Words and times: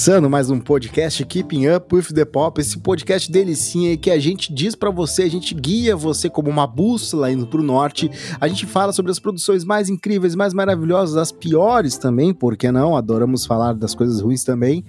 Começando 0.00 0.30
mais 0.30 0.50
um 0.50 0.58
podcast 0.58 1.22
Keeping 1.26 1.68
Up 1.68 1.94
with 1.94 2.14
the 2.14 2.24
Pop, 2.24 2.58
esse 2.58 2.78
podcast 2.78 3.30
delicinha 3.30 3.98
que 3.98 4.10
a 4.10 4.18
gente 4.18 4.50
diz 4.50 4.74
para 4.74 4.90
você, 4.90 5.24
a 5.24 5.30
gente 5.30 5.54
guia 5.54 5.94
você 5.94 6.30
como 6.30 6.48
uma 6.48 6.66
bússola 6.66 7.30
indo 7.30 7.46
pro 7.46 7.62
norte. 7.62 8.10
A 8.40 8.48
gente 8.48 8.64
fala 8.64 8.94
sobre 8.94 9.12
as 9.12 9.18
produções 9.18 9.62
mais 9.62 9.90
incríveis, 9.90 10.34
mais 10.34 10.54
maravilhosas, 10.54 11.18
as 11.18 11.30
piores 11.30 11.98
também, 11.98 12.32
por 12.32 12.56
que 12.56 12.72
não? 12.72 12.96
Adoramos 12.96 13.44
falar 13.44 13.74
das 13.74 13.94
coisas 13.94 14.22
ruins 14.22 14.42
também. 14.42 14.82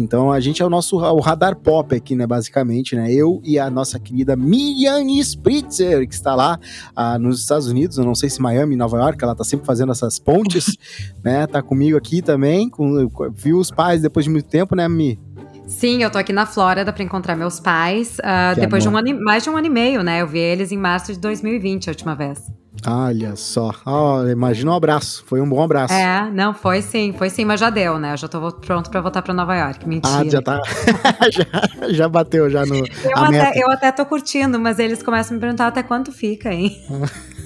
Então 0.00 0.32
a 0.32 0.40
gente 0.40 0.60
é 0.60 0.66
o 0.66 0.68
nosso 0.68 0.96
o 0.96 1.20
radar 1.20 1.54
pop 1.54 1.94
aqui, 1.94 2.16
né, 2.16 2.26
basicamente, 2.26 2.96
né? 2.96 3.12
Eu 3.12 3.40
e 3.44 3.60
a 3.60 3.70
nossa 3.70 4.00
querida 4.00 4.34
Miriam 4.34 5.06
Spritzer, 5.20 6.08
que 6.08 6.14
está 6.14 6.34
lá 6.34 6.58
ah, 6.96 7.16
nos 7.20 7.38
Estados 7.38 7.68
Unidos, 7.68 7.98
eu 7.98 8.04
não 8.04 8.16
sei 8.16 8.28
se 8.28 8.42
Miami, 8.42 8.74
Nova 8.74 8.98
York, 8.98 9.22
ela 9.22 9.36
tá 9.36 9.44
sempre 9.44 9.64
fazendo 9.64 9.92
essas 9.92 10.18
pontes, 10.18 10.76
né? 11.22 11.46
Tá 11.46 11.62
comigo 11.62 11.96
aqui 11.96 12.20
também, 12.20 12.68
com, 12.68 13.08
viu 13.32 13.60
os 13.60 13.70
pais 13.70 14.02
depois 14.02 14.24
de 14.24 14.30
muito 14.30 14.56
tempo, 14.56 14.65
né, 14.74 14.88
Mi? 14.88 15.20
Sim, 15.66 16.02
eu 16.02 16.10
tô 16.10 16.18
aqui 16.18 16.32
na 16.32 16.46
Flórida 16.46 16.92
para 16.92 17.02
encontrar 17.02 17.34
meus 17.36 17.58
pais. 17.58 18.18
Uh, 18.18 18.58
depois 18.58 18.86
amor. 18.86 19.02
de 19.02 19.10
um 19.10 19.14
ano, 19.14 19.24
mais 19.24 19.42
de 19.42 19.50
um 19.50 19.56
ano 19.56 19.66
e 19.66 19.70
meio, 19.70 20.02
né? 20.02 20.22
Eu 20.22 20.26
vi 20.26 20.38
eles 20.38 20.70
em 20.70 20.78
março 20.78 21.12
de 21.12 21.18
2020, 21.18 21.88
a 21.88 21.90
última 21.90 22.14
vez. 22.14 22.40
Olha 22.86 23.34
só. 23.34 23.74
Oh, 23.84 24.28
imagina 24.28 24.70
um 24.70 24.74
abraço. 24.74 25.24
Foi 25.26 25.40
um 25.40 25.48
bom 25.48 25.62
abraço. 25.62 25.94
É, 25.94 26.30
não, 26.30 26.54
foi 26.54 26.82
sim, 26.82 27.12
foi 27.16 27.30
sim, 27.30 27.44
mas 27.44 27.58
já 27.58 27.70
deu, 27.70 27.98
né? 27.98 28.12
Eu 28.12 28.16
já 28.16 28.28
tô 28.28 28.52
pronto 28.52 28.90
para 28.90 29.00
voltar 29.00 29.22
para 29.22 29.34
Nova 29.34 29.56
York. 29.56 29.88
Mentira. 29.88 30.18
Ah, 30.18 30.24
já 30.24 30.42
tá. 30.42 30.60
já, 31.32 31.88
já 31.92 32.08
bateu 32.08 32.48
já 32.50 32.64
no. 32.64 32.76
Eu 32.76 33.16
até, 33.16 33.52
eu 33.56 33.70
até 33.70 33.90
tô 33.90 34.04
curtindo, 34.06 34.60
mas 34.60 34.78
eles 34.78 35.02
começam 35.02 35.32
a 35.32 35.34
me 35.34 35.40
perguntar 35.40 35.66
até 35.66 35.82
quanto 35.82 36.12
fica, 36.12 36.52
hein? 36.52 36.76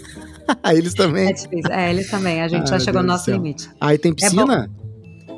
eles 0.73 0.95
também. 0.95 1.29
É 1.31 1.33
difícil. 1.33 1.73
É, 1.73 1.91
eles 1.91 2.11
também. 2.11 2.43
A 2.43 2.49
gente 2.49 2.63
Ai, 2.63 2.67
já 2.67 2.79
chegou 2.79 3.01
Deus 3.01 3.07
no 3.07 3.13
nosso 3.13 3.31
limite. 3.31 3.71
Aí 3.81 3.97
tem 3.97 4.13
é 4.13 4.15
piscina? 4.15 4.71
É 4.87 4.90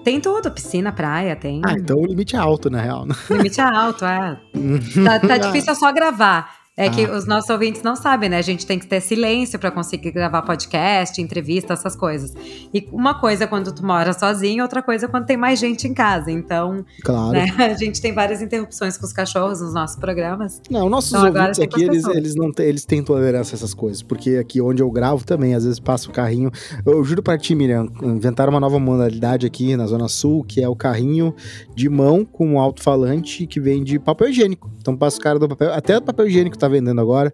tem 0.03 0.21
tudo, 0.21 0.51
piscina, 0.51 0.93
praia, 0.93 1.37
tem. 1.37 1.61
Ah, 1.65 1.73
então 1.73 1.99
o 1.99 2.07
limite 2.07 2.37
é 2.37 2.39
alto, 2.39 2.71
na 2.71 2.81
real. 2.81 3.07
Né? 3.07 3.15
O 3.31 3.35
limite 3.35 3.61
é 3.61 3.65
alto, 3.65 4.05
é. 4.05 4.39
tá, 5.05 5.21
tá 5.21 5.39
difícil 5.39 5.73
é 5.73 5.75
só 5.75 5.93
gravar. 5.93 6.62
É 6.75 6.87
ah. 6.87 6.91
que 6.91 7.05
os 7.05 7.27
nossos 7.27 7.51
ouvintes 7.51 7.83
não 7.83 7.95
sabem, 7.95 8.31
né? 8.31 8.39
A 8.39 8.43
gente 8.43 8.67
tem 8.67 8.79
que 8.79 8.87
ter 8.87 9.03
silêncio 9.03 9.59
para 9.59 9.71
conseguir 9.71 10.11
gravar 10.11 10.41
podcast, 10.41 11.21
entrevista, 11.21 11.75
essas 11.75 11.95
coisas. 11.95 12.33
E 12.73 12.89
uma 12.91 13.21
coisa 13.21 13.45
é 13.45 13.47
quando 13.47 13.71
tu 13.73 13.85
mora 13.85 14.15
sozinho, 14.15 14.63
outra 14.63 14.83
coisa 14.83 15.05
é 15.05 15.09
quando 15.09 15.27
tem 15.27 15.37
mais 15.37 15.59
gente 15.59 15.87
em 15.87 15.93
casa. 15.93 16.31
Então, 16.31 16.83
claro. 17.05 17.33
Né? 17.33 17.45
a 17.61 17.75
gente 17.75 18.01
tem 18.01 18.15
várias 18.15 18.41
interrupções 18.41 18.97
com 18.97 19.05
os 19.05 19.13
cachorros 19.13 19.61
nos 19.61 19.75
nossos 19.75 19.97
programas. 19.97 20.63
Não, 20.71 20.89
nossos 20.89 21.13
então, 21.13 21.27
ouvintes 21.27 21.61
aqui, 21.61 21.83
eles, 21.85 22.07
eles 22.07 22.35
não 22.35 22.51
têm, 22.51 22.67
eles 22.67 22.87
têm 22.87 23.03
tolerância 23.03 23.55
a 23.55 23.57
essas 23.57 23.75
coisas. 23.75 24.03
Porque 24.03 24.37
aqui 24.37 24.59
onde 24.59 24.83
eu 24.83 24.91
gravo 24.91 25.27
também, 25.27 25.55
às 25.55 25.65
vezes 25.65 25.79
passa 25.79 26.09
o 26.09 26.13
carrinho. 26.13 26.51
Eu 26.87 27.05
juro 27.05 27.23
pra 27.23 27.37
ti, 27.37 27.55
Miriam, 27.55 27.87
inventaram 28.03 28.51
uma 28.51 28.61
nova 28.61 28.79
modalidade 28.79 29.47
aqui 29.47 29.77
na 29.77 29.87
Zona 29.87 30.09
Sul, 30.09 30.43
que 30.43 30.63
é 30.63 30.69
o 30.69 30.75
carrinho 30.75 31.35
de 31.75 31.91
mão 31.91 32.25
com 32.25 32.55
um 32.55 32.59
alto-falante 32.59 33.47
que 33.47 33.61
vem 33.61 33.85
de 33.85 33.99
papel 33.99 34.31
higiênico. 34.31 34.71
Então 34.81 34.97
passa 34.97 35.19
o 35.19 35.21
cara 35.21 35.39
do 35.39 35.47
papel. 35.47 35.71
Até 35.75 36.01
papel 36.01 36.27
higiênico 36.29 36.62
tá 36.67 36.69
vendendo 36.69 37.01
agora. 37.01 37.33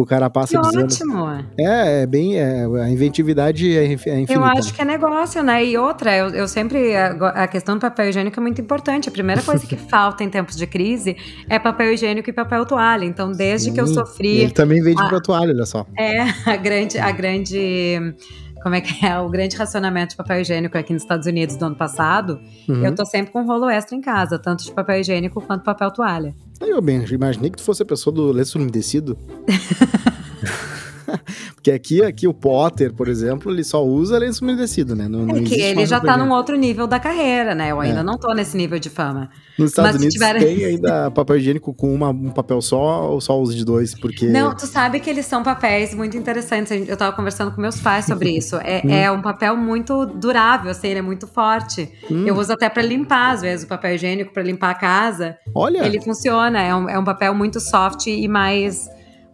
O 0.00 0.06
cara 0.06 0.30
passa 0.30 0.58
que 0.58 0.66
dizendo. 0.66 0.84
Ótimo. 0.84 1.26
É, 1.58 2.02
é 2.02 2.06
bem. 2.06 2.38
É, 2.38 2.64
a 2.64 2.88
inventividade 2.88 3.76
é, 3.76 3.84
é 3.84 3.92
infinita. 3.92 4.32
Eu 4.32 4.44
acho 4.44 4.72
que 4.72 4.80
é 4.80 4.84
negócio, 4.84 5.42
né? 5.42 5.62
E 5.64 5.76
outra, 5.76 6.16
eu, 6.16 6.28
eu 6.28 6.48
sempre. 6.48 6.96
A, 6.96 7.10
a, 7.42 7.48
questão 7.48 7.74
do 7.76 7.80
papel 7.82 8.08
higiênico 8.08 8.40
é 8.40 8.42
muito 8.42 8.60
importante. 8.60 9.08
A 9.10 9.12
primeira 9.12 9.42
coisa 9.42 9.66
que 9.66 9.76
falta 9.90 10.24
em 10.24 10.30
tempos 10.30 10.56
de 10.56 10.66
crise 10.66 11.16
é 11.48 11.58
papel 11.58 11.92
higiênico 11.92 12.30
e 12.30 12.32
papel 12.32 12.64
toalha. 12.64 13.04
Então, 13.04 13.30
desde 13.30 13.68
Sim, 13.68 13.74
que 13.74 13.80
eu 13.80 13.86
sofri. 13.86 14.38
Ele 14.38 14.52
também 14.52 14.80
vende 14.82 15.00
a, 15.00 15.04
papel 15.04 15.22
toalha, 15.22 15.52
olha 15.52 15.66
só. 15.66 15.86
É, 15.98 16.22
a 16.50 16.56
grande. 16.56 16.98
A 16.98 17.10
grande 17.12 18.14
como 18.62 18.74
é 18.74 18.80
que 18.80 19.04
é 19.04 19.18
o 19.18 19.28
grande 19.28 19.56
racionamento 19.56 20.10
de 20.10 20.16
papel 20.16 20.40
higiênico 20.40 20.76
aqui 20.76 20.92
nos 20.92 21.02
Estados 21.02 21.26
Unidos 21.26 21.56
do 21.56 21.64
ano 21.64 21.76
passado, 21.76 22.40
uhum. 22.68 22.84
eu 22.84 22.94
tô 22.94 23.04
sempre 23.04 23.32
com 23.32 23.44
rolo 23.44 23.68
extra 23.68 23.96
em 23.96 24.00
casa, 24.00 24.38
tanto 24.38 24.64
de 24.64 24.72
papel 24.72 25.00
higiênico 25.00 25.40
quanto 25.40 25.64
papel 25.64 25.90
toalha. 25.90 26.34
Eu 26.60 26.80
bem, 26.82 27.02
imaginei 27.04 27.50
que 27.50 27.56
tu 27.56 27.62
fosse 27.62 27.82
a 27.82 27.86
pessoa 27.86 28.14
do 28.14 28.32
lenço 28.32 28.58
umedecido. 28.58 29.16
Porque 31.54 31.70
aqui, 31.70 32.02
aqui 32.02 32.26
o 32.28 32.34
Potter, 32.34 32.92
por 32.92 33.08
exemplo, 33.08 33.50
ele 33.50 33.64
só 33.64 33.84
usa 33.84 34.18
lenço 34.18 34.44
umedecido, 34.44 34.94
né? 34.94 35.08
Não, 35.08 35.28
é 35.36 35.42
que 35.42 35.60
ele 35.60 35.86
já 35.86 36.00
tá 36.00 36.16
num 36.16 36.30
outro 36.30 36.56
nível 36.56 36.86
da 36.86 36.98
carreira, 36.98 37.54
né? 37.54 37.70
Eu 37.70 37.80
ainda 37.80 38.00
é. 38.00 38.02
não 38.02 38.18
tô 38.18 38.32
nesse 38.32 38.56
nível 38.56 38.78
de 38.78 38.90
fama. 38.90 39.30
Nos 39.58 39.70
Estados 39.70 39.92
Mas 39.92 40.00
Unidos 40.00 40.14
tiver... 40.14 40.38
tem 40.38 40.64
ainda 40.64 41.10
papel 41.12 41.36
higiênico 41.36 41.74
com 41.74 41.92
uma, 41.92 42.08
um 42.08 42.30
papel 42.30 42.62
só 42.62 43.10
ou 43.10 43.20
só 43.20 43.38
usa 43.38 43.54
de 43.54 43.64
dois? 43.64 43.94
Porque... 43.94 44.26
Não, 44.26 44.54
tu 44.54 44.66
sabe 44.66 45.00
que 45.00 45.10
eles 45.10 45.26
são 45.26 45.42
papéis 45.42 45.94
muito 45.94 46.16
interessantes. 46.16 46.88
Eu 46.88 46.96
tava 46.96 47.14
conversando 47.14 47.52
com 47.52 47.60
meus 47.60 47.80
pais 47.80 48.06
sobre 48.06 48.30
isso. 48.36 48.56
É, 48.56 48.82
hum. 48.84 48.90
é 48.90 49.10
um 49.10 49.20
papel 49.20 49.56
muito 49.56 50.06
durável, 50.06 50.70
assim, 50.70 50.88
ele 50.88 51.00
é 51.00 51.02
muito 51.02 51.26
forte. 51.26 51.90
Hum. 52.10 52.24
Eu 52.26 52.36
uso 52.36 52.52
até 52.52 52.68
para 52.68 52.82
limpar, 52.82 53.32
às 53.32 53.42
vezes, 53.42 53.64
o 53.64 53.68
papel 53.68 53.94
higiênico 53.94 54.32
para 54.32 54.42
limpar 54.42 54.70
a 54.70 54.74
casa. 54.74 55.36
Olha! 55.54 55.84
Ele 55.84 56.00
funciona, 56.00 56.60
é 56.60 56.74
um, 56.74 56.88
é 56.88 56.98
um 56.98 57.04
papel 57.04 57.34
muito 57.34 57.60
soft 57.60 58.06
e 58.06 58.26
mais, 58.28 58.88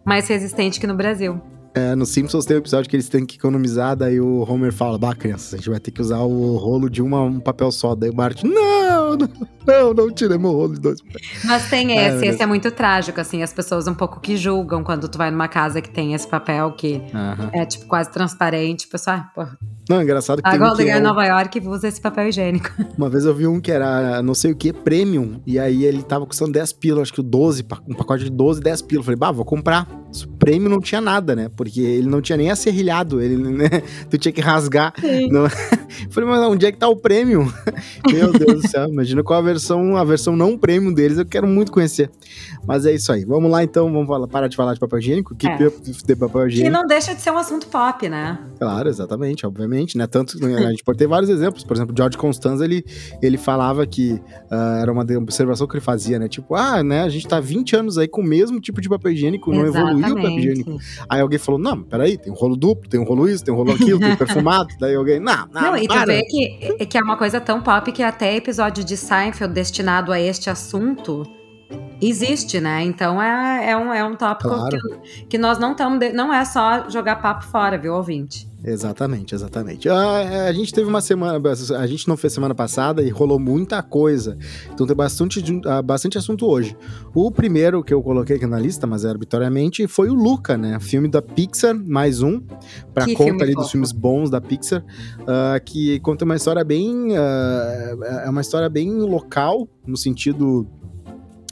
mais 0.05 0.27
resistente 0.27 0.79
que 0.79 0.87
no 0.87 0.95
Brasil. 0.95 1.41
É, 1.77 1.93
no 1.93 2.07
Simpsons 2.07 2.43
tem 2.43 2.57
um 2.57 2.59
episódio 2.59 2.89
que 2.89 2.95
eles 2.95 3.07
têm 3.07 3.23
que 3.23 3.37
economizar, 3.37 3.95
daí 3.95 4.19
o 4.19 4.43
Homer 4.49 4.73
fala, 4.73 4.97
bah, 4.97 5.13
crianças, 5.13 5.53
a 5.53 5.57
gente 5.57 5.69
vai 5.69 5.79
ter 5.79 5.91
que 5.91 6.01
usar 6.01 6.21
o 6.21 6.57
rolo 6.57 6.89
de 6.89 7.03
uma, 7.03 7.21
um 7.21 7.39
papel 7.39 7.71
só. 7.71 7.93
Daí 7.93 8.09
o 8.09 8.13
Bart, 8.13 8.43
não, 8.43 9.15
não, 9.15 9.29
não, 9.67 9.93
não 9.93 10.11
tirei 10.11 10.39
meu 10.39 10.51
rolo 10.51 10.73
de 10.73 10.81
dois 10.81 10.99
Mas 11.45 11.69
tem 11.69 11.95
esse, 11.95 12.25
é, 12.25 12.29
esse 12.29 12.41
é 12.41 12.45
muito 12.47 12.71
trágico, 12.71 13.21
assim, 13.21 13.43
as 13.43 13.53
pessoas 13.53 13.87
um 13.87 13.93
pouco 13.93 14.19
que 14.19 14.35
julgam 14.35 14.83
quando 14.83 15.07
tu 15.07 15.19
vai 15.19 15.29
numa 15.29 15.47
casa 15.47 15.79
que 15.79 15.89
tem 15.89 16.15
esse 16.15 16.27
papel 16.27 16.71
que 16.71 16.95
uh 16.95 17.01
-huh. 17.13 17.49
é, 17.53 17.63
tipo, 17.63 17.85
quase 17.85 18.11
transparente. 18.11 18.87
O 18.87 18.89
pessoal, 18.89 19.17
ah, 19.17 19.31
porra, 19.35 19.57
não, 19.89 20.01
engraçado 20.01 20.41
que 20.41 20.47
Agora 20.47 20.73
um 20.73 20.75
que 20.75 20.83
é 20.83 20.97
em 20.97 21.01
Nova 21.01 21.25
York 21.25 21.65
usa 21.65 21.87
esse 21.87 22.01
papel 22.01 22.27
higiênico. 22.27 22.69
Uma 22.97 23.09
vez 23.09 23.23
eu 23.23 23.33
vi 23.33 23.47
um 23.47 23.61
que 23.61 23.71
era 23.71 24.21
não 24.21 24.33
sei 24.33 24.51
o 24.51 24.55
que, 24.55 24.73
premium, 24.73 25.39
e 25.45 25.57
aí 25.57 25.85
ele 25.85 26.03
tava 26.03 26.25
custando 26.25 26.51
10 26.51 26.73
pila, 26.73 27.01
acho 27.01 27.13
que 27.13 27.21
o 27.21 27.23
12, 27.23 27.65
um 27.87 27.93
pacote 27.93 28.25
de 28.25 28.29
12, 28.29 28.59
10 28.59 28.81
pila. 28.81 29.03
falei, 29.03 29.17
bah, 29.17 29.31
vou 29.31 29.45
comprar. 29.45 29.87
O 29.89 30.37
prêmio 30.37 30.69
não 30.69 30.79
tinha 30.79 30.99
nada, 30.99 31.35
né? 31.35 31.49
Porque 31.55 31.79
ele 31.79 32.07
não 32.07 32.21
tinha 32.21 32.37
nem 32.37 32.51
acerrilhado, 32.51 33.21
ele, 33.21 33.37
né? 33.49 33.69
Tu 34.09 34.17
tinha 34.17 34.31
que 34.31 34.41
rasgar. 34.41 34.93
Não... 35.29 35.47
falei, 36.11 36.29
mas 36.29 36.39
onde 36.47 36.65
é 36.65 36.71
que 36.71 36.77
tá 36.77 36.89
o 36.89 36.95
prêmio? 36.95 37.51
Meu 38.11 38.33
Deus 38.33 38.61
do 38.61 38.67
céu, 38.67 38.87
imagina 38.89 39.23
qual 39.23 39.39
a 39.39 39.43
versão, 39.43 39.95
a 39.95 40.03
versão 40.03 40.35
não 40.35 40.57
prêmio 40.57 40.93
deles, 40.93 41.17
eu 41.17 41.25
quero 41.25 41.47
muito 41.47 41.71
conhecer. 41.71 42.09
Mas 42.65 42.85
é 42.85 42.93
isso 42.93 43.11
aí. 43.11 43.23
Vamos 43.23 43.49
lá 43.49 43.63
então, 43.63 43.91
vamos 43.91 44.07
falar, 44.07 44.27
parar 44.27 44.47
de 44.47 44.55
falar 44.55 44.73
de 44.73 44.79
papel 44.79 44.99
higiênico, 44.99 45.35
que 45.35 45.47
é. 45.47 45.57
de 45.57 46.15
papel 46.15 46.47
higiênico. 46.47 46.75
Que 46.75 46.81
não 46.81 46.85
deixa 46.85 47.15
de 47.15 47.21
ser 47.21 47.31
um 47.31 47.37
assunto 47.37 47.67
pop, 47.67 48.09
né? 48.09 48.37
Claro, 48.59 48.89
exatamente, 48.89 49.45
obviamente 49.45 49.76
né? 49.97 50.07
Tanto 50.07 50.39
né, 50.39 50.65
a 50.65 50.69
gente 50.69 50.83
pode 50.83 50.97
ter 50.97 51.07
vários 51.07 51.29
exemplos. 51.29 51.63
Por 51.63 51.75
exemplo, 51.75 51.93
George 51.95 52.17
Constanza 52.17 52.63
ele, 52.63 52.83
ele 53.21 53.37
falava 53.37 53.85
que 53.85 54.13
uh, 54.13 54.81
era 54.81 54.91
uma 54.91 55.05
observação 55.17 55.67
que 55.67 55.75
ele 55.75 55.83
fazia, 55.83 56.17
né? 56.17 56.27
Tipo, 56.27 56.55
ah, 56.55 56.83
né? 56.83 57.03
A 57.03 57.09
gente 57.09 57.27
tá 57.27 57.39
20 57.39 57.75
anos 57.75 57.97
aí 57.97 58.07
com 58.07 58.21
o 58.21 58.23
mesmo 58.23 58.59
tipo 58.59 58.81
de 58.81 58.89
papel 58.89 59.11
higiênico, 59.11 59.51
não 59.51 59.65
Exatamente. 59.65 59.99
evoluiu 59.99 60.13
o 60.13 60.15
papel 60.15 60.39
higiênico. 60.39 60.77
Aí 61.09 61.21
alguém 61.21 61.39
falou: 61.39 61.59
não, 61.59 61.83
peraí, 61.83 62.17
tem 62.17 62.31
um 62.31 62.35
rolo 62.35 62.55
duplo, 62.55 62.89
tem 62.89 62.99
um 62.99 63.03
rolo 63.03 63.29
isso, 63.29 63.43
tem 63.43 63.53
um 63.53 63.57
rolo 63.57 63.71
aquilo, 63.71 63.99
tem 63.99 64.11
um 64.11 64.15
perfumado. 64.15 64.69
Daí 64.79 64.95
alguém, 64.95 65.19
não, 65.19 65.47
não. 65.53 65.61
Não, 65.61 65.77
e 65.77 65.87
tu 65.87 66.05
vê 66.05 66.23
que, 66.23 66.85
que 66.85 66.97
é 66.97 67.01
uma 67.01 67.17
coisa 67.17 67.39
tão 67.39 67.61
pop 67.61 67.91
que 67.91 68.03
até 68.03 68.35
episódio 68.35 68.83
de 68.83 68.95
Seinfeld 68.95 69.53
destinado 69.53 70.11
a 70.11 70.19
este 70.19 70.49
assunto 70.49 71.36
existe, 72.01 72.59
né? 72.59 72.83
Então 72.83 73.21
é, 73.21 73.71
é, 73.71 73.77
um, 73.77 73.93
é 73.93 74.03
um 74.03 74.15
tópico 74.15 74.49
claro. 74.49 74.77
que, 75.01 75.25
que 75.25 75.37
nós 75.37 75.57
não 75.57 75.71
estamos. 75.71 75.99
Não 76.13 76.33
é 76.33 76.43
só 76.45 76.89
jogar 76.89 77.17
papo 77.17 77.45
fora, 77.45 77.77
viu, 77.77 77.93
ouvinte? 77.93 78.47
Exatamente, 78.63 79.35
exatamente. 79.35 79.87
A, 79.87 80.47
a, 80.47 80.51
gente 80.51 80.73
teve 80.73 80.89
uma 80.89 80.99
semana, 80.99 81.39
a 81.77 81.87
gente 81.87 82.07
não 82.07 82.17
fez 82.17 82.33
semana 82.33 82.55
passada 82.55 83.03
e 83.03 83.09
rolou 83.09 83.39
muita 83.39 83.81
coisa. 83.83 84.37
Então 84.73 84.85
tem 84.85 84.95
bastante, 84.95 85.41
bastante 85.85 86.17
assunto 86.17 86.45
hoje. 86.45 86.75
O 87.13 87.31
primeiro 87.31 87.83
que 87.83 87.93
eu 87.93 88.01
coloquei 88.01 88.35
aqui 88.35 88.47
na 88.47 88.59
lista, 88.59 88.87
mas 88.87 89.05
é 89.05 89.09
arbitrariamente, 89.09 89.87
foi 89.87 90.09
o 90.09 90.13
Luca, 90.13 90.57
né? 90.57 90.79
Filme 90.79 91.07
da 91.07 91.21
Pixar, 91.21 91.75
mais 91.75 92.21
um, 92.21 92.41
para 92.93 93.05
conta 93.13 93.43
ali 93.43 93.53
fofo. 93.53 93.63
dos 93.63 93.71
filmes 93.71 93.91
bons 93.91 94.29
da 94.29 94.41
Pixar, 94.41 94.83
uh, 95.21 95.63
que 95.63 95.99
conta 95.99 96.25
uma 96.25 96.35
história 96.35 96.63
bem. 96.63 97.11
Uh, 97.11 98.03
é 98.25 98.29
uma 98.29 98.41
história 98.41 98.69
bem 98.69 98.91
local, 98.91 99.67
no 99.85 99.95
sentido 99.95 100.67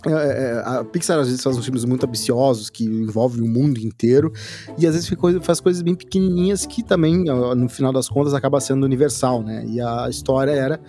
é, 0.08 0.12
é, 0.12 0.64
a 0.66 0.84
Pixar 0.84 1.20
às 1.20 1.28
vezes 1.28 1.44
faz 1.44 1.58
uns 1.58 1.66
filmes 1.66 1.84
muito 1.86 2.06
ambiciosos 2.06 2.70
que 2.70 2.84
envolvem 2.86 3.42
o 3.42 3.48
mundo 3.48 3.80
inteiro 3.80 4.32
e 4.78 4.86
às 4.86 4.94
vezes 4.94 5.12
faz 5.42 5.60
coisas 5.60 5.82
bem 5.82 5.96
pequenininhas 5.96 6.66
que 6.66 6.84
também 6.84 7.24
no 7.24 7.68
final 7.70 7.92
das 7.92 8.08
contas 8.08 8.34
acaba 8.34 8.60
sendo 8.60 8.86
universal, 8.86 9.42
né? 9.42 9.66
E 9.68 9.82
a 9.82 10.08
história 10.10 10.52
era 10.52 10.80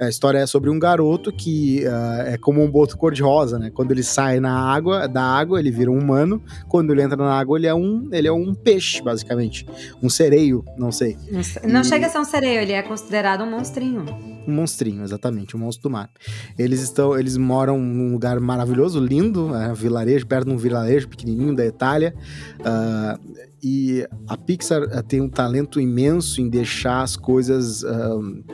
a 0.00 0.08
história 0.08 0.38
é 0.38 0.46
sobre 0.46 0.70
um 0.70 0.78
garoto 0.78 1.30
que 1.30 1.84
uh, 1.84 2.22
é 2.26 2.38
como 2.38 2.62
um 2.62 2.70
boto 2.70 2.96
cor-de-rosa, 2.96 3.58
né? 3.58 3.70
Quando 3.70 3.90
ele 3.92 4.02
sai 4.02 4.40
na 4.40 4.58
água, 4.58 5.06
da 5.06 5.22
água, 5.22 5.60
ele 5.60 5.70
vira 5.70 5.90
um 5.90 5.98
humano. 5.98 6.42
Quando 6.68 6.92
ele 6.92 7.02
entra 7.02 7.18
na 7.18 7.38
água, 7.38 7.58
ele 7.58 7.66
é 7.66 7.74
um, 7.74 8.08
ele 8.10 8.26
é 8.26 8.32
um 8.32 8.54
peixe, 8.54 9.02
basicamente. 9.02 9.66
Um 10.02 10.08
sereio, 10.08 10.64
não 10.78 10.90
sei. 10.90 11.18
Não, 11.64 11.82
e... 11.82 11.84
chega 11.84 12.06
a 12.06 12.08
ser 12.08 12.18
um 12.18 12.24
sereio, 12.24 12.60
ele 12.60 12.72
é 12.72 12.82
considerado 12.82 13.44
um 13.44 13.50
monstrinho. 13.50 14.06
Um 14.48 14.52
monstrinho, 14.52 15.04
exatamente, 15.04 15.54
um 15.54 15.60
monstro 15.60 15.82
do 15.82 15.90
mar. 15.90 16.10
Eles 16.58 16.80
estão, 16.80 17.18
eles 17.18 17.36
moram 17.36 17.78
num 17.78 18.12
lugar 18.12 18.40
maravilhoso, 18.40 18.98
lindo, 18.98 19.54
é, 19.54 19.68
um 19.70 19.74
vilarejo, 19.74 20.26
perto 20.26 20.46
de 20.46 20.54
um 20.54 20.56
vilarejo 20.56 21.08
pequenininho 21.08 21.54
da 21.54 21.66
Itália. 21.66 22.14
Uh, 22.60 23.49
e 23.62 24.06
a 24.28 24.36
Pixar 24.36 24.82
uh, 24.82 25.02
tem 25.02 25.20
um 25.20 25.28
talento 25.28 25.80
imenso 25.80 26.40
em 26.40 26.48
deixar 26.48 27.02
as 27.02 27.16
coisas, 27.16 27.82
uh, 27.82 28.44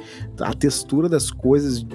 a 0.41 0.53
textura 0.53 1.09
das 1.09 1.31
coisas, 1.31 1.87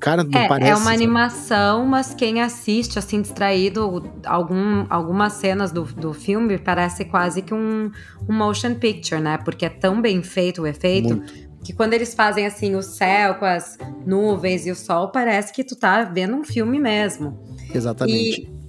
cara, 0.00 0.22
não 0.22 0.38
é, 0.38 0.48
parece. 0.48 0.70
É 0.70 0.76
uma 0.76 0.92
animação, 0.92 1.86
mas 1.86 2.12
quem 2.14 2.42
assiste 2.42 2.98
assim 2.98 3.22
distraído, 3.22 4.04
algum, 4.26 4.86
algumas 4.90 5.34
cenas 5.34 5.72
do, 5.72 5.84
do 5.84 6.12
filme 6.12 6.58
parece 6.58 7.04
quase 7.04 7.42
que 7.42 7.54
um, 7.54 7.90
um 8.28 8.34
motion 8.34 8.74
picture, 8.74 9.20
né? 9.20 9.38
Porque 9.38 9.64
é 9.64 9.70
tão 9.70 10.00
bem 10.00 10.22
feito 10.22 10.62
o 10.62 10.66
efeito. 10.66 11.16
Muito 11.16 11.52
que 11.62 11.72
quando 11.72 11.94
eles 11.94 12.12
fazem 12.12 12.44
assim 12.44 12.74
o 12.74 12.82
céu 12.82 13.36
com 13.36 13.44
as 13.44 13.78
nuvens 14.04 14.66
e 14.66 14.70
o 14.70 14.74
sol, 14.74 15.10
parece 15.10 15.52
que 15.52 15.62
tu 15.62 15.76
tá 15.76 16.02
vendo 16.02 16.34
um 16.34 16.44
filme 16.44 16.78
mesmo. 16.78 17.38
Exatamente. 17.72 18.42
E, 18.42 18.61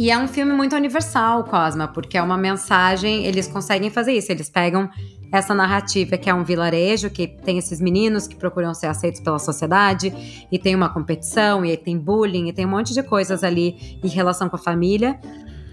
e 0.00 0.10
é 0.10 0.16
um 0.16 0.26
filme 0.26 0.54
muito 0.54 0.74
universal, 0.74 1.44
Cosma, 1.44 1.86
porque 1.86 2.16
é 2.16 2.22
uma 2.22 2.38
mensagem, 2.38 3.26
eles 3.26 3.46
conseguem 3.46 3.90
fazer 3.90 4.14
isso, 4.14 4.32
eles 4.32 4.48
pegam 4.48 4.88
essa 5.30 5.54
narrativa 5.54 6.16
que 6.16 6.30
é 6.30 6.32
um 6.32 6.42
vilarejo, 6.42 7.10
que 7.10 7.26
tem 7.28 7.58
esses 7.58 7.82
meninos 7.82 8.26
que 8.26 8.34
procuram 8.34 8.72
ser 8.72 8.86
aceitos 8.86 9.20
pela 9.20 9.38
sociedade, 9.38 10.46
e 10.50 10.58
tem 10.58 10.74
uma 10.74 10.88
competição, 10.88 11.66
e 11.66 11.76
tem 11.76 11.98
bullying, 11.98 12.48
e 12.48 12.52
tem 12.54 12.64
um 12.64 12.70
monte 12.70 12.94
de 12.94 13.02
coisas 13.02 13.44
ali 13.44 14.00
em 14.02 14.08
relação 14.08 14.48
com 14.48 14.56
a 14.56 14.58
família. 14.58 15.20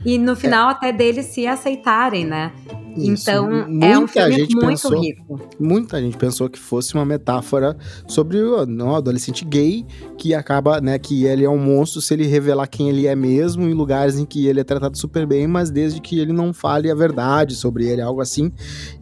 E 0.05 0.17
no 0.17 0.35
final, 0.35 0.69
é. 0.69 0.71
até 0.73 0.91
deles 0.91 1.25
se 1.27 1.45
aceitarem, 1.47 2.25
né? 2.25 2.51
Isso. 2.97 3.29
Então, 3.29 3.67
muita 3.67 3.85
é 3.85 3.99
um 3.99 4.07
filme 4.07 4.31
gente 4.33 4.55
muito 4.55 4.67
pensou, 4.67 4.99
rico. 4.99 5.39
Muita 5.59 6.01
gente 6.01 6.17
pensou 6.17 6.49
que 6.49 6.57
fosse 6.57 6.95
uma 6.95 7.05
metáfora 7.05 7.77
sobre 8.07 8.41
o 8.41 8.65
um 8.65 8.95
adolescente 8.95 9.45
gay 9.45 9.85
que 10.17 10.33
acaba, 10.33 10.81
né, 10.81 10.97
que 10.97 11.25
ele 11.25 11.43
é 11.43 11.49
um 11.49 11.59
monstro 11.59 12.01
se 12.01 12.13
ele 12.13 12.25
revelar 12.25 12.67
quem 12.67 12.89
ele 12.89 13.05
é 13.05 13.15
mesmo 13.15 13.67
em 13.67 13.73
lugares 13.73 14.17
em 14.17 14.25
que 14.25 14.47
ele 14.47 14.59
é 14.59 14.63
tratado 14.63 14.97
super 14.97 15.27
bem, 15.27 15.45
mas 15.45 15.69
desde 15.69 16.01
que 16.01 16.19
ele 16.19 16.33
não 16.33 16.51
fale 16.51 16.89
a 16.89 16.95
verdade 16.95 17.55
sobre 17.55 17.85
ele, 17.85 18.01
algo 18.01 18.19
assim, 18.19 18.51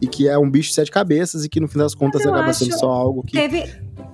e 0.00 0.06
que 0.06 0.28
é 0.28 0.36
um 0.36 0.50
bicho 0.50 0.68
de 0.68 0.74
sete 0.74 0.90
cabeças 0.90 1.44
e 1.44 1.48
que 1.48 1.58
no 1.58 1.68
fim 1.68 1.78
das 1.78 1.94
contas 1.94 2.22
Eu 2.22 2.34
acaba 2.34 2.52
sendo 2.52 2.78
só 2.78 2.90
algo 2.90 3.22
que 3.22 3.32
teve 3.32 3.64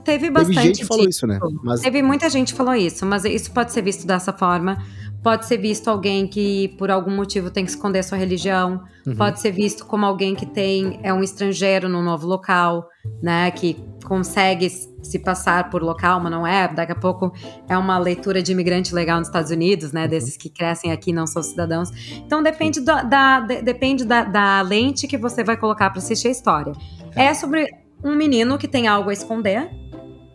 teve 0.04 0.30
bastante 0.30 0.54
teve 0.54 0.66
gente 0.66 0.80
que 0.80 0.86
falou 0.86 1.08
isso, 1.08 1.26
né? 1.26 1.38
Mas... 1.62 1.80
Teve 1.80 2.02
muita 2.02 2.28
gente 2.28 2.52
que 2.52 2.56
falou 2.56 2.74
isso, 2.74 3.06
mas 3.06 3.24
isso 3.24 3.50
pode 3.52 3.72
ser 3.72 3.82
visto 3.82 4.06
dessa 4.06 4.32
forma 4.32 4.78
Pode 5.22 5.46
ser 5.46 5.56
visto 5.56 5.88
alguém 5.88 6.26
que, 6.26 6.68
por 6.76 6.90
algum 6.90 7.14
motivo, 7.14 7.48
tem 7.48 7.64
que 7.64 7.70
esconder 7.70 8.02
sua 8.02 8.18
religião. 8.18 8.82
Uhum. 9.06 9.14
Pode 9.14 9.40
ser 9.40 9.52
visto 9.52 9.86
como 9.86 10.04
alguém 10.04 10.34
que 10.34 10.44
tem 10.44 10.98
é 11.02 11.12
um 11.14 11.22
estrangeiro 11.22 11.88
no 11.88 12.02
novo 12.02 12.26
local, 12.26 12.88
né? 13.22 13.50
Que 13.52 13.76
consegue 14.04 14.68
se 14.68 15.18
passar 15.20 15.70
por 15.70 15.80
local, 15.80 16.18
mas 16.18 16.30
não 16.32 16.44
é. 16.44 16.66
Daqui 16.66 16.90
a 16.90 16.96
pouco 16.96 17.32
é 17.68 17.78
uma 17.78 17.98
leitura 17.98 18.42
de 18.42 18.50
imigrante 18.50 18.92
legal 18.92 19.18
nos 19.18 19.28
Estados 19.28 19.52
Unidos, 19.52 19.92
né? 19.92 20.02
Uhum. 20.02 20.08
Desses 20.08 20.36
que 20.36 20.48
crescem 20.48 20.90
aqui 20.90 21.10
e 21.10 21.12
não 21.12 21.26
são 21.26 21.40
cidadãos. 21.40 21.90
Então 22.26 22.42
depende, 22.42 22.80
do, 22.80 23.08
da, 23.08 23.40
de, 23.40 23.62
depende 23.62 24.04
da, 24.04 24.24
da, 24.24 24.60
lente 24.60 25.06
que 25.06 25.16
você 25.16 25.44
vai 25.44 25.56
colocar 25.56 25.90
para 25.90 26.00
assistir 26.00 26.28
a 26.28 26.32
história. 26.32 26.72
É. 27.14 27.26
é 27.26 27.34
sobre 27.34 27.68
um 28.02 28.16
menino 28.16 28.58
que 28.58 28.66
tem 28.66 28.88
algo 28.88 29.08
a 29.08 29.12
esconder 29.12 29.70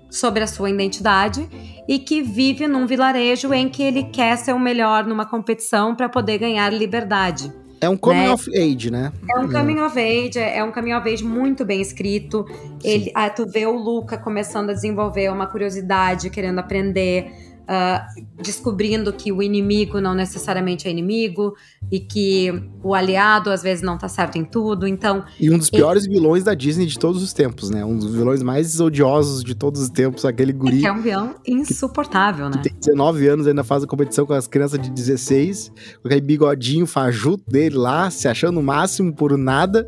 sobre 0.10 0.42
a 0.42 0.48
sua 0.48 0.70
identidade 0.70 1.48
e 1.88 2.00
que 2.00 2.22
vive 2.22 2.68
num 2.68 2.86
vilarejo 2.86 3.54
em 3.54 3.70
que 3.70 3.82
ele 3.82 4.04
quer 4.04 4.38
ser 4.38 4.54
o 4.54 4.60
melhor 4.60 5.06
numa 5.06 5.26
competição 5.26 5.96
para 5.96 6.10
poder 6.10 6.38
ganhar 6.38 6.72
liberdade. 6.72 7.52
É 7.80 7.88
um 7.88 7.96
coming 7.96 8.26
né? 8.26 8.32
of 8.32 8.50
age, 8.58 8.90
né? 8.90 9.14
É 9.30 9.40
um 9.40 9.50
coming 9.50 9.80
of 9.80 10.00
age, 10.00 10.40
é 10.40 10.64
um 10.64 10.72
coming 10.72 10.94
of 10.94 11.08
age 11.08 11.24
muito 11.24 11.64
bem 11.64 11.80
escrito. 11.80 12.44
Ele, 12.84 13.12
ah, 13.14 13.30
tu 13.30 13.46
vê 13.48 13.68
o 13.68 13.76
Luca 13.76 14.18
começando 14.18 14.72
a 14.72 14.74
desenvolver 14.74 15.32
uma 15.32 15.46
curiosidade, 15.46 16.32
querendo 16.32 16.58
aprender 16.58 17.32
uh, 17.68 18.24
descobrindo 18.42 19.12
que 19.12 19.32
o 19.32 19.44
inimigo 19.44 20.00
não 20.00 20.16
necessariamente 20.16 20.88
é 20.88 20.92
inimigo 20.92 21.56
e 21.92 22.00
que 22.00 22.64
o 22.82 22.94
aliado 22.94 23.50
às 23.50 23.62
vezes 23.62 23.84
não 23.84 23.98
tá 23.98 24.08
certo 24.08 24.38
em 24.38 24.46
tudo. 24.46 24.88
Então. 24.88 25.24
E 25.40 25.52
um 25.52 25.58
dos 25.58 25.70
piores 25.70 26.06
ele... 26.06 26.16
vilões 26.16 26.44
da 26.44 26.54
Disney 26.54 26.86
de 26.86 26.98
todos 26.98 27.22
os 27.22 27.34
tempos, 27.34 27.70
né? 27.70 27.84
Um 27.84 27.98
dos 27.98 28.14
vilões 28.14 28.42
mais 28.42 28.80
odiosos 28.80 29.44
de 29.44 29.54
todos 29.54 29.82
os 29.82 29.90
tempos, 29.90 30.26
aquele 30.26 30.54
guri. 30.54 30.86
É, 30.86 30.88
é 30.88 30.92
um 30.92 31.02
vilão 31.02 31.36
insuportável, 31.46 32.50
que, 32.50 32.58
né? 32.58 32.64
Que 32.64 32.70
tem 32.70 32.80
19 32.80 33.28
anos, 33.28 33.48
ainda 33.48 33.64
faz 33.64 33.84
a 33.84 33.88
competição 33.88 34.26
com 34.26 34.34
as 34.34 34.48
crianças 34.48 34.80
de 34.80 34.90
16, 34.90 35.72
com 36.02 36.08
aquele 36.08 36.22
bigodinho 36.22 36.88
fajuto 36.88 37.44
dele 37.50 37.76
lá, 37.76 38.10
se 38.10 38.28
achando 38.28 38.60
o 38.60 38.64
máximo 38.64 39.14
por 39.14 39.38
nada. 39.38 39.88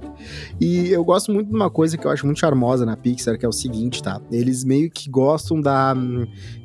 E 0.60 0.90
eu 0.90 1.04
gosto 1.04 1.32
muito 1.32 1.50
de 1.50 1.56
uma 1.56 1.70
coisa 1.70 1.98
que 1.98 2.06
eu 2.06 2.12
acho 2.12 2.25
muito 2.25 2.40
charmosa 2.40 2.86
na 2.86 2.98
Pixar, 2.98 3.38
que 3.38 3.46
é 3.46 3.50
o 3.50 3.54
seguinte, 3.54 4.04
tá? 4.04 4.22
Eles 4.32 4.64
meio 4.64 4.90
que 4.90 5.10
gostam 5.10 5.62
da. 5.62 5.96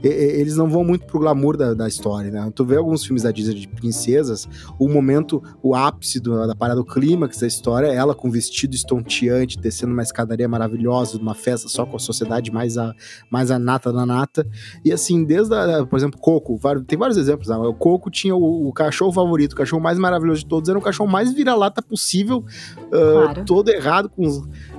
Eles 0.03 0.57
não 0.57 0.69
vão 0.69 0.85
muito 0.85 1.04
muito 1.05 1.07
pro 1.07 1.21
glamour 1.21 1.57
da, 1.57 1.75
da 1.75 1.87
história, 1.87 2.31
né? 2.31 2.51
Tu 2.55 2.65
vê 2.65 2.77
alguns 2.77 3.05
filmes 3.05 3.23
da 3.23 3.31
Disney 3.31 3.55
de 3.55 3.69
princesas, 3.69 4.49
o 4.79 4.89
momento, 4.89 5.43
o 5.63 5.75
ápice 5.75 6.19
do, 6.19 6.47
da 6.47 6.55
parada, 6.55 6.81
o 6.81 6.85
clímax 6.85 7.39
da 7.39 7.47
história, 7.47 7.89
é 7.89 7.95
ela 7.95 8.15
com 8.15 8.31
vestido 8.31 8.75
estonteante, 8.75 9.59
descendo 9.59 9.93
uma 9.93 10.03
escadaria 10.03 10.49
maravilhosa, 10.49 11.19
numa 11.19 11.35
festa 11.35 11.69
só 11.69 11.87
com 11.87 11.97
a 11.97 12.01
sociedade 12.01 12.51
mais 12.51 12.77
a, 12.77 12.95
mais 13.31 13.51
a 13.51 13.59
nata 13.59 13.93
da 13.93 14.05
nata. 14.05 14.47
E 14.85 14.93
assim, 14.93 15.25
desde, 15.25 15.55
a, 15.55 15.87
por 15.87 15.97
exemplo, 15.97 16.19
Coco, 16.19 16.59
tem 16.87 16.99
vários 16.99 17.17
exemplos. 17.17 17.49
Né? 17.49 17.57
O 17.57 17.75
Coco 17.75 18.11
tinha 18.11 18.35
o, 18.35 18.69
o, 18.69 18.73
cachorro 18.73 19.13
favorito, 19.13 19.53
o 19.53 19.57
cachorro 19.57 19.83
mais 19.83 19.99
maravilhoso 19.99 20.41
de 20.41 20.47
todos, 20.47 20.69
era 20.69 20.79
o 20.79 20.83
cachorro 20.83 21.11
mais 21.11 21.33
vira-lata 21.33 21.83
possível, 21.83 22.45
uh, 22.87 23.23
claro. 23.23 23.45
todo 23.45 23.69
errado, 23.69 24.09
com 24.09 24.25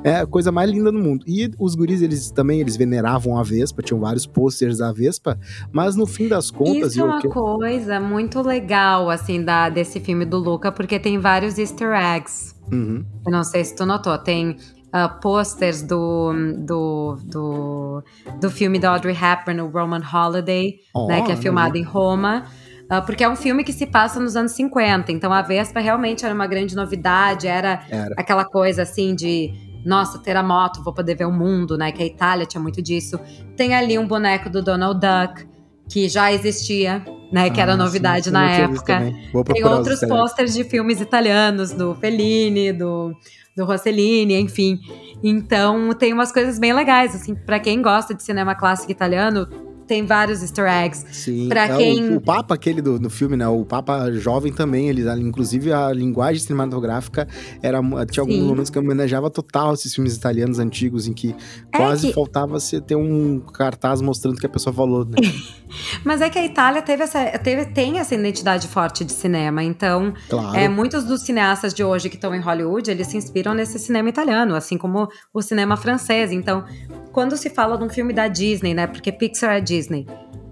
é, 0.05 0.17
a 0.17 0.27
coisa 0.27 0.51
mais 0.51 0.69
linda 0.69 0.91
do 0.91 0.99
mundo. 0.99 1.25
E 1.27 1.51
os 1.57 1.73
guris, 1.73 2.03
eles 2.03 2.29
também, 2.29 2.59
eles 2.59 2.77
veneravam 2.77 3.39
a 3.39 3.43
Vespa, 3.43 3.81
tinham 3.81 3.99
vários 3.99 4.27
posters 4.27 4.77
da 4.77 4.91
Vespa, 4.91 5.39
mas 5.71 5.95
no 5.95 6.05
fim 6.05 6.27
das 6.27 6.51
contas. 6.51 6.91
Isso 6.91 7.01
é 7.01 7.03
uma 7.03 7.19
que... 7.19 7.27
coisa 7.27 7.99
muito 7.99 8.39
legal, 8.43 9.09
assim, 9.09 9.43
da, 9.43 9.67
desse 9.67 9.99
filme 9.99 10.23
do 10.23 10.37
Luca, 10.37 10.71
porque 10.71 10.99
tem 10.99 11.17
vários 11.17 11.57
easter 11.57 11.89
eggs. 11.93 12.53
Uhum. 12.71 13.03
Eu 13.25 13.31
não 13.31 13.43
sei 13.43 13.65
se 13.65 13.75
tu 13.75 13.85
notou, 13.85 14.15
tem 14.17 14.55
Uh, 14.95 15.19
posters 15.19 15.81
do, 15.81 16.31
do, 16.59 17.17
do, 17.25 18.03
do 18.39 18.49
filme 18.49 18.79
da 18.79 18.91
Audrey 18.91 19.13
Hepburn, 19.13 19.59
o 19.59 19.67
Roman 19.67 19.99
Holiday, 19.99 20.75
oh, 20.93 21.07
né, 21.07 21.21
que 21.21 21.33
é 21.33 21.35
filmado 21.35 21.77
em 21.77 21.83
Roma. 21.83 22.45
Uh, 22.85 23.05
porque 23.05 23.21
é 23.21 23.27
um 23.27 23.35
filme 23.35 23.65
que 23.65 23.73
se 23.73 23.85
passa 23.85 24.21
nos 24.21 24.37
anos 24.37 24.53
50, 24.53 25.11
então 25.11 25.33
a 25.33 25.41
Vespa 25.41 25.81
realmente 25.81 26.23
era 26.23 26.33
uma 26.33 26.47
grande 26.47 26.77
novidade, 26.77 27.45
era, 27.45 27.81
era. 27.89 28.15
aquela 28.15 28.45
coisa 28.45 28.83
assim 28.83 29.13
de 29.13 29.64
nossa, 29.85 30.17
ter 30.17 30.35
a 30.35 30.41
moto, 30.41 30.83
vou 30.83 30.93
poder 30.93 31.15
ver 31.15 31.25
o 31.25 31.31
mundo, 31.31 31.77
né? 31.77 31.91
Que 31.91 32.01
a 32.01 32.05
Itália 32.05 32.45
tinha 32.45 32.61
muito 32.61 32.81
disso. 32.81 33.19
Tem 33.55 33.75
ali 33.75 33.99
um 33.99 34.07
boneco 34.07 34.49
do 34.49 34.61
Donald 34.61 34.99
Duck, 34.99 35.47
que 35.87 36.09
já 36.09 36.33
existia, 36.33 37.05
né? 37.31 37.49
Que 37.51 37.59
ah, 37.59 37.63
era 37.63 37.77
novidade 37.77 38.25
sim, 38.25 38.31
na 38.31 38.49
época. 38.49 39.13
Tem 39.53 39.63
outros 39.63 39.99
posters 40.01 40.53
de 40.55 40.63
filmes 40.63 40.99
italianos, 40.99 41.71
do 41.71 41.93
Fellini, 41.95 42.73
do, 42.73 43.13
do 43.55 43.63
Rossellini, 43.63 44.39
enfim. 44.39 44.79
Então 45.23 45.93
tem 45.93 46.11
umas 46.11 46.31
coisas 46.31 46.57
bem 46.57 46.73
legais, 46.73 47.15
assim, 47.15 47.35
para 47.35 47.59
quem 47.59 47.81
gosta 47.81 48.13
de 48.13 48.23
cinema 48.23 48.55
clássico 48.55 48.91
italiano, 48.91 49.47
tem 49.87 50.05
vários 50.05 50.41
easter 50.41 50.65
eggs. 50.65 51.05
Sim. 51.11 51.49
Pra 51.49 51.65
é, 51.65 51.77
quem... 51.77 52.09
O, 52.09 52.17
o, 52.17 52.21
Papa, 52.21 52.55
aquele 52.55 52.81
do, 52.81 52.99
no 52.99 53.09
filme, 53.09 53.37
né? 53.37 53.47
O 53.47 53.63
Papa 53.65 54.11
jovem 54.11 54.51
também, 54.51 54.89
ele, 54.89 55.03
inclusive 55.21 55.71
a 55.71 55.91
linguagem 55.91 56.41
cinematográfica 56.41 57.27
era, 57.61 57.79
tinha 58.05 58.21
alguns 58.21 58.35
Sim. 58.35 58.47
momentos 58.47 58.69
que 58.69 58.79
homenageava 58.79 59.29
total 59.29 59.73
esses 59.73 59.93
filmes 59.93 60.15
italianos 60.15 60.59
antigos, 60.59 61.07
em 61.07 61.13
que 61.13 61.35
é 61.71 61.77
quase 61.77 62.07
que... 62.07 62.13
faltava 62.13 62.59
você 62.59 62.81
ter 62.81 62.95
um 62.95 63.39
cartaz 63.39 64.01
mostrando 64.01 64.37
que 64.39 64.45
a 64.45 64.49
pessoa 64.49 64.73
falou, 64.73 65.05
né? 65.05 65.15
Mas 66.03 66.21
é 66.21 66.29
que 66.29 66.39
a 66.39 66.45
Itália 66.45 66.81
teve 66.81 67.03
essa, 67.03 67.23
teve, 67.39 67.65
tem 67.65 67.99
essa 67.99 68.15
identidade 68.15 68.67
forte 68.67 69.03
de 69.03 69.11
cinema, 69.11 69.63
então 69.63 70.13
claro. 70.29 70.55
é, 70.57 70.67
muitos 70.67 71.03
dos 71.03 71.21
cineastas 71.21 71.73
de 71.73 71.83
hoje 71.83 72.09
que 72.09 72.15
estão 72.15 72.33
em 72.33 72.39
Hollywood, 72.39 72.89
eles 72.89 73.07
se 73.07 73.17
inspiram 73.17 73.53
nesse 73.53 73.77
cinema 73.79 74.09
italiano, 74.09 74.55
assim 74.55 74.77
como 74.77 75.07
o 75.33 75.41
cinema 75.41 75.75
francês. 75.77 76.31
Então, 76.31 76.63
quando 77.11 77.37
se 77.37 77.49
fala 77.49 77.77
de 77.77 77.83
um 77.83 77.89
filme 77.89 78.13
da 78.13 78.27
Disney, 78.27 78.73
né? 78.73 78.87
Porque 78.87 79.11
Pixar 79.11 79.57
é 79.57 79.61
Disney. 79.61 79.74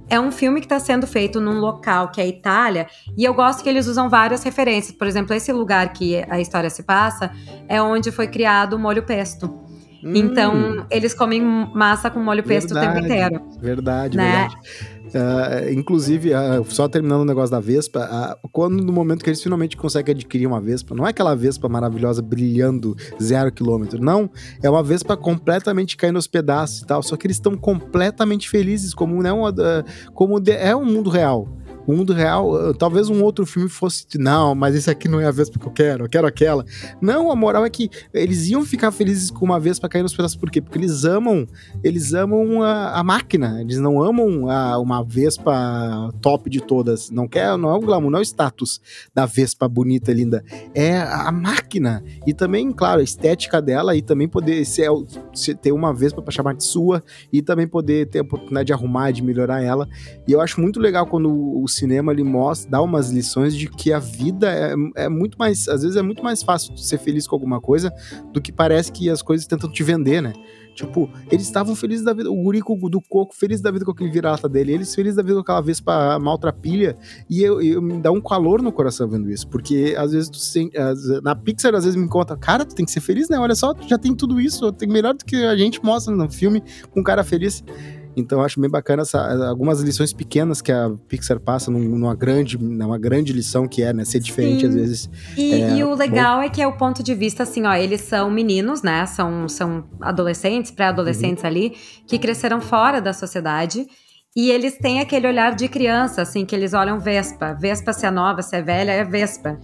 É 0.09 0.19
um 0.19 0.31
filme 0.31 0.59
que 0.59 0.65
está 0.65 0.79
sendo 0.79 1.07
feito 1.07 1.39
num 1.39 1.59
local 1.59 2.11
que 2.11 2.21
é 2.21 2.23
a 2.23 2.27
Itália, 2.27 2.87
e 3.17 3.23
eu 3.23 3.33
gosto 3.33 3.63
que 3.63 3.69
eles 3.69 3.87
usam 3.87 4.09
várias 4.09 4.43
referências. 4.43 4.95
Por 4.95 5.07
exemplo, 5.07 5.33
esse 5.33 5.51
lugar 5.51 5.91
que 5.93 6.23
a 6.29 6.39
história 6.39 6.69
se 6.69 6.83
passa 6.83 7.31
é 7.67 7.81
onde 7.81 8.11
foi 8.11 8.27
criado 8.27 8.73
o 8.73 8.79
molho 8.79 9.03
pesto. 9.03 9.62
Hum. 10.03 10.11
Então, 10.15 10.85
eles 10.91 11.13
comem 11.13 11.41
massa 11.41 12.09
com 12.09 12.19
molho 12.19 12.43
pesto 12.43 12.73
verdade, 12.73 12.91
o 12.91 13.01
tempo 13.01 13.05
inteiro. 13.05 13.41
Verdade, 13.61 14.17
né? 14.17 14.49
verdade. 14.49 14.57
Uh, 15.13 15.71
inclusive, 15.71 16.31
uh, 16.33 16.65
só 16.65 16.87
terminando 16.87 17.21
o 17.21 17.25
negócio 17.25 17.51
da 17.51 17.59
Vespa, 17.59 18.37
uh, 18.43 18.49
quando 18.51 18.83
no 18.83 18.91
momento 18.91 19.23
que 19.23 19.29
eles 19.29 19.43
finalmente 19.43 19.77
conseguem 19.77 20.15
adquirir 20.15 20.47
uma 20.47 20.59
Vespa, 20.59 20.95
não 20.95 21.05
é 21.05 21.11
aquela 21.11 21.35
Vespa 21.35 21.69
maravilhosa 21.69 22.21
brilhando 22.21 22.95
zero 23.21 23.51
quilômetro, 23.51 24.01
não. 24.01 24.29
É 24.61 24.69
uma 24.69 24.81
Vespa 24.81 25.15
completamente 25.15 25.95
caindo 25.95 26.15
aos 26.15 26.27
pedaços 26.27 26.81
e 26.81 26.85
tal. 26.85 27.03
Só 27.03 27.15
que 27.15 27.27
eles 27.27 27.37
estão 27.37 27.55
completamente 27.55 28.49
felizes, 28.49 28.93
como, 28.93 29.21
né, 29.21 29.31
uma, 29.31 29.53
como 30.13 30.39
de, 30.39 30.51
é 30.51 30.75
um 30.75 30.85
mundo 30.85 31.09
real 31.09 31.47
Mundo 31.87 32.13
real, 32.13 32.73
talvez 32.73 33.09
um 33.09 33.23
outro 33.23 33.45
filme 33.45 33.69
fosse, 33.69 34.05
não, 34.17 34.55
mas 34.55 34.75
esse 34.75 34.89
aqui 34.89 35.07
não 35.07 35.19
é 35.19 35.25
a 35.25 35.31
Vespa 35.31 35.59
que 35.59 35.65
eu 35.65 35.71
quero, 35.71 36.05
eu 36.05 36.09
quero 36.09 36.27
aquela. 36.27 36.65
Não, 37.01 37.31
a 37.31 37.35
moral 37.35 37.65
é 37.65 37.69
que 37.69 37.89
eles 38.13 38.47
iam 38.47 38.63
ficar 38.65 38.91
felizes 38.91 39.29
com 39.29 39.45
uma 39.45 39.59
Vespa 39.59 39.89
cair 39.89 40.01
nos 40.01 40.15
pedaços, 40.15 40.37
por 40.37 40.49
quê? 40.49 40.61
Porque 40.61 40.77
eles 40.77 41.03
amam, 41.03 41.47
eles 41.83 42.13
amam 42.13 42.61
a, 42.63 42.99
a 42.99 43.03
máquina, 43.03 43.61
eles 43.61 43.79
não 43.79 44.01
amam 44.01 44.49
a, 44.49 44.77
uma 44.79 45.03
Vespa 45.03 46.11
top 46.21 46.49
de 46.49 46.61
todas, 46.61 47.09
não 47.09 47.27
quer, 47.27 47.57
não 47.57 47.69
é 47.69 47.73
o 47.73 47.79
glamour, 47.79 48.09
não 48.09 48.19
é 48.19 48.21
o 48.21 48.25
status 48.25 48.81
da 49.13 49.25
Vespa 49.25 49.67
bonita, 49.67 50.13
linda, 50.13 50.43
é 50.73 50.99
a 50.99 51.31
máquina. 51.31 52.03
E 52.25 52.33
também, 52.33 52.71
claro, 52.71 53.01
a 53.01 53.03
estética 53.03 53.61
dela 53.61 53.95
e 53.95 54.01
também 54.01 54.27
poder 54.27 54.65
ser, 54.65 54.89
ser 55.33 55.55
ter 55.55 55.71
uma 55.71 55.93
Vespa 55.93 56.21
para 56.21 56.31
chamar 56.31 56.53
de 56.53 56.63
sua 56.63 57.03
e 57.31 57.41
também 57.41 57.67
poder 57.67 58.07
ter 58.07 58.19
a 58.19 58.23
oportunidade 58.23 58.67
de 58.67 58.73
arrumar, 58.73 59.11
de 59.11 59.21
melhorar 59.21 59.61
ela. 59.61 59.87
E 60.27 60.31
eu 60.31 60.41
acho 60.41 60.61
muito 60.61 60.79
legal 60.79 61.05
quando 61.07 61.29
o 61.29 61.67
cinema 61.73 62.11
ele 62.11 62.23
mostra, 62.23 62.71
dá 62.71 62.81
umas 62.81 63.09
lições 63.09 63.55
de 63.55 63.67
que 63.69 63.91
a 63.91 63.99
vida 63.99 64.51
é, 64.51 64.73
é 65.03 65.09
muito 65.09 65.37
mais, 65.37 65.67
às 65.67 65.81
vezes 65.81 65.97
é 65.97 66.01
muito 66.01 66.23
mais 66.23 66.43
fácil 66.43 66.77
ser 66.77 66.97
feliz 66.97 67.27
com 67.27 67.35
alguma 67.35 67.59
coisa 67.59 67.93
do 68.31 68.41
que 68.41 68.51
parece 68.51 68.91
que 68.91 69.09
as 69.09 69.21
coisas 69.21 69.45
tentam 69.47 69.71
te 69.71 69.83
vender, 69.83 70.21
né? 70.21 70.33
Tipo, 70.73 71.07
eles 71.31 71.45
estavam 71.45 71.75
felizes 71.75 72.03
da 72.03 72.13
vida. 72.13 72.31
O 72.31 72.35
gurico 72.35 72.75
do 72.89 72.99
coco, 72.99 73.35
feliz 73.35 73.61
da 73.61 73.69
vida 73.69 73.85
com 73.85 73.91
aquele 73.91 74.09
vira-lata 74.09 74.49
dele. 74.49 74.73
Eles 74.73 74.93
felizes 74.93 75.15
da 75.15 75.21
vida 75.21 75.35
com 75.35 75.41
aquela 75.41 75.61
Vespa 75.61 76.17
maltrapilha. 76.19 76.97
E 77.29 77.41
eu, 77.43 77.61
eu, 77.61 77.81
me 77.81 78.01
dá 78.01 78.11
um 78.11 78.19
calor 78.19 78.61
no 78.61 78.71
coração 78.71 79.07
vendo 79.07 79.29
isso. 79.29 79.47
Porque 79.47 79.95
às 79.97 80.11
vezes 80.11 80.29
tu 80.29 80.37
sente. 80.37 80.75
Na 81.23 81.35
Pixar, 81.35 81.75
às 81.75 81.85
vezes 81.85 81.99
me 81.99 82.07
conta, 82.07 82.35
cara, 82.35 82.65
tu 82.65 82.73
tem 82.73 82.85
que 82.85 82.91
ser 82.91 83.01
feliz, 83.01 83.29
né? 83.29 83.37
Olha 83.37 83.55
só, 83.55 83.73
tu 83.73 83.87
já 83.87 83.97
tem 83.97 84.15
tudo 84.15 84.41
isso. 84.41 84.71
Tem 84.71 84.89
melhor 84.89 85.13
do 85.13 85.23
que 85.23 85.35
a 85.35 85.55
gente 85.55 85.83
mostra 85.83 86.15
no 86.15 86.31
filme 86.31 86.63
com 86.91 87.01
um 87.01 87.03
cara 87.03 87.23
feliz. 87.23 87.63
Então 88.15 88.39
eu 88.39 88.45
acho 88.45 88.59
bem 88.59 88.69
bacana 88.69 89.01
essa, 89.01 89.47
algumas 89.47 89.81
lições 89.81 90.13
pequenas 90.13 90.61
que 90.61 90.71
a 90.71 90.91
Pixar 91.07 91.39
passa 91.39 91.71
numa 91.71 92.15
grande, 92.15 92.57
numa 92.57 92.97
grande 92.97 93.33
lição 93.33 93.67
que 93.67 93.81
é, 93.81 93.93
né? 93.93 94.05
Ser 94.05 94.19
diferente 94.19 94.61
Sim. 94.61 94.67
às 94.67 94.75
vezes. 94.75 95.09
E, 95.37 95.53
é, 95.53 95.77
e 95.77 95.83
o 95.83 95.95
legal 95.95 96.37
bom. 96.37 96.43
é 96.43 96.49
que 96.49 96.61
é 96.61 96.67
o 96.67 96.73
ponto 96.73 97.01
de 97.01 97.13
vista 97.15 97.43
assim, 97.43 97.65
ó, 97.65 97.73
eles 97.73 98.01
são 98.01 98.29
meninos, 98.29 98.81
né? 98.81 99.05
São, 99.05 99.47
são 99.47 99.83
adolescentes, 100.01 100.71
pré-adolescentes 100.71 101.43
uhum. 101.43 101.49
ali, 101.49 101.73
que 102.07 102.19
cresceram 102.19 102.61
fora 102.61 103.01
da 103.01 103.13
sociedade. 103.13 103.85
E 104.35 104.49
eles 104.49 104.79
têm 104.79 104.99
aquele 104.99 105.27
olhar 105.27 105.55
de 105.55 105.67
criança, 105.67 106.23
assim, 106.23 106.43
que 106.43 106.55
eles 106.55 106.73
olham 106.73 106.99
Vespa. 106.99 107.53
Vespa 107.53 107.93
se 107.93 108.03
é 108.03 108.09
nova, 108.09 108.41
se 108.41 108.55
é 108.55 108.63
velha, 108.63 108.91
é 108.91 109.03
Vespa. 109.03 109.59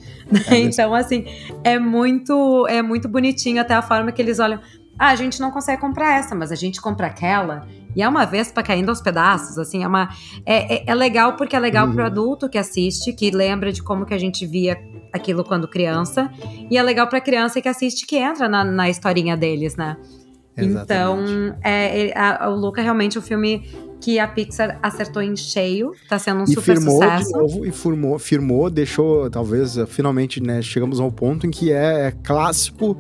É 0.48 0.58
então, 0.62 0.94
assim, 0.94 1.26
é 1.64 1.80
muito, 1.80 2.68
é 2.68 2.80
muito 2.80 3.08
bonitinho 3.10 3.60
até 3.60 3.74
a 3.74 3.82
forma 3.82 4.12
que 4.12 4.22
eles 4.22 4.38
olham. 4.38 4.60
Ah, 5.00 5.12
a 5.12 5.16
gente 5.16 5.40
não 5.40 5.50
consegue 5.50 5.80
comprar 5.80 6.20
essa, 6.20 6.36
mas 6.36 6.52
a 6.52 6.56
gente 6.56 6.82
compra 6.82 7.08
aquela. 7.08 7.66
E 7.96 8.04
é 8.04 8.08
uma 8.08 8.26
Vespa 8.26 8.62
caindo 8.62 8.90
aos 8.90 9.02
pedaços, 9.02 9.58
assim, 9.58 9.82
é 9.82 9.88
uma. 9.88 10.10
É, 10.46 10.76
é, 10.76 10.84
é 10.88 10.94
legal 10.94 11.38
porque 11.38 11.56
é 11.56 11.60
legal 11.60 11.88
uhum. 11.88 11.94
pro 11.94 12.06
adulto 12.06 12.50
que 12.50 12.58
assiste, 12.58 13.14
que 13.14 13.32
lembra 13.32 13.72
de 13.72 13.82
como 13.82 14.06
que 14.06 14.14
a 14.14 14.18
gente 14.18 14.46
via 14.46 14.78
aquilo 15.14 15.44
quando 15.46 15.70
criança. 15.70 16.30
E 16.70 16.78
é 16.78 16.84
legal 16.84 17.08
pra 17.08 17.22
criança 17.22 17.62
que 17.62 17.70
assiste 17.70 18.06
que 18.06 18.18
entra 18.18 18.50
na, 18.50 18.66
na 18.66 18.90
historinha 18.90 19.38
deles, 19.38 19.78
né? 19.78 19.96
Exatamente. 20.58 21.32
Então, 21.32 21.58
é, 21.64 22.10
é 22.10 22.20
a, 22.20 22.50
o 22.50 22.56
Luca 22.56 22.82
realmente 22.82 23.18
o 23.18 23.22
filme 23.22 23.64
que 24.00 24.20
a 24.20 24.28
Pixar 24.28 24.80
acertou 24.82 25.22
em 25.22 25.36
cheio, 25.36 25.92
tá 26.08 26.18
sendo 26.18 26.42
um 26.42 26.44
e 26.44 26.54
super 26.54 26.76
firmou 26.76 27.02
sucesso. 27.02 27.26
De 27.26 27.32
novo, 27.32 27.66
e 27.66 27.72
firmou, 27.72 28.20
firmou, 28.20 28.70
deixou, 28.70 29.30
talvez, 29.30 29.76
finalmente, 29.88 30.42
né, 30.42 30.62
chegamos 30.62 31.00
ao 31.00 31.12
ponto 31.12 31.46
em 31.46 31.52
que 31.52 31.72
é, 31.72 32.08
é 32.08 32.12
clássico 32.12 32.98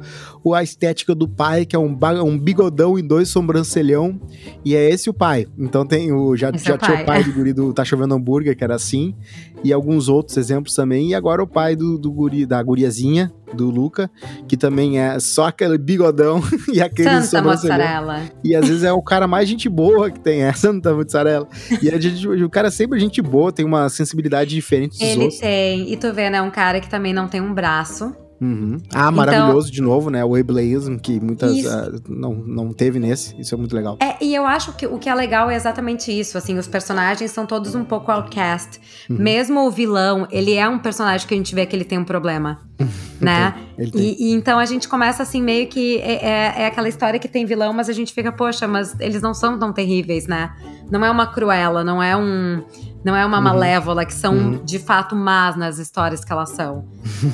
a 0.53 0.63
estética 0.63 1.13
do 1.13 1.27
pai, 1.27 1.65
que 1.65 1.75
é 1.75 1.79
um, 1.79 1.97
um 2.25 2.37
bigodão 2.37 2.97
e 2.97 3.01
dois 3.01 3.29
sobrancelhão, 3.29 4.19
e 4.63 4.75
é 4.75 4.89
esse 4.89 5.09
o 5.09 5.13
pai. 5.13 5.47
Então 5.57 5.85
tem 5.85 6.11
o, 6.11 6.35
já, 6.35 6.51
já 6.55 6.73
é 6.73 6.75
o 6.75 6.77
tinha 6.77 7.01
o 7.01 7.05
pai 7.05 7.23
do 7.23 7.31
guri 7.33 7.53
do 7.53 7.73
Tá 7.73 7.85
Chovendo 7.85 8.15
Hambúrguer, 8.15 8.57
que 8.57 8.63
era 8.63 8.75
assim, 8.75 9.15
e 9.63 9.71
alguns 9.71 10.09
outros 10.09 10.37
exemplos 10.37 10.73
também, 10.73 11.09
e 11.09 11.15
agora 11.15 11.43
o 11.43 11.47
pai 11.47 11.75
do, 11.75 11.97
do 11.97 12.11
guri, 12.11 12.45
da 12.45 12.61
guriazinha, 12.61 13.31
do 13.53 13.69
Luca, 13.69 14.09
que 14.47 14.55
também 14.55 14.99
é 14.99 15.19
só 15.19 15.47
aquele 15.47 15.77
bigodão 15.77 16.41
e 16.71 16.81
aquele 16.81 17.21
Santa 17.21 17.41
mozzarella. 17.41 18.21
E 18.43 18.55
às 18.55 18.67
vezes 18.67 18.83
é 18.83 18.93
o 18.93 19.01
cara 19.01 19.27
mais 19.27 19.49
gente 19.49 19.67
boa 19.67 20.11
que 20.11 20.19
tem, 20.19 20.43
é 20.43 20.53
Santa 20.53 20.88
mozzarella. 20.93 21.47
E 21.81 21.89
a 21.89 21.99
gente, 21.99 22.27
o 22.27 22.49
cara 22.49 22.67
é 22.67 22.71
sempre 22.71 22.99
gente 22.99 23.21
boa, 23.21 23.51
tem 23.51 23.65
uma 23.65 23.89
sensibilidade 23.89 24.49
diferente 24.51 24.91
dos 24.91 25.01
Ele 25.01 25.23
outros. 25.23 25.41
Ele 25.41 25.51
tem, 25.51 25.93
e 25.93 25.97
tu 25.97 26.13
vê, 26.13 26.29
né, 26.29 26.41
um 26.41 26.51
cara 26.51 26.79
que 26.79 26.89
também 26.89 27.13
não 27.13 27.27
tem 27.27 27.41
um 27.41 27.53
braço. 27.53 28.15
Uhum. 28.41 28.77
Ah, 28.93 29.09
então, 29.09 29.11
maravilhoso 29.11 29.71
de 29.71 29.81
novo, 29.81 30.09
né? 30.09 30.23
O 30.23 30.35
ableism, 30.35 30.95
que 30.97 31.19
muitas 31.19 31.51
uh, 31.65 32.01
não, 32.07 32.33
não 32.33 32.73
teve 32.73 32.99
nesse. 32.99 33.39
Isso 33.39 33.53
é 33.53 33.57
muito 33.57 33.75
legal. 33.75 33.97
É, 34.01 34.23
e 34.23 34.33
eu 34.33 34.45
acho 34.45 34.73
que 34.73 34.87
o 34.87 34.97
que 34.97 35.09
é 35.09 35.15
legal 35.15 35.49
é 35.49 35.55
exatamente 35.55 36.11
isso. 36.11 36.37
Assim, 36.37 36.57
os 36.57 36.67
personagens 36.67 37.31
são 37.31 37.45
todos 37.45 37.75
um 37.75 37.83
pouco 37.83 38.11
outcast. 38.11 38.79
Uhum. 39.09 39.17
Mesmo 39.17 39.67
o 39.67 39.71
vilão, 39.71 40.27
ele 40.31 40.53
é 40.53 40.67
um 40.67 40.79
personagem 40.79 41.27
que 41.27 41.33
a 41.33 41.37
gente 41.37 41.53
vê 41.53 41.65
que 41.65 41.75
ele 41.75 41.85
tem 41.85 41.97
um 41.97 42.05
problema. 42.05 42.61
né? 43.19 43.55
Ele 43.77 43.91
tem. 43.91 44.01
E, 44.01 44.29
e, 44.29 44.33
então 44.33 44.57
a 44.57 44.65
gente 44.65 44.87
começa 44.87 45.21
assim, 45.21 45.41
meio 45.41 45.67
que. 45.67 45.97
É, 45.97 46.25
é, 46.25 46.61
é, 46.61 46.65
aquela 46.67 46.87
história 46.87 47.19
que 47.19 47.27
tem 47.27 47.45
vilão, 47.45 47.73
mas 47.73 47.89
a 47.89 47.93
gente 47.93 48.13
fica, 48.13 48.31
poxa, 48.31 48.67
mas 48.67 48.95
eles 48.99 49.21
não 49.21 49.33
são 49.33 49.59
tão 49.59 49.73
terríveis, 49.73 50.27
né? 50.27 50.51
Não 50.89 51.03
é 51.03 51.11
uma 51.11 51.27
cruela, 51.27 51.83
não 51.83 52.01
é 52.01 52.15
um 52.15 52.63
não 53.03 53.15
é 53.15 53.25
uma 53.25 53.37
uhum. 53.37 53.43
malévola, 53.43 54.05
que 54.05 54.13
são 54.13 54.33
uhum. 54.33 54.65
de 54.65 54.77
fato 54.77 55.15
más 55.15 55.55
nas 55.55 55.77
histórias 55.77 56.23
que 56.23 56.31
elas 56.31 56.49
são. 56.49 56.85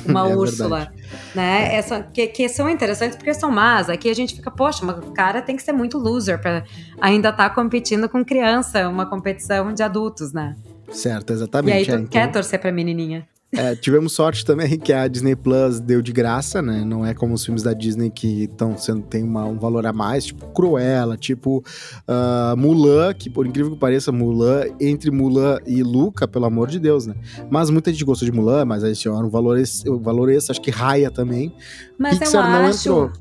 Uma 0.06 0.28
é 0.30 0.34
Úrsula, 0.36 0.92
né? 1.34 1.74
Essa, 1.74 2.02
que, 2.02 2.26
que, 2.28 2.48
são 2.48 2.68
interessantes 2.68 3.16
porque 3.16 3.34
são 3.34 3.50
más. 3.50 3.88
Aqui 3.88 4.08
a 4.08 4.14
gente 4.14 4.34
fica, 4.34 4.50
poxa, 4.50 4.84
mas 4.84 4.98
o 4.98 5.12
cara 5.12 5.42
tem 5.42 5.56
que 5.56 5.62
ser 5.62 5.72
muito 5.72 5.98
loser 5.98 6.40
para 6.40 6.64
ainda 7.00 7.30
estar 7.30 7.48
tá 7.48 7.54
competindo 7.54 8.08
com 8.08 8.24
criança, 8.24 8.88
uma 8.88 9.06
competição 9.06 9.72
de 9.72 9.82
adultos, 9.82 10.32
né? 10.32 10.56
Certo, 10.90 11.32
exatamente. 11.32 11.74
E 11.74 11.78
aí 11.78 11.84
tu 11.84 12.04
é, 12.04 12.08
quer 12.08 12.20
então... 12.20 12.32
torcer 12.32 12.60
pra 12.60 12.70
menininha. 12.70 13.26
É, 13.56 13.74
tivemos 13.74 14.12
sorte 14.12 14.44
também 14.44 14.78
que 14.78 14.92
a 14.92 15.08
Disney 15.08 15.34
Plus 15.34 15.80
deu 15.80 16.02
de 16.02 16.12
graça, 16.12 16.60
né? 16.60 16.84
Não 16.84 17.04
é 17.04 17.14
como 17.14 17.34
os 17.34 17.44
filmes 17.44 17.62
da 17.62 17.72
Disney 17.72 18.10
que 18.10 18.44
estão 18.44 18.76
sendo 18.76 19.02
tem 19.02 19.22
uma, 19.22 19.44
um 19.44 19.58
valor 19.58 19.86
a 19.86 19.92
mais, 19.92 20.26
tipo 20.26 20.46
Cruella, 20.48 21.16
tipo 21.16 21.64
uh, 22.08 22.56
Mulan, 22.56 23.14
que 23.14 23.30
por 23.30 23.46
incrível 23.46 23.72
que 23.72 23.78
pareça, 23.78 24.12
Mulan, 24.12 24.64
entre 24.80 25.10
Mulan 25.10 25.58
e 25.66 25.82
Luca, 25.82 26.28
pelo 26.28 26.44
amor 26.44 26.68
de 26.68 26.78
Deus, 26.78 27.06
né? 27.06 27.14
Mas 27.50 27.70
muita 27.70 27.90
gente 27.90 28.04
gostou 28.04 28.26
de 28.28 28.32
Mulan, 28.32 28.64
mas 28.64 28.84
aí 28.84 28.94
tinha 28.94 29.12
um 29.14 29.28
valor 29.28 29.58
esse, 29.58 29.88
um 29.88 29.98
valor 29.98 30.30
esse 30.30 30.50
acho 30.50 30.60
que 30.60 30.70
Raya 30.70 31.10
também. 31.10 31.54
Mas 31.98 32.18
Pixar 32.18 32.50
não 32.50 32.66
acho... 32.66 32.88
entrou. 32.88 33.12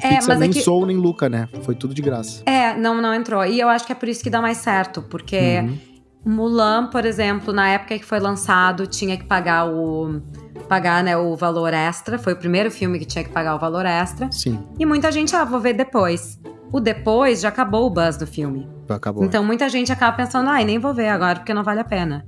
É, 0.00 0.08
Pixar 0.08 0.28
mas 0.28 0.38
nem 0.40 0.50
é 0.50 0.52
que... 0.52 0.62
Soul 0.62 0.86
nem 0.86 0.96
Luca, 0.96 1.28
né? 1.28 1.48
Foi 1.62 1.74
tudo 1.74 1.94
de 1.94 2.02
graça. 2.02 2.42
É, 2.46 2.76
não, 2.76 3.00
não 3.00 3.14
entrou. 3.14 3.44
E 3.44 3.60
eu 3.60 3.68
acho 3.68 3.86
que 3.86 3.92
é 3.92 3.94
por 3.94 4.08
isso 4.08 4.22
que 4.22 4.30
dá 4.30 4.40
mais 4.40 4.58
certo, 4.58 5.02
porque 5.02 5.60
uhum 5.62 5.91
Mulan, 6.24 6.86
por 6.86 7.04
exemplo, 7.04 7.52
na 7.52 7.68
época 7.68 7.98
que 7.98 8.04
foi 8.04 8.20
lançado, 8.20 8.86
tinha 8.86 9.16
que 9.16 9.24
pagar 9.24 9.66
o 9.66 10.20
pagar, 10.68 11.04
né, 11.04 11.16
o 11.16 11.36
valor 11.36 11.74
extra. 11.74 12.18
Foi 12.18 12.32
o 12.32 12.36
primeiro 12.36 12.70
filme 12.70 12.98
que 12.98 13.04
tinha 13.04 13.22
que 13.22 13.30
pagar 13.30 13.54
o 13.54 13.58
valor 13.58 13.84
extra. 13.84 14.30
Sim. 14.32 14.58
E 14.78 14.86
muita 14.86 15.12
gente, 15.12 15.34
ah, 15.36 15.44
vou 15.44 15.60
ver 15.60 15.74
depois. 15.74 16.40
O 16.72 16.80
depois 16.80 17.40
já 17.40 17.48
acabou 17.48 17.86
o 17.86 17.90
buzz 17.90 18.16
do 18.16 18.26
filme. 18.26 18.66
Acabou. 18.88 19.24
Então 19.24 19.44
muita 19.44 19.68
gente 19.68 19.92
acaba 19.92 20.16
pensando, 20.16 20.48
ai, 20.48 20.62
ah, 20.62 20.64
nem 20.64 20.78
vou 20.78 20.94
ver 20.94 21.08
agora 21.08 21.40
porque 21.40 21.52
não 21.52 21.62
vale 21.62 21.80
a 21.80 21.84
pena. 21.84 22.24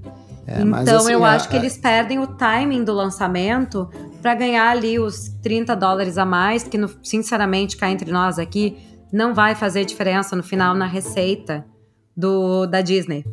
É, 0.47 0.61
então 0.61 0.99
assim, 0.99 1.13
eu 1.13 1.25
a, 1.25 1.31
acho 1.31 1.49
que 1.49 1.57
a... 1.57 1.59
eles 1.59 1.79
perdem 1.79 2.19
o 2.19 2.27
timing 2.27 2.85
do 2.85 2.93
lançamento 2.93 3.89
para 4.21 4.35
ganhar 4.35 4.69
ali 4.69 4.99
os 4.99 5.29
30 5.43 5.75
dólares 5.75 6.19
a 6.19 6.27
mais, 6.27 6.65
que 6.65 6.77
no, 6.77 6.91
sinceramente, 7.03 7.79
cá 7.79 7.91
entre 7.91 8.11
nós 8.13 8.39
aqui, 8.39 8.77
não 9.11 9.33
vai 9.33 9.55
fazer 9.55 9.85
diferença 9.87 10.37
no 10.37 10.43
final 10.43 10.75
na 10.75 10.87
receita 10.87 11.65
do 12.15 12.67
da 12.67 12.83
Disney. 12.83 13.25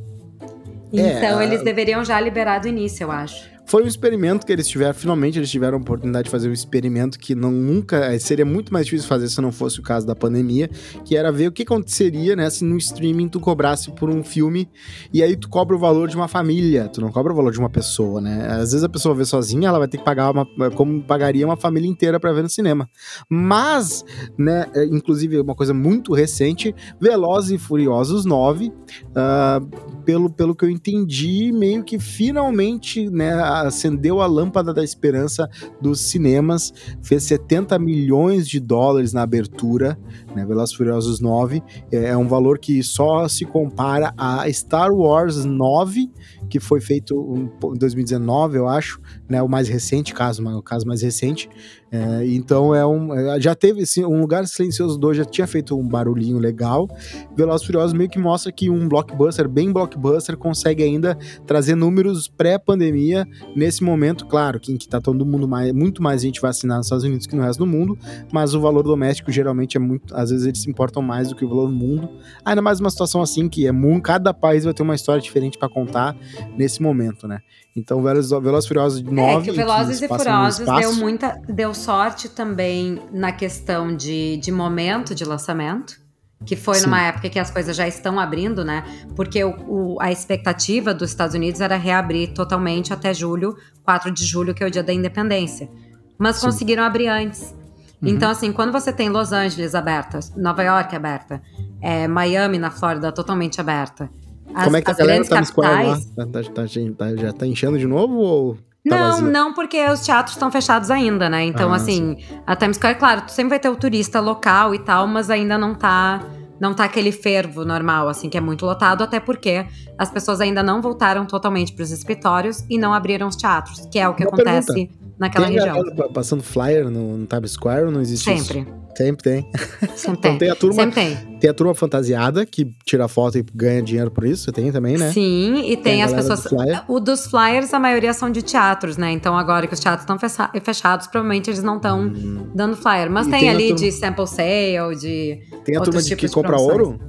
Então 0.92 1.40
é, 1.40 1.44
eles 1.44 1.64
deveriam 1.64 2.04
já 2.04 2.20
liberar 2.20 2.60
do 2.60 2.68
início, 2.68 3.04
eu 3.06 3.12
acho. 3.12 3.50
Foi 3.72 3.86
um 3.86 3.88
experimento 3.88 4.46
que 4.46 4.52
eles 4.52 4.68
tiveram, 4.68 4.94
finalmente 4.94 5.40
eles 5.40 5.50
tiveram 5.50 5.78
a 5.78 5.82
oportunidade 5.82 6.26
de 6.26 6.30
fazer 6.30 6.50
um 6.50 6.52
experimento 6.52 7.18
que 7.18 7.34
não 7.34 7.54
nunca 7.54 8.14
eh, 8.14 8.20
seria 8.20 8.44
muito 8.44 8.74
mais 8.74 8.86
difícil 8.86 9.08
fazer 9.08 9.30
se 9.30 9.40
não 9.40 9.50
fosse 9.50 9.80
o 9.80 9.82
caso 9.82 10.06
da 10.06 10.14
pandemia, 10.14 10.70
que 11.06 11.16
era 11.16 11.32
ver 11.32 11.48
o 11.48 11.54
que 11.54 11.64
aconteceria, 11.64 12.36
né, 12.36 12.50
se 12.50 12.66
no 12.66 12.76
streaming 12.76 13.30
tu 13.30 13.40
cobrasse 13.40 13.90
por 13.92 14.10
um 14.10 14.26
filme 14.26 14.68
e 15.14 15.24
aí 15.24 15.38
tu 15.38 15.48
cobra 15.48 15.74
o 15.74 15.80
valor 15.80 16.10
de 16.10 16.18
uma 16.18 16.28
família, 16.28 16.90
tu 16.90 17.00
não 17.00 17.14
cobra 17.14 17.32
o 17.32 17.36
valor 17.36 17.54
de 17.54 17.60
uma 17.60 17.70
pessoa, 17.70 18.20
né? 18.20 18.46
Às 18.46 18.74
vezes 18.74 18.84
a 18.84 18.90
pessoa 18.90 19.16
vê 19.16 19.24
sozinha, 19.24 19.70
ela 19.70 19.80
vai 19.80 19.88
ter 19.88 20.00
que 20.00 20.04
pagar 20.04 20.32
uma, 20.32 20.46
como 20.72 21.02
pagaria 21.02 21.46
uma 21.46 21.56
família 21.56 21.88
inteira 21.88 22.20
para 22.20 22.34
ver 22.34 22.44
no 22.44 22.50
cinema. 22.50 22.90
Mas, 23.30 24.04
né, 24.38 24.66
eh, 24.76 24.84
inclusive 24.92 25.40
uma 25.40 25.56
coisa 25.56 25.74
muito 25.74 26.14
recente, 26.14 26.76
Velozes 27.00 27.52
e 27.52 27.58
Furiosos 27.58 28.26
9, 28.26 28.68
uh, 28.68 28.72
ah, 29.16 29.62
pelo, 30.04 30.30
pelo 30.30 30.54
que 30.54 30.66
eu 30.66 30.70
entendi, 30.70 31.54
meio 31.54 31.86
que 31.86 31.98
finalmente, 31.98 33.10
né, 33.10 33.32
acendeu 33.62 34.22
a 34.22 34.26
lâmpada 34.26 34.74
da 34.74 34.84
esperança 34.84 35.50
dos 35.82 36.00
cinemas, 36.02 36.74
fez 37.02 37.24
70 37.24 37.78
milhões 37.80 38.48
de 38.48 38.60
dólares 38.60 39.14
na 39.14 39.22
abertura, 39.22 39.98
né, 40.36 40.46
Velozes 40.46 40.76
Furiosos 40.76 41.20
9, 41.20 41.62
é, 41.92 42.06
é, 42.10 42.18
um 42.18 42.28
valor 42.28 42.60
que 42.60 42.82
só 42.84 43.28
se 43.28 43.46
compara 43.46 44.14
a 44.18 44.52
Star 44.52 44.92
Wars 44.94 45.46
9, 45.46 46.10
que 46.50 46.60
foi 46.60 46.82
feito 46.82 47.50
em 47.64 47.78
2019, 47.78 48.58
eu 48.58 48.68
acho, 48.68 49.00
né, 49.30 49.42
o 49.42 49.48
mais 49.48 49.68
recente 49.68 50.14
caso, 50.14 50.44
o 50.44 50.62
caso 50.62 50.86
mais 50.86 51.02
recente, 51.02 51.50
É, 51.94 52.26
então 52.26 52.74
é 52.74 52.86
um. 52.86 53.14
é, 53.14 53.42
Já 53.42 53.54
teve 53.54 53.82
assim, 53.82 54.06
um 54.06 54.22
lugar 54.22 54.48
silencioso 54.48 54.98
2 54.98 55.18
já 55.18 55.26
tinha 55.26 55.46
feito 55.46 55.78
um 55.78 55.86
barulhinho 55.86 56.40
legal. 56.40 56.88
Velozes 57.36 57.68
Furiosos 57.68 57.92
meio 57.92 58.10
que 58.10 58.18
mostra 58.18 58.50
que 58.50 58.70
um 58.70 58.88
blockbuster, 58.88 59.50
bem 59.50 59.74
blockbuster, 59.74 60.38
consegue 60.38 60.84
ainda 60.84 61.18
trazer 61.46 61.76
números 61.76 62.30
pré-pandemia 62.30 63.28
nesse 63.58 63.84
momento, 63.84 64.26
claro, 64.26 64.58
que, 64.58 64.72
em 64.72 64.78
que 64.78 64.88
tá 64.88 65.02
todo 65.02 65.26
mundo 65.26 65.50
mais, 65.50 65.74
muito 65.74 66.02
mais 66.02 66.22
gente 66.22 66.40
vacinada 66.40 66.78
nos 66.78 66.88
Estados 66.88 67.04
Unidos 67.04 67.28
que 67.28 67.36
no 67.36 67.42
resto 67.42 67.60
do 67.60 67.68
mundo, 67.68 67.98
mas 68.32 68.54
o 68.54 68.62
valor 68.62 68.84
doméstico 68.84 69.30
geralmente 69.30 69.76
é 69.76 69.80
muito. 69.80 70.16
Às 70.22 70.30
vezes 70.32 70.46
eles 70.46 70.62
se 70.62 70.70
importam 70.70 71.02
mais 71.02 71.30
do 71.30 71.36
que 71.36 71.44
o 71.44 71.50
valor 71.50 71.68
do 71.68 71.74
mundo. 71.74 72.10
Ainda 72.46 72.62
mais 72.62 72.80
uma 72.80 72.90
situação 72.90 73.22
assim 73.22 73.50
que 73.50 73.66
é 73.68 73.72
muito. 73.72 74.04
Cada 74.04 74.34
país 74.34 74.64
vai 74.64 74.74
ter 74.74 74.84
uma 74.84 74.96
história 74.96 75.22
diferente 75.22 75.58
para 75.58 75.68
contar 75.70 76.16
nesse 76.58 76.82
momento, 76.82 77.28
né? 77.28 77.40
Então, 77.76 78.02
Velozes 78.02 78.32
e 78.66 78.68
Furiosos 78.68 79.02
9. 79.02 79.22
É 79.22 79.42
que 79.42 79.52
o 79.52 79.54
Velozes 79.54 80.02
e 80.02 80.08
Furiosos 80.08 80.66
deu 80.66 80.94
muita. 80.96 81.42
deu 81.48 81.74
sorte 81.74 82.28
também 82.30 83.00
na 83.14 83.32
questão 83.32 83.96
de, 83.96 84.38
de 84.38 84.52
momento 84.52 85.16
de 85.16 85.24
lançamento. 85.26 86.00
Que 86.44 86.56
foi 86.56 86.74
Sim. 86.80 86.86
numa 86.86 87.00
época 87.04 87.30
que 87.30 87.38
as 87.38 87.52
coisas 87.52 87.76
já 87.78 87.88
estão 87.88 88.20
abrindo, 88.20 88.66
né? 88.66 88.84
Porque 89.16 89.44
o, 89.44 89.54
o- 89.68 90.02
a 90.02 90.12
expectativa 90.12 90.92
dos 90.92 91.12
Estados 91.12 91.36
Unidos 91.36 91.62
era 91.62 91.78
reabrir 91.78 92.34
totalmente 92.34 92.92
até 92.92 93.14
julho, 93.14 93.56
4 93.84 94.10
de 94.12 94.26
julho, 94.26 94.52
que 94.52 94.64
é 94.64 94.68
o 94.68 94.72
dia 94.72 94.82
da 94.82 94.92
independência. 94.92 95.70
Mas 96.18 96.38
Sim. 96.38 96.48
conseguiram 96.48 96.82
abrir 96.84 97.08
antes. 97.10 97.54
Uhum. 98.02 98.10
Então, 98.10 98.30
assim, 98.32 98.52
quando 98.52 98.72
você 98.72 98.92
tem 98.92 99.10
Los 99.10 99.32
Angeles 99.32 99.76
aberta, 99.76 100.20
Nova 100.36 100.64
York 100.64 100.96
aberta, 100.96 101.42
é, 101.82 102.08
Miami 102.08 102.58
na 102.58 102.72
Flórida 102.72 103.12
totalmente 103.12 103.62
aberta. 103.62 104.10
As, 104.54 104.66
Como 104.66 104.78
é 104.78 104.82
que 104.82 104.92
a 104.92 104.94
galera 104.94 105.24
tá 105.26 105.40
no 105.40 105.46
Square 105.46 105.88
lá? 105.88 105.94
capitais. 105.96 106.06
Tá- 106.16 106.26
tá- 106.26 106.44
tá- 106.44 107.06
tá- 107.14 107.16
já 107.16 107.32
tá 107.34 107.46
enchendo 107.46 107.78
de 107.78 107.88
novo 107.88 108.16
ou 108.16 108.56
tá 108.56 108.60
Não, 108.86 108.98
vazio? 109.12 109.28
não, 109.32 109.54
porque 109.54 109.88
os 109.90 110.02
teatros 110.02 110.36
estão 110.36 110.52
fechados 110.52 110.90
ainda, 110.92 111.30
né? 111.30 111.44
Então, 111.46 111.72
Ah, 111.72 111.76
assim, 111.78 112.18
a 112.46 112.56
Times 112.56 112.78
Square, 112.78 112.98
claro, 112.98 113.22
tu 113.22 113.32
sempre 113.32 113.52
vai 113.52 113.60
ter 113.60 113.70
o 113.70 113.76
turista 113.76 114.20
local 114.20 114.74
e 114.76 114.80
tal, 114.80 115.08
mas 115.08 115.30
ainda 115.30 115.58
não 115.58 115.74
tá. 115.76 116.22
Não 116.60 116.76
tá 116.76 116.84
aquele 116.84 117.12
fervo 117.12 117.66
normal, 117.66 118.08
assim, 118.08 118.30
que 118.30 118.38
é 118.38 118.42
muito 118.42 118.68
lotado, 118.68 119.04
até 119.04 119.20
porque 119.20 119.66
as 119.98 120.12
pessoas 120.12 120.40
ainda 120.40 120.62
não 120.62 120.80
voltaram 120.80 121.26
totalmente 121.26 121.74
para 121.74 121.82
os 121.82 121.90
escritórios 121.90 122.64
e 122.70 122.78
não 122.78 122.94
abriram 122.94 123.28
os 123.28 123.36
teatros, 123.36 123.88
que 123.92 123.98
é 123.98 124.08
o 124.08 124.14
que 124.14 124.22
Uma 124.24 124.28
acontece 124.34 124.88
naquela 125.22 125.48
tem 125.48 125.56
região. 125.56 125.84
passando 126.14 126.44
flyer 126.44 126.90
no, 126.90 127.18
no 127.18 127.26
Times 127.26 127.52
Square 127.52 127.86
ou 127.86 127.92
não 127.92 128.02
existe 128.02 128.34
isso? 128.34 128.46
Sempre. 128.54 128.74
Sempre 128.98 129.24
tem. 129.24 129.50
Sempre 129.96 130.12
Então 130.20 130.32
tem. 130.32 130.38
tem 130.38 130.50
a 130.50 130.56
turma, 130.56 130.74
Sempre 130.84 130.96
tem. 130.96 131.16
tem 131.40 131.50
a 131.50 131.54
turma 131.54 131.74
fantasiada 131.74 132.46
que 132.46 132.76
tira 132.86 133.08
foto 133.08 133.38
e 133.38 133.46
ganha 133.54 133.82
dinheiro 133.82 134.12
por 134.12 134.26
isso, 134.26 134.44
você 134.44 134.52
tem 134.52 134.70
também, 134.72 134.98
né? 134.98 135.12
Sim, 135.14 135.64
e 135.72 135.78
tem, 135.78 136.04
a 136.04 136.08
as 136.08 136.14
pessoas. 136.14 136.44
do 136.44 136.50
flyer. 136.50 136.84
O 136.90 137.00
dos 137.00 137.26
flyers, 137.28 137.74
a 137.74 137.80
maioria 137.80 138.14
são 138.14 138.30
de 138.30 138.42
teatros, 138.42 138.98
né? 138.98 139.12
Então, 139.12 139.38
agora 139.38 139.66
que 139.66 139.74
os 139.74 139.80
teatros 139.80 140.02
estão 140.04 140.20
fecha- 140.20 140.52
fechados, 140.62 141.08
provavelmente 141.08 141.50
eles 141.50 141.64
não 141.64 141.78
estão 141.78 142.02
Hum. 142.02 142.48
dando 142.54 142.76
flyer. 142.76 143.10
Mas 143.10 143.28
tem, 143.28 143.40
tem 143.40 143.50
ali 143.50 143.68
turma- 143.70 143.80
de 143.80 143.92
sample 143.94 144.28
sale, 144.28 144.96
de. 145.00 145.40
Tem 145.64 145.78
a 145.78 145.82
turma 145.82 146.02
de 146.02 146.16
que 146.16 146.28
de 146.28 146.34
compra 146.34 146.52
promoções. 146.52 146.80
ouro? 146.88 147.00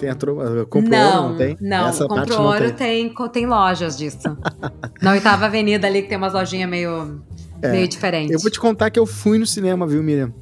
Tem 0.00 0.08
a 0.10 0.14
turma. 0.14 0.64
Compra 0.66 0.90
não, 0.90 1.16
ouro, 1.22 1.28
não 1.30 1.36
tem? 1.38 1.56
não. 1.60 1.88
Essa 1.88 2.04
ouro 2.40 2.72
tem. 2.72 3.12
tem. 3.14 3.28
tem 3.32 3.46
lojas 3.46 3.96
disso. 3.96 4.36
Na 5.02 5.12
oitava 5.12 5.46
avenida 5.46 5.86
ali, 5.86 6.02
que 6.02 6.08
tem 6.08 6.18
umas 6.18 6.32
lojinhas 6.34 6.68
meio, 6.68 7.20
É, 7.62 7.72
meio 7.72 7.88
diferentes. 7.88 8.32
Eu 8.32 8.40
vou 8.40 8.50
te 8.50 8.60
contar 8.60 8.90
que 8.90 8.98
eu 8.98 9.06
fui 9.06 9.38
no 9.38 9.46
cinema, 9.46 9.86
viu, 9.86 10.02
Miriam? 10.02 10.32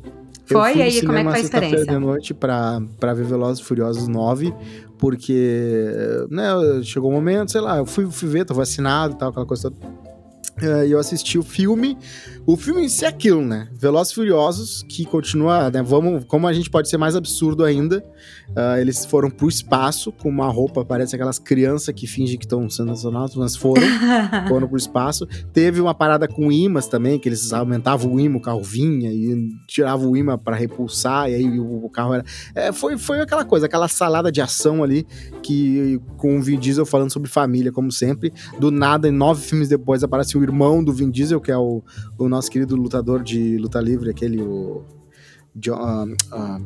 Foi? 0.46 0.76
E 0.76 0.82
aí, 0.82 1.00
como 1.04 1.18
é 1.18 1.24
que 1.24 1.30
foi 1.30 1.38
a 1.38 1.42
experiência? 1.42 1.86
de 1.86 1.98
noite 1.98 2.32
pra, 2.32 2.80
pra 3.00 3.12
ver 3.12 3.24
Velozes 3.24 3.60
e 3.62 3.64
Furiosos 3.66 4.06
9, 4.06 4.54
porque, 4.96 6.26
né, 6.30 6.48
chegou 6.82 7.10
um 7.10 7.14
momento, 7.14 7.50
sei 7.50 7.60
lá, 7.60 7.78
eu 7.78 7.86
fui, 7.86 8.06
fui 8.10 8.28
ver, 8.28 8.44
tô 8.44 8.54
vacinado 8.54 9.14
e 9.14 9.18
tal, 9.18 9.30
aquela 9.30 9.46
coisa 9.46 9.70
toda. 9.70 10.05
É, 10.60 10.86
E 10.86 10.92
eu 10.92 10.98
assisti 10.98 11.38
o 11.38 11.42
filme. 11.42 11.98
O 12.46 12.56
filme 12.56 12.84
em 12.84 12.88
si 12.88 13.04
é 13.04 13.08
aquilo, 13.08 13.44
né? 13.44 13.68
Velozes 13.74 14.12
e 14.12 14.14
Furiosos, 14.14 14.84
que 14.88 15.04
continua, 15.04 15.68
né? 15.70 15.82
Vamos, 15.82 16.24
como 16.26 16.46
a 16.46 16.52
gente 16.52 16.70
pode 16.70 16.88
ser 16.88 16.96
mais 16.96 17.16
absurdo 17.16 17.64
ainda. 17.64 18.04
ah, 18.54 18.80
eles 18.80 19.04
foram 19.04 19.28
pro 19.28 19.48
espaço 19.48 20.12
com 20.12 20.28
uma 20.28 20.46
roupa, 20.48 20.84
parece 20.84 21.14
aquelas 21.14 21.38
crianças 21.38 21.92
que 21.94 22.06
fingem 22.06 22.38
que 22.38 22.44
estão 22.44 22.70
sendo 22.70 22.92
astronautas, 22.92 23.34
mas 23.34 23.56
foram 23.56 23.82
foram 24.48 24.68
pro 24.68 24.76
espaço. 24.76 25.26
Teve 25.52 25.80
uma 25.80 25.92
parada 25.94 26.28
com 26.28 26.50
imãs 26.52 26.86
também, 26.86 27.18
que 27.18 27.28
eles 27.28 27.52
aumentavam 27.52 28.14
o 28.14 28.20
imã, 28.20 28.38
o 28.38 28.40
carro 28.40 28.62
vinha 28.62 29.10
e 29.12 29.50
tirava 29.66 30.06
o 30.06 30.16
imã 30.16 30.38
para 30.38 30.54
repulsar, 30.56 31.28
e 31.28 31.34
aí 31.34 31.58
o, 31.58 31.84
o 31.84 31.90
carro 31.90 32.14
era. 32.14 32.24
É, 32.54 32.72
foi, 32.72 32.96
foi 32.96 33.20
aquela 33.20 33.44
coisa, 33.44 33.66
aquela 33.66 33.88
salada 33.88 34.30
de 34.30 34.40
ação 34.40 34.84
ali, 34.84 35.04
que 35.42 36.00
com 36.16 36.38
o 36.38 36.42
Vin 36.42 36.58
Diesel 36.58 36.86
falando 36.86 37.12
sobre 37.12 37.28
família, 37.28 37.72
como 37.72 37.90
sempre. 37.90 38.32
Do 38.60 38.70
nada, 38.70 39.08
em 39.08 39.12
nove 39.12 39.42
filmes 39.42 39.68
depois, 39.68 40.04
aparece 40.04 40.36
o 40.36 40.45
irmão 40.46 40.82
do 40.82 40.92
Vin 40.92 41.10
Diesel, 41.10 41.40
que 41.40 41.50
é 41.50 41.56
o, 41.56 41.82
o 42.18 42.28
nosso 42.28 42.50
querido 42.50 42.76
lutador 42.76 43.22
de 43.22 43.58
luta 43.58 43.80
livre, 43.80 44.10
aquele. 44.10 44.42
O, 44.42 44.84
John, 45.58 45.74
ah, 45.74 46.04
ah, 46.32 46.60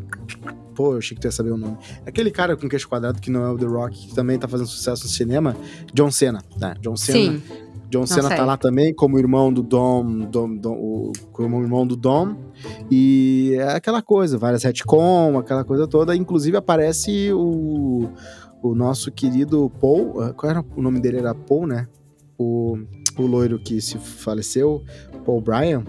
pô, 0.75 0.95
eu 0.95 0.99
achei 0.99 1.15
que 1.15 1.21
tu 1.21 1.27
ia 1.27 1.31
saber 1.31 1.53
o 1.53 1.57
nome. 1.57 1.77
Aquele 2.05 2.31
cara 2.31 2.57
com 2.57 2.69
queixo 2.69 2.89
quadrado 2.89 3.21
que 3.21 3.31
não 3.31 3.45
é 3.45 3.49
o 3.49 3.57
The 3.57 3.67
Rock, 3.67 4.09
que 4.09 4.15
também 4.15 4.37
tá 4.37 4.49
fazendo 4.49 4.67
sucesso 4.67 5.05
no 5.05 5.09
cinema, 5.09 5.57
John 5.95 6.11
Cena. 6.11 6.43
Né? 6.61 6.75
John 6.81 6.97
Cena. 6.97 7.39
Sim. 7.39 7.43
John 7.89 8.07
Cena 8.07 8.29
sei. 8.29 8.37
tá 8.37 8.45
lá 8.45 8.57
também, 8.57 8.95
como 8.95 9.19
irmão 9.19 9.53
do 9.53 9.63
Dom, 9.63 10.21
Dom, 10.31 10.57
Dom 10.57 10.75
o, 10.75 11.13
como 11.33 11.61
irmão 11.61 11.87
do 11.87 11.97
Dom. 11.97 12.37
E 12.91 13.57
é 13.59 13.73
aquela 13.73 14.01
coisa, 14.01 14.39
várias 14.39 14.63
retcon, 14.63 15.39
aquela 15.39 15.65
coisa 15.65 15.89
toda. 15.89 16.15
Inclusive 16.15 16.57
aparece 16.57 17.33
o, 17.33 18.09
o 18.63 18.75
nosso 18.75 19.11
querido 19.11 19.71
Paul. 19.81 20.21
ah, 20.23 20.33
Qual 20.33 20.51
era 20.51 20.65
o 20.77 20.83
nome 20.83 21.01
dele? 21.01 21.19
Era 21.19 21.35
Paul, 21.35 21.67
né? 21.67 21.89
O, 22.39 22.79
o 23.21 23.27
loiro 23.27 23.59
que 23.59 23.81
se 23.81 23.99
faleceu, 23.99 24.83
Paul 25.25 25.41
Bryan. 25.41 25.85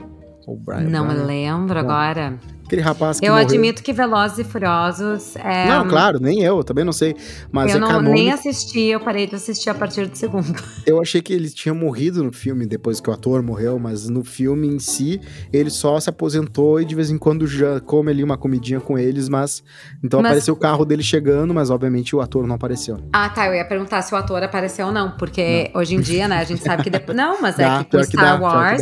Paul 0.46 0.58
Bryan. 0.58 0.82
Não 0.89 1.06
me 1.06 1.13
Bryan. 1.13 1.26
lembro 1.26 1.74
Não. 1.76 1.82
agora. 1.82 2.39
Aquele 2.72 2.82
rapaz 2.84 3.20
que 3.20 3.26
Eu 3.26 3.34
morreu. 3.34 3.46
admito 3.48 3.84
que 3.84 3.92
Velozes 3.92 4.38
e 4.40 4.44
Furiosos 4.46 5.36
é. 5.36 5.68
Não, 5.68 5.86
claro, 5.90 6.22
nem 6.22 6.42
eu, 6.42 6.64
também 6.64 6.86
não 6.86 6.94
sei. 6.94 7.14
Mas 7.52 7.72
eu 7.72 7.76
é 7.76 7.80
não, 7.82 7.88
canônico. 7.90 8.14
nem 8.14 8.32
assisti, 8.32 8.80
eu 8.80 9.02
parei 9.02 9.28
de 9.28 9.36
assistir 9.36 9.70
a 9.70 9.74
partir 9.74 10.08
do 10.08 10.16
segundo. 10.18 10.56
Eu 10.88 11.02
achei 11.02 11.22
que 11.22 11.34
ele 11.34 11.50
tinha 11.50 11.74
morrido 11.74 12.24
no 12.24 12.32
filme 12.32 12.66
depois 12.66 13.02
que 13.02 13.10
o 13.10 13.14
ator 13.14 13.44
morreu, 13.44 13.78
mas 13.78 14.08
no 14.08 14.24
filme 14.24 14.68
em 14.68 14.80
si 14.80 15.20
ele 15.52 15.70
só 15.70 16.00
se 16.00 16.10
aposentou 16.10 16.80
e 16.80 16.86
de 16.86 16.96
vez 16.96 17.10
em 17.10 17.18
quando 17.18 17.46
já 17.46 17.80
come 17.82 18.10
ali 18.10 18.24
uma 18.24 18.38
comidinha 18.38 18.80
com 18.80 18.98
eles, 18.98 19.28
mas 19.28 19.62
então 20.04 20.22
Mas- 20.22 20.30
apareceu 20.32 20.54
o 20.54 20.58
carro 20.58 20.86
dele 20.86 21.04
chegando, 21.04 21.54
mas 21.54 21.70
obviamente 21.70 22.16
o 22.16 22.22
ator 22.22 22.48
não 22.48 22.56
apareceu. 22.56 23.00
Ah, 23.12 23.28
tá. 23.30 23.48
Eu 23.48 23.54
ia 23.56 23.66
perguntar 23.66 24.02
se 24.02 24.14
o 24.14 24.18
ator 24.18 24.42
apareceu 24.44 24.88
ou 24.88 24.94
não, 24.94 25.12
porque 25.18 25.70
hoje 25.76 25.96
em 25.96 26.00
dia, 26.00 26.26
né, 26.28 26.38
a 26.38 26.44
gente 26.46 26.64
sabe 26.64 26.84
que 26.84 26.90
depois. 26.90 27.18
Não, 27.18 27.42
mas 27.42 27.60
é 27.60 27.64
Dá, 27.64 27.84
que 27.84 27.92
com 27.92 27.98
que 27.98 28.06
Star 28.06 28.40
dá, 28.40 28.42
Wars. 28.42 28.82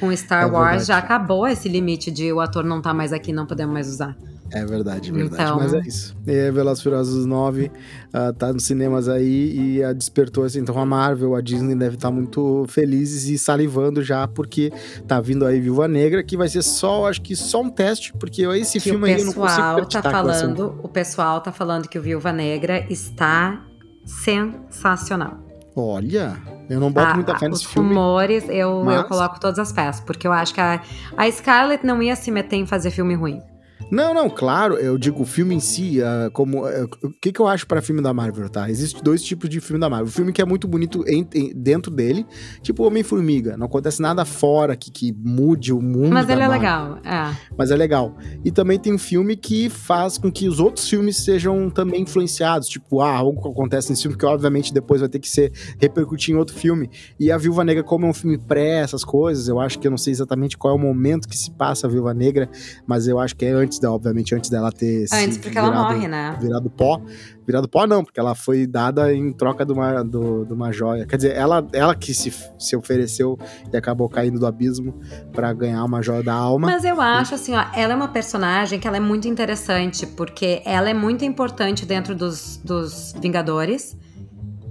Com 0.00 0.14
Star 0.16 0.44
É 0.44 0.46
Wars 0.46 0.68
verdade. 0.70 0.86
já 0.88 0.98
acabou 0.98 1.46
esse 1.46 1.68
limite 1.68 2.10
de 2.10 2.32
o 2.32 2.40
ator 2.40 2.64
não 2.64 2.80
tá 2.80 2.92
mais 2.94 3.12
aqui, 3.12 3.32
não 3.32 3.46
podemos 3.46 3.72
mais 3.72 3.86
usar. 3.88 4.16
É 4.52 4.64
verdade, 4.66 5.10
é 5.10 5.12
verdade. 5.12 5.42
Então- 5.44 5.56
Mas 5.58 5.72
é 5.74 5.80
isso. 5.80 6.16
E 6.26 6.50
Velozes 6.50 6.82
Furiosos 6.82 7.24
9 7.24 7.70
ah, 8.12 8.32
tá 8.32 8.52
nos 8.52 8.64
cinemas 8.64 9.08
aí 9.08 9.76
e 9.76 9.84
ah, 9.84 9.92
despertou 9.92 10.42
assim. 10.42 10.58
Então 10.58 10.76
a 10.76 10.84
Marvel, 10.84 11.36
a 11.36 11.40
Disney 11.40 11.76
deve 11.76 11.94
estar 11.94 12.10
muito 12.10 12.64
felizes 12.68 13.28
e 13.28 13.38
salivando 13.38 14.02
já, 14.02 14.26
porque 14.26 14.72
tá 15.06 15.20
vindo 15.20 15.46
aí 15.46 15.60
Viúva 15.60 15.86
Negra, 15.86 16.24
que 16.24 16.36
vai 16.36 16.48
ser 16.48 16.62
só, 16.62 17.06
acho 17.08 17.22
que 17.22 17.36
só 17.36 17.60
um 17.62 17.70
teste, 17.70 18.12
porque 18.18 18.42
esse 18.42 18.80
Que 18.80 18.90
filme 18.90 19.12
aí 19.12 19.20
eu 19.20 19.26
não 19.26 19.32
consigo 19.34 19.86
tá 19.86 20.02
falando, 20.02 20.74
o 20.82 20.88
pessoal 20.88 21.40
tá 21.40 21.52
falando 21.52 21.86
que 21.88 21.96
o 21.98 22.02
Viúva 22.02 22.32
Negra 22.32 22.84
está 22.90 23.62
sensacional. 24.04 25.38
Olha, 25.74 26.36
eu 26.68 26.80
não 26.80 26.90
boto 26.90 27.06
Ah, 27.12 27.14
muita 27.14 27.38
fé 27.38 27.46
os 27.46 27.52
nesse 27.60 27.68
filme. 27.68 27.88
rumores, 27.90 28.44
eu, 28.48 28.52
eu 28.54 28.84
mas- 28.84 29.06
coloco 29.06 29.38
todas 29.38 29.58
as 29.58 29.72
peças, 29.72 30.00
porque 30.04 30.26
eu 30.26 30.32
acho 30.32 30.52
que 30.52 30.60
a, 30.60 30.80
a 31.16 31.30
Scarlett 31.30 31.86
não 31.86 32.02
ia 32.02 32.16
se 32.16 32.30
meter 32.30 32.56
em 32.56 32.66
fazer 32.66 32.90
filme 32.90 33.14
ruim. 33.14 33.40
Não, 33.90 34.14
não, 34.14 34.30
claro, 34.30 34.74
eu 34.76 34.96
digo 34.96 35.22
o 35.22 35.26
filme 35.26 35.54
em 35.54 35.60
si, 35.60 36.02
ah, 36.02 36.30
como. 36.32 36.64
ah, 36.64 36.86
o 37.02 37.10
que, 37.20 37.32
que 37.32 37.40
eu 37.40 37.46
acho 37.48 37.66
pra 37.66 37.82
filme 37.82 38.00
da 38.00 38.14
Marvel, 38.14 38.48
tá? 38.48 38.70
Existem 38.70 39.02
dois 39.02 39.22
tipos 39.22 39.48
de 39.50 39.60
filme 39.60 39.80
da 39.80 39.88
Marvel. 39.90 40.06
O 40.06 40.10
filme 40.12 40.32
que 40.32 40.40
é 40.40 40.44
muito 40.44 40.68
bonito 40.68 41.04
em- 41.08 41.26
em- 41.34 41.52
dentro 41.54 41.90
dele, 41.90 42.24
tipo 42.62 42.84
Homem-Formiga. 42.84 43.56
Não 43.56 43.66
acontece 43.66 44.00
nada 44.00 44.24
fora 44.24 44.76
que, 44.76 44.90
que 44.90 45.12
mude 45.12 45.72
o 45.72 45.80
mundo. 45.82 46.10
Mas 46.12 46.28
ele 46.28 46.42
é 46.42 46.48
Marvel, 46.48 46.60
legal, 46.60 46.98
é. 47.04 47.36
Mas 47.58 47.70
é 47.70 47.76
legal. 47.76 48.16
E 48.44 48.50
também 48.50 48.78
tem 48.78 48.94
um 48.94 48.98
filme 48.98 49.34
que 49.36 49.68
faz 49.68 50.16
com 50.18 50.30
que 50.30 50.46
os 50.48 50.60
outros 50.60 50.88
filmes 50.88 51.16
sejam 51.16 51.68
também 51.68 52.02
influenciados. 52.02 52.68
Tipo, 52.68 53.00
ah, 53.00 53.10
algo 53.16 53.42
que 53.42 53.48
acontece 53.48 53.90
nesse 53.90 54.02
filme 54.02 54.16
que 54.16 54.24
obviamente 54.26 54.72
depois 54.72 55.00
vai 55.00 55.08
ter 55.08 55.18
que 55.18 55.28
ser 55.28 55.52
repercutir 55.80 56.34
em 56.34 56.38
outro 56.38 56.54
filme. 56.54 56.88
E 57.18 57.32
a 57.32 57.36
Viúva 57.36 57.64
Negra, 57.64 57.82
como 57.82 58.06
é 58.06 58.08
um 58.08 58.14
filme 58.14 58.38
pré, 58.38 58.78
essas 58.80 59.04
coisas, 59.04 59.48
eu 59.48 59.58
acho 59.58 59.78
que 59.78 59.86
eu 59.86 59.90
não 59.90 59.98
sei 59.98 60.12
exatamente 60.12 60.56
qual 60.56 60.74
é 60.74 60.76
o 60.76 60.80
momento 60.80 61.28
que 61.28 61.36
se 61.36 61.50
passa 61.50 61.86
a 61.86 61.90
Viúva 61.90 62.14
Negra, 62.14 62.48
mas 62.86 63.08
eu 63.08 63.18
acho 63.18 63.34
que 63.34 63.44
é 63.44 63.50
antes 63.50 63.79
da, 63.80 63.92
obviamente, 63.92 64.34
antes 64.34 64.50
dela 64.50 64.70
ter 64.70 65.06
Antes, 65.12 65.38
porque 65.38 65.56
ela 65.58 65.70
virado- 65.70 65.94
morre, 65.94 66.08
né? 66.08 66.36
virado 66.40 66.70
pó. 66.70 67.00
Virado 67.46 67.68
pó 67.68 67.86
não, 67.86 68.04
porque 68.04 68.20
ela 68.20 68.34
foi 68.34 68.66
dada 68.66 69.12
em 69.12 69.32
troca 69.32 69.64
de 69.66 69.72
uma, 69.72 70.02
do, 70.04 70.44
de 70.44 70.52
uma 70.52 70.70
joia. 70.72 71.04
Quer 71.06 71.16
dizer, 71.16 71.36
ela, 71.36 71.66
ela 71.72 71.94
que 71.94 72.14
se, 72.14 72.32
se 72.58 72.76
ofereceu 72.76 73.36
e 73.72 73.76
acabou 73.76 74.08
caindo 74.08 74.38
do 74.38 74.46
abismo 74.46 74.94
pra 75.32 75.52
ganhar 75.52 75.84
uma 75.84 76.00
joia 76.02 76.22
da 76.22 76.34
alma. 76.34 76.68
Mas 76.68 76.84
eu 76.84 77.00
acho 77.00 77.34
assim, 77.34 77.54
ó, 77.54 77.64
ela 77.74 77.92
é 77.92 77.96
uma 77.96 78.08
personagem 78.08 78.78
que 78.78 78.86
ela 78.86 78.98
é 78.98 79.00
muito 79.00 79.26
interessante, 79.26 80.06
porque 80.06 80.62
ela 80.64 80.88
é 80.88 80.94
muito 80.94 81.24
importante 81.24 81.84
dentro 81.84 82.14
dos, 82.14 82.58
dos 82.64 83.14
Vingadores. 83.20 83.96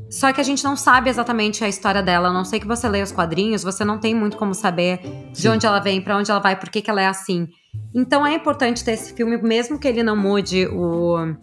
Só 0.10 0.34
que 0.34 0.42
a 0.42 0.44
gente 0.44 0.64
não 0.64 0.76
sabe 0.76 1.10
exatamente 1.10 1.64
a 1.64 1.70
história 1.70 2.02
dela. 2.02 2.30
A 2.30 2.34
não 2.34 2.44
sei 2.44 2.60
que 2.60 2.68
você 2.68 2.90
lê 2.90 3.02
os 3.02 3.12
quadrinhos, 3.12 3.62
você 3.62 3.86
não 3.86 4.00
tem 4.00 4.16
muito 4.16 4.38
como 4.38 4.56
saber 4.56 5.00
de 5.32 5.48
onde 5.48 5.66
ela 5.66 5.80
vem, 5.80 6.02
para 6.02 6.18
onde 6.18 6.32
ela 6.32 6.40
vai, 6.40 6.56
por 6.56 6.70
que, 6.70 6.82
que 6.82 6.90
ela 6.90 7.02
é 7.02 7.08
assim. 7.08 7.48
Então 7.94 8.26
é 8.26 8.34
importante 8.34 8.84
ter 8.84 8.94
esse 8.94 9.14
filme, 9.14 9.38
mesmo 9.38 9.78
que 9.78 9.88
ele 9.88 10.02
não 10.02 10.16
mude 10.16 10.66
o, 10.68 11.36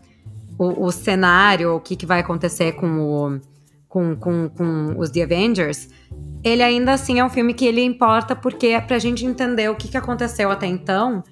o, 0.59 0.87
o 0.87 0.91
cenário, 0.91 1.77
o 1.77 1.81
que, 1.81 1.95
que 1.95 2.05
vai 2.05 2.21
acontecer 2.21 2.73
com, 2.73 2.99
o, 2.99 3.41
com, 3.89 4.17
com, 4.17 4.49
com 4.49 4.99
os 4.99 5.11
The 5.11 5.23
Avengers. 5.23 5.89
Ele 6.43 6.63
ainda 6.63 6.93
assim 6.93 7.21
é 7.21 7.25
um 7.25 7.31
filme 7.31 7.55
que 7.55 7.65
ele 7.65 7.83
importa 7.83 8.35
porque 8.35 8.69
é 8.69 8.81
pra 8.81 8.99
gente 8.99 9.25
entender 9.25 9.71
o 9.71 9.77
que, 9.77 9.87
que 9.87 9.97
aconteceu 9.97 10.51
até 10.51 10.67
então. 10.67 11.23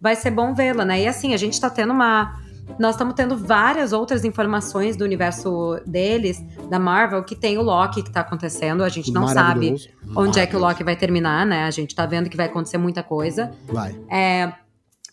Vai 0.00 0.14
ser 0.14 0.30
bom 0.30 0.54
vê-la, 0.54 0.84
né? 0.84 1.02
E 1.02 1.06
assim, 1.08 1.34
a 1.34 1.36
gente 1.36 1.60
tá 1.60 1.68
tendo 1.68 1.92
uma 1.92 2.38
nós 2.78 2.94
estamos 2.94 3.14
tendo 3.14 3.36
várias 3.36 3.92
outras 3.92 4.24
informações 4.24 4.96
do 4.96 5.04
universo 5.04 5.80
deles, 5.86 6.42
da 6.68 6.78
Marvel, 6.78 7.22
que 7.22 7.36
tem 7.36 7.58
o 7.58 7.62
Loki 7.62 8.02
que 8.02 8.10
tá 8.10 8.20
acontecendo. 8.20 8.82
A 8.82 8.88
gente 8.88 9.12
não 9.12 9.28
sabe 9.28 9.76
onde 10.16 10.40
é 10.40 10.46
que 10.46 10.56
o 10.56 10.58
Loki 10.58 10.82
vai 10.82 10.96
terminar, 10.96 11.46
né? 11.46 11.64
A 11.64 11.70
gente 11.70 11.94
tá 11.94 12.06
vendo 12.06 12.28
que 12.28 12.36
vai 12.36 12.46
acontecer 12.46 12.78
muita 12.78 13.02
coisa. 13.02 13.52
Vai. 13.66 13.94
É, 14.10 14.52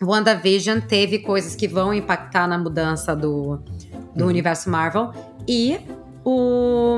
WandaVision 0.01 0.79
teve 0.79 1.19
coisas 1.19 1.55
que 1.55 1.67
vão 1.67 1.93
impactar 1.93 2.47
na 2.47 2.57
mudança 2.57 3.15
do, 3.15 3.59
do 4.15 4.23
uhum. 4.23 4.29
universo 4.29 4.69
Marvel. 4.69 5.11
E 5.47 5.79
o 6.25 6.97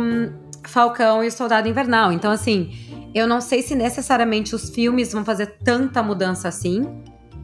Falcão 0.63 1.23
e 1.23 1.27
o 1.27 1.31
Soldado 1.31 1.67
Invernal. 1.67 2.11
Então, 2.13 2.31
assim, 2.31 2.71
eu 3.13 3.27
não 3.27 3.41
sei 3.41 3.61
se 3.61 3.75
necessariamente 3.75 4.55
os 4.55 4.69
filmes 4.69 5.11
vão 5.11 5.25
fazer 5.25 5.57
tanta 5.63 6.01
mudança 6.01 6.47
assim. 6.47 6.87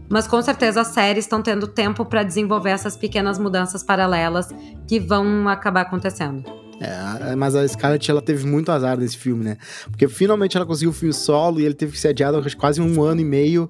Mas 0.09 0.27
com 0.27 0.41
certeza 0.41 0.81
as 0.81 0.87
séries 0.87 1.25
estão 1.25 1.41
tendo 1.41 1.67
tempo 1.67 2.03
para 2.03 2.23
desenvolver 2.23 2.71
essas 2.71 2.97
pequenas 2.97 3.37
mudanças 3.37 3.83
paralelas 3.83 4.49
que 4.87 4.99
vão 4.99 5.47
acabar 5.47 5.81
acontecendo. 5.81 6.43
É, 6.81 7.35
mas 7.35 7.55
a 7.55 7.67
Scarlett 7.67 8.09
ela 8.09 8.21
teve 8.21 8.47
muito 8.47 8.71
azar 8.71 8.97
nesse 8.97 9.17
filme, 9.17 9.43
né? 9.43 9.57
Porque 9.89 10.07
finalmente 10.07 10.55
ela 10.55 10.65
conseguiu 10.65 10.91
o 10.91 10.93
filme 10.93 11.13
solo 11.13 11.59
e 11.59 11.65
ele 11.65 11.73
teve 11.73 11.91
que 11.91 11.99
ser 11.99 12.09
adiado 12.09 12.41
quase 12.57 12.81
um 12.81 13.03
ano 13.03 13.19
e 13.19 13.25
meio 13.25 13.69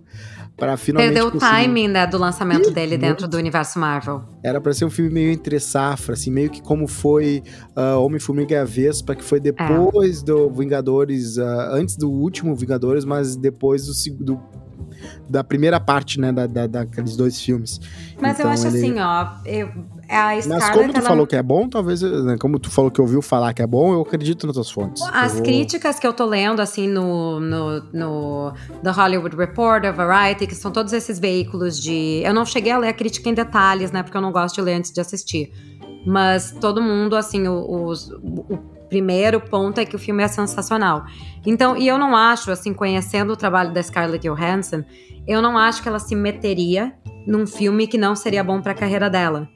para 0.56 0.78
finalmente. 0.78 1.13
Perdeu 1.13 1.32
conseguir... 1.32 1.45
o 1.45 1.58
timing 1.58 1.88
né, 1.88 2.06
do 2.06 2.17
lançamento 2.17 2.69
dele 2.69 2.97
dentro 2.97 3.28
do 3.28 3.38
universo 3.38 3.80
Marvel. 3.80 4.21
Era 4.43 4.62
para 4.62 4.73
ser 4.73 4.86
um 4.86 4.89
filme 4.89 5.10
meio 5.10 5.32
entre 5.32 5.60
safra, 5.60 6.13
assim, 6.13 6.30
meio 6.30 6.49
que 6.49 6.62
como 6.62 6.88
foi 6.88 7.41
uh, 7.75 7.99
Homem-Formiga 7.99 8.54
e 8.54 8.58
a 8.58 8.65
Vespa, 8.65 9.15
que 9.15 9.23
foi 9.23 9.39
depois 9.39 10.21
é. 10.21 10.25
do 10.25 10.52
Vingadores, 10.52 11.38
uh, 11.38 11.71
antes 11.71 11.95
do 11.95 12.12
último 12.12 12.56
Vingadores, 12.56 13.06
mas 13.06 13.36
depois 13.36 13.86
do, 13.86 14.23
do 14.23 14.41
da 15.29 15.43
primeira 15.43 15.79
parte, 15.79 16.19
né, 16.19 16.31
da, 16.31 16.47
da, 16.47 16.67
daqueles 16.67 17.15
dois 17.15 17.39
filmes. 17.41 17.79
Mas 18.19 18.39
então, 18.39 18.47
eu 18.47 18.53
acho 18.53 18.67
ele... 18.67 18.77
assim, 18.77 18.99
ó, 18.99 19.27
eu, 19.45 19.69
a 20.09 20.41
Scarlett, 20.41 20.47
Mas 20.47 20.69
como 20.71 20.91
tu 20.91 20.97
ela... 20.97 21.07
falou 21.07 21.27
que 21.27 21.35
é 21.35 21.43
bom, 21.43 21.69
talvez, 21.69 22.01
né, 22.01 22.35
como 22.39 22.57
tu 22.57 22.71
falou 22.71 22.89
que 22.89 22.99
ouviu 22.99 23.21
falar 23.21 23.53
que 23.53 23.62
é 23.62 23.67
bom, 23.67 23.93
eu 23.93 24.01
acredito 24.01 24.47
nas 24.47 24.55
tuas 24.55 24.71
fontes. 24.71 25.03
As 25.13 25.33
vou... 25.33 25.43
críticas 25.43 25.99
que 25.99 26.07
eu 26.07 26.13
tô 26.13 26.25
lendo, 26.25 26.62
assim, 26.62 26.88
no, 26.88 27.39
no, 27.39 27.83
no 27.93 28.53
The 28.83 28.89
Hollywood 28.89 29.35
Reporter, 29.35 29.93
Variety, 29.93 30.47
que 30.47 30.55
são 30.55 30.71
todos 30.71 30.93
esses 30.93 31.19
veículos 31.19 31.79
de... 31.79 32.21
Eu 32.23 32.33
não 32.33 32.45
cheguei 32.45 32.71
a 32.71 32.77
ler 32.79 32.88
a 32.88 32.93
crítica 32.93 33.29
em 33.29 33.33
detalhes, 33.33 33.91
né, 33.91 34.01
porque 34.01 34.17
eu 34.17 34.21
não 34.21 34.31
gosto 34.31 34.55
de 34.55 34.62
ler 34.62 34.73
antes 34.75 34.91
de 34.91 34.99
assistir. 34.99 35.51
Mas 36.05 36.51
todo 36.59 36.81
mundo, 36.81 37.15
assim, 37.15 37.47
os, 37.47 38.09
o, 38.09 38.45
o 38.49 38.78
primeiro 38.89 39.39
ponto 39.39 39.80
é 39.80 39.86
que 39.86 39.95
o 39.95 39.99
filme 39.99 40.23
é 40.23 40.28
sensacional. 40.28 41.06
Então, 41.45 41.78
e 41.78 41.88
eu 41.88 41.97
não 41.97 42.15
acho, 42.15 42.52
assim, 42.52 42.73
conhecendo 42.73 43.34
o 43.34 43.38
trabalho 43.38 43.71
da 43.71 43.82
Scarlett 43.82 44.28
Johansson, 44.28 44.84
eu 45.28 45.41
não 45.41 45.58
acho 45.58 45.82
que 45.82 45.88
ela 45.88 45.99
se 45.99 46.15
meteria 46.15 46.93
num 47.25 47.45
filme 47.45 47.88
que 47.88 47.97
não 47.97 48.15
seria 48.15 48.43
bom 48.43 48.62
para 48.62 48.71
a 48.71 48.75
carreira 48.75 49.10
dela. 49.10 49.47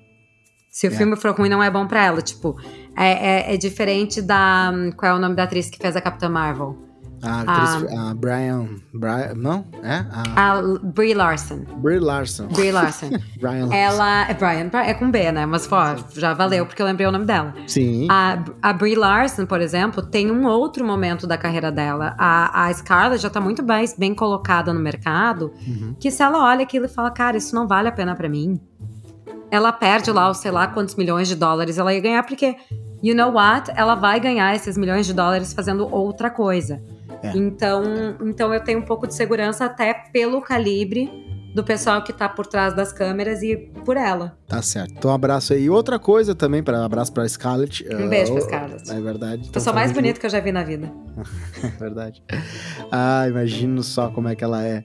Se 0.69 0.88
o 0.88 0.91
é. 0.91 0.96
filme 0.96 1.15
for 1.15 1.32
ruim, 1.36 1.50
não 1.50 1.62
é 1.62 1.69
bom 1.69 1.88
para 1.88 2.04
ela. 2.04 2.22
Tipo, 2.22 2.56
é, 2.98 3.52
é, 3.52 3.54
é, 3.54 3.58
diferente 3.58 4.22
da. 4.22 4.72
Qual 4.98 5.12
é 5.12 5.15
o 5.15 5.19
nome 5.19 5.36
da 5.36 5.43
atriz 5.43 5.69
que 5.69 5.78
fez 5.78 5.96
a 5.96 6.02
Capitã 6.02 6.30
Marvel? 6.30 6.92
A 7.23 7.43
a, 7.47 8.12
a 8.12 8.13
Brian, 8.13 8.67
Brian. 8.93 9.33
Não? 9.36 9.65
É? 9.81 10.05
A, 10.12 10.51
a 10.51 10.62
Brie 10.83 11.13
Larson. 11.13 11.59
Brie 11.77 11.99
Larson. 11.99 12.47
Brie 12.47 12.71
Larson. 12.71 13.12
Brian 13.39 13.65
Larson. 13.65 13.73
Ela. 13.73 14.29
É 14.29 14.33
Brian, 14.33 14.69
é 14.81 14.93
com 14.93 15.09
B, 15.09 15.31
né? 15.31 15.45
Mas, 15.45 15.65
pô, 15.65 15.77
já 16.15 16.33
valeu, 16.33 16.65
porque 16.65 16.81
eu 16.81 16.86
lembrei 16.86 17.07
o 17.07 17.12
nome 17.12 17.25
dela. 17.25 17.53
Sim. 17.65 18.07
A, 18.09 18.43
a 18.62 18.73
Brie 18.73 18.95
Larson, 18.95 19.45
por 19.45 19.62
exemplo, 19.62 20.03
tem 20.03 20.29
um 20.29 20.45
outro 20.45 20.86
momento 20.86 21.25
da 21.25 21.38
carreira 21.38 21.71
dela. 21.71 22.13
A, 22.17 22.65
a 22.65 22.73
Scarlett 22.73 23.21
já 23.21 23.29
tá 23.29 23.39
muito 23.39 23.63
bem, 23.63 23.86
bem 23.97 24.13
colocada 24.13 24.73
no 24.73 24.79
mercado. 24.79 25.53
Uhum. 25.65 25.95
Que 25.99 26.12
se 26.12 26.21
ela 26.21 26.43
olha 26.43 26.63
aquilo 26.63 26.86
e 26.86 26.89
fala, 26.89 27.09
cara, 27.09 27.38
isso 27.38 27.55
não 27.55 27.67
vale 27.67 27.88
a 27.88 27.91
pena 27.91 28.15
para 28.15 28.27
mim. 28.27 28.59
Ela 29.49 29.71
perde 29.71 30.12
lá 30.12 30.29
os 30.29 30.38
sei 30.38 30.51
lá 30.51 30.67
quantos 30.67 30.95
milhões 30.95 31.27
de 31.27 31.36
dólares 31.36 31.77
ela 31.77 31.93
ia 31.93 31.99
ganhar, 32.01 32.23
porque, 32.23 32.55
you 33.03 33.15
know 33.15 33.31
what? 33.31 33.71
Ela 33.75 33.93
vai 33.93 34.19
ganhar 34.19 34.55
esses 34.55 34.75
milhões 34.75 35.05
de 35.05 35.13
dólares 35.13 35.53
fazendo 35.53 35.88
outra 35.93 36.29
coisa. 36.29 36.81
É. 37.23 37.31
Então, 37.36 37.83
então 38.21 38.53
eu 38.53 38.62
tenho 38.62 38.79
um 38.79 38.83
pouco 38.83 39.07
de 39.07 39.15
segurança 39.15 39.65
até 39.65 39.93
pelo 40.12 40.41
calibre 40.41 41.09
do 41.53 41.63
pessoal 41.63 42.03
que 42.03 42.12
tá 42.12 42.27
por 42.27 42.47
trás 42.47 42.75
das 42.75 42.91
câmeras 42.91 43.43
e 43.43 43.55
por 43.86 43.95
ela. 43.95 44.36
Tá 44.47 44.62
certo. 44.62 44.95
Então, 44.97 45.12
um 45.12 45.13
abraço 45.13 45.53
aí. 45.53 45.69
Outra 45.69 45.99
coisa 45.99 46.33
também, 46.33 46.63
para 46.63 46.79
um 46.79 46.83
abraço 46.83 47.13
pra 47.13 47.27
Scarlett. 47.27 47.86
Um 47.93 48.09
beijo 48.09 48.31
uh, 48.31 48.36
pra 48.36 48.43
Scarlett. 48.43 48.91
É 48.91 48.99
verdade. 48.99 49.41
Então, 49.41 49.51
Pessoa 49.51 49.73
mais 49.73 49.91
bonita 49.91 50.19
que 50.19 50.25
eu 50.25 50.29
já 50.29 50.39
vi 50.39 50.51
na 50.51 50.63
vida. 50.63 50.91
é 51.63 51.67
verdade. 51.67 52.23
Ah, 52.91 53.27
imagino 53.27 53.83
só 53.83 54.09
como 54.09 54.29
é 54.29 54.36
que 54.36 54.43
ela 54.43 54.63
é. 54.63 54.83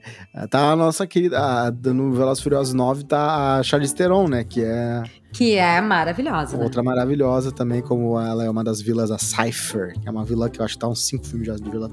Tá 0.49 0.71
a 0.71 0.75
nossa 0.75 1.07
querida, 1.07 1.39
a, 1.39 1.71
no 1.71 2.13
Velozes 2.13 2.43
Furiosos 2.43 2.73
9 2.73 3.03
tá 3.05 3.57
a 3.57 3.63
Charlize 3.63 3.95
Theron, 3.95 4.27
né, 4.27 4.43
que 4.43 4.63
é 4.63 5.03
que 5.31 5.55
é 5.55 5.79
maravilhosa. 5.81 6.57
Né? 6.57 6.63
Outra 6.63 6.81
maravilhosa 6.81 7.51
também, 7.51 7.81
como 7.81 8.19
ela 8.19 8.43
é 8.43 8.49
uma 8.49 8.63
das 8.63 8.81
vilas, 8.81 9.11
a 9.11 9.17
Cypher, 9.17 9.99
que 9.99 10.07
é 10.07 10.11
uma 10.11 10.25
vila 10.25 10.49
que 10.49 10.59
eu 10.59 10.65
acho 10.65 10.73
que 10.73 10.79
tá 10.79 10.87
uns 10.87 11.05
cinco 11.05 11.25
filmes 11.25 11.47
já 11.47 11.55
de 11.55 11.69
vila. 11.69 11.89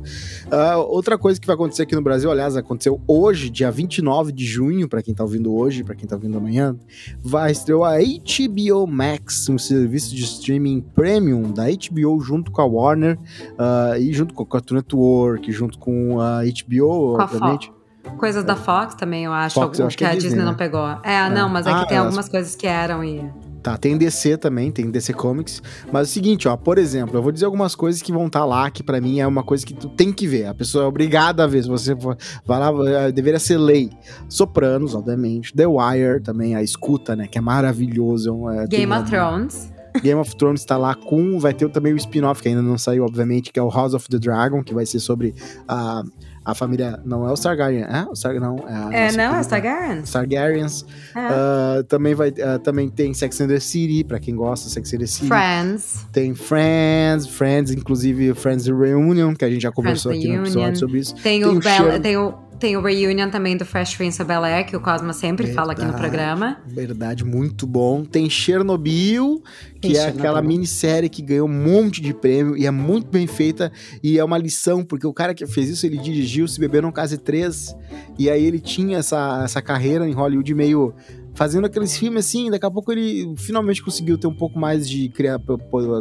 Uh, 0.46 0.78
outra 0.88 1.18
coisa 1.18 1.40
que 1.40 1.46
vai 1.46 1.54
acontecer 1.54 1.82
aqui 1.82 1.94
no 1.94 2.02
Brasil, 2.02 2.30
aliás, 2.30 2.56
aconteceu 2.56 3.00
hoje, 3.06 3.50
dia 3.50 3.70
29 3.70 4.32
de 4.32 4.44
junho, 4.44 4.88
para 4.88 5.02
quem 5.02 5.14
tá 5.14 5.22
ouvindo 5.22 5.54
hoje, 5.54 5.84
para 5.84 5.94
quem 5.94 6.08
tá 6.08 6.16
ouvindo 6.16 6.38
amanhã, 6.38 6.76
vai 7.22 7.52
estrear 7.52 7.76
a 7.82 7.98
HBO 7.98 8.86
Max, 8.86 9.48
um 9.48 9.58
serviço 9.58 10.14
de 10.14 10.24
streaming 10.24 10.80
premium 10.80 11.52
da 11.52 11.64
HBO 11.64 12.20
junto 12.20 12.50
com 12.50 12.62
a 12.62 12.66
Warner 12.66 13.18
uh, 13.52 13.96
e 13.98 14.12
junto 14.12 14.32
com 14.32 14.42
a 14.42 14.46
Cartoon 14.46 14.76
Network, 14.76 15.52
junto 15.52 15.78
com 15.78 16.20
a 16.20 16.42
HBO, 16.42 17.16
com 17.16 17.22
obviamente. 17.22 17.75
Coisas 18.18 18.44
da 18.44 18.56
Fox 18.56 18.94
também, 18.94 19.24
eu 19.24 19.32
acho. 19.32 19.54
Fox, 19.54 19.78
eu 19.78 19.86
acho 19.86 19.96
que, 19.96 20.04
que 20.04 20.10
a 20.10 20.14
Disney, 20.14 20.28
Disney 20.28 20.44
né? 20.44 20.50
não 20.50 20.56
pegou. 20.56 20.86
É, 21.02 21.14
é, 21.14 21.30
não, 21.30 21.48
mas 21.48 21.66
é 21.66 21.70
ah, 21.70 21.84
tem 21.84 21.98
algumas 21.98 22.28
coisas 22.28 22.54
que 22.54 22.66
eram 22.66 23.04
e. 23.04 23.30
Tá, 23.62 23.76
tem 23.76 23.98
DC 23.98 24.36
também, 24.36 24.70
tem 24.70 24.88
DC 24.90 25.12
Comics. 25.12 25.60
Mas 25.90 26.06
é 26.06 26.10
o 26.10 26.12
seguinte, 26.12 26.46
ó, 26.46 26.56
por 26.56 26.78
exemplo, 26.78 27.18
eu 27.18 27.22
vou 27.22 27.32
dizer 27.32 27.46
algumas 27.46 27.74
coisas 27.74 28.00
que 28.00 28.12
vão 28.12 28.26
estar 28.26 28.40
tá 28.40 28.44
lá, 28.44 28.70
que 28.70 28.80
para 28.80 29.00
mim 29.00 29.18
é 29.18 29.26
uma 29.26 29.42
coisa 29.42 29.66
que 29.66 29.74
tu 29.74 29.88
tem 29.88 30.12
que 30.12 30.24
ver. 30.24 30.46
A 30.46 30.54
pessoa 30.54 30.84
é 30.84 30.86
obrigada 30.86 31.42
a 31.42 31.48
ver. 31.48 31.64
Se 31.64 31.68
você 31.68 31.96
for, 31.96 32.16
vai 32.44 32.60
lá, 32.60 32.70
é, 32.88 33.10
deveria 33.10 33.40
ser 33.40 33.58
lei. 33.58 33.90
Sopranos, 34.28 34.94
obviamente. 34.94 35.52
The 35.52 35.66
Wire 35.66 36.22
também, 36.22 36.54
a 36.54 36.62
escuta, 36.62 37.16
né? 37.16 37.26
Que 37.26 37.38
é 37.38 37.40
maravilhoso. 37.40 38.48
É, 38.50 38.68
Game 38.68 38.92
of 38.92 39.10
Thrones. 39.10 39.72
Game 40.00 40.20
of 40.20 40.36
Thrones 40.36 40.64
tá 40.64 40.76
lá 40.76 40.94
com. 40.94 41.38
Vai 41.40 41.52
ter 41.52 41.68
também 41.70 41.92
o 41.92 41.96
spin-off, 41.96 42.40
que 42.40 42.48
ainda 42.48 42.62
não 42.62 42.78
saiu, 42.78 43.04
obviamente, 43.04 43.52
que 43.52 43.58
é 43.58 43.62
o 43.62 43.68
House 43.68 43.94
of 43.94 44.08
the 44.08 44.18
Dragon, 44.18 44.62
que 44.62 44.74
vai 44.74 44.86
ser 44.86 45.00
sobre 45.00 45.34
a. 45.66 46.02
Uh, 46.02 46.35
a 46.46 46.54
família 46.54 47.00
não 47.04 47.28
é 47.28 47.32
o 47.32 47.34
Targaryen, 47.34 47.82
é? 47.82 48.06
O 48.08 48.12
Tar, 48.12 48.34
não, 48.38 48.56
é, 48.92 49.08
é 49.08 49.12
não, 49.12 49.34
é 49.34 49.40
os 49.40 49.48
Targaryens. 49.48 50.12
Targaryens. 50.12 50.86
É. 51.12 51.80
Uh, 51.80 51.84
também, 51.84 52.14
vai, 52.14 52.28
uh, 52.28 52.58
também 52.62 52.88
tem 52.88 53.12
Sex 53.12 53.40
and 53.40 53.48
the 53.48 53.58
City, 53.58 54.04
pra 54.04 54.20
quem 54.20 54.36
gosta, 54.36 54.68
Sex 54.68 54.94
and 54.94 54.98
the 54.98 55.06
City. 55.06 55.26
Friends. 55.26 56.06
Tem 56.12 56.36
Friends, 56.36 57.26
Friends, 57.26 57.72
inclusive 57.72 58.32
Friends 58.34 58.68
Reunion, 58.68 59.34
que 59.34 59.44
a 59.44 59.50
gente 59.50 59.62
já 59.62 59.72
conversou 59.72 60.12
Friends 60.12 60.24
aqui 60.24 60.32
Reunion. 60.32 60.52
no 60.52 60.58
episódio 60.60 60.78
sobre 60.78 60.98
isso. 61.00 61.14
Tem, 61.16 61.42
tem 61.42 61.50
o, 61.50 61.58
Bella, 61.58 61.98
tem 61.98 62.16
o 62.16 62.45
tem 62.58 62.76
o 62.76 62.82
reunion 62.82 63.30
também 63.30 63.56
do 63.56 63.64
Fresh 63.64 63.96
Prince 63.96 64.20
of 64.20 64.28
Bel-Air, 64.28 64.66
que 64.66 64.76
o 64.76 64.80
Cosma 64.80 65.12
sempre 65.12 65.46
verdade, 65.46 65.54
fala 65.54 65.72
aqui 65.72 65.84
no 65.84 65.92
programa. 65.92 66.58
Verdade, 66.66 67.24
muito 67.24 67.66
bom. 67.66 68.04
Tem 68.04 68.28
Chernobyl, 68.30 69.42
que 69.74 69.80
tem 69.80 69.90
é 69.92 69.94
Chernobyl. 69.94 70.20
aquela 70.20 70.42
minissérie 70.42 71.08
que 71.08 71.22
ganhou 71.22 71.48
um 71.48 71.52
monte 71.52 72.00
de 72.00 72.14
prêmio 72.14 72.56
e 72.56 72.66
é 72.66 72.70
muito 72.70 73.08
bem 73.08 73.26
feita. 73.26 73.70
E 74.02 74.18
é 74.18 74.24
uma 74.24 74.38
lição, 74.38 74.84
porque 74.84 75.06
o 75.06 75.12
cara 75.12 75.34
que 75.34 75.46
fez 75.46 75.68
isso, 75.68 75.86
ele 75.86 75.98
dirigiu 75.98 76.48
Se 76.48 76.58
Beber 76.58 76.82
Não 76.82 76.92
Case 76.92 77.18
3. 77.18 77.76
E 78.18 78.30
aí 78.30 78.44
ele 78.44 78.60
tinha 78.60 78.98
essa, 78.98 79.42
essa 79.44 79.60
carreira 79.60 80.08
em 80.08 80.12
Hollywood 80.12 80.54
meio 80.54 80.94
fazendo 81.34 81.66
aqueles 81.66 81.94
filmes 81.94 82.24
assim, 82.24 82.50
daqui 82.50 82.64
a 82.64 82.70
pouco 82.70 82.90
ele 82.90 83.34
finalmente 83.36 83.82
conseguiu 83.82 84.16
ter 84.16 84.26
um 84.26 84.34
pouco 84.34 84.58
mais 84.58 84.88
de 84.88 85.10
cria, 85.10 85.38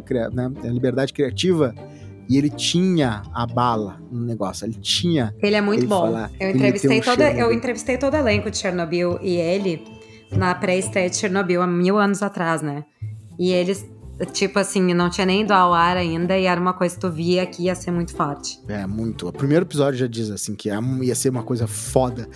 cria, 0.06 0.30
né, 0.30 0.50
liberdade 0.64 1.12
criativa 1.12 1.76
e 2.30 2.38
ele 2.38 2.50
tinha 2.50 3.24
a 3.34 3.46
bala 3.46 4.02
no 4.12 4.26
negócio, 4.26 4.66
ele 4.66 4.76
tinha. 4.76 5.36
Ele 5.42 5.56
é 5.56 5.62
muito 5.62 5.82
ele 5.82 5.88
bom. 5.88 6.08
Eu 6.40 6.50
entrevistei 6.50 7.00
um 7.00 7.02
toda, 7.02 7.32
eu 7.32 7.52
entrevistei 7.52 7.98
todo 7.98 8.14
o 8.14 8.18
elenco 8.18 8.50
de 8.50 8.58
Chernobyl 8.58 9.20
e 9.22 9.36
ele 9.36 9.84
na 10.32 10.54
pré-estreia 10.56 11.10
de 11.10 11.18
Chernobyl 11.18 11.62
há 11.62 11.68
mil 11.68 11.98
anos 11.98 12.24
atrás, 12.24 12.62
né? 12.62 12.84
E 13.38 13.52
eles 13.52 13.86
tipo 14.32 14.58
assim, 14.58 14.94
não 14.94 15.10
tinha 15.10 15.26
nem 15.26 15.42
ido 15.42 15.52
ao 15.52 15.74
ar 15.74 15.98
ainda 15.98 16.38
e 16.38 16.46
era 16.46 16.60
uma 16.60 16.74
coisa 16.74 16.96
que 16.96 17.02
tu 17.02 17.12
via 17.12 17.46
que 17.46 17.64
ia 17.64 17.76
ser 17.76 17.92
muito 17.92 18.16
forte. 18.16 18.60
É, 18.68 18.88
muito. 18.88 19.28
O 19.28 19.34
primeiro 19.34 19.66
episódio 19.66 20.00
já 20.00 20.08
diz 20.08 20.30
assim 20.30 20.56
que 20.56 20.70
ia 20.70 21.16
ser 21.16 21.30
uma 21.30 21.44
coisa 21.44 21.68
foda. 21.68 22.30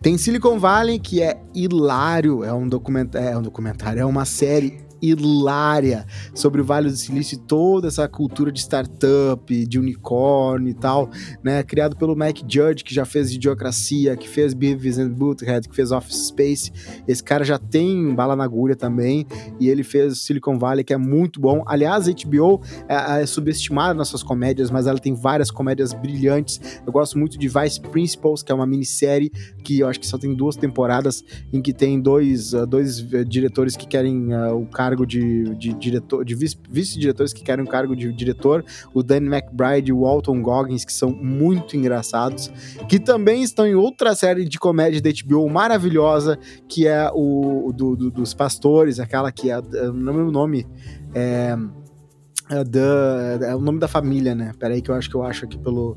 Tem 0.00 0.16
Silicon 0.16 0.58
Valley, 0.58 0.98
que 0.98 1.22
é 1.22 1.40
hilário, 1.54 2.44
é 2.44 2.52
um, 2.52 2.68
document... 2.68 3.08
é 3.14 3.36
um 3.36 3.42
documentário, 3.42 4.00
é 4.00 4.04
uma 4.04 4.24
série 4.24 4.78
hilária 5.10 6.06
sobre 6.34 6.60
o 6.60 6.64
Vale 6.64 6.90
do 6.90 6.96
Silício 6.96 7.36
e 7.36 7.38
toda 7.38 7.88
essa 7.88 8.08
cultura 8.08 8.50
de 8.50 8.60
startup, 8.60 9.66
de 9.66 9.78
unicórnio 9.78 10.70
e 10.70 10.74
tal, 10.74 11.10
né? 11.42 11.62
Criado 11.62 11.96
pelo 11.96 12.16
Mike 12.16 12.44
Judge, 12.48 12.84
que 12.84 12.94
já 12.94 13.04
fez 13.04 13.32
Idiocracia, 13.32 14.16
que 14.16 14.28
fez 14.28 14.54
Beavis 14.54 14.98
and 14.98 15.10
Butthead, 15.10 15.68
que 15.68 15.74
fez 15.74 15.90
Office 15.90 16.28
Space. 16.28 16.72
Esse 17.06 17.22
cara 17.22 17.44
já 17.44 17.58
tem 17.58 18.14
bala 18.14 18.36
na 18.36 18.44
agulha 18.44 18.76
também, 18.76 19.26
e 19.60 19.68
ele 19.68 19.82
fez 19.82 20.18
Silicon 20.20 20.58
Valley, 20.58 20.84
que 20.84 20.92
é 20.92 20.98
muito 20.98 21.40
bom. 21.40 21.62
Aliás, 21.66 22.08
a 22.08 22.12
HBO 22.12 22.60
é, 22.88 23.22
é 23.22 23.26
subestimada 23.26 23.94
nas 23.94 24.08
suas 24.08 24.22
comédias, 24.22 24.70
mas 24.70 24.86
ela 24.86 24.98
tem 24.98 25.14
várias 25.14 25.50
comédias 25.50 25.92
brilhantes. 25.92 26.60
Eu 26.86 26.92
gosto 26.92 27.18
muito 27.18 27.38
de 27.38 27.48
Vice 27.48 27.80
Principals, 27.80 28.42
que 28.42 28.52
é 28.52 28.54
uma 28.54 28.66
minissérie 28.66 29.30
que 29.62 29.80
eu 29.80 29.88
acho 29.88 30.00
que 30.00 30.06
só 30.06 30.18
tem 30.18 30.34
duas 30.34 30.56
temporadas, 30.56 31.24
em 31.52 31.60
que 31.60 31.72
tem 31.72 32.00
dois, 32.00 32.52
uh, 32.52 32.66
dois 32.66 33.00
uh, 33.00 33.24
diretores 33.24 33.76
que 33.76 33.86
querem 33.86 34.34
uh, 34.34 34.54
o 34.56 34.66
cargo 34.94 35.06
de, 35.06 35.54
de 35.56 35.74
diretor, 35.74 36.24
de 36.24 36.34
vice-diretores 36.34 37.32
que 37.32 37.42
querem 37.42 37.64
o 37.64 37.68
cargo 37.68 37.96
de 37.96 38.12
diretor, 38.12 38.64
o 38.94 39.02
Danny 39.02 39.26
McBride 39.26 39.90
e 39.90 39.92
o 39.92 40.02
Walton 40.02 40.40
Goggins, 40.40 40.84
que 40.84 40.92
são 40.92 41.10
muito 41.10 41.76
engraçados, 41.76 42.50
que 42.88 43.00
também 43.00 43.42
estão 43.42 43.66
em 43.66 43.74
outra 43.74 44.14
série 44.14 44.44
de 44.44 44.58
comédia 44.58 45.00
da 45.02 45.10
HBO 45.10 45.48
maravilhosa, 45.50 46.38
que 46.68 46.86
é 46.86 47.10
o 47.12 47.72
do, 47.74 47.96
do, 47.96 48.10
dos 48.10 48.32
pastores, 48.32 49.00
aquela 49.00 49.32
que 49.32 49.50
é, 49.50 49.60
não 49.60 50.12
lembro 50.12 50.28
o 50.28 50.32
nome, 50.32 50.66
é, 51.12 51.56
é, 52.50 52.64
the, 52.64 53.46
é 53.48 53.54
o 53.56 53.60
nome 53.60 53.78
da 53.78 53.88
família, 53.88 54.34
né? 54.34 54.52
Peraí 54.58 54.80
que 54.80 54.90
eu 54.90 54.94
acho 54.94 55.10
que 55.10 55.16
eu 55.16 55.22
acho 55.22 55.44
aqui 55.44 55.58
pelo 55.58 55.96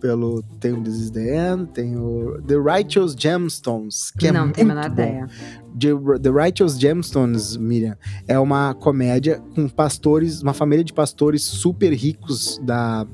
pelo 0.00 0.42
tem 0.60 0.72
o 0.72 0.82
This 0.82 0.94
Is 0.96 1.10
The 1.10 1.52
End, 1.52 1.66
tem 1.72 1.96
o 1.96 2.40
The 2.46 2.56
Righteous 2.56 3.14
Gemstones, 3.18 4.10
que 4.10 4.30
Não, 4.30 4.48
é 4.48 4.52
tem 4.52 4.64
muito 4.64 4.72
a 4.72 4.74
menor 4.74 4.88
bom. 4.88 5.02
ideia. 5.02 5.28
The, 5.78 6.20
The 6.20 6.30
Righteous 6.30 6.78
Gemstones, 6.78 7.56
Miriam, 7.56 7.96
é 8.26 8.38
uma 8.38 8.74
comédia 8.74 9.42
com 9.54 9.68
pastores, 9.68 10.42
uma 10.42 10.54
família 10.54 10.84
de 10.84 10.92
pastores 10.92 11.42
super 11.42 11.92
ricos 11.92 12.58
da 12.62 13.06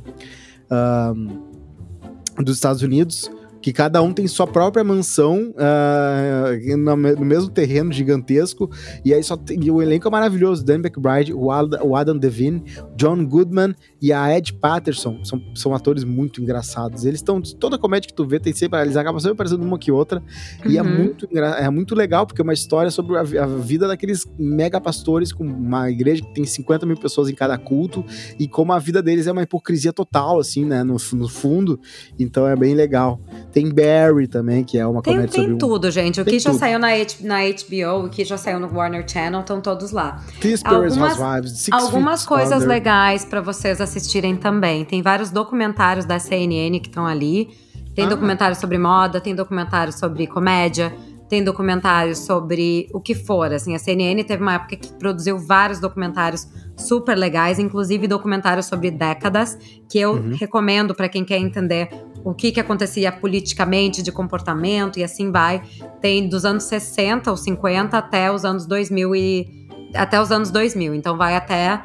um, 0.71 2.42
dos 2.42 2.55
Estados 2.57 2.83
Unidos 2.83 3.31
que 3.62 3.72
cada 3.72 4.03
um 4.03 4.12
tem 4.12 4.27
sua 4.27 4.46
própria 4.46 4.83
mansão 4.83 5.55
uh, 5.55 6.77
no, 6.77 6.96
no, 6.96 7.25
mesmo 7.25 7.48
terreno 7.48 7.92
gigantesco. 7.92 8.68
E 9.05 9.14
aí 9.14 9.22
só 9.22 9.37
tem, 9.37 9.62
e 9.62 9.70
o 9.70 9.81
elenco 9.81 10.09
é 10.09 10.11
maravilhoso: 10.11 10.64
Dan 10.64 10.81
McBride, 10.81 11.33
o 11.33 11.51
Adam, 11.51 11.81
o 11.87 11.96
Adam 11.96 12.18
Devine, 12.18 12.64
John 12.96 13.25
Goodman 13.25 13.75
e 14.01 14.12
a 14.12 14.37
Ed 14.37 14.53
Patterson. 14.55 15.25
São, 15.25 15.40
são 15.55 15.75
atores 15.75 16.03
muito 16.03 16.42
engraçados. 16.42 17.05
Eles 17.05 17.20
estão. 17.20 17.40
Toda 17.40 17.79
comédia 17.79 18.09
que 18.09 18.14
tu 18.14 18.27
vê 18.27 18.40
tem 18.40 18.53
sempre. 18.53 18.81
Eles 18.81 18.96
acabam 18.96 19.20
sempre 19.20 19.35
aparecendo 19.35 19.62
uma 19.62 19.79
que 19.79 19.92
outra. 19.92 20.20
Uhum. 20.64 20.70
E 20.70 20.79
é 20.79 20.83
muito, 20.83 21.29
é 21.33 21.70
muito 21.70 21.94
legal, 21.94 22.27
porque 22.27 22.42
é 22.42 22.44
uma 22.44 22.53
história 22.53 22.90
sobre 22.90 23.16
a, 23.16 23.20
a, 23.20 23.46
vida 23.46 23.87
daqueles 23.87 24.27
mega 24.37 24.81
pastores 24.81 25.33
com 25.33 25.44
uma 25.44 25.88
igreja 25.88 26.22
que 26.22 26.35
tem 26.35 26.44
50 26.44 26.85
mil 26.85 26.96
pessoas 26.96 27.29
em 27.29 27.35
cada 27.35 27.57
culto. 27.57 28.05
E 28.40 28.48
como 28.48 28.72
a 28.72 28.79
vida 28.81 29.01
deles 29.01 29.29
é 29.29 29.33
uma 29.33 29.42
hipocrisia 29.42 29.92
total, 29.92 30.40
assim, 30.40 30.64
né? 30.64 30.83
No, 30.83 30.96
no 31.12 31.29
fundo. 31.29 31.79
Então 32.18 32.48
é 32.48 32.57
bem 32.57 32.75
legal. 32.75 33.20
Tem 33.52 33.68
Barry 33.68 34.26
também, 34.26 34.64
que 34.64 34.78
é 34.78 34.86
uma 34.86 35.02
tem, 35.02 35.12
comédia 35.14 35.34
tem 35.34 35.44
sobre... 35.44 35.58
tudo, 35.58 35.90
gente. 35.90 36.20
O 36.20 36.24
Tem 36.24 36.34
que 36.34 36.40
já 36.40 36.50
tudo. 36.50 36.58
saiu 36.58 36.78
na, 36.78 36.88
H- 36.94 37.16
na 37.20 37.36
HBO, 37.40 38.06
o 38.06 38.08
que 38.08 38.24
já 38.24 38.38
saiu 38.38 38.58
no 38.58 38.72
Warner 38.74 39.04
Channel, 39.06 39.40
estão 39.40 39.60
todos 39.60 39.90
lá. 39.92 40.22
Conspiracy 40.40 40.62
Algumas- 40.64 41.18
Housewives, 41.20 41.52
Six 41.58 41.76
Algumas 41.82 42.24
coisas 42.26 42.56
Under. 42.56 42.68
legais 42.68 43.24
pra 43.24 43.40
vocês 43.42 43.80
assistirem 43.80 44.36
também. 44.36 44.84
Tem 44.84 45.02
vários 45.02 45.30
documentários 45.30 46.04
da 46.06 46.18
CNN 46.18 46.80
que 46.80 46.88
estão 46.88 47.06
ali. 47.06 47.50
Tem 47.94 48.06
Ah. 48.06 48.08
documentário 48.08 48.56
sobre 48.56 48.78
moda, 48.78 49.20
tem 49.20 49.34
documentário 49.34 49.92
sobre 49.92 50.26
comédia, 50.26 50.94
tem 51.28 51.44
documentário 51.44 52.16
sobre 52.16 52.88
o 52.92 53.00
que 53.00 53.14
for. 53.14 53.52
Assim, 53.52 53.74
a 53.74 53.78
CNN 53.78 54.22
teve 54.24 54.42
uma 54.42 54.54
época 54.54 54.76
que 54.76 54.92
produziu 54.94 55.38
vários 55.38 55.78
documentários 55.78 56.46
super 56.76 57.16
legais, 57.16 57.58
inclusive 57.58 58.06
documentários 58.08 58.64
sobre 58.66 58.90
décadas, 58.90 59.58
que 59.90 59.98
eu 59.98 60.12
Uhum. 60.14 60.36
recomendo 60.38 60.94
pra 60.94 61.08
quem 61.08 61.22
quer 61.24 61.36
entender 61.38 61.88
o 62.24 62.35
que, 62.35 62.52
que 62.52 62.61
acontecia 62.61 63.11
politicamente, 63.11 64.02
de 64.02 64.12
comportamento 64.12 64.98
e 64.98 65.04
assim 65.04 65.30
vai. 65.30 65.62
Tem 66.00 66.28
dos 66.28 66.44
anos 66.44 66.64
60 66.64 67.30
ou 67.30 67.37
50 67.37 67.96
até 67.96 68.30
os 68.30 68.44
anos 68.44 68.66
2000 68.66 69.14
e 69.14 69.68
até 69.94 70.20
os 70.20 70.30
anos 70.30 70.50
2000. 70.50 70.94
Então 70.94 71.16
vai 71.16 71.35
até 71.35 71.82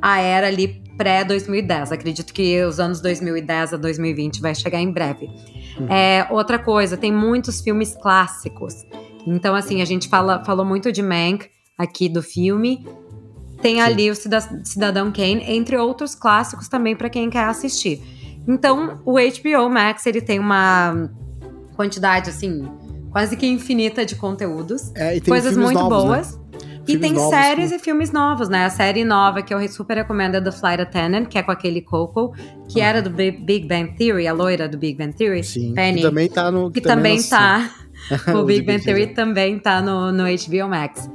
a 0.00 0.20
era 0.20 0.48
ali 0.48 0.82
pré-2010. 0.96 1.92
Acredito 1.92 2.32
que 2.32 2.62
os 2.64 2.78
anos 2.78 3.00
2010 3.00 3.74
a 3.74 3.76
2020 3.76 4.40
vai 4.40 4.54
chegar 4.54 4.80
em 4.80 4.90
breve. 4.90 5.26
Uhum. 5.78 5.88
É, 5.88 6.26
outra 6.30 6.58
coisa, 6.58 6.96
tem 6.96 7.12
muitos 7.12 7.60
filmes 7.60 7.96
clássicos. 8.00 8.74
Então, 9.26 9.54
assim, 9.54 9.80
a 9.80 9.84
gente 9.84 10.08
fala, 10.08 10.44
falou 10.44 10.66
muito 10.66 10.92
de 10.92 11.02
Mank 11.02 11.48
aqui 11.78 12.08
do 12.08 12.22
filme. 12.22 12.86
Tem 13.60 13.76
Sim. 13.76 13.80
ali 13.80 14.10
o 14.10 14.14
Cida- 14.14 14.64
Cidadão 14.64 15.12
Kane, 15.12 15.44
entre 15.46 15.76
outros 15.76 16.14
clássicos 16.14 16.68
também 16.68 16.96
para 16.96 17.08
quem 17.08 17.30
quer 17.30 17.44
assistir. 17.44 18.02
Então, 18.46 19.00
o 19.04 19.12
HBO 19.14 19.68
Max 19.70 20.06
ele 20.06 20.20
tem 20.20 20.38
uma 20.38 21.08
quantidade 21.76 22.30
assim 22.30 22.68
quase 23.10 23.36
que 23.36 23.46
infinita 23.46 24.04
de 24.06 24.14
conteúdos 24.16 24.90
É, 24.94 25.16
e 25.16 25.20
coisas 25.20 25.56
muito 25.56 25.78
novos, 25.78 26.04
né? 26.04 26.08
boas. 26.08 26.40
E 26.84 26.92
Filmes 26.92 27.00
tem 27.02 27.12
novos 27.12 27.30
séries 27.30 27.70
e 27.72 27.78
filmes 27.78 28.10
novos, 28.10 28.48
né? 28.48 28.64
A 28.64 28.70
série 28.70 29.04
nova 29.04 29.40
que 29.42 29.54
eu 29.54 29.68
super 29.68 29.96
recomendo 29.98 30.34
é 30.36 30.40
The 30.40 30.50
Flight 30.50 30.82
Attendant, 30.82 31.26
que 31.26 31.38
é 31.38 31.42
com 31.42 31.52
aquele 31.52 31.80
Coco, 31.80 32.34
que 32.68 32.80
era 32.80 33.00
do 33.00 33.08
Bi- 33.08 33.30
Big 33.30 33.68
Bang 33.68 33.94
Theory, 33.96 34.26
a 34.26 34.32
loira 34.32 34.68
do 34.68 34.76
Big 34.76 34.96
Bang 34.98 35.12
Theory. 35.14 35.44
Sim, 35.44 35.74
Penny. 35.74 35.98
que 35.98 36.02
também 36.02 36.28
tá 36.28 36.50
no... 36.50 36.70
Que 36.72 36.80
também 36.80 37.16
lançou. 37.18 37.38
tá. 37.38 37.70
o 38.34 38.44
Big 38.44 38.66
Bang 38.66 38.82
Theory 38.82 39.08
também 39.14 39.60
tá 39.60 39.80
no, 39.80 40.10
no 40.10 40.24
HBO 40.24 40.68
Max. 40.68 41.08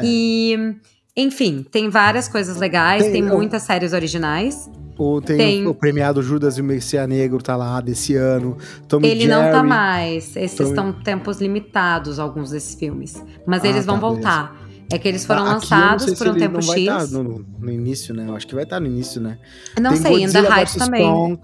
É. 0.00 0.04
E, 0.04 0.74
enfim, 1.16 1.64
tem 1.70 1.88
várias 1.88 2.26
coisas 2.26 2.56
legais, 2.56 3.04
Tem, 3.04 3.12
tem, 3.12 3.22
eu- 3.24 3.36
muitas 3.36 3.62
séries 3.62 3.92
originais. 3.92 4.68
O, 4.98 5.20
tem, 5.20 5.36
Tem- 5.38 5.66
O, 5.66 5.70
o 5.70 5.74
premiado 5.74 6.22
Judas 6.22 6.58
e 6.58 6.60
o 6.60 6.64
Messias 6.64 7.08
Negro 7.08 7.42
tá 7.42 7.56
lá 7.56 7.80
desse 7.80 8.14
ano. 8.14 8.56
Tommy 8.86 9.08
Ele 9.08 9.26
não 9.26 9.40
tá 9.40 9.52
Jerry. 9.54 9.68
mais. 9.68 10.36
Esses 10.36 10.56
Tommy- 10.58 10.70
estão 10.70 10.92
tempos 10.92 11.40
limitados, 11.40 12.18
alguns 12.18 12.50
desses 12.50 12.74
filmes. 12.74 13.22
Mas 13.46 13.64
Ah, 13.64 13.68
eles 13.68 13.86
vão 13.86 13.94
tá, 13.96 14.00
voltar. 14.00 14.62
É 14.90 14.98
que 14.98 15.08
eles 15.08 15.24
foram 15.24 15.42
Ah, 15.46 15.54
lançados 15.54 16.12
por 16.18 16.28
um 16.28 16.34
tempo 16.34 16.58
não 16.60 16.66
vai 16.66 16.78
X. 16.80 16.86
tá 16.86 17.06
no, 17.16 17.22
no- 17.24 17.46
no 17.60 17.70
início, 17.70 18.14
né? 18.14 18.26
Eu 18.28 18.36
acho 18.36 18.46
que 18.46 18.54
vai 18.54 18.64
estar 18.64 18.78
no 18.78 18.86
início, 18.86 19.20
né? 19.22 19.38
Não 19.80 19.92
Tem 19.92 20.02
sei, 20.02 20.24
ainda 20.26 20.40
Hype 20.48 20.76
também. 20.78 21.02
Kong. 21.10 21.40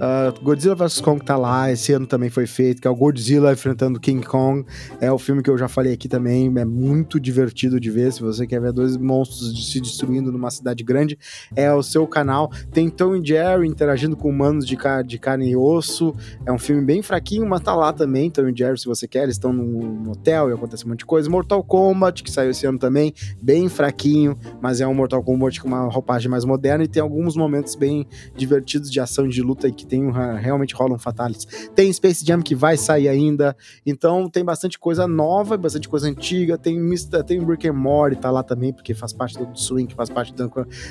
Ah, 0.00 0.32
Godzilla 0.42 0.74
vs 0.74 1.00
Kong 1.00 1.24
tá 1.24 1.36
lá, 1.36 1.70
esse 1.72 1.92
ano 1.92 2.06
também 2.06 2.30
foi 2.30 2.46
feito, 2.46 2.80
que 2.80 2.86
é 2.88 2.90
o 2.90 2.94
Godzilla 2.94 3.52
enfrentando 3.52 3.98
King 3.98 4.24
Kong. 4.24 4.64
É 5.00 5.10
o 5.10 5.18
filme 5.18 5.42
que 5.42 5.50
eu 5.50 5.58
já 5.58 5.68
falei 5.68 5.92
aqui 5.92 6.08
também, 6.08 6.52
é 6.56 6.64
muito 6.64 7.18
divertido 7.18 7.80
de 7.80 7.90
ver. 7.90 8.12
Se 8.12 8.20
você 8.22 8.46
quer 8.46 8.60
ver 8.60 8.72
dois 8.72 8.96
monstros 8.96 9.72
se 9.72 9.80
destruindo 9.80 10.30
numa 10.30 10.50
cidade 10.50 10.84
grande, 10.84 11.18
é 11.56 11.72
o 11.72 11.82
seu 11.82 12.06
canal. 12.06 12.50
Tem 12.72 12.88
Tom 12.88 13.16
e 13.16 13.26
Jerry 13.26 13.66
interagindo 13.66 14.16
com 14.16 14.28
humanos 14.30 14.66
de, 14.66 14.76
ca- 14.76 15.02
de 15.02 15.18
carne 15.18 15.50
e 15.50 15.56
osso. 15.56 16.14
É 16.46 16.52
um 16.52 16.58
filme 16.58 16.84
bem 16.84 17.02
fraquinho, 17.02 17.46
mas 17.48 17.60
tá 17.60 17.74
lá 17.74 17.92
também. 17.92 18.30
Tom 18.30 18.48
e 18.48 18.56
Jerry, 18.56 18.78
se 18.78 18.86
você 18.86 19.08
quer, 19.08 19.24
eles 19.24 19.34
estão 19.34 19.52
num 19.52 20.10
hotel 20.10 20.50
e 20.50 20.52
acontece 20.52 20.84
um 20.84 20.90
monte 20.90 21.00
de 21.00 21.06
coisa. 21.06 21.28
Mortal 21.28 21.62
Kombat, 21.62 22.22
que 22.22 22.30
saiu 22.30 22.50
esse 22.50 22.66
ano 22.66 22.78
também, 22.78 23.12
bem 23.42 23.68
fraquinho, 23.68 24.38
mas 24.60 24.80
é 24.80 24.86
um 24.86 24.94
Mortal 24.94 25.22
Kombat 25.22 25.60
com 25.60 25.68
uma 25.68 25.88
roupagem 25.88 26.30
mais 26.30 26.44
moderna 26.44 26.84
e 26.84 26.88
tem 26.88 27.02
alguns 27.02 27.36
momentos 27.36 27.74
bem 27.74 28.06
divertidos 28.36 28.90
de 28.90 29.00
ação 29.00 29.26
de 29.26 29.42
luta 29.42 29.66
e 29.68 29.72
que 29.72 29.87
tem 29.88 30.04
um- 30.04 30.10
realmente 30.10 30.74
rolam 30.74 30.98
fatalities. 30.98 31.68
Tem 31.74 31.92
Space 31.92 32.24
Jam 32.24 32.40
que 32.42 32.54
vai 32.54 32.76
sair 32.76 33.08
ainda, 33.08 33.56
então 33.84 34.28
tem 34.28 34.44
bastante 34.44 34.78
coisa 34.78 35.06
nova, 35.08 35.56
bastante 35.56 35.88
coisa 35.88 36.08
antiga, 36.08 36.56
tem 36.58 36.78
tem 37.26 37.44
Rick 37.44 37.68
and 37.68 37.72
Morty 37.72 38.16
tá 38.16 38.30
lá 38.30 38.42
também, 38.42 38.72
porque 38.72 38.94
faz 38.94 39.12
parte 39.12 39.38
do 39.38 39.56
Swing, 39.58 39.92
faz 39.94 40.10
parte 40.10 40.32
do, 40.34 40.50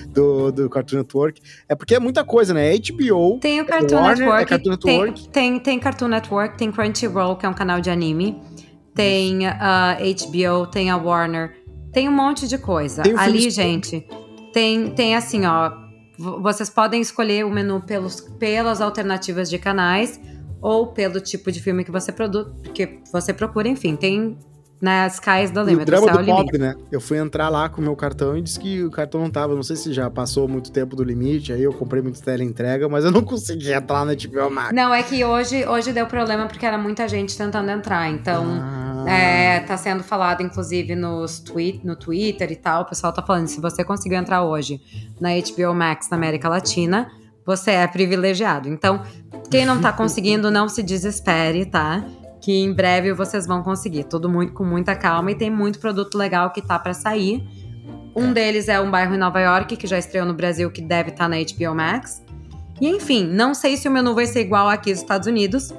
do, 0.10 0.51
do 0.51 0.69
Cartoon 0.69 0.97
Network. 0.97 1.41
É 1.69 1.75
porque 1.75 1.95
é 1.95 1.99
muita 1.99 2.23
coisa, 2.23 2.53
né? 2.53 2.75
É 2.75 2.77
HBO, 2.79 3.39
Tem 3.39 3.62
o 3.62 3.65
Cartoon 3.65 3.95
Warner, 3.95 4.17
Network. 4.19 4.41
é 4.43 4.45
Cartoon 4.45 4.77
tem, 4.77 4.99
Network. 4.99 5.29
Tem, 5.29 5.60
tem 5.60 5.79
Cartoon 5.79 6.07
Network, 6.07 6.57
tem 6.57 6.71
Crunchyroll, 6.71 7.36
que 7.36 7.45
é 7.45 7.49
um 7.49 7.53
canal 7.53 7.79
de 7.79 7.89
anime. 7.89 8.41
Tem 8.93 9.45
a 9.47 9.97
HBO, 9.99 10.65
tem 10.71 10.89
a 10.89 10.97
Warner. 10.97 11.55
Tem 11.93 12.10
um 12.10 12.12
monte 12.12 12.47
de 12.47 12.57
coisa. 12.57 13.03
Tem 13.03 13.15
Ali, 13.17 13.49
gente, 13.49 14.05
tem, 14.53 14.89
tem 14.91 15.15
assim, 15.15 15.45
ó. 15.45 15.87
Vocês 16.17 16.69
podem 16.69 17.01
escolher 17.01 17.45
o 17.45 17.51
menu 17.51 17.82
pelos, 17.82 18.21
pelas 18.21 18.82
alternativas 18.82 19.49
de 19.49 19.60
canais 19.60 20.19
ou 20.62 20.88
pelo 20.88 21.21
tipo 21.21 21.51
de 21.51 21.62
filme 21.62 21.84
que 21.84 21.91
você 21.91 22.12
produz, 22.12 22.47
que 22.73 22.99
você 23.12 23.34
procura, 23.34 23.67
enfim, 23.67 23.95
tem 23.95 24.38
na 24.79 25.07
Skies 25.07 25.51
the 25.51 25.59
E 25.59 25.63
o 25.63 25.65
Limit, 25.65 25.81
o 25.81 25.85
drama 25.85 26.11
do 26.11 26.25
pop, 26.25 26.57
né? 26.57 26.75
Eu 26.91 27.01
fui 27.01 27.17
entrar 27.17 27.49
lá 27.49 27.67
com 27.67 27.81
o 27.81 27.83
meu 27.83 27.95
cartão 27.95 28.37
e 28.37 28.41
disse 28.41 28.59
que 28.59 28.83
o 28.83 28.91
cartão 28.91 29.21
não 29.21 29.29
tava. 29.29 29.55
Não 29.55 29.63
sei 29.63 29.75
se 29.75 29.91
já 29.91 30.09
passou 30.09 30.47
muito 30.47 30.71
tempo 30.71 30.95
do 30.95 31.03
limite, 31.03 31.51
aí 31.51 31.63
eu 31.63 31.73
comprei 31.73 32.01
muito 32.01 32.21
teleentrega, 32.21 32.87
mas 32.87 33.03
eu 33.03 33.11
não 33.11 33.21
consegui 33.25 33.71
entrar 33.71 34.05
na 34.05 34.13
HBO 34.13 34.51
Max. 34.51 34.73
Não, 34.73 34.93
é 34.93 35.01
que 35.01 35.23
hoje, 35.25 35.65
hoje 35.67 35.91
deu 35.91 36.05
problema 36.05 36.45
porque 36.47 36.65
era 36.65 36.77
muita 36.77 37.07
gente 37.07 37.37
tentando 37.37 37.69
entrar, 37.71 38.09
então. 38.09 38.45
Ah. 38.61 38.87
É, 39.07 39.61
tá 39.61 39.77
sendo 39.77 40.03
falado, 40.03 40.43
inclusive, 40.43 40.93
nos 40.93 41.39
tweet, 41.39 41.85
no 41.85 41.95
Twitter 41.95 42.51
e 42.51 42.57
tal. 42.57 42.81
O 42.81 42.85
pessoal 42.85 43.13
tá 43.13 43.21
falando: 43.21 43.47
se 43.47 43.61
você 43.61 43.83
conseguiu 43.83 44.17
entrar 44.17 44.43
hoje 44.43 44.81
na 45.19 45.29
HBO 45.29 45.73
Max 45.73 46.09
na 46.09 46.17
América 46.17 46.49
Latina, 46.49 47.09
você 47.45 47.71
é 47.71 47.87
privilegiado. 47.87 48.67
Então, 48.67 49.01
quem 49.49 49.65
não 49.65 49.79
tá 49.79 49.93
conseguindo, 49.95 50.51
não 50.51 50.67
se 50.67 50.83
desespere, 50.83 51.65
tá? 51.65 52.03
Que 52.47 52.63
em 52.63 52.71
breve 52.71 53.12
vocês 53.12 53.45
vão 53.45 53.62
conseguir. 53.62 54.05
Tudo 54.05 54.29
muito, 54.29 54.53
com 54.53 54.63
muita 54.63 54.95
calma 54.95 55.31
e 55.31 55.36
tem 55.36 55.51
muito 55.51 55.79
produto 55.79 56.17
legal 56.17 56.49
que 56.51 56.62
tá 56.62 56.79
pra 56.79 56.93
sair. 56.93 57.45
Um 58.15 58.31
deles 58.31 58.69
é 58.69 58.79
Um 58.79 58.89
Bairro 58.89 59.15
em 59.15 59.17
Nova 59.17 59.41
York, 59.41 59.75
que 59.75 59.86
já 59.86 59.97
estreou 59.97 60.25
no 60.25 60.33
Brasil, 60.33 60.71
que 60.71 60.81
deve 60.81 61.10
estar 61.10 61.25
tá 61.25 61.27
na 61.27 61.36
HBO 61.36 61.75
Max. 61.75 62.23
E 62.79 62.88
enfim, 62.88 63.27
não 63.27 63.53
sei 63.53 63.75
se 63.75 63.89
o 63.89 63.91
menu 63.91 64.15
vai 64.15 64.25
ser 64.25 64.39
igual 64.39 64.69
aqui 64.69 64.91
nos 64.91 64.99
Estados 64.99 65.27
Unidos. 65.27 65.73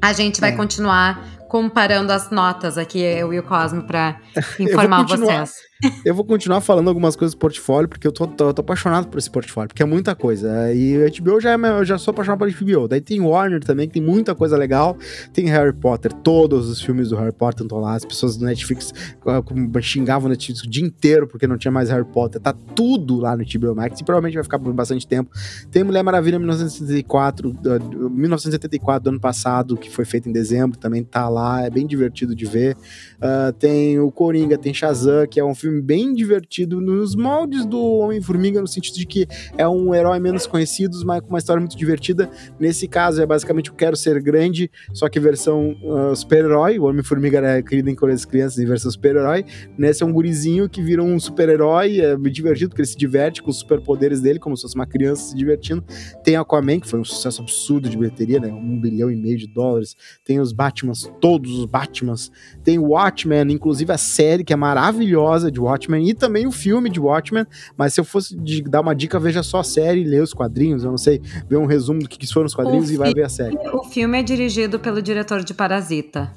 A 0.00 0.12
gente 0.12 0.40
vai 0.40 0.50
é. 0.50 0.52
continuar 0.52 1.20
comparando 1.48 2.12
as 2.12 2.30
notas 2.30 2.78
aqui, 2.78 3.00
eu 3.00 3.34
e 3.34 3.40
o 3.40 3.42
Cosmo, 3.42 3.82
para 3.82 4.20
informar 4.60 5.04
vocês. 5.04 5.67
Eu 6.04 6.12
vou 6.12 6.24
continuar 6.24 6.60
falando 6.60 6.88
algumas 6.88 7.14
coisas 7.14 7.34
do 7.34 7.38
portfólio, 7.38 7.88
porque 7.88 8.04
eu 8.06 8.10
tô, 8.10 8.26
tô, 8.26 8.52
tô, 8.52 8.62
apaixonado 8.62 9.06
por 9.06 9.16
esse 9.16 9.30
portfólio, 9.30 9.68
porque 9.68 9.82
é 9.82 9.86
muita 9.86 10.12
coisa. 10.14 10.72
E 10.74 10.98
o 10.98 11.22
HBO 11.22 11.40
já 11.40 11.52
é, 11.52 11.54
eu 11.54 11.84
já 11.84 11.96
sou 11.96 12.10
apaixonado 12.10 12.38
por 12.40 12.50
HBO. 12.50 12.88
Daí 12.88 13.00
tem 13.00 13.20
Warner 13.20 13.62
também, 13.62 13.86
que 13.86 13.94
tem 13.94 14.02
muita 14.02 14.34
coisa 14.34 14.56
legal. 14.56 14.96
Tem 15.32 15.46
Harry 15.46 15.72
Potter, 15.72 16.12
todos 16.12 16.68
os 16.68 16.82
filmes 16.82 17.10
do 17.10 17.16
Harry 17.16 17.32
Potter 17.32 17.62
estão 17.62 17.78
lá. 17.78 17.94
As 17.94 18.04
pessoas 18.04 18.36
do 18.36 18.44
Netflix 18.44 18.92
uh, 19.24 19.80
xingavam 19.80 20.26
o 20.26 20.30
Netflix 20.30 20.62
o 20.62 20.68
dia 20.68 20.84
inteiro 20.84 21.28
porque 21.28 21.46
não 21.46 21.56
tinha 21.56 21.70
mais 21.70 21.90
Harry 21.90 22.04
Potter. 22.04 22.40
Tá 22.40 22.52
tudo 22.74 23.20
lá 23.20 23.36
no 23.36 23.44
HBO 23.44 23.74
Max 23.76 24.00
e 24.00 24.04
provavelmente 24.04 24.34
vai 24.34 24.42
ficar 24.42 24.58
por 24.58 24.72
bastante 24.72 25.06
tempo. 25.06 25.30
Tem 25.70 25.84
Mulher 25.84 26.02
Maravilha 26.02 26.40
1974, 26.40 27.50
uh, 27.50 28.10
1974 28.10 29.04
do 29.04 29.10
ano 29.10 29.20
passado, 29.20 29.76
que 29.76 29.88
foi 29.88 30.04
feito 30.04 30.28
em 30.28 30.32
dezembro, 30.32 30.76
também 30.76 31.04
tá 31.04 31.28
lá. 31.28 31.64
É 31.64 31.70
bem 31.70 31.86
divertido 31.86 32.34
de 32.34 32.46
ver. 32.46 32.76
Uh, 33.18 33.52
tem 33.52 34.00
o 34.00 34.10
Coringa, 34.10 34.58
tem 34.58 34.74
Shazam, 34.74 35.24
que 35.28 35.38
é 35.38 35.44
um 35.44 35.54
filme 35.54 35.67
filme 35.68 35.82
bem 35.82 36.14
divertido 36.14 36.80
nos 36.80 37.14
moldes 37.14 37.66
do 37.66 37.78
Homem-Formiga, 37.78 38.60
no 38.60 38.66
sentido 38.66 38.96
de 38.96 39.06
que 39.06 39.26
é 39.56 39.68
um 39.68 39.94
herói 39.94 40.18
menos 40.18 40.46
conhecido, 40.46 40.98
mas 41.04 41.20
com 41.20 41.28
uma 41.28 41.38
história 41.38 41.60
muito 41.60 41.76
divertida. 41.76 42.30
Nesse 42.58 42.88
caso, 42.88 43.20
é 43.20 43.26
basicamente 43.26 43.70
o 43.70 43.74
Quero 43.74 43.96
Ser 43.96 44.20
Grande, 44.22 44.70
só 44.94 45.08
que 45.08 45.20
versão 45.20 45.76
uh, 45.82 46.16
super-herói. 46.16 46.78
O 46.78 46.84
Homem-Formiga 46.84 47.38
era 47.38 47.62
querido 47.62 47.90
em 47.90 47.94
das 47.94 48.24
Crianças 48.24 48.58
em 48.58 48.64
versão 48.64 48.90
super-herói. 48.90 49.44
Nesse 49.76 50.02
é 50.02 50.06
um 50.06 50.12
gurizinho 50.12 50.68
que 50.68 50.82
vira 50.82 51.02
um 51.02 51.20
super-herói, 51.20 52.00
é 52.00 52.16
divertido, 52.16 52.70
porque 52.70 52.82
ele 52.82 52.88
se 52.88 52.96
diverte 52.96 53.42
com 53.42 53.50
os 53.50 53.58
superpoderes 53.58 54.20
dele, 54.20 54.38
como 54.38 54.56
se 54.56 54.62
fosse 54.62 54.74
uma 54.74 54.86
criança 54.86 55.30
se 55.30 55.36
divertindo. 55.36 55.84
Tem 56.24 56.36
Aquaman, 56.36 56.80
que 56.80 56.88
foi 56.88 57.00
um 57.00 57.04
sucesso 57.04 57.42
absurdo 57.42 57.88
de 57.88 57.96
bilheteria, 57.96 58.40
né? 58.40 58.48
Um 58.48 58.80
bilhão 58.80 59.10
e 59.10 59.16
meio 59.16 59.36
de 59.36 59.46
dólares. 59.46 59.96
Tem 60.24 60.40
os 60.40 60.52
Batmans, 60.52 61.10
todos 61.20 61.58
os 61.58 61.66
Batmans. 61.66 62.30
Tem 62.68 62.78
Watchmen, 62.78 63.50
inclusive 63.50 63.90
a 63.90 63.96
série, 63.96 64.44
que 64.44 64.52
é 64.52 64.56
maravilhosa, 64.56 65.50
de 65.50 65.58
Watchmen 65.58 66.06
e 66.06 66.12
também 66.12 66.46
o 66.46 66.52
filme 66.52 66.90
de 66.90 67.00
Watchmen. 67.00 67.46
Mas 67.78 67.94
se 67.94 68.00
eu 68.02 68.04
fosse 68.04 68.36
dar 68.68 68.82
uma 68.82 68.94
dica, 68.94 69.18
veja 69.18 69.42
só 69.42 69.60
a 69.60 69.64
série, 69.64 70.04
lê 70.04 70.20
os 70.20 70.34
quadrinhos, 70.34 70.84
eu 70.84 70.90
não 70.90 70.98
sei, 70.98 71.18
ver 71.48 71.56
um 71.56 71.64
resumo 71.64 72.00
do 72.00 72.06
que, 72.06 72.30
foram 72.30 72.44
os 72.44 72.54
quadrinhos 72.54 72.90
o 72.90 72.92
e 72.92 72.96
vai 72.98 73.14
ver 73.14 73.22
a 73.22 73.28
série. 73.30 73.56
O 73.72 73.84
filme 73.84 74.20
é 74.20 74.22
dirigido 74.22 74.78
pelo 74.78 75.00
diretor 75.00 75.42
de 75.42 75.54
Parasita. 75.54 76.30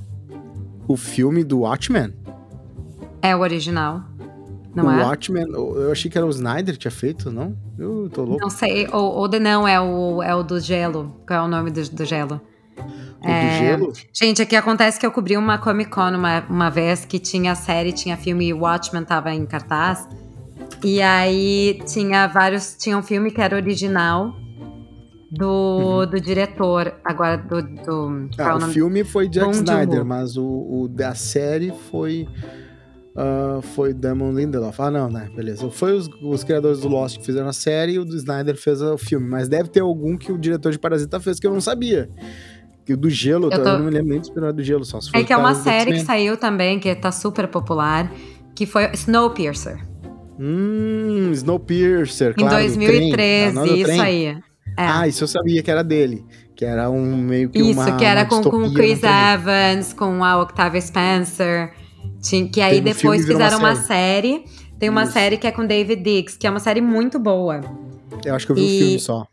O 0.88 0.96
filme 0.96 1.44
do 1.44 1.60
Watchmen? 1.60 2.14
É 3.22 3.36
o 3.36 3.42
original. 3.42 4.02
Não 4.74 4.86
o 4.86 4.90
é? 4.90 5.04
Watchmen, 5.04 5.48
eu 5.52 5.92
achei 5.92 6.10
que 6.10 6.18
era 6.18 6.26
o 6.26 6.30
Snyder 6.30 6.76
que 6.76 6.80
tinha 6.80 6.92
feito, 6.92 7.30
não? 7.30 7.58
Eu 7.78 8.10
tô 8.10 8.24
louco. 8.24 8.42
Não 8.42 8.50
sei, 8.50 8.88
ou, 8.94 9.16
ou 9.16 9.28
não, 9.38 9.68
é 9.68 9.82
o, 9.82 10.24
é 10.24 10.34
o 10.34 10.44
do 10.44 10.62
gelo. 10.62 11.14
Qual 11.28 11.42
é 11.42 11.44
o 11.44 11.50
nome 11.50 11.72
do, 11.72 11.90
do 11.90 12.06
gelo? 12.06 12.40
É? 13.24 13.78
Gente, 14.12 14.42
aqui 14.42 14.56
acontece 14.56 15.00
que 15.00 15.06
eu 15.06 15.12
cobri 15.12 15.38
uma 15.38 15.58
Comic 15.58 15.92
Con 15.92 16.10
uma, 16.16 16.44
uma 16.50 16.70
vez 16.70 17.06
que 17.06 17.20
tinha 17.20 17.54
série, 17.54 17.92
tinha 17.92 18.18
filme 18.18 18.52
Watchmen 18.52 19.04
tava 19.04 19.32
em 19.32 19.46
cartaz. 19.46 20.08
E 20.84 21.02
aí 21.02 21.80
tinha 21.86 22.28
vários. 22.28 22.76
Tinha 22.76 22.98
um 22.98 23.04
filme 23.04 23.30
que 23.32 23.40
era 23.40 23.56
original 23.56 24.34
do, 25.32 26.00
uhum. 26.00 26.10
do 26.10 26.20
diretor. 26.20 26.94
Agora, 27.06 27.38
do. 27.38 27.62
do 27.62 28.30
ah, 28.38 28.56
o, 28.56 28.58
o 28.58 28.62
filme 28.62 29.04
foi 29.04 29.30
Jack 29.30 29.52
Snyder, 29.52 30.04
mas 30.04 30.36
o, 30.38 30.46
o 30.46 30.88
da 30.88 31.14
série 31.14 31.72
foi. 31.90 32.28
Uh, 33.12 33.62
foi 33.62 33.94
Damon 33.94 34.32
Lindelof. 34.32 34.80
Ah, 34.82 34.90
não, 34.90 35.10
né? 35.10 35.30
Beleza. 35.36 35.70
Foi 35.70 35.94
os, 35.94 36.08
os, 36.24 36.46
criadores 36.46 36.80
do 36.80 36.88
Lost 36.88 37.20
que 37.20 37.26
fizeram 37.26 37.50
a 37.50 37.54
série 37.54 37.94
e 37.94 38.00
o 38.00 38.06
do 38.06 38.16
Snyder 38.16 38.56
fez 38.56 38.82
o 38.82 38.98
filme. 38.98 39.28
Mas 39.28 39.50
deve 39.50 39.70
ter 39.70 39.82
algum 39.82 40.18
que 40.18 40.32
o 40.32 40.38
diretor 40.38 40.72
de 40.72 40.80
Parasita 40.80 41.20
fez 41.20 41.38
que 41.38 41.46
eu 41.46 41.52
não 41.52 41.60
sabia. 41.60 42.10
O 42.90 42.98
do 42.98 43.10
gelo, 43.10 43.46
eu, 43.46 43.52
tô... 43.52 43.70
eu 43.70 43.78
não 43.80 43.86
me 43.86 43.92
lembro 43.92 44.10
nem 44.10 44.22
do 44.22 44.54
do 44.54 44.64
gelo, 44.64 44.84
só 44.84 45.00
se 45.00 45.10
É 45.14 45.24
que 45.24 45.32
é 45.32 45.38
uma 45.38 45.56
série 45.56 45.94
que 45.94 46.00
saiu 46.02 46.36
também, 46.36 46.80
que 46.80 46.94
tá 46.96 47.12
super 47.12 47.48
popular, 47.48 48.12
que 48.56 48.66
foi 48.66 48.90
Snowpiercer. 48.94 49.88
Hum, 50.40 51.30
Snowpiercer, 51.32 52.34
claro. 52.36 52.56
Em 52.56 52.68
2013, 52.68 53.12
trem, 53.12 53.82
isso 53.82 54.02
aí. 54.02 54.26
É. 54.26 54.38
Ah, 54.78 55.08
isso 55.08 55.24
eu 55.24 55.28
sabia 55.28 55.62
que 55.62 55.70
era 55.70 55.84
dele. 55.84 56.26
Que 56.56 56.66
era 56.66 56.90
um 56.90 57.18
meio 57.18 57.50
que 57.50 57.60
isso, 57.60 57.72
uma 57.72 57.90
Isso, 57.90 57.98
que 57.98 58.06
era 58.06 58.26
com, 58.26 58.42
com 58.42 58.74
Chris 58.74 59.02
Evans, 59.04 59.94
com 59.94 60.24
a 60.24 60.42
Octavia 60.42 60.82
Spencer. 60.82 61.74
Que 62.52 62.62
aí 62.62 62.82
depois 62.82 63.26
fizeram 63.26 63.60
uma 63.60 63.76
série. 63.76 64.30
uma 64.30 64.46
série. 64.48 64.62
Tem 64.80 64.90
uma 64.90 65.04
isso. 65.04 65.14
série 65.14 65.38
que 65.38 65.48
é 65.48 65.52
com 65.52 65.66
David 65.66 66.02
Diggs, 66.02 66.38
que 66.38 66.48
é 66.48 66.50
uma 66.50 66.60
série 66.60 66.82
muito 66.82 67.20
boa. 67.20 67.62
Eu 68.26 68.36
acho 68.36 68.46
que 68.46 68.52
eu 68.52 68.56
vi 68.56 68.62
o 68.62 68.66
e... 68.66 68.68
um 68.68 68.80
filme 68.80 69.00
só. 69.00 69.28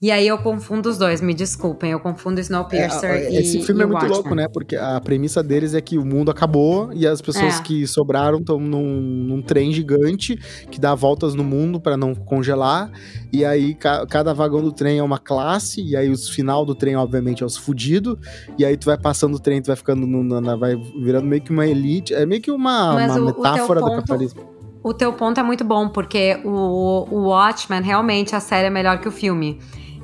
E 0.00 0.12
aí 0.12 0.28
eu 0.28 0.38
confundo 0.38 0.88
os 0.88 0.96
dois, 0.96 1.20
me 1.20 1.34
desculpem, 1.34 1.90
eu 1.90 1.98
confundo 1.98 2.38
Snowpiercer 2.38 3.10
é, 3.10 3.32
e 3.32 3.36
Esse 3.38 3.60
filme 3.60 3.80
e 3.80 3.82
é 3.82 3.86
muito 3.86 3.94
Watchmen. 3.94 4.14
louco, 4.14 4.34
né? 4.36 4.46
Porque 4.46 4.76
a 4.76 5.00
premissa 5.00 5.42
deles 5.42 5.74
é 5.74 5.80
que 5.80 5.98
o 5.98 6.04
mundo 6.06 6.30
acabou 6.30 6.92
e 6.92 7.04
as 7.04 7.20
pessoas 7.20 7.58
é. 7.58 7.62
que 7.64 7.84
sobraram 7.84 8.38
estão 8.38 8.60
num, 8.60 9.00
num, 9.00 9.42
trem 9.42 9.72
gigante 9.72 10.36
que 10.70 10.78
dá 10.78 10.94
voltas 10.94 11.34
no 11.34 11.42
mundo 11.42 11.80
para 11.80 11.96
não 11.96 12.14
congelar. 12.14 12.92
E 13.32 13.44
aí 13.44 13.74
ca 13.74 14.06
cada 14.06 14.32
vagão 14.32 14.62
do 14.62 14.70
trem 14.70 14.98
é 14.98 15.02
uma 15.02 15.18
classe, 15.18 15.82
e 15.82 15.96
aí 15.96 16.08
o 16.08 16.16
final 16.16 16.64
do 16.64 16.76
trem, 16.76 16.94
obviamente, 16.94 17.42
é 17.42 17.46
os 17.46 17.56
fudidos. 17.56 18.16
E 18.56 18.64
aí 18.64 18.76
tu 18.76 18.84
vai 18.84 18.96
passando 18.96 19.34
o 19.34 19.40
trem, 19.40 19.60
tu 19.60 19.66
vai 19.66 19.76
ficando 19.76 20.06
no, 20.06 20.40
na, 20.40 20.54
vai 20.54 20.76
virando 20.76 21.26
meio 21.26 21.42
que 21.42 21.50
uma 21.50 21.66
elite. 21.66 22.14
É 22.14 22.24
meio 22.24 22.40
que 22.40 22.52
uma, 22.52 22.92
uma 22.92 23.18
o, 23.18 23.24
metáfora 23.26 23.80
o 23.80 23.82
ponto... 23.82 23.90
do 23.90 23.96
capitalismo. 23.96 24.58
O 24.80 24.94
teu 24.94 25.12
ponto 25.12 25.40
é 25.40 25.42
muito 25.42 25.64
bom, 25.64 25.88
porque 25.88 26.40
o, 26.44 27.06
o 27.10 27.28
Watchmen, 27.30 27.82
realmente, 27.82 28.36
a 28.36 28.40
série 28.40 28.68
é 28.68 28.70
melhor 28.70 29.00
que 29.00 29.08
o 29.08 29.12
filme. 29.12 29.58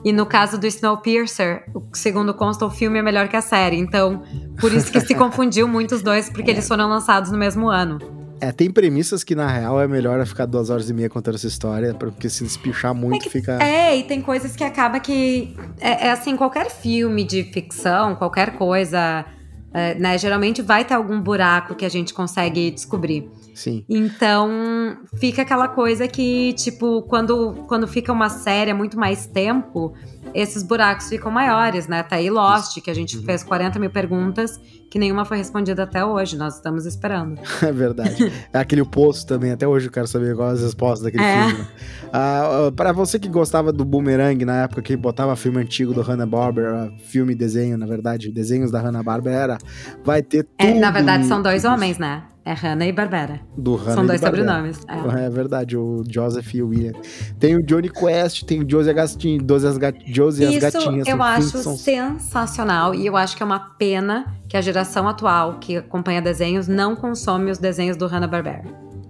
E 0.04 0.12
no 0.12 0.26
caso 0.26 0.58
do 0.58 0.66
Snowpiercer, 0.66 1.64
segundo 1.94 2.34
consta, 2.34 2.66
o 2.66 2.70
filme 2.70 2.98
é 2.98 3.02
melhor 3.02 3.26
que 3.26 3.36
a 3.36 3.40
série. 3.40 3.78
Então, 3.78 4.22
por 4.60 4.70
isso 4.72 4.92
que 4.92 5.00
se 5.00 5.14
confundiu 5.14 5.66
muito 5.66 5.94
os 5.94 6.02
dois, 6.02 6.28
porque 6.28 6.50
eles 6.50 6.68
foram 6.68 6.88
lançados 6.88 7.30
no 7.30 7.38
mesmo 7.38 7.68
ano. 7.68 7.98
É, 8.40 8.52
tem 8.52 8.70
premissas 8.70 9.24
que 9.24 9.34
na 9.34 9.46
real 9.48 9.80
é 9.80 9.88
melhor 9.88 10.24
ficar 10.26 10.44
duas 10.44 10.68
horas 10.68 10.90
e 10.90 10.92
meia 10.92 11.08
contando 11.08 11.36
essa 11.36 11.46
história, 11.46 11.94
porque 11.94 12.28
se 12.28 12.44
despichar 12.44 12.94
muito 12.94 13.22
é 13.22 13.24
que, 13.24 13.30
fica. 13.30 13.62
É, 13.62 13.96
e 13.96 14.02
tem 14.02 14.20
coisas 14.20 14.54
que 14.54 14.62
acaba 14.62 15.00
que. 15.00 15.56
É, 15.80 16.08
é 16.08 16.10
assim, 16.10 16.36
qualquer 16.36 16.70
filme 16.70 17.24
de 17.24 17.44
ficção, 17.44 18.14
qualquer 18.14 18.58
coisa, 18.58 19.24
é, 19.72 19.94
né? 19.94 20.18
Geralmente 20.18 20.60
vai 20.60 20.84
ter 20.84 20.92
algum 20.92 21.18
buraco 21.18 21.74
que 21.74 21.86
a 21.86 21.88
gente 21.88 22.12
consegue 22.12 22.70
descobrir. 22.70 23.30
Sim. 23.54 23.84
Então, 23.88 24.98
fica 25.16 25.42
aquela 25.42 25.68
coisa 25.68 26.08
que, 26.08 26.52
tipo, 26.54 27.02
quando, 27.02 27.64
quando 27.68 27.86
fica 27.86 28.12
uma 28.12 28.28
série 28.28 28.70
há 28.70 28.74
muito 28.74 28.98
mais 28.98 29.26
tempo, 29.26 29.94
esses 30.34 30.62
buracos 30.62 31.08
ficam 31.08 31.30
maiores, 31.30 31.86
né? 31.86 32.02
Tá 32.02 32.16
aí 32.16 32.28
Lost, 32.28 32.80
que 32.80 32.90
a 32.90 32.94
gente 32.94 33.16
uhum. 33.16 33.22
fez 33.22 33.44
40 33.44 33.78
mil 33.78 33.90
perguntas, 33.90 34.58
que 34.90 34.98
nenhuma 34.98 35.24
foi 35.24 35.38
respondida 35.38 35.84
até 35.84 36.04
hoje. 36.04 36.36
Nós 36.36 36.56
estamos 36.56 36.84
esperando. 36.84 37.40
É 37.64 37.72
verdade. 37.72 38.30
É 38.52 38.58
aquele 38.58 38.84
poço 38.84 39.26
também, 39.26 39.52
até 39.52 39.66
hoje 39.66 39.86
eu 39.86 39.92
quero 39.92 40.06
saber 40.06 40.36
quais 40.36 40.58
as 40.58 40.62
respostas 40.62 41.04
daquele 41.04 41.24
é. 41.24 41.48
filme. 41.48 41.66
Ah, 42.12 42.70
pra 42.74 42.92
você 42.92 43.18
que 43.18 43.28
gostava 43.28 43.72
do 43.72 43.84
Boomerang 43.84 44.44
na 44.44 44.64
época 44.64 44.82
que 44.82 44.96
botava 44.96 45.34
filme 45.34 45.60
antigo 45.60 45.94
do 45.94 46.02
Hanna-Barbera, 46.02 46.92
filme 47.06 47.32
e 47.32 47.36
desenho, 47.36 47.78
na 47.78 47.86
verdade, 47.86 48.30
desenhos 48.30 48.70
da 48.70 48.80
Hanna-Barbera, 48.80 49.56
vai 50.04 50.22
ter 50.22 50.44
tudo. 50.44 50.54
É, 50.58 50.74
na 50.74 50.90
verdade, 50.90 51.24
são 51.24 51.40
dois 51.40 51.64
homens, 51.64 51.96
né? 51.96 52.24
É 52.44 52.52
Hannah 52.52 52.86
e 52.86 52.92
Barbera. 52.92 53.40
Do 53.56 53.74
Hannah 53.74 53.94
São 53.94 54.06
dois 54.06 54.20
sobrenomes. 54.20 54.80
É. 54.86 55.24
é. 55.24 55.30
verdade, 55.30 55.78
o 55.78 56.04
Joseph 56.06 56.54
e 56.54 56.62
o 56.62 56.68
William. 56.68 56.92
Tem 57.40 57.56
o 57.56 57.62
Johnny 57.62 57.88
Quest, 57.88 58.44
tem 58.44 58.62
o 58.62 58.70
Josie 58.70 58.92
Gastinho, 58.92 59.42
Josie 59.48 59.68
as, 59.68 59.78
Gat 59.78 59.98
Josie 60.06 60.46
as 60.46 60.58
Gatinhas. 60.58 61.08
eu 61.08 61.22
acho 61.22 61.58
sensacional 61.78 62.94
e 62.94 63.06
eu 63.06 63.16
acho 63.16 63.34
que 63.34 63.42
é 63.42 63.46
uma 63.46 63.60
pena 63.60 64.26
que 64.46 64.58
a 64.58 64.60
geração 64.60 65.08
atual 65.08 65.58
que 65.58 65.78
acompanha 65.78 66.20
desenhos 66.20 66.68
não 66.68 66.94
consome 66.94 67.50
os 67.50 67.56
desenhos 67.56 67.96
do 67.96 68.06
Hanna-Barbera. 68.06 68.64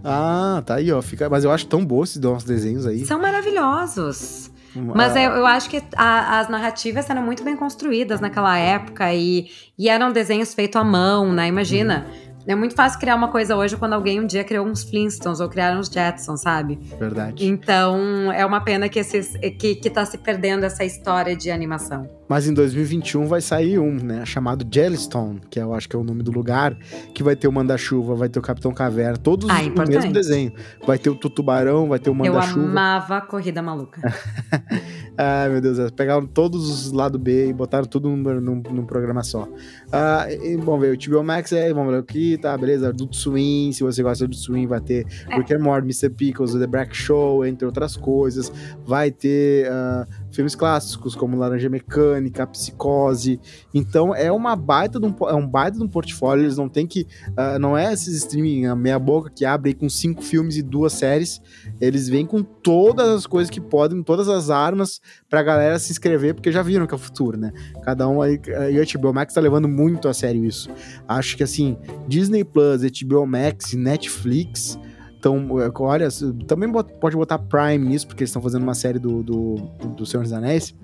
Ah, 0.04 0.62
tá 0.64 0.76
aí, 0.76 0.92
ó. 0.92 1.02
Fica... 1.02 1.28
Mas 1.28 1.44
eu 1.44 1.50
acho 1.50 1.66
tão 1.66 1.84
bom 1.84 2.04
esses 2.04 2.20
nossos 2.20 2.44
desenhos 2.44 2.86
aí. 2.86 3.04
São 3.04 3.20
maravilhosos. 3.20 4.52
Mas 4.94 5.14
eu, 5.14 5.30
eu 5.30 5.46
acho 5.46 5.70
que 5.70 5.82
a, 5.96 6.40
as 6.40 6.48
narrativas 6.48 7.08
eram 7.08 7.22
muito 7.22 7.44
bem 7.44 7.56
construídas 7.56 8.20
naquela 8.20 8.58
época 8.58 9.12
e, 9.14 9.48
e 9.78 9.88
eram 9.88 10.12
desenhos 10.12 10.52
feitos 10.52 10.80
à 10.80 10.84
mão, 10.84 11.32
né? 11.32 11.46
Imagina. 11.46 12.06
Uhum. 12.06 12.23
É 12.46 12.54
muito 12.54 12.74
fácil 12.74 13.00
criar 13.00 13.14
uma 13.16 13.28
coisa 13.28 13.56
hoje 13.56 13.76
quando 13.76 13.94
alguém 13.94 14.20
um 14.20 14.26
dia 14.26 14.44
criou 14.44 14.66
uns 14.66 14.84
Flintstones 14.84 15.40
ou 15.40 15.48
criaram 15.48 15.80
uns 15.80 15.88
Jetsons, 15.88 16.42
sabe? 16.42 16.78
Verdade. 16.98 17.46
Então, 17.46 18.30
é 18.32 18.44
uma 18.44 18.60
pena 18.60 18.88
que, 18.88 18.98
esses, 18.98 19.36
que, 19.58 19.74
que 19.74 19.90
tá 19.90 20.04
se 20.04 20.18
perdendo 20.18 20.64
essa 20.64 20.84
história 20.84 21.34
de 21.34 21.50
animação. 21.50 22.08
Mas 22.28 22.48
em 22.48 22.54
2021 22.54 23.26
vai 23.26 23.40
sair 23.40 23.78
um, 23.78 23.94
né? 23.94 24.24
Chamado 24.24 24.66
Jellystone, 24.70 25.40
que 25.50 25.58
eu 25.58 25.74
acho 25.74 25.88
que 25.88 25.94
é 25.94 25.98
o 25.98 26.04
nome 26.04 26.22
do 26.22 26.30
lugar, 26.30 26.76
que 27.14 27.22
vai 27.22 27.36
ter 27.36 27.48
o 27.48 27.52
Manda-Chuva, 27.52 28.14
vai 28.14 28.28
ter 28.28 28.38
o 28.38 28.42
Capitão 28.42 28.72
Caverna, 28.72 29.16
todos 29.16 29.48
ah, 29.50 29.60
o 29.60 29.88
mesmo 29.88 30.12
desenho. 30.12 30.52
Vai 30.86 30.98
ter 30.98 31.10
o 31.10 31.14
Tutubarão, 31.14 31.88
vai 31.88 31.98
ter 31.98 32.10
o 32.10 32.14
Manda-Chuva. 32.14 32.60
Eu 32.60 32.68
amava 32.68 33.16
a 33.18 33.20
Corrida 33.20 33.62
Maluca. 33.62 34.00
Ai, 35.16 35.48
meu 35.48 35.60
Deus, 35.60 35.90
pegaram 35.92 36.26
todos 36.26 36.68
os 36.68 36.92
lado 36.92 37.18
B 37.18 37.48
e 37.48 37.52
botaram 37.52 37.84
tudo 37.84 38.08
num, 38.08 38.40
num, 38.40 38.62
num 38.70 38.84
programa 38.84 39.22
só. 39.22 39.48
Ah, 39.92 40.26
e, 40.28 40.56
bom, 40.56 40.78
ver, 40.78 40.96
o 40.96 41.10
HBO 41.10 41.22
Max 41.22 41.52
é, 41.52 41.72
vamos 41.72 41.92
ver 41.92 42.00
aqui, 42.00 42.36
tá, 42.38 42.56
beleza, 42.56 42.88
Adult 42.88 43.14
Swim, 43.14 43.70
se 43.72 43.82
você 43.82 44.02
gosta 44.02 44.26
do 44.26 44.34
Swim, 44.34 44.66
vai 44.66 44.80
ter 44.80 45.06
é. 45.28 45.36
Rick 45.36 45.54
and 45.54 45.60
Morty, 45.60 45.86
Mr. 45.86 46.10
Pickles, 46.10 46.54
The 46.54 46.66
Black 46.66 46.96
Show, 46.96 47.44
entre 47.44 47.64
outras 47.66 47.96
coisas. 47.96 48.52
Vai 48.84 49.10
ter 49.10 49.70
uh, 49.70 50.06
filmes 50.34 50.54
clássicos 50.54 51.14
como 51.14 51.36
Laranja 51.36 51.68
Mecânica, 51.68 52.46
Psicose. 52.46 53.40
Então 53.72 54.14
é 54.14 54.30
uma 54.30 54.56
baita 54.56 54.98
de 54.98 55.06
um, 55.06 55.14
é 55.28 55.34
um 55.34 55.46
baita 55.46 55.78
de 55.78 55.84
um 55.84 55.88
portfólio, 55.88 56.44
eles 56.44 56.56
não 56.56 56.68
tem 56.68 56.86
que, 56.86 57.06
uh, 57.30 57.58
não 57.58 57.76
é 57.78 57.92
esses 57.92 58.16
streaming 58.16 58.66
a 58.66 58.74
meia 58.74 58.98
boca 58.98 59.30
que 59.30 59.44
abre 59.44 59.74
com 59.74 59.88
cinco 59.88 60.22
filmes 60.22 60.56
e 60.56 60.62
duas 60.62 60.92
séries, 60.92 61.40
eles 61.80 62.08
vêm 62.08 62.26
com 62.26 62.42
todas 62.42 63.08
as 63.08 63.26
coisas 63.26 63.50
que 63.50 63.60
podem, 63.60 64.02
todas 64.02 64.28
as 64.28 64.50
armas 64.50 65.00
pra 65.28 65.42
galera 65.42 65.78
se 65.78 65.92
inscrever, 65.92 66.34
porque 66.34 66.50
já 66.50 66.62
viram 66.62 66.86
que 66.86 66.94
é 66.94 66.96
o 66.96 66.98
futuro, 66.98 67.38
né? 67.38 67.52
Cada 67.82 68.08
um 68.08 68.20
aí, 68.20 68.40
e 68.72 68.80
o 68.80 69.00
HBO 69.00 69.12
Max 69.12 69.34
tá 69.34 69.40
levando 69.40 69.68
muito 69.68 70.08
a 70.08 70.14
sério 70.14 70.44
isso. 70.44 70.68
Acho 71.06 71.36
que 71.36 71.42
assim, 71.42 71.76
Disney 72.08 72.44
Plus, 72.44 72.82
HBO 72.82 73.26
Max, 73.26 73.74
Netflix, 73.74 74.78
então, 75.24 75.48
olha, 75.80 76.08
também 76.46 76.70
pode 77.00 77.16
botar 77.16 77.38
Prime 77.38 77.78
nisso, 77.78 78.06
porque 78.06 78.22
eles 78.22 78.30
estão 78.30 78.42
fazendo 78.42 78.62
uma 78.62 78.74
série 78.74 78.98
do, 78.98 79.22
do, 79.22 79.54
do 79.96 80.04
Senhor 80.04 80.22
dos 80.22 80.32
Anéis. 80.32 80.74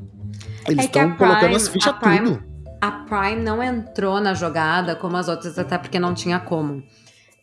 Eles 0.67 0.87
estão 0.87 1.03
é 1.03 1.15
colocando 1.15 1.57
as 1.57 1.69
fichas 1.69 1.93
Prime, 1.99 2.19
tudo. 2.19 2.43
A 2.81 2.91
Prime 2.91 3.43
não 3.43 3.63
entrou 3.63 4.19
na 4.19 4.33
jogada 4.33 4.97
como 4.97 5.17
as 5.17 5.29
outras, 5.29 5.59
até 5.59 5.77
porque 5.77 5.99
não 5.99 6.15
tinha 6.15 6.41
como. 6.41 6.83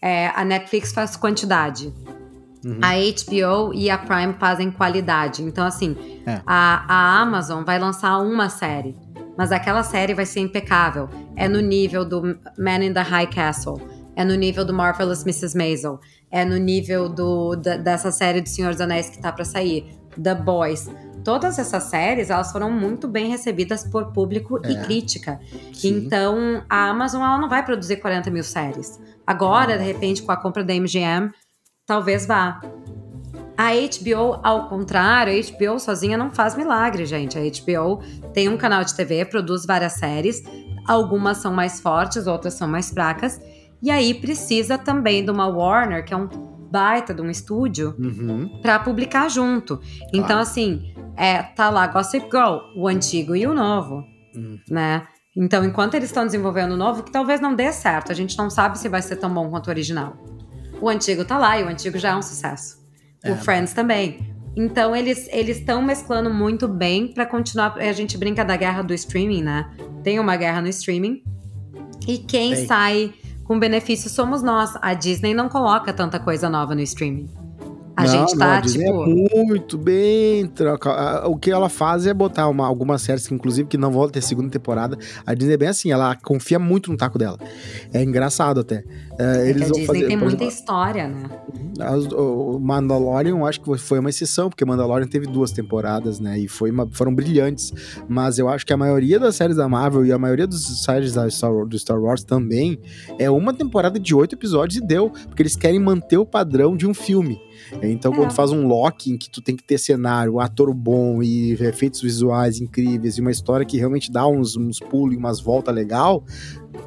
É, 0.02 0.32
a 0.36 0.44
Netflix 0.44 0.92
faz 0.92 1.16
quantidade. 1.16 1.94
Uhum. 2.66 2.80
A 2.82 2.94
HBO 2.96 3.74
e 3.74 3.90
a 3.90 3.98
Prime 3.98 4.34
fazem 4.40 4.72
qualidade. 4.72 5.44
Então, 5.44 5.66
assim, 5.66 5.96
é. 6.26 6.42
a, 6.46 6.84
a 6.88 7.22
Amazon 7.22 7.64
vai 7.64 7.78
lançar 7.78 8.18
uma 8.20 8.50
série, 8.50 8.96
mas 9.38 9.52
aquela 9.52 9.84
série 9.84 10.14
vai 10.14 10.26
ser 10.26 10.40
impecável. 10.40 11.08
É 11.36 11.48
no 11.48 11.60
nível 11.60 12.04
do 12.04 12.24
Man 12.58 12.84
in 12.84 12.94
the 12.94 13.02
High 13.02 13.28
Castle, 13.28 13.80
é 14.18 14.26
no 14.26 14.34
nível 14.34 14.66
do 14.66 14.74
Marvelous 14.74 15.22
Mrs. 15.22 15.56
Maisel, 15.56 16.00
é 16.32 16.44
no 16.44 16.58
nível 16.58 17.08
do, 17.08 17.56
da, 17.56 17.78
dessa 17.78 18.12
série 18.12 18.42
do 18.42 18.50
Senhor 18.50 18.72
dos 18.72 18.82
Anéis 18.82 19.12
que 19.12 19.22
tá 19.22 19.32
para 19.32 19.46
sair, 19.46 19.86
The 20.22 20.34
Boys. 20.34 20.90
Todas 21.24 21.60
essas 21.60 21.84
séries, 21.84 22.32
elas 22.32 22.52
foram 22.52 22.72
muito 22.72 23.08
bem 23.08 23.30
recebidas 23.30 23.84
por 23.84 24.12
público 24.12 24.60
é. 24.64 24.72
e 24.72 24.82
crítica. 24.82 25.40
Sim. 25.72 25.90
Então, 25.90 26.64
a 26.68 26.90
Amazon, 26.90 27.22
ela 27.22 27.38
não 27.38 27.48
vai 27.48 27.64
produzir 27.64 27.98
40 27.98 28.32
mil 28.32 28.44
séries. 28.44 29.00
Agora, 29.26 29.78
de 29.78 29.84
repente, 29.84 30.24
com 30.24 30.32
a 30.32 30.38
compra 30.38 30.64
da 30.64 30.74
MGM, 30.74 31.30
talvez 31.86 32.26
vá. 32.26 32.60
A 33.56 33.72
HBO, 33.74 34.40
ao 34.44 34.68
contrário, 34.68 35.32
a 35.32 35.36
HBO 35.36 35.80
sozinha 35.80 36.18
não 36.18 36.32
faz 36.32 36.56
milagre, 36.56 37.06
gente. 37.06 37.38
A 37.38 37.42
HBO 37.42 38.02
tem 38.34 38.50
um 38.50 38.58
canal 38.58 38.84
de 38.84 38.96
TV, 38.96 39.26
produz 39.26 39.64
várias 39.64 39.94
séries. 39.94 40.42
Algumas 40.88 41.38
são 41.38 41.54
mais 41.54 41.80
fortes, 41.80 42.26
outras 42.26 42.56
são 42.56 42.68
mais 42.68 42.90
fracas. 42.90 43.40
E 43.82 43.92
aí 43.92 44.14
precisa 44.14 44.78
também 44.78 45.24
de 45.24 45.32
uma 45.32 45.48
Warner, 45.48 46.04
que 46.04 46.14
é 46.14 46.18
um 46.18 46.28
baita 46.28 47.14
de 47.14 47.22
um 47.22 47.30
estúdio, 47.30 47.96
uhum. 47.98 48.60
para 48.62 48.80
publicar 48.80 49.30
junto. 49.30 49.80
Então, 50.14 50.40
assim, 50.40 50.94
é, 51.16 51.42
tá 51.42 51.70
lá 51.70 51.88
Gossip 51.88 52.26
Girl, 52.26 52.58
o 52.76 52.88
antigo 52.88 53.36
e 53.36 53.48
o 53.48 53.54
novo, 53.54 54.04
uhum. 54.36 54.60
né? 54.70 55.08
Então, 55.36 55.64
enquanto 55.64 55.94
eles 55.94 56.10
estão 56.10 56.26
desenvolvendo 56.26 56.72
o 56.72 56.78
novo, 56.78 57.04
que 57.04 57.12
talvez 57.12 57.40
não 57.40 57.56
dê 57.56 57.72
certo, 57.72 58.12
a 58.12 58.16
gente 58.16 58.38
não 58.38 58.50
sabe 58.50 58.80
se 58.80 58.90
vai 58.90 59.02
ser 59.02 59.18
tão 59.18 59.32
bom 59.32 59.50
quanto 59.50 59.68
o 59.68 59.70
original. 59.70 60.18
O 60.82 60.90
antigo 60.90 61.24
tá 61.24 61.38
lá 61.38 61.60
e 61.60 61.64
o 61.64 61.68
antigo 61.68 61.98
já 61.98 62.10
é 62.10 62.16
um 62.16 62.22
sucesso. 62.22 62.78
É. 63.24 63.32
O 63.32 63.36
Friends 63.38 63.74
também. 63.74 64.36
Então 64.56 64.96
eles 64.96 65.28
eles 65.32 65.58
estão 65.58 65.82
mesclando 65.84 66.32
muito 66.32 66.68
bem 66.68 67.14
para 67.14 67.26
continuar. 67.28 67.78
A 67.78 67.94
gente 67.94 68.18
brinca 68.18 68.44
da 68.44 68.56
guerra 68.56 68.82
do 68.82 68.94
streaming, 68.94 69.44
né? 69.44 69.70
Tem 70.04 70.20
uma 70.20 70.36
guerra 70.36 70.62
no 70.62 70.68
streaming. 70.68 71.22
E 72.08 72.18
quem 72.18 72.54
Ei. 72.54 72.66
sai 72.66 73.14
com 73.48 73.58
benefício 73.58 74.10
somos 74.10 74.44
nós. 74.44 74.74
A 74.82 74.94
Disney 74.94 75.34
não 75.34 75.48
coloca 75.48 75.94
tanta 75.94 76.20
coisa 76.20 76.50
nova 76.50 76.76
no 76.76 76.82
streaming. 76.82 77.47
A 77.98 78.04
não, 78.04 78.12
gente 78.12 78.38
tá, 78.38 78.46
não, 78.46 78.54
é 78.54 78.62
tipo. 78.62 78.84
É 78.84 79.44
muito 79.44 79.76
bem. 79.76 80.46
Troca. 80.50 81.28
O 81.28 81.36
que 81.36 81.50
ela 81.50 81.68
faz 81.68 82.06
é 82.06 82.14
botar 82.14 82.48
uma, 82.48 82.68
algumas 82.68 83.02
séries 83.02 83.26
que, 83.26 83.34
inclusive, 83.34 83.68
que 83.68 83.76
não 83.76 83.92
vão 83.92 84.08
ter 84.08 84.22
segunda 84.22 84.52
temporada. 84.52 85.00
A 85.26 85.34
Disney 85.34 85.56
é 85.56 85.58
bem 85.58 85.68
assim, 85.68 85.92
ela 85.92 86.16
confia 86.16 86.60
muito 86.60 86.92
no 86.92 86.98
taco 86.98 87.18
dela. 87.18 87.40
É 87.92 88.04
engraçado 88.04 88.60
até. 88.60 88.84
É, 89.18 89.50
eles 89.50 89.64
a 89.64 89.66
Disney 89.66 89.86
fazer, 89.88 90.06
tem 90.06 90.16
muita 90.16 90.36
exemplo, 90.36 90.48
história, 90.48 91.08
né? 91.08 91.28
o 92.16 92.60
Mandalorian, 92.60 93.44
acho 93.46 93.62
que 93.62 93.78
foi 93.78 94.00
uma 94.00 94.10
exceção, 94.10 94.50
porque 94.50 94.64
Mandalorian 94.64 95.08
teve 95.08 95.26
duas 95.26 95.52
temporadas, 95.52 96.20
né? 96.20 96.38
E 96.38 96.48
foi 96.48 96.70
uma, 96.70 96.88
foram 96.92 97.14
brilhantes. 97.14 97.74
Mas 98.08 98.38
eu 98.38 98.48
acho 98.48 98.64
que 98.64 98.74
a 98.74 98.78
maioria 98.78 99.20
das 99.20 99.36
séries 99.36 99.58
da 99.58 99.68
Marvel 99.68 100.06
e 100.06 100.12
a 100.12 100.20
maioria 100.20 100.46
dos 100.46 100.84
séries 100.84 101.14
da 101.14 101.28
Star, 101.32 101.66
do 101.66 101.80
Star 101.80 102.00
Wars 102.00 102.24
também 102.24 102.80
é 103.18 103.30
uma 103.30 103.54
temporada 103.54 104.00
de 104.00 104.14
oito 104.14 104.36
episódios 104.36 104.80
e 104.84 104.86
deu. 104.86 105.10
Porque 105.10 105.42
eles 105.42 105.56
querem 105.56 105.80
manter 105.80 106.18
o 106.18 106.26
padrão 106.26 106.78
de 106.78 106.86
um 106.86 106.94
filme. 106.94 107.40
Então, 107.82 108.14
é. 108.14 108.16
quando 108.16 108.32
faz 108.32 108.52
um 108.52 108.68
lock 108.68 109.12
em 109.12 109.18
que 109.18 109.30
tu 109.30 109.42
tem 109.42 109.56
que 109.56 109.64
ter 109.64 109.78
cenário, 109.78 110.40
ator 110.40 110.74
bom 110.74 111.22
e 111.22 111.54
efeitos 111.54 112.02
visuais 112.02 112.60
incríveis 112.60 113.18
e 113.18 113.22
uma 113.22 113.32
história 113.32 113.66
que 113.66 113.78
realmente 113.78 114.12
dá 114.12 114.28
uns, 114.28 114.56
uns 114.56 114.80
pulos 114.80 115.16
e 115.16 115.18
umas 115.18 115.40
voltas 115.40 115.74
legal, 115.74 116.24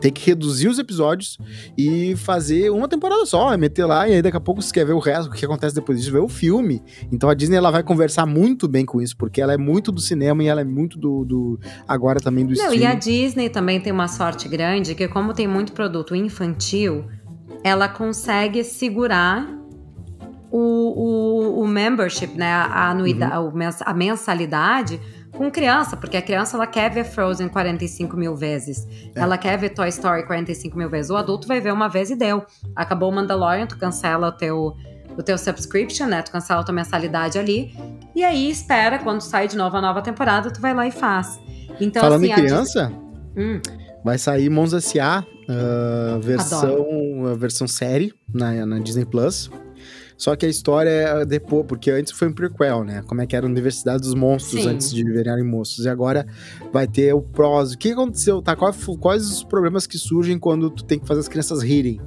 tem 0.00 0.12
que 0.12 0.24
reduzir 0.26 0.68
os 0.68 0.78
episódios 0.78 1.38
e 1.76 2.14
fazer 2.16 2.70
uma 2.70 2.88
temporada 2.88 3.24
só, 3.26 3.56
meter 3.56 3.84
lá 3.84 4.08
e 4.08 4.14
aí 4.14 4.22
daqui 4.22 4.36
a 4.36 4.40
pouco 4.40 4.62
você 4.62 4.72
quer 4.72 4.84
ver 4.84 4.92
o 4.92 4.98
resto, 4.98 5.30
o 5.30 5.32
que 5.32 5.44
acontece 5.44 5.74
depois 5.74 5.98
disso, 5.98 6.12
ver 6.12 6.20
o 6.20 6.28
filme. 6.28 6.82
Então 7.12 7.28
a 7.28 7.34
Disney 7.34 7.56
ela 7.56 7.70
vai 7.70 7.82
conversar 7.82 8.26
muito 8.26 8.68
bem 8.68 8.84
com 8.84 9.00
isso, 9.00 9.16
porque 9.16 9.40
ela 9.40 9.52
é 9.52 9.58
muito 9.58 9.90
do 9.90 10.00
cinema 10.00 10.42
e 10.42 10.46
ela 10.46 10.60
é 10.60 10.64
muito 10.64 10.98
do, 10.98 11.24
do 11.24 11.60
agora 11.86 12.20
também 12.20 12.44
do 12.44 12.54
Não, 12.54 12.56
streaming. 12.56 12.82
E 12.82 12.86
a 12.86 12.94
Disney 12.94 13.48
também 13.48 13.80
tem 13.80 13.92
uma 13.92 14.08
sorte 14.08 14.48
grande, 14.48 14.94
que 14.94 15.08
como 15.08 15.34
tem 15.34 15.46
muito 15.46 15.72
produto 15.72 16.14
infantil, 16.14 17.04
ela 17.62 17.88
consegue 17.88 18.64
segurar 18.64 19.59
o, 20.50 20.58
o, 20.58 21.62
o 21.62 21.68
membership, 21.68 22.34
né, 22.34 22.52
a, 22.52 22.90
anuidade, 22.90 23.36
uhum. 23.36 23.60
a 23.84 23.94
mensalidade 23.94 25.00
com 25.32 25.50
criança, 25.50 25.96
porque 25.96 26.16
a 26.16 26.22
criança 26.22 26.56
ela 26.56 26.66
quer 26.66 26.90
ver 26.90 27.04
Frozen 27.04 27.48
45 27.48 28.16
mil 28.16 28.34
vezes. 28.34 28.86
É. 29.14 29.20
Ela 29.20 29.38
quer 29.38 29.56
ver 29.56 29.70
Toy 29.70 29.88
Story 29.88 30.26
45 30.26 30.76
mil 30.76 30.90
vezes. 30.90 31.10
O 31.10 31.16
adulto 31.16 31.46
vai 31.46 31.60
ver 31.60 31.72
uma 31.72 31.88
vez 31.88 32.10
e 32.10 32.16
deu. 32.16 32.44
Acabou 32.74 33.10
o 33.10 33.12
Mandalorian, 33.14 33.66
tu 33.66 33.78
cancela 33.78 34.28
o 34.28 34.32
teu, 34.32 34.76
o 35.16 35.22
teu 35.22 35.38
subscription, 35.38 36.06
né? 36.06 36.22
Tu 36.22 36.32
cancela 36.32 36.60
a 36.60 36.64
tua 36.64 36.74
mensalidade 36.74 37.38
ali. 37.38 37.74
E 38.14 38.24
aí 38.24 38.50
espera, 38.50 38.98
quando 38.98 39.20
sai 39.20 39.46
de 39.46 39.56
novo 39.56 39.76
a 39.76 39.80
nova 39.80 40.02
temporada, 40.02 40.50
tu 40.50 40.60
vai 40.60 40.74
lá 40.74 40.86
e 40.86 40.90
faz. 40.90 41.40
Então, 41.80 42.02
Falando 42.02 42.24
assim, 42.24 42.32
em 42.32 42.34
criança, 42.34 42.92
hum. 43.36 43.60
vai 44.04 44.18
sair 44.18 44.50
Mons 44.50 44.74
S.A. 44.74 45.24
Uh, 45.48 46.20
versão, 46.20 47.34
versão 47.36 47.66
série 47.66 48.12
na, 48.32 48.66
na 48.66 48.78
Disney 48.78 49.04
Plus. 49.04 49.50
Só 50.20 50.36
que 50.36 50.44
a 50.44 50.48
história 50.50 50.90
é 50.90 51.24
depois, 51.24 51.64
porque 51.66 51.90
antes 51.90 52.12
foi 52.12 52.28
um 52.28 52.32
prequel, 52.32 52.84
né? 52.84 53.02
Como 53.06 53.22
é 53.22 53.26
que 53.26 53.34
era 53.34 53.46
a 53.46 53.48
Universidade 53.48 54.02
dos 54.02 54.12
Monstros 54.12 54.64
Sim. 54.64 54.68
antes 54.68 54.92
de 54.92 55.02
virarem 55.02 55.42
monstros. 55.42 55.86
E 55.86 55.88
agora 55.88 56.26
vai 56.72 56.86
ter 56.86 57.12
o 57.14 57.20
prós. 57.20 57.72
O 57.72 57.78
que 57.78 57.92
aconteceu, 57.92 58.40
tá? 58.40 58.54
Quais, 58.54 58.84
quais 59.00 59.24
os 59.24 59.44
problemas 59.44 59.86
que 59.86 59.98
surgem 59.98 60.38
quando 60.38 60.70
tu 60.70 60.84
tem 60.84 60.98
que 60.98 61.06
fazer 61.06 61.20
as 61.20 61.28
crianças 61.28 61.62
rirem? 61.62 62.00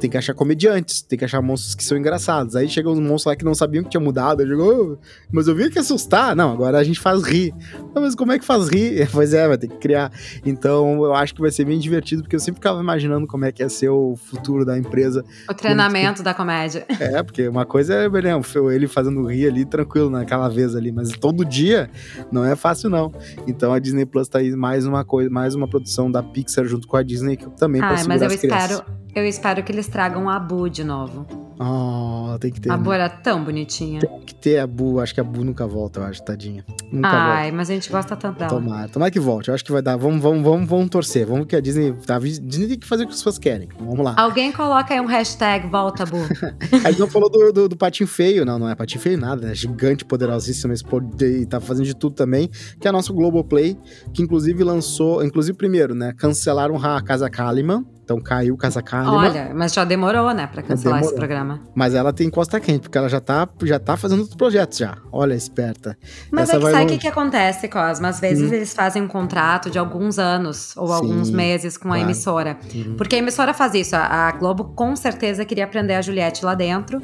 Tem 0.00 0.10
que 0.10 0.16
achar 0.16 0.34
comediantes, 0.34 1.00
tem 1.00 1.18
que 1.18 1.24
achar 1.24 1.40
monstros 1.40 1.74
que 1.74 1.84
são 1.84 1.96
engraçados. 1.96 2.54
Aí 2.54 2.68
chegam 2.68 2.92
uns 2.92 3.00
monstros 3.00 3.26
lá 3.26 3.36
que 3.36 3.44
não 3.44 3.54
sabiam 3.54 3.82
que 3.82 3.90
tinha 3.90 4.00
mudado. 4.00 4.42
Eu 4.42 4.46
digo, 4.46 4.62
oh, 4.62 4.98
mas 5.32 5.48
eu 5.48 5.54
vi 5.54 5.70
que 5.70 5.78
assustar. 5.78 6.36
Não, 6.36 6.52
agora 6.52 6.78
a 6.78 6.84
gente 6.84 7.00
faz 7.00 7.22
rir. 7.22 7.54
Não, 7.94 8.02
mas 8.02 8.14
como 8.14 8.32
é 8.32 8.38
que 8.38 8.44
faz 8.44 8.68
rir? 8.68 9.06
Pois 9.16 9.32
é, 9.32 9.48
vai 9.48 9.56
ter 9.56 9.68
que 9.68 9.76
criar. 9.76 10.12
Então 10.44 11.02
eu 11.02 11.14
acho 11.14 11.34
que 11.34 11.40
vai 11.40 11.50
ser 11.50 11.64
bem 11.64 11.78
divertido, 11.78 12.22
porque 12.22 12.36
eu 12.36 12.40
sempre 12.40 12.58
ficava 12.58 12.78
imaginando 12.80 13.26
como 13.26 13.46
é 13.46 13.52
que 13.52 13.62
ia 13.62 13.68
ser 13.68 13.88
o 13.88 14.14
futuro 14.14 14.64
da 14.64 14.76
empresa. 14.76 15.24
O 15.48 15.54
treinamento 15.54 16.22
da 16.22 16.34
comédia. 16.34 16.86
É, 16.98 17.22
porque 17.22 17.46
uma 17.46 17.64
coisa 17.64 17.94
é 17.94 18.08
né, 18.08 18.32
ele 18.74 18.88
fazendo 18.88 19.24
rir 19.26 19.46
ali 19.46 19.64
tranquilo 19.64 20.10
naquela 20.10 20.48
vez 20.48 20.74
ali, 20.74 20.90
mas 20.90 21.10
todo 21.10 21.44
dia 21.44 21.88
não 22.32 22.44
é 22.44 22.56
fácil 22.56 22.90
não. 22.90 23.12
Então 23.46 23.72
a 23.72 23.78
Disney 23.78 24.05
Plus 24.06 24.28
tá 24.28 24.38
aí 24.38 24.54
mais 24.54 24.86
uma 24.86 25.04
coisa, 25.04 25.30
mais 25.30 25.54
uma 25.54 25.68
produção 25.68 26.10
da 26.10 26.22
Pixar 26.22 26.64
junto 26.64 26.86
com 26.86 26.96
a 26.96 27.02
Disney 27.02 27.36
que 27.36 27.48
também 27.50 27.80
ah, 27.82 27.94
mas 28.06 28.22
eu 28.22 28.28
espero, 28.28 28.82
eu 29.18 29.26
espero 29.26 29.62
que 29.62 29.72
eles 29.72 29.88
tragam 29.88 30.28
a 30.28 30.36
Abu 30.36 30.68
de 30.68 30.84
novo. 30.84 31.26
Oh, 31.58 32.38
tem 32.38 32.52
que 32.52 32.60
ter. 32.60 32.70
A 32.70 32.76
Bu 32.76 32.92
era 32.92 33.08
tão 33.08 33.42
bonitinha. 33.42 34.00
Tem 34.00 34.20
que 34.20 34.34
ter 34.34 34.58
a 34.58 34.66
Bu. 34.66 35.00
Acho 35.00 35.14
que 35.14 35.20
a 35.20 35.24
Bu 35.24 35.42
nunca 35.42 35.66
volta, 35.66 36.00
eu 36.00 36.04
acho, 36.04 36.22
tadinha. 36.22 36.62
Nunca 36.92 37.08
Ai, 37.08 37.44
volta. 37.44 37.56
mas 37.56 37.70
a 37.70 37.74
gente 37.74 37.90
gosta 37.90 38.14
tanto 38.14 38.38
dela. 38.38 38.50
Tomara, 38.50 38.88
tomara 38.88 39.10
que 39.10 39.18
volte. 39.18 39.48
Eu 39.48 39.54
acho 39.54 39.64
que 39.64 39.72
vai 39.72 39.80
dar. 39.80 39.96
Vamos, 39.96 40.20
vamos, 40.20 40.42
vamos, 40.42 40.68
vamos 40.68 40.90
torcer. 40.90 41.26
Vamos 41.26 41.46
que 41.46 41.56
a 41.56 41.60
Disney. 41.60 41.92
Tá, 42.04 42.16
a 42.16 42.18
Disney 42.18 42.68
tem 42.68 42.78
que 42.78 42.86
fazer 42.86 43.04
o 43.04 43.06
que 43.06 43.12
as 43.12 43.20
pessoas 43.20 43.38
querem. 43.38 43.68
Vamos 43.80 44.04
lá. 44.04 44.14
Alguém 44.18 44.52
coloca 44.52 44.92
aí 44.92 45.00
um 45.00 45.06
hashtag 45.06 45.66
volta, 45.68 46.04
Bu. 46.04 46.18
A 46.84 46.90
gente 46.90 47.00
não 47.00 47.08
falou 47.08 47.30
do, 47.30 47.52
do, 47.52 47.68
do 47.70 47.76
Patinho 47.76 48.06
Feio, 48.06 48.44
não, 48.44 48.58
não 48.58 48.68
é 48.68 48.74
Patinho 48.74 49.00
Feio 49.00 49.18
nada, 49.18 49.50
é 49.50 49.54
gigante, 49.54 50.04
poderosíssimo, 50.04 50.72
esse 50.72 50.84
poder, 50.84 51.40
e 51.40 51.46
tá 51.46 51.60
fazendo 51.60 51.86
de 51.86 51.94
tudo 51.94 52.14
também, 52.14 52.50
que 52.78 52.86
é 52.86 52.92
nosso 52.92 53.14
Globoplay, 53.14 53.78
que 54.12 54.22
inclusive 54.22 54.62
lançou, 54.62 55.24
inclusive 55.24 55.56
primeiro, 55.56 55.94
né, 55.94 56.12
cancelaram 56.16 56.76
a 56.76 57.00
Casa 57.02 57.30
Kalimann, 57.30 57.84
então 58.06 58.20
caiu 58.20 58.56
Casa 58.56 58.80
Kalimann. 58.80 59.16
Olha, 59.16 59.52
mas 59.52 59.72
já 59.74 59.84
demorou, 59.84 60.32
né, 60.32 60.46
pra 60.46 60.62
cancelar 60.62 61.00
Demorou. 61.00 61.08
esse 61.10 61.14
programa. 61.16 61.60
Mas 61.74 61.92
ela 61.92 62.12
tem 62.12 62.30
costa 62.30 62.60
quente, 62.60 62.82
porque 62.82 62.96
ela 62.96 63.08
já 63.08 63.20
tá, 63.20 63.48
já 63.64 63.80
tá 63.80 63.96
fazendo 63.96 64.20
outros 64.20 64.36
projetos 64.36 64.78
já. 64.78 64.96
Olha, 65.10 65.34
esperta. 65.34 65.98
Mas 66.30 66.48
Essa 66.48 66.56
é 66.56 66.60
que 66.60 66.70
sabe 66.70 66.84
o 66.84 66.86
que, 66.86 66.98
que 66.98 67.08
acontece, 67.08 67.66
Cosma? 67.68 68.08
Às 68.08 68.20
vezes 68.20 68.48
Hum. 68.48 68.54
eles 68.54 68.72
fazem 68.72 69.02
um 69.02 69.08
contrato 69.08 69.68
de 69.70 69.78
alguns 69.78 70.20
anos 70.20 70.76
ou 70.76 70.86
Sim, 70.86 70.92
alguns 70.94 71.30
meses 71.30 71.76
com 71.76 71.88
a 71.88 71.96
claro. 71.96 72.02
emissora. 72.04 72.56
Uhum. 72.72 72.94
Porque 72.96 73.16
a 73.16 73.18
emissora 73.18 73.52
faz 73.52 73.74
isso. 73.74 73.96
A, 73.96 74.28
a 74.28 74.32
Globo 74.32 74.66
com 74.76 74.94
certeza 74.94 75.44
queria 75.44 75.66
prender 75.66 75.96
a 75.98 76.00
Juliette 76.02 76.44
lá 76.44 76.54
dentro 76.54 77.02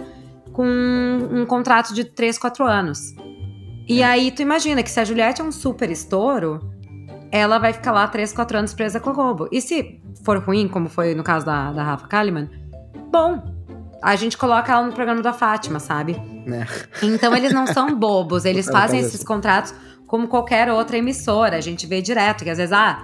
com 0.52 0.64
um 1.32 1.44
contrato 1.46 1.92
de 1.94 2.04
3, 2.04 2.38
4 2.38 2.64
anos. 2.64 2.98
E 3.88 4.02
É. 4.02 4.04
aí 4.06 4.30
tu 4.30 4.42
imagina 4.42 4.82
que 4.82 4.90
se 4.90 5.00
a 5.00 5.04
Juliette 5.04 5.40
é 5.40 5.44
um 5.44 5.50
super 5.50 5.90
estouro, 5.90 6.60
ela 7.32 7.58
vai 7.58 7.72
ficar 7.72 7.90
lá 7.92 8.06
3, 8.06 8.30
4 8.32 8.58
anos 8.58 8.74
presa 8.74 9.00
com 9.00 9.08
a 9.10 9.12
Globo. 9.14 9.48
E 9.50 9.60
se 9.62 10.00
for 10.22 10.38
ruim, 10.38 10.68
como 10.68 10.88
foi 10.90 11.14
no 11.14 11.24
caso 11.24 11.46
da, 11.46 11.72
da 11.72 11.82
Rafa 11.82 12.06
Kalimann, 12.06 12.48
bom, 13.10 13.42
a 14.02 14.14
gente 14.16 14.36
coloca 14.36 14.70
ela 14.70 14.86
no 14.86 14.92
programa 14.92 15.22
da 15.22 15.32
Fátima, 15.32 15.80
sabe? 15.80 16.20
Né? 16.46 16.66
Então 17.02 17.34
eles 17.34 17.52
não 17.52 17.66
são 17.66 17.94
bobos, 17.98 18.44
eles 18.44 18.66
fazem 18.70 19.00
faz 19.00 19.14
esses 19.14 19.24
contratos 19.24 19.74
como 20.06 20.28
qualquer 20.28 20.70
outra 20.70 20.98
emissora. 20.98 21.56
A 21.56 21.60
gente 21.60 21.86
vê 21.86 22.02
direto 22.02 22.44
que 22.44 22.50
às 22.50 22.58
vezes, 22.58 22.72
ah, 22.72 23.02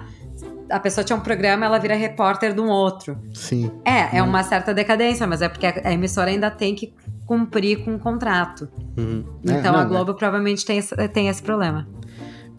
a 0.69 0.79
pessoa 0.79 1.03
tinha 1.03 1.17
um 1.17 1.21
programa, 1.21 1.65
ela 1.65 1.79
vira 1.79 1.95
repórter 1.95 2.53
de 2.53 2.61
um 2.61 2.67
outro. 2.69 3.17
Sim. 3.33 3.71
É, 3.83 4.17
é 4.17 4.21
Hum. 4.23 4.27
uma 4.27 4.43
certa 4.43 4.73
decadência, 4.75 5.25
mas 5.25 5.41
é 5.41 5.49
porque 5.49 5.65
a 5.65 5.91
emissora 5.91 6.29
ainda 6.29 6.51
tem 6.51 6.75
que 6.75 6.93
cumprir 7.25 7.83
com 7.83 7.95
o 7.95 7.99
contrato. 7.99 8.69
Uhum. 8.95 9.23
É, 9.47 9.53
Então 9.53 9.73
não, 9.73 9.79
a 9.79 9.83
é 9.83 9.85
Globo 9.85 10.13
provavelmente 10.13 10.63
tem 10.63 10.77
esse, 10.77 10.95
tem 11.07 11.27
esse 11.29 11.41
problema. 11.41 11.87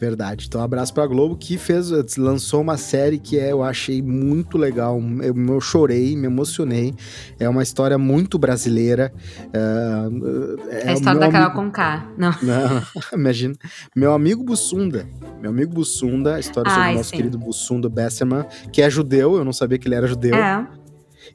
Verdade. 0.00 0.46
Então, 0.48 0.62
um 0.62 0.64
abraço 0.64 0.94
pra 0.94 1.06
Globo, 1.06 1.36
que 1.36 1.58
fez, 1.58 1.90
lançou 2.16 2.62
uma 2.62 2.78
série 2.78 3.18
que 3.18 3.38
é, 3.38 3.52
eu 3.52 3.62
achei 3.62 4.00
muito 4.00 4.56
legal. 4.56 4.98
Eu, 5.22 5.36
eu 5.36 5.60
chorei, 5.60 6.16
me 6.16 6.26
emocionei. 6.26 6.94
É 7.38 7.46
uma 7.46 7.62
história 7.62 7.98
muito 7.98 8.38
brasileira. 8.38 9.12
É, 9.52 10.86
É 10.86 10.88
a 10.88 10.92
história 10.94 11.20
da 11.20 11.30
Carol 11.30 11.50
com 11.50 11.70
K. 11.70 12.06
Não. 12.16 12.30
Não, 12.42 12.82
imagina. 13.12 13.54
Meu 13.94 14.14
amigo 14.14 14.42
Bussunda. 14.42 15.06
Meu 15.38 15.50
amigo 15.50 15.74
Bussunda, 15.74 16.36
a 16.36 16.40
história 16.40 16.70
sobre 16.70 16.84
Ai, 16.84 16.94
o 16.94 16.96
nosso 16.96 17.10
sim. 17.10 17.16
querido 17.16 17.38
Bussunda 17.38 17.88
Besserman, 17.88 18.44
que 18.72 18.80
é 18.80 18.88
judeu, 18.88 19.36
eu 19.36 19.44
não 19.44 19.52
sabia 19.52 19.78
que 19.78 19.86
ele 19.86 19.94
era 19.96 20.06
judeu. 20.06 20.34
É. 20.34 20.66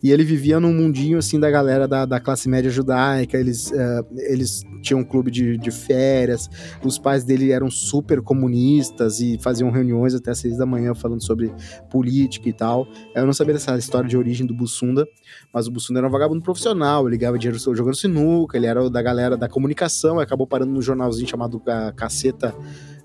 E 0.06 0.12
ele 0.12 0.24
vivia 0.24 0.60
num 0.60 0.72
mundinho, 0.72 1.18
assim, 1.18 1.40
da 1.40 1.50
galera 1.50 1.88
da, 1.88 2.06
da 2.06 2.20
classe 2.20 2.48
média 2.48 2.70
judaica. 2.70 3.40
Eles, 3.40 3.72
eh, 3.72 4.02
eles 4.30 4.62
tinham 4.80 5.00
um 5.00 5.04
clube 5.04 5.32
de, 5.32 5.58
de 5.58 5.72
férias. 5.72 6.48
Os 6.84 7.00
pais 7.00 7.24
dele 7.24 7.52
eram 7.52 7.72
super 7.72 8.22
comunistas 8.22 9.20
e 9.20 9.40
faziam 9.42 9.72
reuniões 9.72 10.14
até 10.14 10.30
às 10.30 10.38
seis 10.38 10.60
da 10.60 10.66
manhã 10.66 10.94
falando 10.94 11.24
sobre 11.24 11.52
política 11.90 12.48
e 12.48 12.54
tal. 12.54 12.88
Eu 13.16 13.26
não 13.26 13.34
sabia 13.34 13.56
dessa 13.56 13.76
história 13.80 14.08
de 14.08 14.16
origem 14.16 14.46
do 14.46 14.54
Bussunda, 14.54 15.08
mas 15.52 15.66
o 15.66 15.72
Bussunda 15.72 16.02
era 16.02 16.08
um 16.08 16.12
vagabundo 16.12 16.44
profissional. 16.44 17.08
Ele 17.08 17.18
ganhava 17.18 17.40
dinheiro 17.40 17.58
jogando 17.76 17.96
sinuca, 17.96 18.58
ele 18.58 18.68
era 18.68 18.88
da 18.92 19.02
galera 19.02 19.36
da 19.36 19.50
comunicação. 19.50 20.20
Acabou 20.20 20.46
parando 20.46 20.72
num 20.72 20.84
jornalzinho 20.84 21.28
chamado 21.28 21.60
Ca- 21.60 21.92
Caceta. 21.94 22.54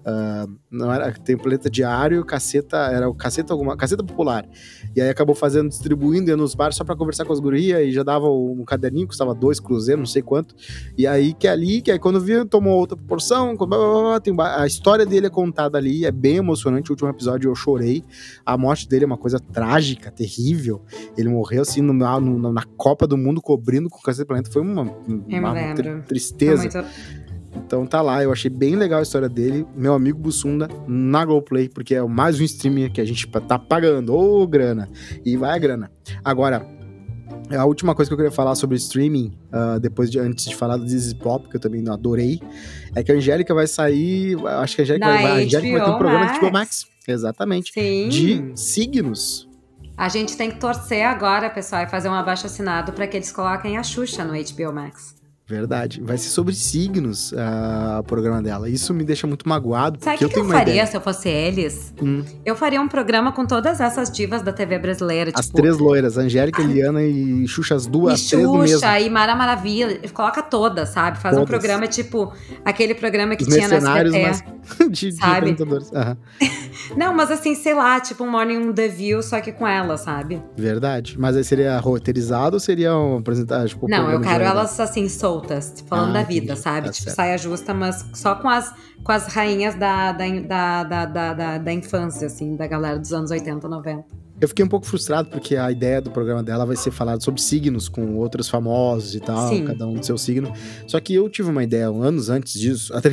Ah, 0.05 0.47
não 0.71 0.93
era 0.93 1.13
templeta 1.13 1.69
diário, 1.71 2.25
caceta, 2.25 2.77
era 2.93 3.09
o 3.09 3.15
caceta 3.15 3.53
alguma, 3.53 3.77
caceta 3.77 4.03
popular. 4.03 4.47
E 4.95 5.01
aí 5.01 5.09
acabou 5.09 5.35
fazendo, 5.35 5.69
distribuindo, 5.69 6.31
ia 6.31 6.37
nos 6.37 6.55
bares 6.55 6.77
só 6.77 6.85
pra 6.85 6.97
conversar 6.97 7.25
com 7.25 7.33
as 7.33 7.41
gurias 7.41 7.81
e 7.81 7.93
já 7.93 8.03
dava 8.03 8.29
um 8.31 8.65
caderninho, 8.65 9.07
custava 9.07 9.35
dois 9.35 9.59
cruzeiros, 9.61 9.99
não 10.01 10.07
sei 10.07 10.23
quanto. 10.23 10.55
E 10.97 11.07
aí 11.07 11.33
que 11.35 11.47
ali, 11.49 11.81
que 11.83 11.91
aí 11.91 11.99
quando 11.99 12.21
viu, 12.21 12.45
tomou 12.47 12.79
outra 12.79 12.97
proporção. 12.97 13.57
tem 14.23 14.35
a 14.39 14.67
história 14.67 15.05
dele 15.05 15.27
é 15.27 15.31
contada 15.31 15.77
ali, 15.79 16.05
é 16.05 16.11
bem 16.13 16.37
emocionante. 16.37 16.91
O 16.91 16.93
último 16.93 17.09
episódio 17.11 17.51
eu 17.51 17.55
chorei. 17.55 18.03
A 18.45 18.57
morte 18.57 18.89
dele 18.89 19.05
é 19.05 19.07
uma 19.07 19.19
coisa 19.19 19.39
trágica, 19.39 20.11
terrível. 20.11 20.83
Ele 21.17 21.29
morreu 21.29 21.63
assim 21.63 21.81
no- 21.81 21.93
na, 21.93 22.19
no- 22.21 22.53
na 22.53 22.65
Copa 22.77 23.07
do 23.07 23.17
Mundo, 23.17 23.41
cobrindo 23.41 23.89
com 23.89 23.99
o 23.99 24.03
Cacete 24.03 24.25
do 24.25 24.29
Planeta. 24.29 24.51
Foi 24.51 24.63
uma, 24.63 24.83
uma 24.83 25.53
tri- 25.75 26.03
tristeza. 26.03 26.71
Foi 26.71 26.81
muito- 26.83 27.30
Então 27.55 27.87
tá 27.87 28.01
lá, 28.01 28.23
eu 28.23 28.33
achei 28.33 28.51
bem 28.51 28.77
legal 28.77 29.01
a 29.01 29.03
história 29.03 29.29
dele. 29.29 29.67
Meu 29.77 29.95
amigo 29.95 30.19
Bussunda 30.19 30.69
na 30.87 31.25
GoPlay, 31.25 31.69
porque 31.69 31.95
é 31.95 32.03
mais 32.03 32.41
um 32.41 32.45
streamer 32.45 32.93
que 32.93 33.01
a 33.01 33.05
gente 33.05 33.27
tá 33.27 33.59
pagando. 33.59 34.15
Ô, 34.15 34.47
grana! 34.47 34.89
E 35.25 35.37
vai 35.37 35.51
a 35.51 35.59
grana. 35.59 35.91
Agora, 36.25 36.67
a 37.51 37.65
última 37.65 37.95
coisa 37.95 38.09
que 38.09 38.13
eu 38.13 38.17
queria 38.17 38.31
falar 38.31 38.55
sobre 38.55 38.77
streaming, 38.77 39.37
ah, 39.53 39.79
depois 39.79 40.11
de 40.11 40.19
antes 40.19 40.45
de 40.45 40.55
falar 40.55 40.77
do 40.77 40.85
Disney 40.85 41.19
Pop, 41.19 41.49
que 41.49 41.57
eu 41.57 41.61
também 41.61 41.87
adorei, 41.89 42.41
é 42.95 43.03
que 43.03 43.11
a 43.11 43.15
Angélica 43.15 43.55
vai 43.55 43.67
sair. 43.67 44.37
Acho 44.47 44.77
que 44.77 44.83
a 44.83 44.85
Angélica, 44.85 45.07
vai, 45.07 45.25
a 45.25 45.35
Angélica 45.35 45.79
vai 45.79 45.87
ter 45.87 45.95
um 45.95 45.99
programa 45.99 46.27
de 46.27 46.39
HBO 46.39 46.53
Max. 46.53 46.53
Max. 46.53 46.87
Exatamente. 47.09 47.73
Sim. 47.73 48.09
De 48.09 48.53
signos. 48.55 49.49
A 49.97 50.09
gente 50.09 50.37
tem 50.37 50.51
que 50.51 50.59
torcer 50.59 51.05
agora, 51.05 51.51
pessoal, 51.51 51.83
e 51.83 51.87
fazer 51.87 52.09
um 52.09 52.15
abaixo 52.15 52.47
assinado 52.47 52.93
para 52.93 53.07
que 53.07 53.17
eles 53.17 53.31
coloquem 53.31 53.77
a 53.77 53.83
Xuxa 53.83 54.25
no 54.25 54.33
HBO 54.33 54.73
Max. 54.73 55.20
Verdade. 55.51 56.01
Vai 56.01 56.17
ser 56.17 56.29
sobre 56.29 56.55
signos 56.55 57.35
ah, 57.37 57.99
o 58.01 58.05
programa 58.05 58.41
dela. 58.41 58.69
Isso 58.69 58.95
me 58.95 59.03
deixa 59.03 59.27
muito 59.27 59.49
magoado, 59.49 59.99
Sabe 60.01 60.17
o 60.17 60.19
que, 60.21 60.29
que 60.35 60.39
eu 60.39 60.45
eu 60.45 60.49
faria 60.51 60.73
ideia. 60.75 60.87
se 60.87 60.97
eu 60.97 61.01
fosse 61.01 61.29
eles? 61.29 61.93
Hum. 62.01 62.23
Eu 62.47 62.55
faria 62.55 62.81
um 62.81 62.87
programa 62.87 63.33
com 63.33 63.45
todas 63.45 63.81
essas 63.81 64.11
divas 64.11 64.43
da 64.43 64.53
TV 64.53 64.79
brasileira, 64.79 65.33
As 65.35 65.47
tipo. 65.47 65.57
três 65.57 65.77
loiras, 65.79 66.17
Angélica, 66.17 66.63
Eliana 66.63 67.03
e 67.03 67.47
Xuxa, 67.49 67.75
as 67.75 67.87
duas, 67.87 68.13
E 68.13 68.15
as 68.25 68.31
três 68.31 68.47
do 68.47 68.53
mesmo. 68.59 68.69
Xuxa 68.79 69.01
e 69.01 69.11
Mara 69.11 69.35
Maravilha, 69.35 70.01
coloca 70.15 70.41
todas, 70.43 70.91
sabe? 70.91 71.19
Faz 71.19 71.35
um 71.37 71.41
Todas. 71.41 71.51
programa 71.51 71.87
tipo 71.89 72.33
aquele 72.65 72.95
programa 72.95 73.35
que 73.35 73.43
Os 73.43 73.49
tinha 73.53 73.67
na 73.69 73.77
SBT. 73.99 74.23
mas 74.23 74.45
de, 74.91 75.11
de 75.11 75.13
sabe? 75.13 75.37
apresentadores. 75.51 75.93
Aham. 75.93 76.17
Não, 76.97 77.15
mas 77.15 77.31
assim, 77.31 77.55
sei 77.55 77.75
lá, 77.75 77.99
tipo 78.01 78.25
um 78.25 78.31
Morning 78.31 78.73
The 78.73 78.89
View, 78.89 79.23
só 79.23 79.41
que 79.41 79.53
com 79.53 79.67
ela, 79.67 79.97
sabe? 79.97 80.41
Verdade. 80.57 81.17
Mas 81.19 81.37
aí 81.37 81.45
seria 81.45 81.79
roteirizado 81.79 82.57
ou 82.57 82.61
seria 82.61 82.95
um 82.97 83.19
apresentar, 83.19 83.67
tipo, 83.69 83.89
Não, 83.89 84.11
eu 84.11 84.19
de 84.21 84.27
quero 84.27 84.45
elas 84.45 84.79
assim, 84.79 85.09
soltas, 85.09 85.40
falando 85.87 86.11
Ah, 86.11 86.13
da 86.13 86.23
vida, 86.23 86.55
entendi. 86.55 86.61
sabe? 86.61 86.87
Tá 86.87 86.93
tipo, 86.93 87.05
certo. 87.05 87.17
saia 87.17 87.39
justa, 87.39 87.73
mas 87.75 88.05
só 88.15 88.35
com 88.35 88.49
as, 88.49 88.75
com 89.03 89.13
as 89.13 89.27
rainhas 89.27 89.75
da, 89.75 90.13
da, 90.13 90.25
da, 90.41 90.85
da, 90.85 91.05
da, 91.07 91.35
da, 91.35 91.59
da 91.59 91.73
infância, 91.73 92.27
assim, 92.27 92.57
da 92.57 92.67
galera 92.67 92.99
dos 92.99 93.13
anos 93.13 93.31
80, 93.31 93.69
90. 93.69 94.05
Eu 94.41 94.49
fiquei 94.49 94.65
um 94.65 94.69
pouco 94.69 94.87
frustrado 94.87 95.29
porque 95.29 95.55
a 95.57 95.71
ideia 95.71 96.01
do 96.01 96.11
programa 96.11 96.43
dela 96.43 96.65
vai 96.65 96.77
ser 96.77 96.91
falado 96.91 97.23
sobre 97.23 97.41
signos 97.43 97.89
com 97.89 98.17
outros 98.17 98.49
famosos 98.49 99.15
e 99.15 99.21
tal, 99.21 99.49
Sim. 99.51 99.65
cada 99.65 99.87
um 99.87 99.95
do 99.95 100.07
seu 100.07 100.17
signo. 100.17 100.53
Só 100.87 100.99
que 100.99 101.13
eu 101.15 101.29
tive 101.29 101.51
uma 101.51 101.63
ideia 101.63 101.87
anos 101.89 102.31
antes 102.31 102.59
disso, 102.59 102.93
até- 102.97 103.11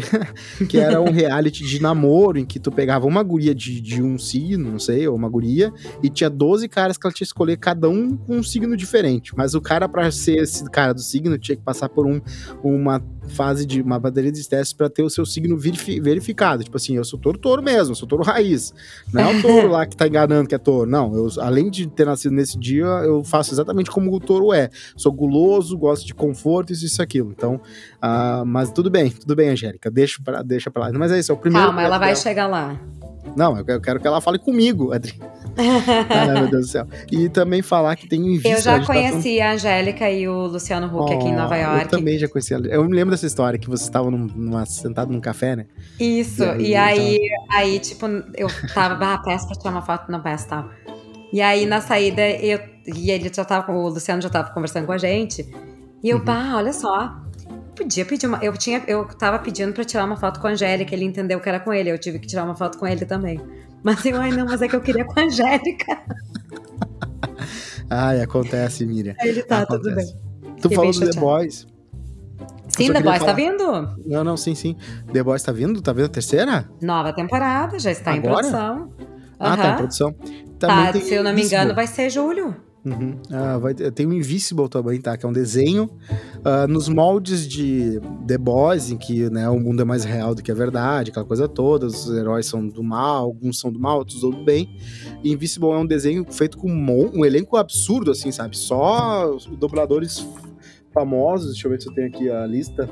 que 0.70 0.78
era 0.78 1.02
um 1.02 1.12
reality 1.12 1.64
de 1.66 1.82
namoro 1.82 2.38
em 2.40 2.46
que 2.46 2.60
tu 2.60 2.72
pegava 2.72 3.06
uma 3.06 3.22
guria 3.24 3.54
de, 3.54 3.82
de 3.82 4.02
um 4.02 4.18
signo, 4.18 4.72
não 4.72 4.80
sei, 4.80 5.08
ou 5.08 5.16
uma 5.16 5.28
guria, 5.30 5.72
e 6.02 6.10
tinha 6.10 6.30
12 6.30 6.68
caras 6.70 6.98
que 6.98 7.06
ela 7.06 7.12
tinha 7.14 7.26
que 7.26 7.30
escolher, 7.30 7.58
cada 7.58 7.90
um 7.90 8.16
com 8.16 8.38
um 8.38 8.44
signo 8.44 8.78
diferente. 8.78 9.34
Mas 9.36 9.54
o 9.54 9.60
cara, 9.62 9.90
pra 9.90 10.10
ser 10.12 10.38
esse 10.44 10.64
cara 10.70 10.94
do 10.94 11.02
signo, 11.02 11.38
tinha 11.38 11.56
que 11.56 11.64
passar 11.64 11.90
por 11.90 12.06
um, 12.08 12.22
uma 12.64 13.04
fase 13.30 13.66
de 13.66 13.82
uma 13.82 14.00
bateria 14.00 14.32
de 14.32 14.48
testes 14.48 14.72
pra 14.72 14.90
ter 14.90 15.04
o 15.04 15.10
seu 15.10 15.26
signo 15.26 15.58
verifi- 15.58 16.00
verificado. 16.00 16.64
Tipo 16.64 16.78
assim, 16.78 16.96
eu 16.96 17.04
sou 17.04 17.20
touro 17.20 17.38
touro 17.38 17.62
mesmo, 17.62 17.92
eu 17.92 17.96
sou 17.96 18.08
touro 18.08 18.24
raiz. 18.24 18.74
Não 19.12 19.22
é 19.24 19.36
o 19.38 19.42
touro 19.42 19.68
lá 19.72 19.86
que 19.86 19.98
tá 19.98 20.08
enganando 20.08 20.48
que 20.48 20.56
é 20.56 20.58
touro. 20.58 20.90
Não, 20.90 21.17
eu, 21.18 21.42
além 21.42 21.70
de 21.70 21.88
ter 21.88 22.06
nascido 22.06 22.32
nesse 22.34 22.58
dia, 22.58 22.86
eu 22.86 23.24
faço 23.24 23.54
exatamente 23.54 23.90
como 23.92 24.14
o 24.14 24.20
touro 24.20 24.54
é. 24.54 24.70
Sou 24.96 25.12
guloso, 25.12 25.78
gosto 25.78 26.06
de 26.06 26.14
conforto, 26.14 26.72
isso, 26.74 26.86
isso, 26.86 27.02
aquilo. 27.02 27.32
Então, 27.36 27.60
ah, 28.02 28.44
mas 28.46 28.72
tudo 28.72 28.90
bem, 28.90 29.10
tudo 29.10 29.36
bem, 29.36 29.50
Angélica. 29.50 29.90
Deixa 29.92 30.22
pra, 30.24 30.42
deixa 30.42 30.70
pra 30.72 30.84
lá. 30.88 30.92
Mas 30.94 31.12
é 31.12 31.20
isso, 31.20 31.32
é 31.32 31.36
o 31.36 31.38
primeiro. 31.38 31.68
Calma, 31.68 31.82
ela 31.84 31.98
vai 31.98 32.10
projeto 32.10 32.24
chegar 32.24 32.48
lá. 32.48 32.68
dela. 32.70 32.98
Não, 33.36 33.58
eu 33.58 33.80
quero- 33.82 34.00
que 34.00 34.08
ela 34.08 34.22
fale 34.22 34.40
comigo, 34.40 34.94
Adri. 34.94 35.14
Ai, 35.58 36.34
meu 36.40 36.50
Deus 36.50 36.66
do 36.68 36.72
céu. 36.72 36.88
E 37.12 37.28
também 37.30 37.62
falar 37.62 37.96
que 37.96 38.08
tem 38.08 38.20
em 38.26 38.34
vista. 38.38 38.48
Eu 38.50 38.58
a 38.58 38.60
já 38.62 38.80
tá 38.80 38.86
falando- 38.86 39.12
conheci 39.12 39.42
a 39.42 39.54
Angélica 39.54 40.10
e 40.10 40.28
o 40.28 40.48
Luciano 40.48 40.88
Huck 40.88 41.14
aqui 41.14 41.28
em 41.28 41.36
Nova 41.36 41.56
Oh, 41.56 41.58
York. 41.58 41.82
Eu 41.84 41.90
também 41.90 42.18
já 42.18 42.28
conheci 42.28 42.54
ela. 42.54 42.66
Eu 42.68 42.84
me 42.86 42.96
lembro 42.96 43.12
dessa 43.12 43.26
história 43.28 43.60
que 43.60 43.68
vocês 43.68 43.82
estavam 43.88 44.10
num, 44.12 44.28
numa, 44.34 44.66
sentado 44.66 45.12
num 45.12 45.20
café, 45.20 45.56
né? 45.56 45.66
Isso, 46.00 46.44
E 46.60 46.70
e 46.70 46.76
aí, 46.76 47.00
aí, 47.00 47.20
aí, 47.52 47.80
tipo, 47.80 48.06
eu 48.36 48.48
tava, 48.74 49.14
ah, 49.14 49.18
peço 49.20 49.46
pra 49.48 49.56
tirar 49.58 49.72
uma 49.72 49.82
foto, 49.82 50.12
não 50.12 50.22
peço, 50.22 50.48
tal. 50.48 50.70
E 51.32 51.42
aí, 51.42 51.66
na 51.66 51.82
saída, 51.82 52.22
eu, 52.30 52.60
e 52.86 53.12
ele 53.12 53.32
já 53.34 53.44
tava, 53.44 53.72
o 53.72 53.90
Luciano 53.90 54.22
já 54.22 54.30
tava 54.30 54.50
conversando 54.52 54.86
com 54.86 54.94
a 54.94 54.98
gente, 54.98 55.46
e 56.04 56.10
eu, 56.10 56.18
Uhum. 56.18 56.24
bah, 56.24 56.54
olha 56.56 56.72
só, 56.72 57.16
podia 57.76 58.06
pedir 58.06 58.28
uma, 58.28 58.44
eu 58.44 58.54
tinha, 58.58 58.82
eu 58.88 59.06
tava 59.06 59.38
pedindo 59.40 59.74
pra 59.74 59.84
tirar 59.84 60.06
uma 60.06 60.16
foto 60.16 60.40
com 60.40 60.48
a 60.48 60.52
Angélica, 60.52 60.94
ele 60.96 61.04
entendeu 61.06 61.40
que 61.40 61.50
era 61.50 61.60
com 61.60 61.74
ele, 61.74 61.92
eu 61.92 61.98
tive 61.98 62.18
que 62.20 62.28
tirar 62.28 62.44
uma 62.46 62.56
foto 62.56 62.78
com 62.78 62.88
ele 62.88 63.06
também. 63.06 63.40
Mas 63.84 64.04
eu, 64.06 64.20
ai 64.20 64.32
não, 64.32 64.46
mas 64.46 64.62
é 64.62 64.68
que 64.68 64.76
eu 64.76 64.82
queria 64.82 65.06
com 65.06 65.20
a 65.20 65.24
Angélica. 65.24 65.98
Ai, 67.90 68.22
acontece, 68.22 68.86
Miriam. 68.86 69.16
Ele 69.22 69.42
tá, 69.44 69.66
tudo 69.66 69.88
Acontece. 69.90 70.14
bem. 70.14 70.56
Tu 70.62 70.70
falou 70.72 70.92
do 70.92 71.10
The 71.10 71.20
Boys. 71.20 71.68
Sim, 72.68 72.92
The 72.92 73.02
Boys 73.02 73.20
tá 73.20 73.20
falar... 73.20 73.26
tá 73.26 73.34
vindo. 73.34 73.96
Não, 74.06 74.24
não, 74.26 74.36
sim, 74.36 74.56
sim. 74.56 74.76
The 75.14 75.24
Boys 75.24 75.42
tá 75.42 75.52
vindo? 75.54 75.82
Tá 75.82 75.94
vindo 75.94 76.06
a 76.06 76.10
terceira? 76.10 76.70
Nova 76.82 77.14
temporada, 77.14 77.80
já 77.80 77.92
está 77.92 78.12
Agora? 78.12 78.28
em 78.28 78.52
produção. 78.52 78.92
Ah, 79.40 79.58
tá 79.58 79.74
em 79.74 79.76
produção. 79.78 80.16
Também 80.60 80.94
tá, 80.94 81.00
se 81.00 81.14
eu 81.14 81.24
não 81.24 81.34
me 81.34 81.44
engano, 81.44 81.76
vai 81.76 81.88
ser 81.88 82.10
julho. 82.10 82.56
Uhum. 82.86 83.20
Ah, 83.32 83.58
vai, 83.58 83.74
tem 83.74 84.06
o 84.06 84.14
Invisible 84.14 84.70
também, 84.70 85.00
tá? 85.02 85.18
Que 85.18 85.26
é 85.26 85.30
um 85.30 85.34
desenho 85.34 85.90
uh, 86.40 86.68
nos 86.70 86.88
moldes 86.88 87.46
de 87.46 88.00
The 88.26 88.38
Boys, 88.38 88.90
em 88.90 88.98
que 88.98 89.30
né, 89.30 89.50
o 89.50 89.60
mundo 89.60 89.82
é 89.82 89.86
mais 89.86 90.06
real 90.06 90.34
do 90.34 90.42
que 90.42 90.52
a 90.52 90.56
verdade, 90.56 91.12
aquela 91.12 91.26
coisa 91.26 91.48
toda. 91.50 91.86
Os 91.86 92.10
heróis 92.10 92.46
são 92.46 92.66
do 92.66 92.82
mal, 92.82 93.26
alguns 93.26 93.60
são 93.60 93.72
do 93.72 93.80
mal, 93.80 94.00
outros 94.00 94.22
do 94.22 94.32
bem. 94.32 94.78
E 95.22 95.34
Invisible 95.34 95.70
é 95.72 95.78
um 95.78 95.86
desenho 95.86 96.26
feito 96.32 96.58
com 96.58 96.72
um, 96.72 97.20
um 97.20 97.26
elenco 97.26 97.58
absurdo, 97.58 98.12
assim, 98.12 98.32
sabe? 98.32 98.58
Só 98.58 99.36
dubladores 99.60 100.26
famosos. 100.94 101.52
Deixa 101.52 101.68
eu 101.68 101.72
ver 101.72 101.82
se 101.82 101.90
eu 101.90 101.94
tenho 101.94 102.08
aqui 102.08 102.30
a 102.30 102.46
lista 102.46 102.90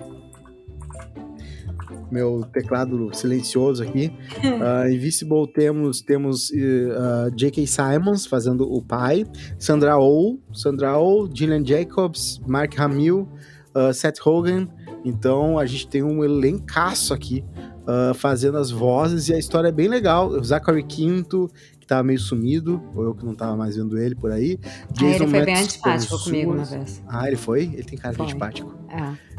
meu 2.15 2.45
teclado 2.53 3.13
silencioso 3.13 3.83
aqui. 3.83 4.09
Uh, 4.39 4.87
Invisible 4.95 5.45
temos, 5.51 6.01
temos 6.01 6.49
uh, 6.49 6.53
ah, 6.97 7.29
J.K. 7.35 7.67
Simons 7.67 8.25
fazendo 8.25 8.71
o 8.71 8.81
pai, 8.81 9.25
Sandra 9.59 9.97
Oh, 9.99 10.39
Sandra 10.53 10.97
Oh, 10.97 11.27
Gillian 11.31 11.65
Jacobs, 11.65 12.39
Mark 12.47 12.79
Hamill, 12.79 13.27
uh, 13.75 13.93
Seth 13.93 14.19
Rogen. 14.19 14.69
Então 15.03 15.59
a 15.59 15.65
gente 15.65 15.87
tem 15.89 16.01
um 16.01 16.23
elencaço 16.23 17.13
aqui 17.13 17.43
uh, 17.81 18.13
fazendo 18.13 18.57
as 18.57 18.71
vozes 18.71 19.27
e 19.27 19.33
a 19.33 19.37
história 19.37 19.67
é 19.67 19.73
bem 19.73 19.89
legal. 19.89 20.29
O 20.29 20.43
Zachary 20.43 20.83
Quinto, 20.83 21.51
que 21.79 21.85
tava 21.85 22.01
meio 22.01 22.19
sumido, 22.19 22.81
ou 22.95 23.03
eu 23.03 23.13
que 23.13 23.25
não 23.25 23.35
tava 23.35 23.57
mais 23.57 23.75
vendo 23.75 23.97
ele 23.97 24.15
por 24.15 24.31
aí. 24.31 24.57
Jason 24.93 25.05
ah, 25.05 25.09
ele 25.09 25.27
foi 25.27 25.45
bem 25.45 25.55
antipático 25.57 26.23
comigo 26.23 26.53
uma 26.53 26.63
vez. 26.63 27.03
Ah, 27.07 27.27
ele 27.27 27.37
foi? 27.37 27.63
Ele 27.63 27.83
tem 27.83 27.99
cara 27.99 28.15
foi. 28.15 28.25
de 28.25 28.31
antipático. 28.31 28.73
É. 28.89 29.35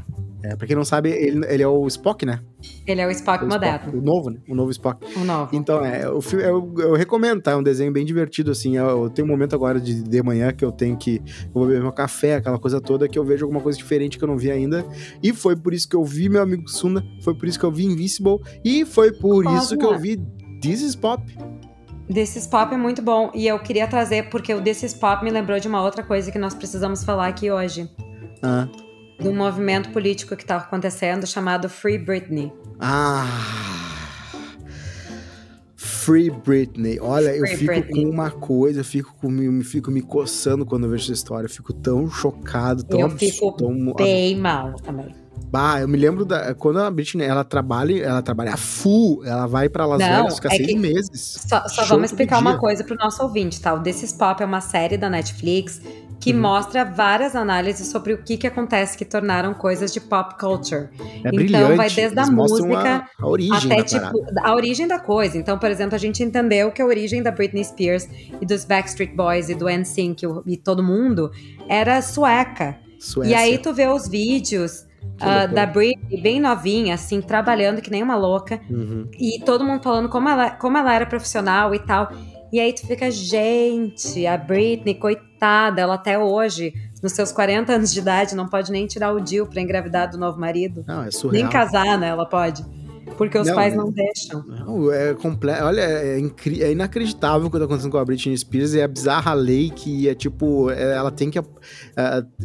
É, 0.46 0.54
pra 0.54 0.64
quem 0.64 0.76
não 0.76 0.84
sabe, 0.84 1.10
ele, 1.10 1.44
ele 1.46 1.62
é 1.62 1.66
o 1.66 1.86
Spock, 1.88 2.24
né? 2.24 2.40
Ele 2.86 3.00
é 3.00 3.06
o 3.06 3.10
Spock 3.10 3.44
o 3.44 3.48
moderno. 3.48 3.86
Spock, 3.86 3.96
o 3.96 4.00
novo, 4.00 4.30
né? 4.30 4.38
O 4.48 4.54
novo 4.54 4.70
Spock. 4.70 5.04
O 5.18 5.24
novo. 5.24 5.50
Então, 5.52 5.84
é, 5.84 6.08
o 6.08 6.20
filme, 6.20 6.44
eu, 6.44 6.72
eu 6.78 6.94
recomendo, 6.94 7.42
tá? 7.42 7.50
É 7.50 7.56
um 7.56 7.62
desenho 7.62 7.90
bem 7.90 8.04
divertido, 8.04 8.52
assim. 8.52 8.76
Eu, 8.76 9.04
eu 9.04 9.10
tenho 9.10 9.26
um 9.26 9.30
momento 9.30 9.56
agora 9.56 9.80
de, 9.80 10.04
de 10.04 10.22
manhã 10.22 10.52
que 10.52 10.64
eu 10.64 10.70
tenho 10.70 10.96
que. 10.96 11.16
Eu 11.46 11.52
vou 11.52 11.66
beber 11.66 11.82
meu 11.82 11.92
café, 11.92 12.36
aquela 12.36 12.60
coisa 12.60 12.80
toda, 12.80 13.08
que 13.08 13.18
eu 13.18 13.24
vejo 13.24 13.44
alguma 13.44 13.60
coisa 13.60 13.76
diferente 13.76 14.18
que 14.18 14.22
eu 14.22 14.28
não 14.28 14.38
vi 14.38 14.50
ainda. 14.50 14.86
E 15.20 15.32
foi 15.32 15.56
por 15.56 15.74
isso 15.74 15.88
que 15.88 15.96
eu 15.96 16.04
vi 16.04 16.28
meu 16.28 16.42
amigo 16.42 16.68
Sunda, 16.68 17.04
foi 17.22 17.34
por 17.34 17.48
isso 17.48 17.58
que 17.58 17.64
eu 17.64 17.72
vi 17.72 17.84
Invincible, 17.84 18.38
e 18.64 18.84
foi 18.84 19.12
por 19.12 19.44
isso 19.46 19.76
que 19.76 19.84
eu 19.84 19.98
vi 19.98 20.16
This 20.62 20.80
is 20.80 20.94
Pop. 20.94 21.24
This 22.12 22.36
is 22.36 22.46
Pop 22.46 22.72
é 22.72 22.76
muito 22.76 23.02
bom. 23.02 23.32
E 23.34 23.48
eu 23.48 23.58
queria 23.58 23.88
trazer, 23.88 24.30
porque 24.30 24.54
o 24.54 24.62
This 24.62 24.84
is 24.84 24.94
Pop 24.94 25.24
me 25.24 25.30
lembrou 25.30 25.58
de 25.58 25.66
uma 25.66 25.82
outra 25.82 26.04
coisa 26.04 26.30
que 26.30 26.38
nós 26.38 26.54
precisamos 26.54 27.02
falar 27.02 27.26
aqui 27.26 27.50
hoje. 27.50 27.90
Ah 28.40 28.68
um 29.20 29.34
movimento 29.34 29.90
político 29.90 30.36
que 30.36 30.42
está 30.42 30.56
acontecendo 30.56 31.26
chamado 31.26 31.68
Free 31.68 31.98
Britney. 31.98 32.52
Ah! 32.80 33.26
Free 36.06 36.30
Britney. 36.30 37.00
Olha, 37.00 37.30
Free 37.30 37.40
eu 37.40 37.46
fico 37.58 37.72
Britney. 37.72 38.04
com 38.04 38.10
uma 38.10 38.30
coisa, 38.30 38.80
eu 38.80 38.84
fico, 38.84 39.12
com, 39.20 39.28
me 39.28 39.64
fico 39.64 39.90
me 39.90 40.00
coçando 40.00 40.64
quando 40.64 40.84
eu 40.84 40.90
vejo 40.90 41.04
essa 41.04 41.12
história. 41.12 41.46
Eu 41.46 41.50
fico 41.50 41.72
tão 41.72 42.08
chocado, 42.08 42.84
tão 42.84 43.00
Eu 43.00 43.10
fico 43.10 43.50
tão... 43.52 43.92
bem 43.94 44.36
mal 44.36 44.74
também. 44.74 45.12
Bah, 45.50 45.80
eu 45.80 45.88
me 45.88 45.96
lembro 45.96 46.24
da 46.24 46.54
quando 46.54 46.80
a 46.80 46.90
Britney 46.90 47.26
ela 47.26 47.44
trabalha, 47.44 48.02
ela 48.02 48.22
trabalha 48.22 48.56
full, 48.56 49.24
ela 49.24 49.46
vai 49.46 49.68
para 49.68 49.86
Las 49.86 49.98
Vegas, 49.98 50.36
fica 50.36 50.48
é 50.48 50.56
seis 50.56 50.74
meses. 50.74 51.38
Só, 51.48 51.66
só 51.68 51.84
vamos 51.84 52.10
explicar 52.10 52.38
uma 52.40 52.58
coisa 52.58 52.84
pro 52.84 52.96
nosso 52.96 53.22
ouvinte, 53.22 53.60
tá? 53.60 53.74
O 53.74 53.80
This 53.80 54.12
Pop 54.12 54.42
é 54.42 54.46
uma 54.46 54.60
série 54.60 54.96
da 54.96 55.10
Netflix 55.10 55.80
que 56.20 56.32
uhum. 56.32 56.40
mostra 56.40 56.84
várias 56.84 57.36
análises 57.36 57.88
sobre 57.88 58.12
o 58.12 58.18
que, 58.18 58.36
que 58.36 58.46
acontece 58.46 58.96
que 58.96 59.04
tornaram 59.04 59.52
coisas 59.54 59.92
de 59.92 60.00
pop 60.00 60.38
culture. 60.38 60.88
É 61.24 61.30
então 61.32 61.76
vai 61.76 61.90
desde 61.90 62.18
Eles 62.18 62.28
a 62.28 62.32
música 62.32 63.08
a, 63.18 63.22
a 63.22 63.26
origem 63.26 63.72
até 63.72 63.82
tipo 63.82 64.26
a 64.42 64.54
origem 64.54 64.88
da 64.88 64.98
coisa. 64.98 65.36
Então, 65.36 65.58
por 65.58 65.70
exemplo, 65.70 65.94
a 65.94 65.98
gente 65.98 66.22
entendeu 66.22 66.70
que 66.72 66.80
a 66.80 66.86
origem 66.86 67.22
da 67.22 67.30
Britney 67.30 67.64
Spears 67.64 68.08
e 68.40 68.46
dos 68.46 68.64
Backstreet 68.64 69.14
Boys 69.14 69.48
e 69.48 69.54
do 69.54 69.68
NSYNC 69.68 70.22
e 70.46 70.56
todo 70.56 70.82
mundo 70.82 71.30
era 71.68 72.00
sueca. 72.00 72.78
Suécia. 72.98 73.30
E 73.30 73.34
aí 73.34 73.58
tu 73.58 73.72
vê 73.72 73.86
os 73.86 74.08
vídeos 74.08 74.86
Uh, 75.16 75.50
da 75.54 75.64
Britney, 75.64 76.20
bem 76.20 76.38
novinha, 76.38 76.94
assim, 76.94 77.22
trabalhando 77.22 77.80
que 77.80 77.90
nem 77.90 78.02
uma 78.02 78.16
louca. 78.16 78.60
Uhum. 78.68 79.08
E 79.18 79.40
todo 79.40 79.64
mundo 79.64 79.82
falando 79.82 80.10
como 80.10 80.28
ela, 80.28 80.50
como 80.50 80.76
ela 80.76 80.92
era 80.92 81.06
profissional 81.06 81.74
e 81.74 81.78
tal. 81.78 82.12
E 82.52 82.60
aí 82.60 82.72
tu 82.72 82.86
fica, 82.86 83.10
gente, 83.10 84.26
a 84.26 84.36
Britney, 84.36 84.94
coitada, 84.94 85.80
ela 85.80 85.94
até 85.94 86.18
hoje, 86.18 86.72
nos 87.02 87.12
seus 87.12 87.32
40 87.32 87.72
anos 87.72 87.92
de 87.92 87.98
idade, 87.98 88.34
não 88.34 88.48
pode 88.48 88.70
nem 88.70 88.86
tirar 88.86 89.12
o 89.12 89.20
DIU 89.20 89.46
pra 89.46 89.60
engravidar 89.60 90.10
do 90.10 90.16
novo 90.16 90.38
marido. 90.38 90.84
Não, 90.86 91.02
é 91.02 91.10
surreal. 91.10 91.42
Nem 91.42 91.52
casar, 91.52 91.98
né? 91.98 92.08
Ela 92.08 92.26
pode. 92.26 92.64
Porque 93.16 93.38
os 93.38 93.46
não, 93.46 93.54
pais 93.54 93.74
não 93.74 93.90
deixam. 93.90 94.44
Não, 94.46 94.92
é 94.92 95.14
completo. 95.14 95.64
Olha, 95.64 95.80
é, 95.80 96.20
é, 96.20 96.72
inacreditável 96.72 97.46
o 97.46 97.50
que 97.50 97.58
tá 97.58 97.64
acontecendo 97.64 97.90
com 97.90 97.98
a 97.98 98.04
Britney 98.04 98.36
Spears. 98.36 98.74
É 98.74 98.82
a 98.82 98.88
bizarra 98.88 99.32
lei 99.32 99.70
que 99.70 100.08
é 100.08 100.14
tipo. 100.14 100.70
É, 100.70 100.96
ela 100.96 101.10
tem 101.10 101.30
que. 101.30 101.38
É, 101.38 101.44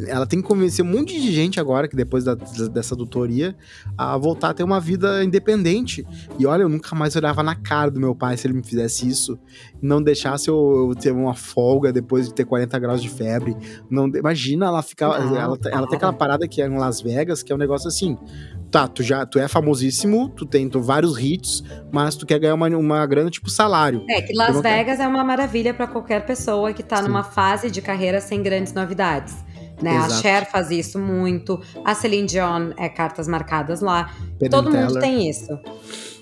ela 0.06 0.26
tem 0.26 0.40
que 0.40 0.46
convencer 0.46 0.84
um 0.84 0.88
monte 0.88 1.20
de 1.20 1.32
gente 1.32 1.60
agora, 1.60 1.88
que 1.88 1.96
depois 1.96 2.24
da, 2.24 2.34
dessa 2.34 2.94
doutoria, 2.94 3.56
a 3.98 4.16
voltar 4.16 4.50
a 4.50 4.54
ter 4.54 4.62
uma 4.62 4.80
vida 4.80 5.22
independente. 5.24 6.06
E 6.38 6.46
olha, 6.46 6.62
eu 6.62 6.68
nunca 6.68 6.94
mais 6.94 7.16
olhava 7.16 7.42
na 7.42 7.54
cara 7.54 7.90
do 7.90 8.00
meu 8.00 8.14
pai 8.14 8.36
se 8.36 8.46
ele 8.46 8.54
me 8.54 8.62
fizesse 8.62 9.06
isso. 9.06 9.38
Não 9.80 10.00
deixasse 10.00 10.48
eu, 10.48 10.88
eu 10.90 10.94
ter 10.94 11.12
uma 11.12 11.34
folga 11.34 11.92
depois 11.92 12.28
de 12.28 12.34
ter 12.34 12.44
40 12.44 12.78
graus 12.78 13.02
de 13.02 13.08
febre. 13.08 13.56
Não, 13.90 14.06
imagina 14.08 14.66
ela 14.66 14.82
ficar. 14.82 15.08
Não, 15.20 15.36
ela, 15.36 15.58
ela 15.70 15.86
tem 15.86 15.96
aquela 15.96 16.12
parada 16.12 16.46
que 16.46 16.62
é 16.62 16.66
em 16.66 16.78
Las 16.78 17.00
Vegas, 17.00 17.42
que 17.42 17.52
é 17.52 17.54
um 17.54 17.58
negócio 17.58 17.88
assim 17.88 18.16
tá, 18.72 18.88
tu 18.88 19.02
já 19.02 19.26
tu 19.26 19.38
é 19.38 19.46
famosíssimo, 19.46 20.30
tu 20.30 20.46
tem 20.52 20.68
tu, 20.68 20.80
vários 20.80 21.18
hits, 21.18 21.64
mas 21.90 22.14
tu 22.14 22.26
quer 22.26 22.38
ganhar 22.38 22.54
uma, 22.54 22.68
uma 22.68 23.06
grana 23.06 23.30
tipo 23.30 23.50
salário. 23.50 24.04
É, 24.08 24.20
que 24.20 24.34
Las 24.34 24.60
Vegas 24.60 25.00
é 25.00 25.08
uma 25.08 25.24
maravilha 25.24 25.72
para 25.72 25.86
qualquer 25.86 26.24
pessoa 26.26 26.72
que 26.72 26.82
tá 26.82 26.98
Sim. 26.98 27.04
numa 27.04 27.24
fase 27.24 27.70
de 27.70 27.80
carreira 27.80 28.20
sem 28.20 28.42
grandes 28.42 28.74
novidades. 28.74 29.34
Né? 29.80 29.96
A 29.96 30.08
Cher 30.10 30.48
faz 30.48 30.70
isso 30.70 30.98
muito, 30.98 31.60
a 31.84 31.94
Celine 31.94 32.28
Dion 32.28 32.70
é 32.76 32.88
cartas 32.88 33.26
marcadas 33.26 33.80
lá. 33.80 34.14
Penn 34.38 34.50
Todo 34.50 34.70
mundo 34.70 35.00
tem 35.00 35.28
isso. 35.28 35.58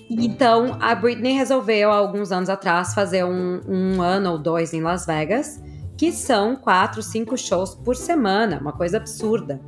Então, 0.09 0.77
a 0.81 0.95
Britney 0.95 1.33
resolveu, 1.33 1.91
há 1.91 1.95
alguns 1.95 2.31
anos 2.31 2.49
atrás, 2.49 2.93
fazer 2.93 3.23
um, 3.23 3.61
um 3.67 4.01
ano 4.01 4.31
ou 4.31 4.37
dois 4.39 4.73
em 4.73 4.81
Las 4.81 5.05
Vegas, 5.05 5.61
que 5.95 6.11
são 6.11 6.55
quatro, 6.55 7.03
cinco 7.03 7.37
shows 7.37 7.75
por 7.75 7.95
semana, 7.95 8.57
uma 8.59 8.73
coisa 8.73 8.97
absurda 8.97 9.61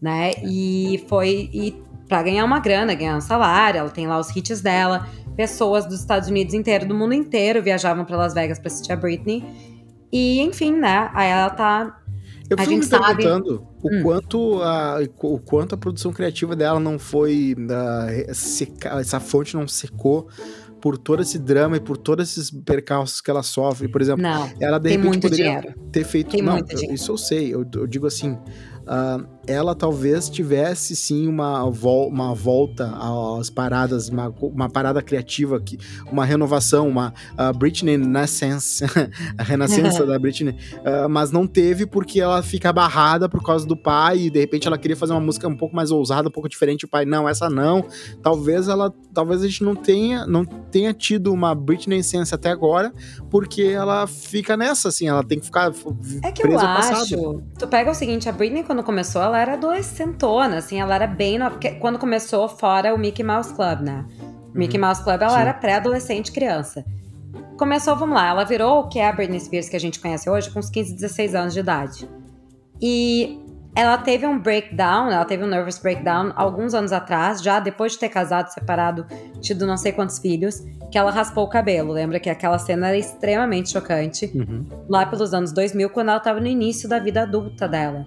né? 0.00 0.32
E 0.44 1.04
foi 1.08 1.50
e 1.52 1.82
para 2.08 2.22
ganhar 2.22 2.44
uma 2.44 2.60
grana, 2.60 2.94
ganhar 2.94 3.16
um 3.16 3.20
salário. 3.20 3.78
Ela 3.78 3.90
tem 3.90 4.06
lá 4.06 4.18
os 4.18 4.34
hits 4.34 4.60
dela. 4.60 5.06
Pessoas 5.36 5.84
dos 5.86 6.00
Estados 6.00 6.28
Unidos 6.28 6.54
inteiro, 6.54 6.86
do 6.86 6.94
mundo 6.94 7.12
inteiro, 7.12 7.62
viajavam 7.62 8.04
para 8.04 8.16
Las 8.16 8.32
Vegas 8.32 8.58
para 8.58 8.68
assistir 8.68 8.92
a 8.92 8.96
Britney. 8.96 9.44
E, 10.12 10.40
enfim, 10.40 10.72
né? 10.72 11.10
Aí 11.14 11.28
ela 11.28 11.50
tá. 11.50 12.00
Eu 12.48 12.56
fico 12.58 12.70
me 12.70 12.86
perguntando 12.86 13.56
sabe... 13.56 13.66
o, 13.82 13.88
hum. 13.92 14.02
quanto 14.02 14.62
a, 14.62 14.98
o 15.22 15.38
quanto 15.40 15.74
a 15.74 15.78
produção 15.78 16.12
criativa 16.12 16.54
dela 16.54 16.78
não 16.78 16.98
foi. 16.98 17.54
Uh, 17.58 18.34
seca, 18.34 19.00
essa 19.00 19.18
fonte 19.18 19.56
não 19.56 19.66
secou 19.66 20.28
por 20.80 20.96
todo 20.96 21.22
esse 21.22 21.38
drama 21.38 21.76
e 21.76 21.80
por 21.80 21.96
todos 21.96 22.30
esses 22.30 22.50
percalços 22.50 23.20
que 23.20 23.30
ela 23.30 23.42
sofre. 23.42 23.88
Por 23.88 24.00
exemplo, 24.00 24.22
não, 24.22 24.48
ela 24.60 24.78
de 24.78 24.90
repente 24.90 25.18
poderia 25.18 25.58
dinheiro. 25.60 25.80
ter 25.90 26.04
feito. 26.04 26.30
Tem 26.30 26.42
não, 26.42 26.60
isso 26.92 27.10
eu 27.10 27.18
sei. 27.18 27.52
Eu, 27.52 27.66
eu 27.74 27.86
digo 27.86 28.06
assim. 28.06 28.32
Uh, 28.32 29.35
ela 29.46 29.74
talvez 29.74 30.28
tivesse 30.28 30.96
sim 30.96 31.28
uma, 31.28 31.68
vol 31.70 32.08
uma 32.08 32.34
volta 32.34 32.92
às 33.38 33.48
paradas, 33.50 34.08
uma, 34.08 34.32
uma 34.40 34.68
parada 34.68 35.00
criativa, 35.02 35.60
que, 35.60 35.78
uma 36.10 36.24
renovação, 36.24 36.88
uma 36.88 37.12
uh, 37.32 37.56
Britney 37.56 37.96
Renaissance, 37.96 38.84
a 39.38 39.42
renascença 39.42 40.04
da 40.06 40.18
Britney, 40.18 40.56
uh, 40.78 41.08
mas 41.08 41.30
não 41.30 41.46
teve 41.46 41.86
porque 41.86 42.20
ela 42.20 42.42
fica 42.42 42.72
barrada 42.72 43.28
por 43.28 43.42
causa 43.42 43.66
do 43.66 43.76
pai 43.76 44.18
e 44.18 44.30
de 44.30 44.40
repente 44.40 44.66
ela 44.66 44.78
queria 44.78 44.96
fazer 44.96 45.12
uma 45.12 45.20
música 45.20 45.46
um 45.48 45.56
pouco 45.56 45.74
mais 45.74 45.90
ousada, 45.90 46.28
um 46.28 46.32
pouco 46.32 46.48
diferente, 46.48 46.84
o 46.84 46.88
pai, 46.88 47.04
não, 47.04 47.28
essa 47.28 47.48
não. 47.48 47.84
Talvez 48.22 48.68
ela, 48.68 48.92
talvez 49.14 49.42
a 49.42 49.46
gente 49.46 49.62
não 49.62 49.74
tenha, 49.74 50.26
não 50.26 50.44
tenha 50.44 50.92
tido 50.92 51.32
uma 51.32 51.54
Britney 51.54 51.98
Essence 51.98 52.34
até 52.34 52.50
agora, 52.50 52.92
porque 53.30 53.62
ela 53.62 54.06
fica 54.06 54.56
nessa, 54.56 54.88
assim, 54.88 55.08
ela 55.08 55.22
tem 55.22 55.38
que 55.38 55.46
ficar 55.46 55.72
É 56.22 56.32
que 56.32 56.46
eu 56.46 56.58
acho, 56.58 57.42
tu 57.58 57.66
pega 57.66 57.90
o 57.90 57.94
seguinte, 57.94 58.28
a 58.28 58.32
Britney 58.32 58.62
quando 58.62 58.82
começou, 58.82 59.22
ela 59.22 59.35
ela 59.36 59.42
era 59.42 59.52
adolescentona, 59.52 60.56
assim, 60.56 60.80
ela 60.80 60.94
era 60.94 61.06
bem. 61.06 61.38
No... 61.38 61.50
Quando 61.78 61.98
começou 61.98 62.48
fora 62.48 62.94
o 62.94 62.98
Mickey 62.98 63.22
Mouse 63.22 63.52
Club, 63.54 63.80
né? 63.80 64.04
Uhum. 64.20 64.50
Mickey 64.54 64.78
Mouse 64.78 65.02
Club, 65.02 65.20
ela 65.20 65.34
Sim. 65.34 65.40
era 65.40 65.54
pré-adolescente, 65.54 66.32
criança. 66.32 66.84
Começou, 67.58 67.96
vamos 67.96 68.14
lá, 68.14 68.28
ela 68.28 68.44
virou 68.44 68.80
o 68.80 68.88
que 68.88 68.98
é 68.98 69.08
a 69.08 69.12
Britney 69.12 69.40
Spears 69.40 69.68
que 69.68 69.76
a 69.76 69.80
gente 69.80 70.00
conhece 70.00 70.28
hoje, 70.28 70.50
com 70.50 70.58
uns 70.58 70.70
15, 70.70 70.94
16 70.94 71.34
anos 71.34 71.54
de 71.54 71.60
idade. 71.60 72.08
E 72.80 73.40
ela 73.74 73.98
teve 73.98 74.26
um 74.26 74.38
breakdown, 74.38 75.10
ela 75.10 75.24
teve 75.24 75.44
um 75.44 75.46
nervous 75.46 75.78
breakdown 75.78 76.32
alguns 76.34 76.74
anos 76.74 76.92
atrás, 76.92 77.42
já 77.42 77.60
depois 77.60 77.92
de 77.92 77.98
ter 77.98 78.08
casado, 78.08 78.48
separado, 78.48 79.06
tido 79.40 79.66
não 79.66 79.76
sei 79.76 79.92
quantos 79.92 80.18
filhos, 80.18 80.62
que 80.90 80.96
ela 80.96 81.10
raspou 81.10 81.44
o 81.44 81.48
cabelo. 81.48 81.92
Lembra 81.92 82.18
que 82.18 82.30
aquela 82.30 82.58
cena 82.58 82.88
era 82.88 82.96
extremamente 82.96 83.70
chocante, 83.70 84.30
uhum. 84.34 84.66
lá 84.88 85.04
pelos 85.04 85.34
anos 85.34 85.52
2000, 85.52 85.90
quando 85.90 86.08
ela 86.08 86.18
estava 86.18 86.40
no 86.40 86.46
início 86.46 86.88
da 86.88 86.98
vida 86.98 87.22
adulta 87.22 87.68
dela. 87.68 88.06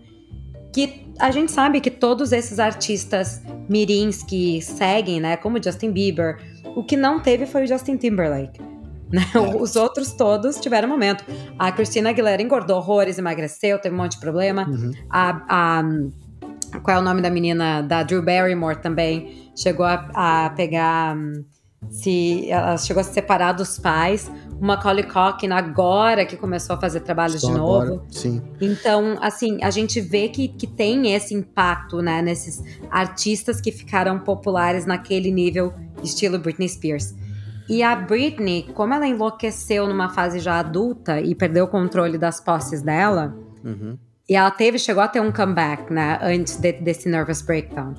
Que 0.73 1.07
a 1.19 1.31
gente 1.31 1.51
sabe 1.51 1.81
que 1.81 1.91
todos 1.91 2.31
esses 2.31 2.59
artistas 2.59 3.41
mirins 3.67 4.23
que 4.23 4.61
seguem, 4.61 5.19
né, 5.19 5.37
como 5.37 5.61
Justin 5.61 5.91
Bieber, 5.91 6.37
o 6.75 6.83
que 6.83 6.95
não 6.95 7.19
teve 7.19 7.45
foi 7.45 7.63
o 7.63 7.67
Justin 7.67 7.97
Timberlake. 7.97 8.59
Né? 9.11 9.25
É. 9.33 9.39
Os 9.39 9.75
outros 9.75 10.11
todos 10.11 10.57
tiveram 10.57 10.87
momento. 10.87 11.25
A 11.57 11.71
Christina 11.71 12.11
Aguilera 12.11 12.43
engordou 12.43 12.77
horrores, 12.77 13.17
emagreceu, 13.17 13.79
teve 13.79 13.95
um 13.95 13.97
monte 13.97 14.11
de 14.11 14.19
problema. 14.19 14.69
Uhum. 14.69 14.91
A, 15.09 15.41
a, 15.49 15.83
qual 16.83 16.97
é 16.97 16.99
o 16.99 17.03
nome 17.03 17.19
da 17.19 17.31
menina? 17.31 17.81
Da 17.81 18.03
Drew 18.03 18.21
Barrymore 18.21 18.79
também. 18.79 19.51
Chegou 19.55 19.83
a, 19.83 20.45
a 20.45 20.49
pegar. 20.51 21.17
Se, 21.89 22.51
ela 22.51 22.77
chegou 22.77 23.01
a 23.01 23.03
se 23.03 23.11
separar 23.11 23.53
dos 23.53 23.79
pais. 23.79 24.31
Uma 24.59 24.75
Macaulay 24.75 25.03
Culkin 25.03 25.51
agora 25.51 26.25
que 26.25 26.35
começou 26.35 26.75
a 26.75 26.79
fazer 26.79 26.99
trabalhos 26.99 27.41
Só 27.41 27.47
de 27.47 27.53
novo. 27.53 27.81
Agora, 27.81 28.01
sim. 28.09 28.41
Então, 28.59 29.17
assim, 29.21 29.57
a 29.63 29.69
gente 29.69 30.01
vê 30.01 30.27
que, 30.27 30.49
que 30.49 30.67
tem 30.67 31.13
esse 31.13 31.33
impacto, 31.33 32.01
né? 32.01 32.21
Nesses 32.21 32.61
artistas 32.91 33.61
que 33.61 33.71
ficaram 33.71 34.19
populares 34.19 34.85
naquele 34.85 35.31
nível 35.31 35.73
estilo 36.03 36.37
Britney 36.37 36.67
Spears. 36.67 37.15
E 37.69 37.83
a 37.83 37.95
Britney, 37.95 38.67
como 38.73 38.95
ela 38.95 39.07
enlouqueceu 39.07 39.87
numa 39.87 40.09
fase 40.09 40.39
já 40.39 40.57
adulta 40.57 41.21
e 41.21 41.35
perdeu 41.35 41.65
o 41.65 41.67
controle 41.67 42.17
das 42.17 42.41
posses 42.41 42.81
dela, 42.81 43.37
uhum. 43.63 43.95
e 44.27 44.35
ela 44.35 44.49
teve, 44.49 44.79
chegou 44.79 45.03
a 45.03 45.07
ter 45.07 45.21
um 45.21 45.31
comeback, 45.31 45.93
né, 45.93 46.17
antes 46.21 46.57
de, 46.57 46.73
desse 46.73 47.07
nervous 47.07 47.43
breakdown. 47.43 47.93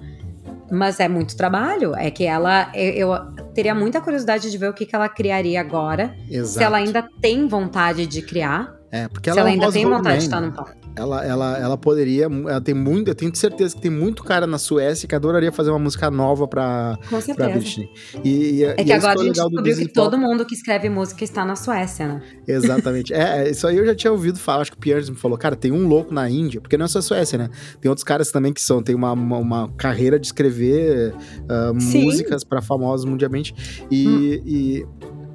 Mas 0.71 1.01
é 1.01 1.09
muito 1.09 1.37
trabalho. 1.37 1.95
É 1.97 2.11
que 2.11 2.25
ela. 2.25 2.71
Eu, 2.75 3.09
eu, 3.09 3.35
teria 3.55 3.75
muita 3.75 4.01
curiosidade 4.01 4.51
de 4.51 4.59
ver 4.59 4.71
o 4.71 4.73
que, 4.73 4.87
que 4.87 4.95
ela 4.95 5.09
criaria 5.09 5.61
agora. 5.61 6.15
Exato. 6.29 6.59
Se 6.59 6.63
ela 6.63 6.79
ainda 6.79 7.09
tem 7.21 7.47
vontade 7.49 8.07
de 8.07 8.23
criar. 8.23 8.75
É, 8.93 9.09
porque 9.09 9.31
ela 9.31 9.35
se 9.35 9.41
ela 9.41 9.49
ainda 9.51 9.73
tem 9.73 9.87
vontade 9.87 10.19
de 10.19 10.25
estar 10.25 10.41
no 10.41 10.53
palco. 10.53 10.80
Ela, 11.01 11.25
ela, 11.25 11.59
ela 11.59 11.79
poderia. 11.79 12.25
Ela 12.25 12.61
tem 12.61 12.75
muito. 12.75 13.09
Eu 13.09 13.15
tenho 13.15 13.35
certeza 13.35 13.75
que 13.75 13.81
tem 13.81 13.91
muito 13.91 14.23
cara 14.23 14.47
na 14.47 14.59
Suécia 14.59 15.09
que 15.09 15.15
adoraria 15.15 15.51
fazer 15.51 15.71
uma 15.71 15.79
música 15.79 16.11
nova 16.11 16.47
pra, 16.47 16.99
Com 17.09 17.21
certeza. 17.21 17.49
pra 17.49 17.59
Britney. 17.59 17.91
E, 18.23 18.31
e, 18.31 18.65
é 18.65 18.85
que 18.85 18.93
agora 18.93 19.19
a 19.19 19.23
gente 19.23 19.35
descobriu 19.35 19.77
que 19.77 19.89
todo 19.89 20.19
mundo 20.19 20.45
que 20.45 20.55
escreve 20.55 20.91
música 20.91 21.25
está 21.25 21.45
na 21.45 21.57
Suécia, 21.57 22.07
né? 22.07 22.23
Exatamente. 22.47 23.15
é, 23.15 23.47
é, 23.47 23.51
isso 23.51 23.67
aí 23.67 23.79
eu 23.79 23.87
já 23.87 23.95
tinha 23.95 24.13
ouvido 24.13 24.39
falar. 24.39 24.63
Acho 24.63 24.73
que 24.73 24.77
o 24.77 24.81
Pierre 24.81 25.11
me 25.11 25.17
falou, 25.17 25.39
cara, 25.39 25.57
tem 25.57 25.73
um 25.73 25.89
louco 25.89 26.13
na 26.13 26.29
Índia, 26.29 26.61
porque 26.61 26.77
não 26.77 26.85
é 26.85 26.89
só 26.89 26.99
a 26.99 27.03
Suécia, 27.03 27.39
né? 27.39 27.51
Tem 27.81 27.89
outros 27.89 28.05
caras 28.05 28.31
também 28.31 28.53
que 28.53 28.61
são, 28.61 28.83
tem 28.83 28.95
uma, 28.95 29.13
uma, 29.13 29.39
uma 29.39 29.69
carreira 29.77 30.19
de 30.19 30.27
escrever 30.27 31.15
uh, 31.15 31.75
músicas 31.75 32.45
para 32.45 32.61
famosos 32.61 33.07
mundialmente. 33.07 33.55
E. 33.91 34.07
Hum. 34.07 34.43
e 34.47 34.87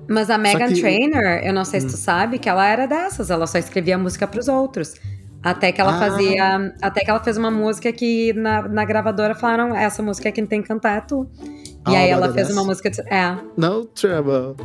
mas 0.07 0.29
a 0.29 0.37
Megan 0.37 0.67
que... 0.67 0.79
Trainor, 0.79 1.41
eu 1.43 1.51
não 1.51 1.65
sei 1.65 1.81
se 1.81 1.87
tu 1.87 1.93
hum. 1.93 1.97
sabe, 1.97 2.37
que 2.37 2.47
ela 2.47 2.67
era 2.67 2.85
dessas, 2.85 3.31
ela 3.31 3.47
só 3.47 3.57
escrevia 3.57 3.97
música 3.97 4.27
para 4.27 4.39
os 4.39 4.47
outros. 4.47 4.93
Até 5.45 5.71
que 5.71 5.79
ela 5.79 5.95
ah. 5.95 5.99
fazia. 5.99 6.73
Até 6.81 7.01
que 7.01 7.09
ela 7.11 7.23
fez 7.23 7.37
uma 7.37 7.51
música 7.51 7.93
que 7.93 8.33
na, 8.33 8.63
na 8.63 8.83
gravadora 8.83 9.35
falaram: 9.35 9.75
essa 9.75 10.01
música 10.01 10.31
quem 10.31 10.43
tem 10.43 10.59
que 10.59 10.67
cantar 10.67 10.97
é 10.97 11.01
tu. 11.01 11.29
E 11.87 11.95
aí 11.95 12.09
ela 12.09 12.31
fez 12.33 12.49
uma 12.49 12.63
música. 12.63 12.89
De, 12.89 13.01
é. 13.01 13.37
No 13.55 13.85
trouble. 13.85 14.55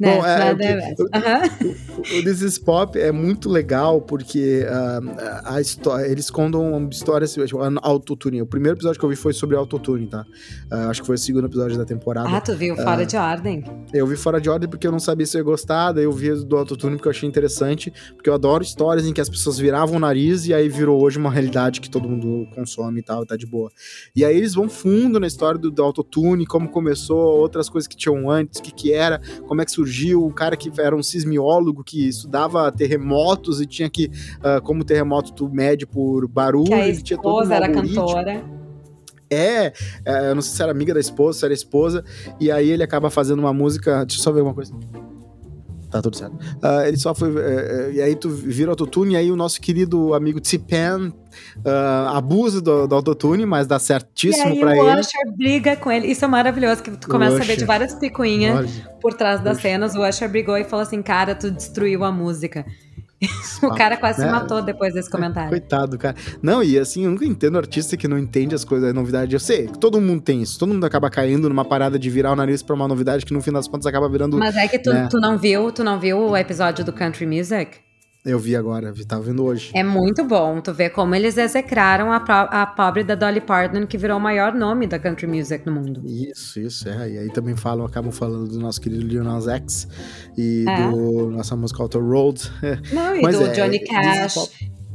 Bom, 0.00 0.26
é, 0.26 0.94
o, 0.98 2.18
o, 2.18 2.22
This 2.22 2.42
is 2.42 2.58
Pop 2.58 2.98
é 2.98 3.10
muito 3.10 3.48
legal 3.48 4.00
porque 4.00 4.64
uh, 4.64 5.42
a 5.44 5.60
história, 5.60 6.06
eles 6.06 6.30
contam 6.30 6.88
histórias 6.90 7.34
tipo, 7.34 7.58
autotune. 7.82 8.40
O 8.42 8.46
primeiro 8.46 8.76
episódio 8.76 8.98
que 8.98 9.04
eu 9.04 9.10
vi 9.10 9.16
foi 9.16 9.32
sobre 9.32 9.56
autotune, 9.56 10.06
tá? 10.06 10.24
Uh, 10.70 10.90
acho 10.90 11.00
que 11.00 11.06
foi 11.06 11.16
o 11.16 11.18
segundo 11.18 11.46
episódio 11.46 11.76
da 11.76 11.84
temporada. 11.84 12.28
Ah, 12.28 12.40
tu 12.40 12.54
viu 12.54 12.76
Fora 12.76 13.02
uh, 13.02 13.06
de 13.06 13.16
Ordem? 13.16 13.64
Eu 13.92 14.06
vi 14.06 14.16
Fora 14.16 14.40
de 14.40 14.48
Ordem 14.48 14.68
porque 14.68 14.86
eu 14.86 14.92
não 14.92 15.00
sabia 15.00 15.26
se 15.26 15.36
eu 15.36 15.40
ia 15.40 15.44
gostar, 15.44 15.92
daí 15.92 16.04
eu 16.04 16.12
vi 16.12 16.34
do 16.44 16.56
autotune 16.56 16.96
porque 16.96 17.08
eu 17.08 17.12
achei 17.12 17.28
interessante, 17.28 17.92
porque 18.14 18.30
eu 18.30 18.34
adoro 18.34 18.62
histórias 18.62 19.06
em 19.06 19.12
que 19.12 19.20
as 19.20 19.28
pessoas 19.28 19.58
viravam 19.58 19.96
o 19.96 20.00
nariz 20.00 20.46
e 20.46 20.54
aí 20.54 20.68
virou 20.68 21.00
hoje 21.00 21.18
uma 21.18 21.30
realidade 21.30 21.80
que 21.80 21.90
todo 21.90 22.08
mundo 22.08 22.46
consome 22.54 23.00
e 23.00 23.02
tal, 23.02 23.22
e 23.22 23.26
tá 23.26 23.36
de 23.36 23.46
boa. 23.46 23.70
E 24.14 24.24
aí 24.24 24.36
eles 24.36 24.54
vão 24.54 24.68
fundo 24.68 25.18
na 25.18 25.26
história 25.26 25.58
do, 25.64 25.70
do 25.70 25.82
autotune, 25.82 26.46
como 26.46 26.68
começou, 26.68 27.38
outras 27.38 27.68
coisas 27.68 27.88
que 27.88 27.96
tinham 27.96 28.30
antes, 28.30 28.60
o 28.60 28.62
que, 28.62 28.72
que 28.72 28.92
era, 28.92 29.20
como 29.46 29.62
é 29.62 29.64
que 29.64 29.70
surgiu, 29.70 30.24
o 30.24 30.32
cara 30.32 30.56
que 30.56 30.70
era 30.78 30.94
um 30.94 31.02
sismiólogo 31.02 31.82
que 31.82 32.08
estudava 32.08 32.70
terremotos 32.70 33.60
e 33.60 33.66
tinha 33.66 33.88
que, 33.88 34.10
uh, 34.38 34.62
como 34.62 34.84
terremoto 34.84 35.32
tu 35.32 35.48
mede 35.48 35.86
por 35.86 36.26
barulho, 36.28 36.66
que 36.66 36.74
a 36.74 36.88
esposa 36.88 37.02
tinha 37.02 37.18
todo 37.20 37.48
um 37.48 37.52
era 37.52 37.68
cantora. 37.70 38.44
É, 39.30 39.72
é, 40.04 40.30
eu 40.30 40.34
não 40.34 40.42
sei 40.42 40.54
se 40.54 40.62
era 40.62 40.70
amiga 40.70 40.94
da 40.94 41.00
esposa, 41.00 41.40
se 41.40 41.44
era 41.44 41.54
esposa, 41.54 42.04
e 42.38 42.50
aí 42.50 42.70
ele 42.70 42.82
acaba 42.82 43.10
fazendo 43.10 43.40
uma 43.40 43.52
música. 43.52 44.04
Deixa 44.04 44.20
eu 44.20 44.22
só 44.22 44.30
ver 44.30 44.42
uma 44.42 44.54
coisa 44.54 44.72
tá 45.94 46.02
tudo 46.02 46.16
certo. 46.16 46.34
Uh, 46.34 46.86
ele 46.86 46.96
só 46.96 47.14
foi. 47.14 47.30
Uh, 47.30 47.92
e 47.92 48.02
aí 48.02 48.16
tu 48.16 48.28
vira 48.28 48.70
autotune, 48.70 49.14
e 49.14 49.16
aí 49.16 49.30
o 49.30 49.36
nosso 49.36 49.60
querido 49.60 50.12
amigo 50.12 50.40
T-Pen 50.40 51.08
uh, 51.08 52.08
abusa 52.14 52.60
do, 52.60 52.86
do 52.86 52.94
autotune, 52.96 53.46
mas 53.46 53.66
dá 53.66 53.78
certíssimo 53.78 54.58
para 54.58 54.76
ele. 54.76 54.80
E 54.80 54.96
o 54.96 54.98
Usher 54.98 55.36
briga 55.36 55.76
com 55.76 55.92
ele. 55.92 56.08
Isso 56.08 56.24
é 56.24 56.28
maravilhoso, 56.28 56.82
que 56.82 56.90
tu 56.90 57.08
começa 57.08 57.36
a 57.36 57.44
ver 57.44 57.56
de 57.56 57.64
várias 57.64 57.94
picuinhas 57.94 58.68
por 59.00 59.14
trás 59.14 59.40
das 59.40 59.60
cenas. 59.60 59.94
O 59.94 60.06
Usher 60.06 60.28
brigou 60.28 60.56
e 60.56 60.64
falou 60.64 60.82
assim: 60.82 61.00
Cara, 61.00 61.34
tu 61.34 61.50
destruiu 61.50 62.02
a 62.02 62.10
música. 62.10 62.66
o 63.62 63.74
cara 63.74 63.96
quase 63.96 64.20
se 64.20 64.26
é. 64.26 64.30
matou 64.30 64.62
depois 64.62 64.94
desse 64.94 65.10
comentário. 65.10 65.50
Coitado, 65.50 65.98
cara. 65.98 66.16
Não, 66.42 66.62
e 66.62 66.78
assim, 66.78 67.04
eu 67.04 67.10
nunca 67.10 67.24
entendo 67.24 67.58
artista 67.58 67.96
que 67.96 68.08
não 68.08 68.18
entende 68.18 68.54
as 68.54 68.64
coisas, 68.64 68.90
a 68.90 68.92
novidade. 68.92 69.34
Eu 69.34 69.40
sei, 69.40 69.68
todo 69.68 70.00
mundo 70.00 70.22
tem 70.22 70.42
isso. 70.42 70.58
Todo 70.58 70.72
mundo 70.72 70.84
acaba 70.84 71.10
caindo 71.10 71.48
numa 71.48 71.64
parada 71.64 71.98
de 71.98 72.10
virar 72.10 72.32
o 72.32 72.36
nariz 72.36 72.62
pra 72.62 72.74
uma 72.74 72.88
novidade 72.88 73.24
que 73.24 73.32
no 73.32 73.40
fim 73.40 73.52
das 73.52 73.68
contas 73.68 73.86
acaba 73.86 74.08
virando. 74.08 74.38
Mas 74.38 74.56
é 74.56 74.68
que 74.68 74.78
tu, 74.78 74.92
né? 74.92 75.08
tu 75.10 75.18
não 75.18 75.38
viu, 75.38 75.70
tu 75.72 75.84
não 75.84 75.98
viu 75.98 76.18
o 76.18 76.36
episódio 76.36 76.84
do 76.84 76.92
Country 76.92 77.26
Music? 77.26 77.83
Eu 78.24 78.38
vi 78.38 78.56
agora, 78.56 78.90
vi, 78.90 79.04
tava 79.04 79.20
vendo 79.20 79.44
hoje. 79.44 79.70
É 79.74 79.84
muito 79.84 80.24
bom 80.24 80.58
tu 80.58 80.72
ver 80.72 80.88
como 80.88 81.14
eles 81.14 81.36
execraram 81.36 82.10
a, 82.10 82.16
a 82.16 82.64
pobre 82.64 83.04
da 83.04 83.14
Dolly 83.14 83.42
Parton, 83.42 83.86
que 83.86 83.98
virou 83.98 84.16
o 84.16 84.20
maior 84.20 84.54
nome 84.54 84.86
da 84.86 84.98
country 84.98 85.26
music 85.26 85.66
no 85.66 85.72
mundo. 85.72 86.00
Isso, 86.06 86.58
isso, 86.58 86.88
é. 86.88 87.10
E 87.10 87.18
aí 87.18 87.30
também 87.30 87.54
falam, 87.54 87.84
acabam 87.84 88.10
falando 88.10 88.48
do 88.48 88.58
nosso 88.58 88.80
querido 88.80 89.06
Lil 89.06 89.22
X 89.50 89.86
e 90.38 90.64
é. 90.66 90.88
do 90.88 91.30
nossa 91.30 91.54
música 91.54 91.82
Auto 91.82 92.00
Road. 92.00 92.50
Não, 92.94 93.14
e 93.14 93.20
Mas 93.20 93.38
do 93.38 93.44
é, 93.44 93.52
Johnny 93.52 93.80
Cash. 93.80 94.50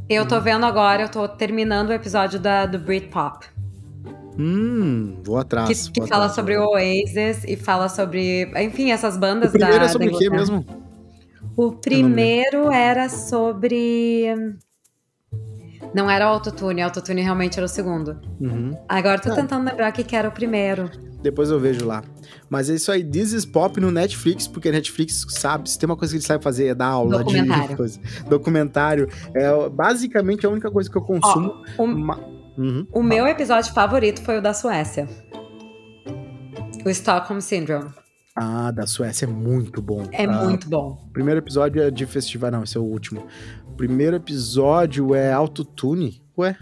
Eu 0.08 0.26
tô 0.26 0.40
vendo 0.40 0.66
agora, 0.66 1.02
eu 1.02 1.08
tô 1.08 1.28
terminando 1.28 1.90
o 1.90 1.92
episódio 1.92 2.40
da, 2.40 2.66
do 2.66 2.80
Britpop. 2.80 3.46
Hum, 4.36 5.20
vou 5.22 5.38
atrás. 5.38 5.68
Que, 5.68 5.92
que 5.92 6.00
vou 6.00 6.08
fala 6.08 6.24
atrás, 6.24 6.34
sobre 6.34 6.56
o 6.56 6.64
Oasis 6.70 7.44
e 7.46 7.56
fala 7.56 7.88
sobre, 7.88 8.50
enfim, 8.60 8.90
essas 8.90 9.16
bandas 9.16 9.54
o 9.54 9.58
da. 9.58 9.68
é 9.68 9.86
sobre 9.86 10.08
o 10.08 10.18
quê 10.18 10.28
mesmo? 10.28 10.66
O 11.60 11.72
primeiro 11.72 12.72
era 12.72 13.10
sobre. 13.10 14.34
Não 15.94 16.08
era 16.08 16.24
autotune, 16.24 16.80
autotune 16.80 17.20
realmente 17.20 17.58
era 17.58 17.66
o 17.66 17.68
segundo. 17.68 18.18
Uhum. 18.40 18.70
Agora 18.88 19.20
tô 19.20 19.30
ah. 19.30 19.34
tentando 19.34 19.68
lembrar 19.68 19.90
o 19.90 19.92
que, 19.92 20.02
que 20.02 20.16
era 20.16 20.26
o 20.26 20.32
primeiro. 20.32 20.90
Depois 21.22 21.50
eu 21.50 21.60
vejo 21.60 21.84
lá. 21.84 22.02
Mas 22.48 22.70
é 22.70 22.76
isso 22.76 22.90
aí, 22.90 23.04
This 23.04 23.34
is 23.34 23.44
Pop 23.44 23.78
no 23.78 23.90
Netflix, 23.90 24.48
porque 24.48 24.72
Netflix 24.72 25.26
sabe, 25.28 25.68
se 25.68 25.78
tem 25.78 25.86
uma 25.86 25.98
coisa 25.98 26.14
que 26.14 26.16
ele 26.16 26.24
sabe 26.24 26.42
fazer 26.42 26.68
é 26.68 26.74
dar 26.74 26.86
aula 26.86 27.18
Documentário. 27.18 27.68
de 27.68 27.76
coisa. 27.76 28.00
Documentário. 28.26 29.08
É 29.34 29.68
basicamente 29.68 30.46
a 30.46 30.48
única 30.48 30.70
coisa 30.70 30.90
que 30.90 30.96
eu 30.96 31.02
consumo. 31.02 31.62
Ó, 31.76 31.84
o, 31.84 31.86
uhum. 31.86 32.86
o 32.90 33.02
meu 33.02 33.26
episódio 33.26 33.74
favorito 33.74 34.22
foi 34.22 34.38
o 34.38 34.42
da 34.42 34.54
Suécia. 34.54 35.06
O 36.86 36.88
Stockholm 36.88 37.40
Syndrome. 37.40 37.90
Ah, 38.34 38.70
da 38.70 38.86
Suécia 38.86 39.26
é 39.26 39.28
muito 39.28 39.82
bom. 39.82 40.06
É 40.12 40.24
ah, 40.24 40.44
muito 40.44 40.68
bom. 40.68 41.08
Primeiro 41.12 41.40
episódio 41.40 41.82
é 41.82 41.90
de 41.90 42.06
festival, 42.06 42.50
não, 42.50 42.62
esse 42.62 42.76
é 42.76 42.80
o 42.80 42.84
último. 42.84 43.26
Primeiro 43.76 44.16
episódio 44.16 45.14
é 45.14 45.32
autotune, 45.32 46.22
ué? 46.38 46.56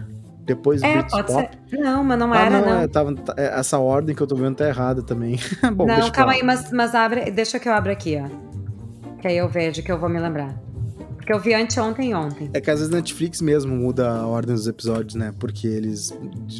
Depois 0.49 0.81
é, 0.81 1.03
pode 1.03 1.31
Pop. 1.31 1.49
ser. 1.69 1.77
Não, 1.77 2.03
mas 2.03 2.17
não 2.17 2.33
ah, 2.33 2.39
era, 2.39 2.61
não. 2.61 2.67
não. 2.67 2.81
É, 2.81 2.87
tava, 2.87 3.13
é, 3.37 3.59
essa 3.59 3.77
ordem 3.77 4.15
que 4.15 4.21
eu 4.21 4.25
tô 4.25 4.35
vendo 4.35 4.55
tá 4.55 4.67
errada 4.67 5.03
também. 5.03 5.37
bom, 5.75 5.85
não, 5.85 6.09
calma 6.09 6.33
aí, 6.33 6.41
mas, 6.41 6.71
mas 6.71 6.95
abre, 6.95 7.29
deixa 7.29 7.59
que 7.59 7.69
eu 7.69 7.73
abra 7.73 7.91
aqui, 7.91 8.17
ó. 8.17 8.27
Que 9.19 9.27
aí 9.27 9.37
eu 9.37 9.47
vejo 9.47 9.83
que 9.83 9.91
eu 9.91 9.99
vou 9.99 10.09
me 10.09 10.19
lembrar. 10.19 10.57
Porque 11.15 11.31
eu 11.31 11.39
vi 11.39 11.53
anteontem 11.53 12.09
e 12.09 12.15
ontem. 12.15 12.49
É 12.51 12.59
que 12.59 12.71
às 12.71 12.79
vezes 12.79 12.91
Netflix 12.91 13.41
mesmo 13.41 13.75
muda 13.75 14.09
a 14.09 14.25
ordem 14.25 14.55
dos 14.55 14.65
episódios, 14.65 15.13
né? 15.13 15.31
Porque 15.37 15.67
eles 15.67 16.11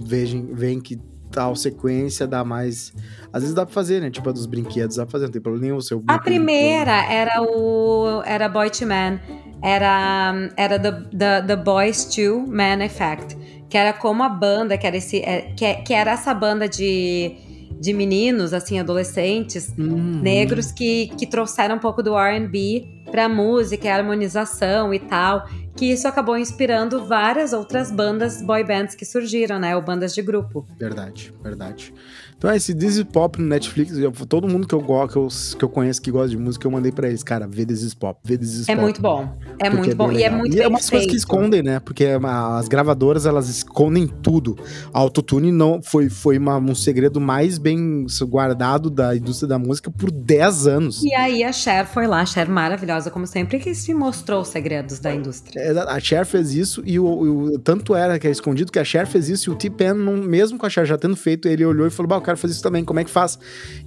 veem, 0.03 0.53
veem 0.53 0.79
que 0.79 1.01
tal 1.31 1.55
sequência 1.55 2.27
dá 2.27 2.43
mais. 2.43 2.93
Às 3.31 3.41
vezes 3.41 3.55
dá 3.55 3.65
pra 3.65 3.73
fazer, 3.73 4.01
né? 4.01 4.09
Tipo 4.09 4.29
a 4.29 4.31
dos 4.31 4.45
brinquedos, 4.45 4.97
dá 4.97 5.05
pra 5.05 5.11
fazer, 5.11 5.25
não 5.25 5.31
tem 5.31 5.41
problema 5.41 5.65
nenhum. 5.65 5.81
Seu 5.81 6.03
a 6.07 6.19
primeira 6.19 7.03
era 7.11 7.41
o. 7.41 8.21
Era 8.25 8.49
Boy 8.49 8.69
to 8.69 8.85
Man. 8.85 9.19
Era, 9.61 10.49
era 10.55 10.79
the, 10.79 10.91
the, 11.15 11.41
the 11.47 11.55
Boys 11.55 12.05
to 12.05 12.45
Man 12.47 12.83
Effect. 12.83 13.37
Que 13.69 13.77
era 13.77 13.93
como 13.93 14.23
a 14.23 14.29
banda, 14.29 14.77
que 14.77 14.87
era, 14.87 14.97
esse, 14.97 15.17
é, 15.17 15.53
que, 15.55 15.73
que 15.75 15.93
era 15.93 16.11
essa 16.11 16.33
banda 16.33 16.67
de, 16.67 17.35
de 17.79 17.93
meninos, 17.93 18.51
assim, 18.51 18.79
adolescentes, 18.79 19.71
uhum. 19.77 20.21
negros, 20.21 20.71
que, 20.71 21.07
que 21.17 21.27
trouxeram 21.27 21.75
um 21.75 21.79
pouco 21.79 22.01
do 22.01 22.15
RB 22.15 23.03
pra 23.11 23.29
música, 23.29 23.93
harmonização 23.93 24.93
e 24.93 24.99
tal 24.99 25.45
que 25.79 25.93
isso 25.93 26.09
acabou 26.09 26.37
inspirando 26.37 27.05
várias 27.05 27.53
outras 27.53 27.89
bandas 27.89 28.41
boy 28.41 28.65
bands 28.65 28.95
que 28.95 29.05
surgiram, 29.05 29.57
né? 29.57 29.77
Ou 29.77 29.81
bandas 29.81 30.13
de 30.13 30.21
grupo. 30.21 30.67
Verdade, 30.77 31.33
verdade. 31.41 31.93
Então, 32.39 32.55
esse 32.55 32.73
This 32.73 32.95
is 32.95 33.03
Pop 33.03 33.37
no 33.37 33.45
Netflix, 33.45 33.97
eu, 33.97 34.13
todo 34.13 34.47
mundo 34.47 34.65
que 34.65 34.73
eu, 34.73 34.81
que, 34.81 35.17
eu, 35.17 35.27
que 35.57 35.65
eu 35.65 35.67
conheço 35.67 36.01
que 36.01 36.09
gosta 36.09 36.29
de 36.29 36.37
música, 36.37 36.65
eu 36.65 36.71
mandei 36.71 36.89
pra 36.89 37.09
eles, 37.09 37.21
cara, 37.21 37.45
vê 37.45 37.65
This 37.65 37.81
is 37.81 37.93
Pop, 37.93 38.17
vê 38.23 38.37
This 38.37 38.53
is 38.53 38.69
é 38.69 38.75
Pop. 38.75 38.81
Muito 38.81 39.01
bom. 39.01 39.37
É 39.59 39.69
muito 39.69 39.91
é 39.91 39.93
bom. 39.93 40.09
E 40.09 40.23
é 40.23 40.29
muito 40.29 40.55
E 40.55 40.61
é 40.61 40.67
umas 40.69 40.89
coisas 40.89 41.09
que 41.09 41.17
escondem, 41.17 41.61
né? 41.61 41.81
Porque 41.81 42.05
as 42.23 42.69
gravadoras, 42.69 43.25
elas 43.25 43.49
escondem 43.49 44.07
tudo. 44.07 44.57
A 44.93 44.99
autotune 44.99 45.51
não 45.51 45.81
foi, 45.81 46.09
foi 46.09 46.37
uma, 46.37 46.55
um 46.55 46.73
segredo 46.73 47.19
mais 47.19 47.57
bem 47.57 48.07
guardado 48.21 48.89
da 48.89 49.13
indústria 49.13 49.49
da 49.49 49.59
música 49.59 49.91
por 49.91 50.09
10 50.09 50.67
anos. 50.67 51.03
E 51.03 51.13
aí 51.13 51.43
a 51.43 51.51
Cher 51.51 51.87
foi 51.87 52.07
lá, 52.07 52.21
a 52.21 52.25
Cher 52.25 52.47
maravilhosa, 52.47 53.11
como 53.11 53.27
sempre, 53.27 53.59
que 53.59 53.75
se 53.75 53.93
mostrou 53.93 54.43
os 54.43 54.47
segredos 54.47 54.99
da 54.99 55.13
indústria. 55.13 55.59
É, 55.59 55.77
a 55.77 55.99
Cher 55.99 56.25
fez 56.25 56.53
isso 56.53 56.81
e 56.85 56.97
o, 56.97 57.05
o, 57.05 57.59
tanto 57.59 57.93
era 57.93 58.17
que 58.17 58.29
é 58.29 58.31
escondido 58.31 58.71
que 58.71 58.79
a 58.79 58.85
Cher 58.85 59.05
fez 59.05 59.27
isso 59.27 59.49
e 59.49 59.53
o 59.53 59.57
T-Pen, 59.57 59.93
mesmo 59.93 60.57
com 60.57 60.65
a 60.65 60.69
Cher 60.69 60.85
já 60.85 60.97
tendo 60.97 61.17
feito, 61.17 61.49
ele 61.49 61.65
olhou 61.65 61.85
e 61.85 61.89
falou, 61.89 62.07
quero 62.29 62.37
fazer 62.37 62.53
isso 62.53 62.63
também, 62.63 62.85
como 62.85 62.99
é 62.99 63.03
que 63.03 63.09
faz? 63.09 63.37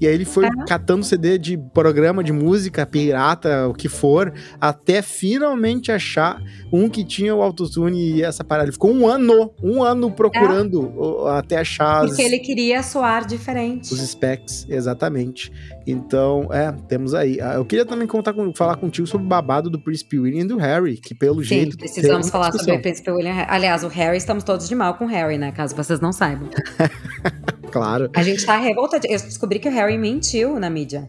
E 0.00 0.06
aí 0.06 0.14
ele 0.14 0.24
foi 0.24 0.46
é. 0.46 0.50
catando 0.66 1.04
CD 1.04 1.38
de 1.38 1.56
programa 1.56 2.22
de 2.22 2.32
música, 2.32 2.84
pirata, 2.84 3.68
o 3.68 3.74
que 3.74 3.88
for, 3.88 4.32
até 4.60 5.00
finalmente 5.02 5.92
achar 5.92 6.42
um 6.72 6.88
que 6.88 7.04
tinha 7.04 7.34
o 7.34 7.42
autotune 7.42 8.16
e 8.16 8.22
essa 8.22 8.42
parada. 8.42 8.66
Ele 8.66 8.72
ficou 8.72 8.92
um 8.92 9.06
ano, 9.06 9.52
um 9.62 9.82
ano 9.82 10.10
procurando 10.10 11.28
é. 11.28 11.38
até 11.38 11.58
achar. 11.58 12.06
Porque 12.06 12.22
ele 12.22 12.38
queria 12.38 12.82
soar 12.82 13.26
diferente. 13.26 13.92
Os 13.92 14.00
specs, 14.00 14.66
exatamente. 14.68 15.52
Então, 15.86 16.48
é, 16.52 16.72
temos 16.88 17.14
aí. 17.14 17.40
Ah, 17.40 17.54
eu 17.54 17.64
queria 17.64 17.84
também 17.84 18.06
contar 18.06 18.32
com, 18.32 18.52
falar 18.54 18.76
contigo 18.76 19.06
sobre 19.06 19.26
o 19.26 19.28
babado 19.28 19.68
do 19.68 19.78
Príncipe 19.78 20.18
William 20.18 20.42
e 20.42 20.46
do 20.46 20.56
Harry, 20.56 20.96
que 20.96 21.14
pelo 21.14 21.42
Sim, 21.42 21.48
jeito. 21.48 21.76
Precisamos 21.76 22.30
falar 22.30 22.46
discussão. 22.46 22.66
sobre 22.66 22.80
o 22.80 22.82
Príncipe 22.82 23.10
William. 23.10 23.46
Aliás, 23.48 23.84
o 23.84 23.88
Harry, 23.88 24.16
estamos 24.16 24.44
todos 24.44 24.68
de 24.68 24.74
mal 24.74 24.94
com 24.94 25.04
o 25.04 25.08
Harry, 25.08 25.38
né? 25.38 25.52
Caso 25.52 25.74
vocês 25.74 26.00
não 26.00 26.12
saibam. 26.12 26.48
claro. 27.72 28.10
A 28.14 28.22
gente 28.22 28.44
tá 28.44 28.56
revoltado. 28.56 29.06
Eu 29.06 29.18
descobri 29.18 29.58
que 29.58 29.68
o 29.68 29.72
Harry 29.72 29.98
mentiu 29.98 30.58
na 30.60 30.70
mídia. 30.70 31.08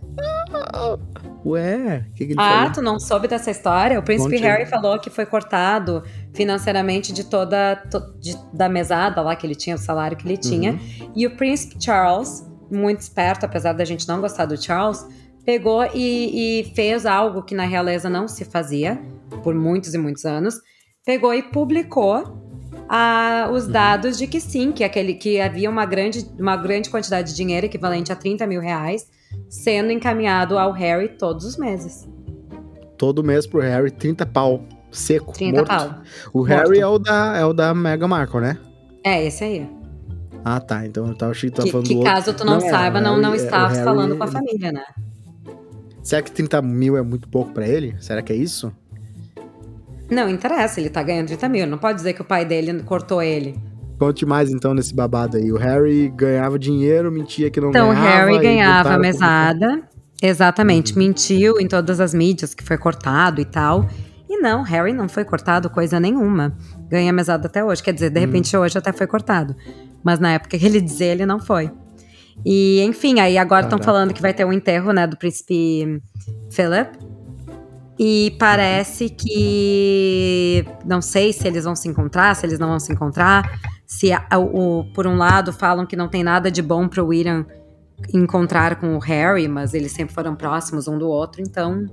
Ué, 1.46 2.06
o 2.10 2.14
que, 2.14 2.26
que 2.26 2.32
ele 2.32 2.40
ah, 2.40 2.60
falou? 2.60 2.72
tu 2.72 2.82
não 2.82 3.00
soube 3.00 3.28
dessa 3.28 3.52
história? 3.52 4.00
O 4.00 4.04
príncipe 4.04 4.36
Conte 4.36 4.44
Harry 4.44 4.66
falou 4.66 4.98
que 4.98 5.10
foi 5.10 5.26
cortado 5.26 6.02
financeiramente 6.34 7.12
de 7.12 7.26
toda 7.26 7.76
to, 7.92 8.00
de, 8.20 8.38
da 8.54 8.70
mesada 8.70 9.22
lá 9.22 9.36
que 9.36 9.46
ele 9.46 9.56
tinha, 9.56 9.76
o 9.76 9.80
salário 9.80 10.16
que 10.16 10.26
ele 10.26 10.38
tinha. 10.38 10.72
Uhum. 10.72 11.12
E 11.16 11.28
o 11.28 11.36
príncipe 11.36 11.76
Charles, 11.84 12.50
muito 12.72 13.02
esperto, 13.02 13.46
apesar 13.46 13.74
da 13.74 13.84
gente 13.84 14.08
não 14.08 14.22
gostar 14.22 14.46
do 14.46 14.62
Charles, 14.62 15.06
pegou 15.46 15.84
e, 15.94 16.62
e 16.62 16.74
fez 16.74 17.06
algo 17.06 17.44
que 17.44 17.54
na 17.54 17.66
realeza 17.66 18.10
não 18.10 18.28
se 18.28 18.46
fazia 18.46 19.02
por 19.44 19.54
muitos 19.54 19.94
e 19.94 19.98
muitos 19.98 20.24
anos. 20.24 20.56
Pegou 21.06 21.34
e 21.34 21.44
publicou 21.44 22.43
a, 22.88 23.50
os 23.52 23.66
uhum. 23.66 23.72
dados 23.72 24.18
de 24.18 24.28
que 24.28 24.40
sim, 24.40 24.72
que, 24.72 24.84
aquele, 24.84 25.14
que 25.14 25.40
havia 25.40 25.70
uma 25.70 25.86
grande, 25.86 26.26
uma 26.40 26.56
grande 26.56 26.90
quantidade 26.90 27.30
de 27.30 27.36
dinheiro, 27.36 27.66
equivalente 27.66 28.12
a 28.12 28.16
30 28.16 28.46
mil 28.48 28.62
reais, 28.62 29.08
sendo 29.50 29.92
encaminhado 29.92 30.58
ao 30.58 30.72
Harry 30.72 31.10
todos 31.10 31.46
os 31.46 31.58
meses. 31.58 32.08
Todo 32.98 33.24
mês 33.24 33.48
pro 33.48 33.60
Harry, 33.60 33.92
30 33.92 34.26
pau 34.26 34.64
seco. 34.92 35.34
30 35.34 35.58
morto. 35.58 35.68
pau. 35.68 36.02
O 36.34 36.40
morto. 36.40 36.50
Harry 36.50 36.80
é 36.80 36.88
o 36.88 37.00
da, 37.00 37.38
é 37.38 37.46
o 37.46 37.54
da 37.54 37.74
Mega 37.74 38.08
Markle, 38.08 38.42
né? 38.42 38.58
É, 39.04 39.26
esse 39.26 39.44
aí. 39.44 39.70
Ah, 40.46 40.60
tá. 40.60 40.86
Então 40.86 41.08
eu 41.08 41.16
tava 41.16 41.32
achando 41.32 41.54
que 41.54 41.62
que, 41.62 41.72
falando 41.72 41.88
que 41.88 41.96
do 41.96 42.04
caso 42.04 42.32
outro. 42.32 42.46
tu 42.46 42.46
não, 42.46 42.60
não 42.60 42.62
saiba, 42.62 43.00
é, 43.00 43.02
não, 43.02 43.18
não 43.18 43.32
Harry, 43.32 43.44
estava 43.44 43.76
falando 43.76 44.18
com 44.18 44.24
a 44.24 44.28
família, 44.28 44.72
né? 44.72 44.84
Será 46.02 46.22
que 46.22 46.32
30 46.32 46.62
mil 46.62 46.98
é 46.98 47.02
muito 47.02 47.30
pouco 47.30 47.54
para 47.54 47.66
ele? 47.68 47.96
Será 48.00 48.22
que 48.22 48.34
é 48.34 48.36
isso? 48.36 48.74
Não 50.14 50.30
interessa, 50.30 50.80
ele 50.80 50.90
tá 50.90 51.02
ganhando 51.02 51.28
30 51.28 51.50
mil. 51.50 51.68
Não 51.68 51.78
pode 51.78 51.98
dizer 51.98 52.14
que 52.14 52.22
o 52.22 52.26
pai 52.26 52.46
dele 52.46 52.84
cortou 52.84 53.22
ele. 53.22 53.56
Conte 54.00 54.26
mais 54.26 54.52
então 54.52 54.74
nesse 54.74 54.94
babado 54.94 55.38
aí. 55.38 55.52
O 55.52 55.58
Harry 55.58 56.10
ganhava 56.10 56.58
dinheiro, 56.60 57.12
mentia 57.12 57.50
que 57.50 57.60
não 57.60 57.70
então, 57.70 57.90
ganhava. 57.90 58.08
Então, 58.08 58.16
o 58.16 58.32
Harry 58.32 58.40
ganhava 58.40 58.98
mesada. 58.98 59.82
Exatamente, 60.22 60.94
uhum. 60.94 61.00
mentiu 61.00 61.60
em 61.60 61.68
todas 61.68 62.00
as 62.00 62.14
mídias 62.14 62.54
que 62.54 62.64
foi 62.64 62.78
cortado 62.78 63.42
e 63.42 63.46
tal. 63.46 63.88
E 64.30 64.38
não, 64.38 64.64
Harry 64.64 64.94
não 64.94 65.10
foi 65.10 65.26
cortado 65.26 65.70
coisa 65.70 66.00
nenhuma. 66.00 66.56
Ganha 66.90 67.12
mesada 67.12 67.48
até 67.48 67.64
hoje. 67.64 67.84
Quer 67.84 67.94
dizer, 67.94 68.10
de 68.10 68.20
repente 68.20 68.56
uhum. 68.56 68.64
hoje 68.64 68.78
até 68.78 68.92
foi 68.94 69.06
cortado. 69.06 69.56
Mas 70.04 70.20
na 70.20 70.34
época 70.34 70.58
que 70.58 70.66
ele 70.66 70.80
dizia, 70.80 71.08
ele 71.08 71.26
não 71.26 71.40
foi. 71.40 71.72
E, 72.46 72.82
enfim, 72.82 73.20
aí 73.20 73.38
agora 73.38 73.66
estão 73.66 73.80
falando 73.80 74.14
que 74.14 74.22
vai 74.22 74.34
ter 74.34 74.46
um 74.46 74.52
enterro, 74.52 74.92
né, 74.92 75.06
do 75.06 75.18
príncipe 75.18 76.02
Philip. 76.50 76.98
E 77.98 78.36
parece 78.40 79.10
que. 79.10 80.66
Não 80.86 81.02
sei 81.02 81.32
se 81.32 81.48
eles 81.48 81.64
vão 81.64 81.76
se 81.76 81.88
encontrar, 81.88 82.36
se 82.36 82.46
eles 82.46 82.60
não 82.60 82.70
vão 82.70 82.80
se 82.80 82.92
encontrar. 82.92 83.60
Se, 83.86 84.12
a, 84.12 84.26
o, 84.38 84.86
por 84.94 85.06
um 85.06 85.16
lado, 85.16 85.54
falam 85.54 85.86
que 85.86 85.96
não 85.96 86.08
tem 86.08 86.24
nada 86.24 86.50
de 86.50 86.62
bom 86.62 86.88
pro 86.88 87.06
William 87.06 87.46
encontrar 88.14 88.78
com 88.78 88.96
o 88.96 89.00
Harry, 89.00 89.48
mas 89.48 89.74
eles 89.74 89.92
sempre 89.92 90.14
foram 90.14 90.36
próximos 90.36 90.88
um 90.88 90.98
do 90.98 91.08
outro, 91.08 91.42
então. 91.42 91.86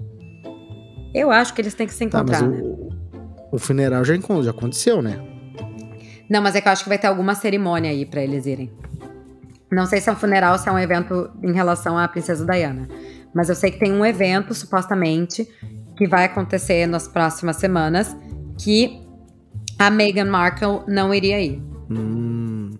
Eu 1.14 1.30
acho 1.30 1.53
que 1.53 1.61
eles 1.61 1.74
têm 1.74 1.86
que 1.86 1.94
se 1.94 2.05
encontrar, 2.05 2.40
tá, 2.40 2.46
mas 2.46 2.61
o, 2.61 2.62
né? 2.62 2.90
O 3.53 3.59
funeral 3.59 4.05
já, 4.05 4.14
já 4.16 4.51
aconteceu, 4.51 5.03
né? 5.03 5.20
Não, 6.30 6.40
mas 6.40 6.55
é 6.55 6.61
que 6.61 6.68
eu 6.68 6.72
acho 6.72 6.84
que 6.84 6.88
vai 6.88 6.98
ter 6.98 7.09
alguma 7.09 7.34
cerimônia 7.34 7.90
aí 7.90 8.07
para 8.07 8.22
eles 8.22 8.46
irem. 8.46 8.72
Não 9.70 9.86
sei 9.86 10.01
se 10.01 10.09
é 10.09 10.12
um 10.12 10.16
funeral 10.16 10.53
ou 10.53 10.59
se 10.59 10.68
é 10.68 10.72
um 10.72 10.78
evento 10.78 11.30
em 11.42 11.53
relação 11.53 11.98
à 11.98 12.07
princesa 12.09 12.44
Diana. 12.44 12.88
Mas 13.34 13.48
eu 13.48 13.55
sei 13.55 13.70
que 13.70 13.78
tem 13.78 13.92
um 13.92 14.05
evento, 14.05 14.55
supostamente, 14.55 15.48
que 16.01 16.09
vai 16.09 16.24
acontecer 16.24 16.86
nas 16.86 17.07
próximas 17.07 17.57
semanas, 17.57 18.16
que 18.59 19.03
a 19.78 19.90
Meghan 19.90 20.30
Markle 20.30 20.80
não 20.88 21.12
iria 21.12 21.38
ir. 21.38 21.62
Hum. 21.90 22.70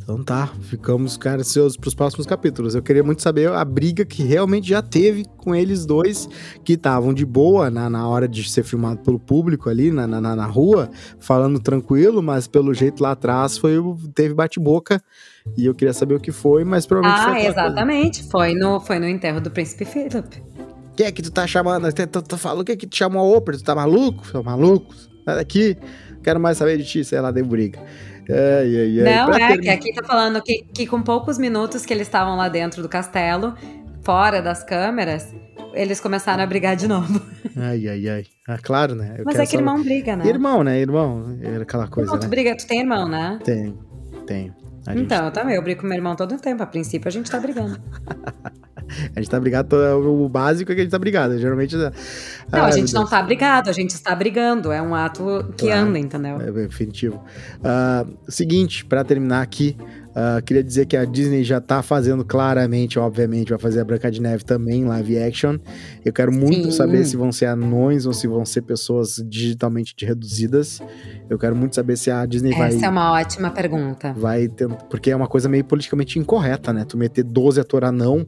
Então 0.00 0.22
tá, 0.22 0.48
ficamos, 0.62 1.16
cara, 1.16 1.40
ansiosos 1.40 1.76
pros 1.76 1.96
próximos 1.96 2.26
capítulos. 2.26 2.76
Eu 2.76 2.82
queria 2.82 3.02
muito 3.02 3.22
saber 3.22 3.48
a 3.50 3.64
briga 3.64 4.04
que 4.04 4.22
realmente 4.22 4.68
já 4.68 4.80
teve 4.80 5.24
com 5.36 5.52
eles 5.52 5.84
dois, 5.84 6.28
que 6.64 6.74
estavam 6.74 7.12
de 7.12 7.26
boa 7.26 7.70
na, 7.70 7.90
na 7.90 8.08
hora 8.08 8.28
de 8.28 8.48
ser 8.48 8.62
filmado 8.62 9.00
pelo 9.00 9.18
público 9.18 9.68
ali 9.68 9.90
na, 9.90 10.06
na, 10.06 10.20
na 10.20 10.46
rua, 10.46 10.88
falando 11.18 11.58
tranquilo, 11.58 12.22
mas 12.22 12.46
pelo 12.46 12.72
jeito 12.72 13.02
lá 13.02 13.10
atrás 13.10 13.58
foi 13.58 13.74
teve 14.14 14.32
bate-boca. 14.32 15.02
E 15.56 15.66
eu 15.66 15.74
queria 15.74 15.92
saber 15.92 16.14
o 16.14 16.20
que 16.20 16.30
foi, 16.30 16.62
mas 16.62 16.86
provavelmente 16.86 17.20
ah, 17.20 17.32
foi. 17.32 17.46
Ah, 17.46 17.50
exatamente. 17.50 18.30
Foi 18.30 18.54
no, 18.54 18.78
foi 18.78 19.00
no 19.00 19.08
enterro 19.08 19.40
do 19.40 19.50
príncipe 19.50 19.84
Philip. 19.84 20.40
Quem 20.98 21.06
é 21.06 21.12
que 21.12 21.22
tu 21.22 21.30
tá 21.30 21.46
chamando? 21.46 21.92
Tu, 21.92 22.06
tu, 22.08 22.20
tu 22.20 22.36
falou 22.36 22.64
que 22.64 22.72
é 22.72 22.76
que 22.76 22.84
te 22.84 22.96
chamou 22.96 23.22
a 23.22 23.36
ópera? 23.36 23.56
Tu 23.56 23.62
tá 23.62 23.72
maluco? 23.72 24.26
Seu 24.26 24.42
maluco? 24.42 24.92
Sai 25.24 25.36
daqui. 25.36 25.78
Quero 26.24 26.40
mais 26.40 26.58
saber 26.58 26.76
de 26.76 26.84
ti, 26.84 27.04
sei 27.04 27.20
lá, 27.20 27.30
deu 27.30 27.46
briga. 27.46 27.78
Ai, 28.28 28.76
ai, 28.76 29.00
ai. 29.02 29.14
Não, 29.14 29.32
é, 29.32 29.56
que 29.58 29.68
aqui 29.68 29.94
tá 29.94 30.02
falando 30.02 30.42
que, 30.42 30.64
que 30.74 30.88
com 30.88 31.00
poucos 31.00 31.38
minutos 31.38 31.86
que 31.86 31.94
eles 31.94 32.08
estavam 32.08 32.36
lá 32.36 32.48
dentro 32.48 32.82
do 32.82 32.88
castelo, 32.88 33.54
fora 34.02 34.42
das 34.42 34.64
câmeras, 34.64 35.32
eles 35.72 36.00
começaram 36.00 36.42
a 36.42 36.46
brigar 36.48 36.74
de 36.74 36.88
novo. 36.88 37.22
Ai, 37.56 37.88
ai, 37.88 38.08
ai. 38.08 38.24
Ah, 38.48 38.58
claro, 38.58 38.96
né? 38.96 39.16
Eu 39.18 39.24
Mas 39.24 39.36
é 39.36 39.44
que 39.44 39.52
só... 39.52 39.58
irmão 39.58 39.80
briga, 39.80 40.16
né? 40.16 40.26
Irmão, 40.26 40.64
né? 40.64 40.80
Irmão, 40.80 41.38
é 41.42 41.62
aquela 41.62 41.86
coisa. 41.86 42.10
Não, 42.10 42.18
tu 42.18 42.24
né? 42.24 42.28
briga, 42.28 42.56
tu 42.56 42.66
tem 42.66 42.80
irmão, 42.80 43.08
né? 43.08 43.38
Tenho, 43.44 43.78
tenho. 44.26 44.54
Então, 44.96 45.26
eu 45.26 45.30
também. 45.30 45.54
Eu 45.54 45.62
brigo 45.62 45.80
com 45.80 45.86
meu 45.86 45.96
irmão 45.96 46.16
todo 46.16 46.34
o 46.34 46.38
tempo. 46.38 46.62
A 46.62 46.66
princípio, 46.66 47.08
a 47.08 47.10
gente 47.10 47.30
tá 47.30 47.38
brigando. 47.38 47.80
a 49.14 49.20
gente 49.20 49.30
tá 49.30 49.38
brigado, 49.38 49.76
o 49.76 50.28
básico 50.28 50.72
é 50.72 50.74
que 50.74 50.80
a 50.80 50.84
gente 50.84 50.90
tá 50.90 50.98
brigado. 50.98 51.38
Geralmente. 51.38 51.76
Não, 51.76 51.92
ah, 52.52 52.66
a 52.66 52.70
gente 52.70 52.92
não 52.92 53.06
tá 53.06 53.22
brigado, 53.22 53.70
a 53.70 53.72
gente 53.72 53.90
está 53.90 54.14
brigando. 54.14 54.72
É 54.72 54.80
um 54.80 54.94
ato 54.94 55.52
que 55.56 55.66
claro, 55.66 55.88
anda, 55.88 55.98
entendeu? 55.98 56.40
É 56.40 56.50
definitivo. 56.50 57.22
Uh, 57.58 58.16
seguinte, 58.28 58.84
para 58.84 59.04
terminar 59.04 59.42
aqui, 59.42 59.76
Uh, 60.18 60.42
queria 60.42 60.64
dizer 60.64 60.86
que 60.86 60.96
a 60.96 61.04
Disney 61.04 61.44
já 61.44 61.60
tá 61.60 61.80
fazendo 61.80 62.24
claramente, 62.24 62.98
obviamente, 62.98 63.50
vai 63.50 63.58
fazer 63.58 63.80
a 63.80 63.84
Branca 63.84 64.10
de 64.10 64.20
Neve 64.20 64.44
também 64.44 64.84
live 64.84 65.16
action. 65.16 65.58
Eu 66.04 66.12
quero 66.12 66.32
muito 66.32 66.64
Sim. 66.64 66.70
saber 66.72 67.04
se 67.04 67.16
vão 67.16 67.30
ser 67.30 67.46
anões 67.46 68.04
ou 68.04 68.12
se 68.12 68.26
vão 68.26 68.44
ser 68.44 68.62
pessoas 68.62 69.22
digitalmente 69.28 69.94
reduzidas. 70.04 70.80
Eu 71.30 71.38
quero 71.38 71.54
muito 71.54 71.76
saber 71.76 71.96
se 71.96 72.10
a 72.10 72.26
Disney 72.26 72.50
Essa 72.50 72.58
vai. 72.58 72.68
Essa 72.68 72.86
é 72.86 72.88
uma 72.88 73.12
ótima 73.12 73.50
pergunta. 73.50 74.12
Vai 74.14 74.48
ter, 74.48 74.66
porque 74.90 75.12
é 75.12 75.14
uma 75.14 75.28
coisa 75.28 75.48
meio 75.48 75.64
politicamente 75.64 76.18
incorreta, 76.18 76.72
né? 76.72 76.84
Tu 76.84 76.98
meter 76.98 77.22
12 77.22 77.60
ator 77.60 77.84
anão 77.84 78.26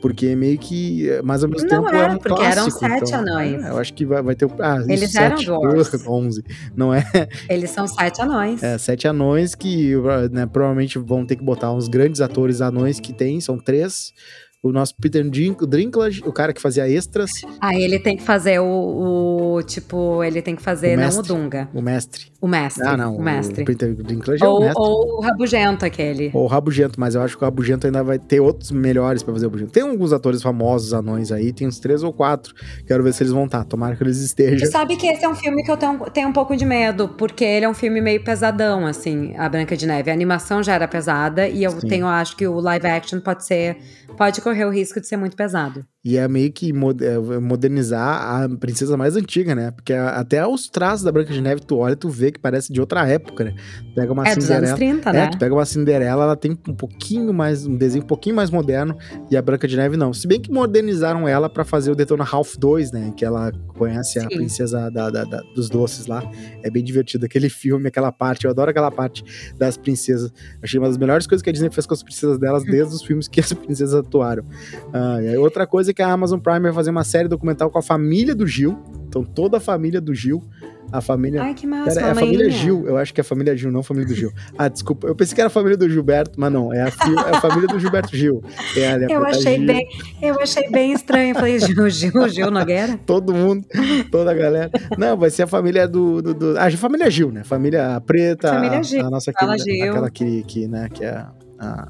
porque 0.00 0.34
meio 0.34 0.58
que, 0.58 1.08
mas 1.24 1.42
ao 1.42 1.50
mesmo 1.50 1.68
não 1.68 1.84
tempo 1.84 1.94
é, 1.94 2.02
é 2.02 2.06
um 2.06 2.18
porque 2.18 2.28
clássico, 2.28 2.84
eram 2.84 2.98
sete 2.98 3.08
então, 3.08 3.20
anões. 3.20 3.64
É, 3.64 3.70
eu 3.70 3.78
acho 3.78 3.94
que 3.94 4.06
vai, 4.06 4.22
vai 4.22 4.34
ter. 4.34 4.48
Ah, 4.60 4.78
Eles 4.88 5.12
sete, 5.12 5.48
eram 5.48 5.60
dwarfs. 5.60 6.06
11, 6.06 6.44
não 6.76 6.94
é? 6.94 7.04
Eles 7.48 7.70
são 7.70 7.86
sete 7.86 8.20
anões. 8.20 8.62
É, 8.62 8.78
sete 8.78 9.06
anões 9.08 9.54
que 9.54 9.94
né, 10.30 10.46
provavelmente 10.46 10.98
vão 10.98 11.24
ter 11.26 11.36
que 11.36 11.44
botar 11.44 11.72
uns 11.72 11.88
grandes 11.88 12.20
atores 12.20 12.60
anões 12.60 13.00
que 13.00 13.12
tem, 13.12 13.40
são 13.40 13.58
três. 13.58 14.12
O 14.60 14.72
nosso 14.72 14.94
Peter 14.96 15.24
Dinklage, 15.28 16.22
o 16.26 16.32
cara 16.32 16.52
que 16.52 16.60
fazia 16.60 16.88
extras. 16.88 17.30
Ah, 17.60 17.76
ele 17.76 17.98
tem 17.98 18.16
que 18.16 18.22
fazer 18.24 18.58
o, 18.58 19.54
o 19.54 19.62
tipo, 19.62 20.22
ele 20.24 20.42
tem 20.42 20.56
que 20.56 20.62
fazer, 20.62 20.98
o 20.98 21.00
não 21.00 21.20
o 21.20 21.22
Dunga. 21.22 21.68
O 21.72 21.80
mestre. 21.80 22.26
O 22.40 22.48
mestre. 22.48 22.86
Ah, 22.86 22.96
não. 22.96 23.16
O 23.16 23.22
mestre. 23.22 23.62
O 23.62 23.66
Peter 23.66 23.94
Dinklage 23.94 24.44
ou, 24.44 24.56
é 24.56 24.58
o 24.58 24.60
mestre. 24.60 24.82
Ou 24.82 25.18
o 25.18 25.20
Rabugento, 25.20 25.84
aquele. 25.84 26.30
Ou 26.34 26.44
o 26.44 26.46
Rabugento, 26.46 26.98
mas 26.98 27.14
eu 27.14 27.22
acho 27.22 27.36
que 27.36 27.42
o 27.42 27.46
Rabugento 27.46 27.86
ainda 27.86 28.02
vai 28.02 28.18
ter 28.18 28.40
outros 28.40 28.72
melhores 28.72 29.22
pra 29.22 29.32
fazer 29.32 29.46
o 29.46 29.48
Rabugento. 29.48 29.72
Tem 29.72 29.82
alguns 29.82 30.12
atores 30.12 30.42
famosos, 30.42 30.92
anões 30.92 31.30
aí, 31.30 31.52
tem 31.52 31.66
uns 31.66 31.78
três 31.78 32.02
ou 32.02 32.12
quatro. 32.12 32.52
Quero 32.86 33.02
ver 33.04 33.12
se 33.12 33.22
eles 33.22 33.32
vão 33.32 33.44
estar. 33.44 33.64
Tomara 33.64 33.94
que 33.94 34.02
eles 34.02 34.18
estejam. 34.18 34.68
Tu 34.68 34.72
sabe 34.72 34.96
que 34.96 35.06
esse 35.06 35.24
é 35.24 35.28
um 35.28 35.36
filme 35.36 35.62
que 35.62 35.70
eu 35.70 35.76
tenho, 35.76 35.98
tenho 36.10 36.28
um 36.28 36.32
pouco 36.32 36.56
de 36.56 36.64
medo, 36.64 37.08
porque 37.08 37.44
ele 37.44 37.64
é 37.64 37.68
um 37.68 37.74
filme 37.74 38.00
meio 38.00 38.22
pesadão, 38.22 38.86
assim, 38.86 39.36
A 39.36 39.48
Branca 39.48 39.76
de 39.76 39.86
Neve. 39.86 40.10
A 40.10 40.14
animação 40.14 40.62
já 40.64 40.74
era 40.74 40.88
pesada 40.88 41.48
e 41.48 41.62
eu 41.62 41.70
Sim. 41.72 41.88
tenho, 41.88 42.06
acho 42.06 42.36
que 42.36 42.46
o 42.46 42.58
live 42.58 42.86
action 42.86 43.20
pode 43.20 43.44
ser. 43.44 43.76
Pode 44.16 44.40
correr 44.48 44.64
o 44.64 44.70
risco 44.70 44.98
de 45.00 45.06
ser 45.06 45.18
muito 45.18 45.36
pesado. 45.36 45.86
E 46.04 46.16
é 46.16 46.28
meio 46.28 46.52
que 46.52 46.70
é, 46.70 47.38
modernizar 47.40 48.42
a 48.42 48.48
princesa 48.48 48.96
mais 48.96 49.16
antiga, 49.16 49.52
né? 49.52 49.72
Porque 49.72 49.92
até 49.92 50.46
os 50.46 50.68
traços 50.68 51.04
da 51.04 51.10
Branca 51.10 51.32
de 51.32 51.40
Neve, 51.40 51.60
tu 51.60 51.76
olha, 51.76 51.96
tu 51.96 52.08
vê 52.08 52.30
que 52.30 52.38
parece 52.38 52.72
de 52.72 52.80
outra 52.80 53.06
época, 53.06 53.44
né? 53.44 53.54
Pega 53.96 54.12
uma 54.12 54.26
é 54.26 54.34
Cinderela. 54.34 54.60
Dos 54.60 54.68
anos 54.68 54.78
30, 54.78 55.12
né? 55.12 55.24
É, 55.24 55.26
tu 55.28 55.38
pega 55.38 55.54
uma 55.54 55.66
Cinderela, 55.66 56.22
ela 56.22 56.36
tem 56.36 56.52
um 56.52 56.74
pouquinho 56.74 57.34
mais, 57.34 57.66
um 57.66 57.76
desenho 57.76 58.04
um 58.04 58.06
pouquinho 58.06 58.36
mais 58.36 58.48
moderno, 58.48 58.96
e 59.28 59.36
a 59.36 59.42
Branca 59.42 59.66
de 59.66 59.76
Neve 59.76 59.96
não. 59.96 60.12
Se 60.12 60.28
bem 60.28 60.40
que 60.40 60.52
modernizaram 60.52 61.26
ela 61.26 61.50
para 61.50 61.64
fazer 61.64 61.90
o 61.90 61.96
Detona 61.96 62.22
Ralph 62.22 62.54
2, 62.56 62.92
né? 62.92 63.12
Que 63.16 63.24
ela 63.24 63.52
conhece 63.76 64.20
Sim. 64.20 64.26
a 64.26 64.28
princesa 64.28 64.90
da, 64.90 65.10
da, 65.10 65.24
da, 65.24 65.42
dos 65.54 65.68
doces 65.68 66.06
lá. 66.06 66.22
É 66.62 66.70
bem 66.70 66.84
divertido 66.84 67.26
aquele 67.26 67.50
filme, 67.50 67.88
aquela 67.88 68.12
parte. 68.12 68.44
Eu 68.44 68.52
adoro 68.52 68.70
aquela 68.70 68.90
parte 68.90 69.24
das 69.58 69.76
princesas. 69.76 70.32
Achei 70.62 70.78
uma 70.78 70.88
das 70.88 70.96
melhores 70.96 71.26
coisas 71.26 71.42
que 71.42 71.50
a 71.50 71.52
Disney 71.52 71.70
fez 71.70 71.86
com 71.86 71.94
as 71.94 72.02
princesas 72.02 72.38
delas 72.38 72.64
desde 72.64 72.94
os 72.94 73.02
filmes 73.02 73.26
que 73.26 73.40
as 73.40 73.52
princesas 73.52 73.94
atuaram. 73.94 74.44
Ah, 74.92 75.18
outra 75.38 75.66
coisa 75.66 75.87
é 75.90 75.94
que 75.94 76.02
a 76.02 76.12
Amazon 76.12 76.38
Prime 76.38 76.60
vai 76.60 76.72
fazer 76.72 76.90
uma 76.90 77.04
série 77.04 77.28
documental 77.28 77.70
com 77.70 77.78
a 77.78 77.82
família 77.82 78.34
do 78.34 78.46
Gil. 78.46 78.78
Então, 79.06 79.24
toda 79.24 79.56
a 79.56 79.60
família 79.60 80.00
do 80.00 80.14
Gil. 80.14 80.42
A 80.90 81.02
família. 81.02 81.42
Ai, 81.42 81.54
que 81.54 81.66
massa. 81.66 81.94
Pera, 81.94 82.06
é 82.06 82.10
a 82.12 82.14
família 82.14 82.50
Gil. 82.50 82.86
Eu 82.86 82.96
acho 82.96 83.12
que 83.12 83.20
é 83.20 83.22
a 83.22 83.24
família 83.24 83.54
Gil, 83.54 83.70
não 83.70 83.80
a 83.80 83.82
família 83.82 84.08
do 84.08 84.14
Gil. 84.14 84.32
Ah, 84.56 84.68
desculpa. 84.68 85.06
Eu 85.06 85.14
pensei 85.14 85.34
que 85.34 85.40
era 85.40 85.48
a 85.48 85.50
família 85.50 85.76
do 85.76 85.88
Gilberto, 85.88 86.40
mas 86.40 86.50
não. 86.50 86.72
É 86.72 86.82
a, 86.82 86.90
fi... 86.90 87.14
é 87.14 87.36
a 87.36 87.40
família 87.40 87.68
do 87.68 87.78
Gilberto 87.78 88.16
Gil. 88.16 88.42
É 88.74 88.92
a, 88.92 88.98
eu, 88.98 89.24
achei 89.26 89.56
Gil. 89.58 89.66
bem, 89.66 89.88
eu 90.22 90.40
achei 90.40 90.70
bem 90.70 90.92
estranho. 90.92 91.30
Eu 91.30 91.34
falei, 91.34 91.58
Gil, 91.60 91.90
Gil, 91.90 92.28
Gil 92.28 92.50
Nogueira. 92.50 92.98
Todo 93.04 93.34
mundo, 93.34 93.66
toda 94.10 94.30
a 94.30 94.34
galera. 94.34 94.70
Não, 94.96 95.16
vai 95.16 95.28
ser 95.28 95.42
a 95.42 95.46
família 95.46 95.86
do. 95.86 96.22
do, 96.22 96.32
do... 96.32 96.58
Ah, 96.58 96.68
a 96.68 96.70
família 96.70 97.10
Gil, 97.10 97.30
né? 97.30 97.44
Família 97.44 98.00
preta. 98.06 98.48
Família 98.48 98.82
Gil. 98.82 99.04
A, 99.04 99.06
a 99.08 99.10
nossa 99.10 99.30
querida, 99.30 99.58
Gil. 99.58 99.90
Aquela 99.90 100.10
que, 100.10 100.42
que, 100.44 100.66
né, 100.66 100.88
que 100.88 101.04
é 101.04 101.26
a 101.58 101.88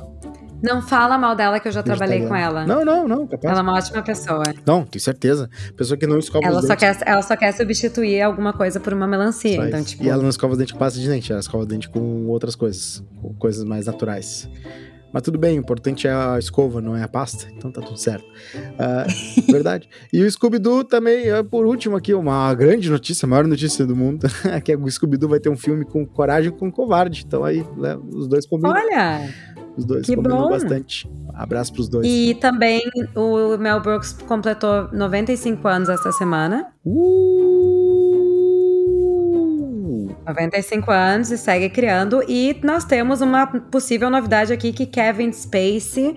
não 0.62 0.82
fala 0.82 1.16
mal 1.16 1.34
dela 1.34 1.60
que 1.60 1.68
eu 1.68 1.72
já 1.72 1.82
trabalhei 1.82 2.26
com 2.26 2.34
ela. 2.34 2.66
Não, 2.66 2.84
não, 2.84 3.06
não, 3.06 3.26
capaz. 3.26 3.52
Ela 3.52 3.60
é 3.60 3.62
uma 3.62 3.74
ótima 3.74 4.02
pessoa. 4.02 4.42
Não, 4.66 4.84
tenho 4.84 5.02
certeza. 5.02 5.48
Pessoa 5.76 5.96
que 5.96 6.06
não 6.06 6.18
escova 6.18 6.46
ela 6.46 6.60
os 6.60 6.66
só 6.66 6.74
dentes. 6.74 6.98
Quer, 6.98 7.08
ela 7.08 7.22
só 7.22 7.36
quer 7.36 7.52
substituir 7.52 8.22
alguma 8.22 8.52
coisa 8.52 8.80
por 8.80 8.92
uma 8.92 9.06
melancia. 9.06 9.56
Só 9.56 9.66
então, 9.66 9.84
tipo... 9.84 10.04
E 10.04 10.08
ela 10.08 10.22
não 10.22 10.30
escova 10.30 10.52
os 10.52 10.58
dentes 10.58 10.72
com 10.72 10.78
pasta 10.78 10.98
de 10.98 11.08
dente, 11.08 11.30
ela 11.30 11.40
escova 11.40 11.62
os 11.62 11.68
dentes 11.68 11.88
com 11.88 12.26
outras 12.26 12.56
coisas. 12.56 13.02
Com 13.20 13.34
coisas 13.34 13.64
mais 13.64 13.86
naturais. 13.86 14.48
Mas 15.12 15.22
tudo 15.22 15.38
bem, 15.38 15.58
o 15.58 15.60
importante 15.60 16.06
é 16.06 16.12
a 16.12 16.38
escova, 16.38 16.80
não 16.80 16.94
é 16.94 17.02
a 17.02 17.08
pasta. 17.08 17.46
Então 17.56 17.72
tá 17.72 17.80
tudo 17.80 17.96
certo. 17.96 18.24
Uh, 18.24 19.50
verdade. 19.50 19.88
E 20.12 20.22
o 20.22 20.30
Scooby-Doo 20.30 20.84
também, 20.84 21.24
por 21.50 21.66
último 21.66 21.96
aqui, 21.96 22.12
uma 22.12 22.52
grande 22.54 22.90
notícia, 22.90 23.24
a 23.24 23.28
maior 23.28 23.46
notícia 23.46 23.86
do 23.86 23.96
mundo, 23.96 24.26
é 24.44 24.60
que 24.60 24.74
o 24.76 24.90
Scooby-Doo 24.90 25.28
vai 25.28 25.40
ter 25.40 25.48
um 25.48 25.56
filme 25.56 25.84
com 25.84 26.06
Coragem 26.06 26.50
com 26.50 26.70
Covarde. 26.70 27.24
Então 27.26 27.42
aí, 27.42 27.64
né, 27.76 27.96
os 27.96 28.28
dois 28.28 28.46
combinam. 28.46 28.72
Olha! 28.72 29.28
Os 29.78 29.84
dois 29.84 30.04
que 30.04 30.16
combinam 30.16 30.42
bom. 30.42 30.48
bastante. 30.50 31.08
Abraço 31.32 31.72
pros 31.72 31.88
dois. 31.88 32.06
E 32.06 32.36
também 32.40 32.82
o 33.14 33.56
Mel 33.56 33.80
Brooks 33.80 34.12
completou 34.12 34.88
95 34.92 35.68
anos 35.68 35.88
essa 35.88 36.10
semana. 36.10 36.66
Uh! 36.84 37.78
95 40.26 40.90
anos 40.90 41.30
e 41.30 41.38
segue 41.38 41.70
criando. 41.70 42.22
E 42.28 42.58
nós 42.62 42.84
temos 42.84 43.20
uma 43.20 43.46
possível 43.46 44.10
novidade 44.10 44.52
aqui 44.52 44.72
que 44.72 44.84
Kevin 44.84 45.32
Spacey 45.32 46.16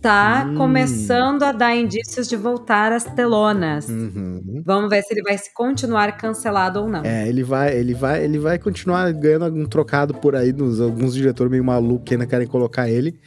tá 0.00 0.46
hum. 0.48 0.54
começando 0.54 1.42
a 1.42 1.52
dar 1.52 1.74
indícios 1.74 2.28
de 2.28 2.36
voltar 2.36 2.92
às 2.92 3.04
telonas. 3.04 3.88
Uhum. 3.88 4.62
Vamos 4.64 4.90
ver 4.90 5.02
se 5.02 5.12
ele 5.12 5.22
vai 5.22 5.36
se 5.36 5.52
continuar 5.52 6.16
cancelado 6.16 6.80
ou 6.80 6.88
não. 6.88 7.04
É, 7.04 7.28
ele 7.28 7.42
vai, 7.42 7.76
ele 7.76 7.94
vai, 7.94 8.24
ele 8.24 8.38
vai 8.38 8.58
continuar 8.58 9.12
ganhando 9.12 9.44
algum 9.44 9.66
trocado 9.66 10.14
por 10.14 10.36
aí 10.36 10.52
nos 10.52 10.80
alguns 10.80 11.14
diretores 11.14 11.50
meio 11.50 11.64
malucos 11.64 12.04
que 12.04 12.14
ainda 12.14 12.26
querem 12.26 12.46
colocar 12.46 12.88
ele. 12.88 13.18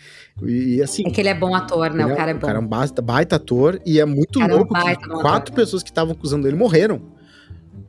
E, 0.42 0.76
e 0.76 0.82
assim. 0.82 1.04
É 1.06 1.12
que 1.12 1.22
ele 1.22 1.30
é 1.30 1.36
bom 1.36 1.54
ator, 1.54 1.92
né? 1.94 2.06
O 2.06 2.16
cara 2.16 2.32
é, 2.32 2.34
é 2.34 2.34
bom. 2.34 2.40
O 2.40 2.48
cara 2.48 2.58
é 2.58 2.62
um 2.62 2.68
baita, 2.68 3.02
baita 3.02 3.36
ator 3.36 3.82
e 3.86 4.00
é 4.00 4.06
muito 4.06 4.42
é 4.42 4.48
louco 4.48 4.76
é 4.76 4.82
um 4.82 4.96
que 4.96 5.10
quatro 5.10 5.54
pessoas 5.54 5.84
que 5.84 5.90
estavam 5.90 6.14
acusando 6.14 6.48
ele 6.48 6.56
morreram 6.56 7.02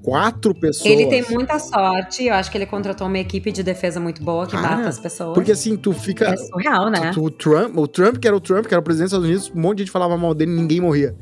quatro 0.02 0.54
pessoas. 0.54 0.90
Ele 0.90 1.06
tem 1.06 1.24
muita 1.30 1.58
sorte. 1.58 2.26
Eu 2.26 2.34
acho 2.34 2.50
que 2.50 2.58
ele 2.58 2.66
contratou 2.66 3.06
uma 3.06 3.18
equipe 3.18 3.52
de 3.52 3.62
defesa 3.62 4.00
muito 4.00 4.22
boa 4.22 4.46
que 4.46 4.56
mata 4.56 4.88
as 4.88 4.98
pessoas. 4.98 5.34
Porque 5.34 5.52
assim, 5.52 5.76
tu 5.76 5.92
fica. 5.92 6.26
É 6.26 6.36
surreal, 6.36 6.90
né? 6.90 7.10
Tu, 7.12 7.22
o, 7.22 7.30
Trump, 7.30 7.76
o 7.76 7.86
Trump, 7.86 8.18
que 8.18 8.26
era 8.26 8.36
o 8.36 8.40
Trump, 8.40 8.66
que 8.66 8.74
era 8.74 8.80
o 8.80 8.84
presidente 8.84 9.10
dos 9.10 9.24
Estados 9.24 9.26
Unidos, 9.26 9.52
um 9.54 9.60
monte 9.60 9.78
de 9.78 9.82
gente 9.84 9.92
falava 9.92 10.16
mal 10.16 10.34
dele, 10.34 10.50
ninguém 10.52 10.80
morria 10.80 11.14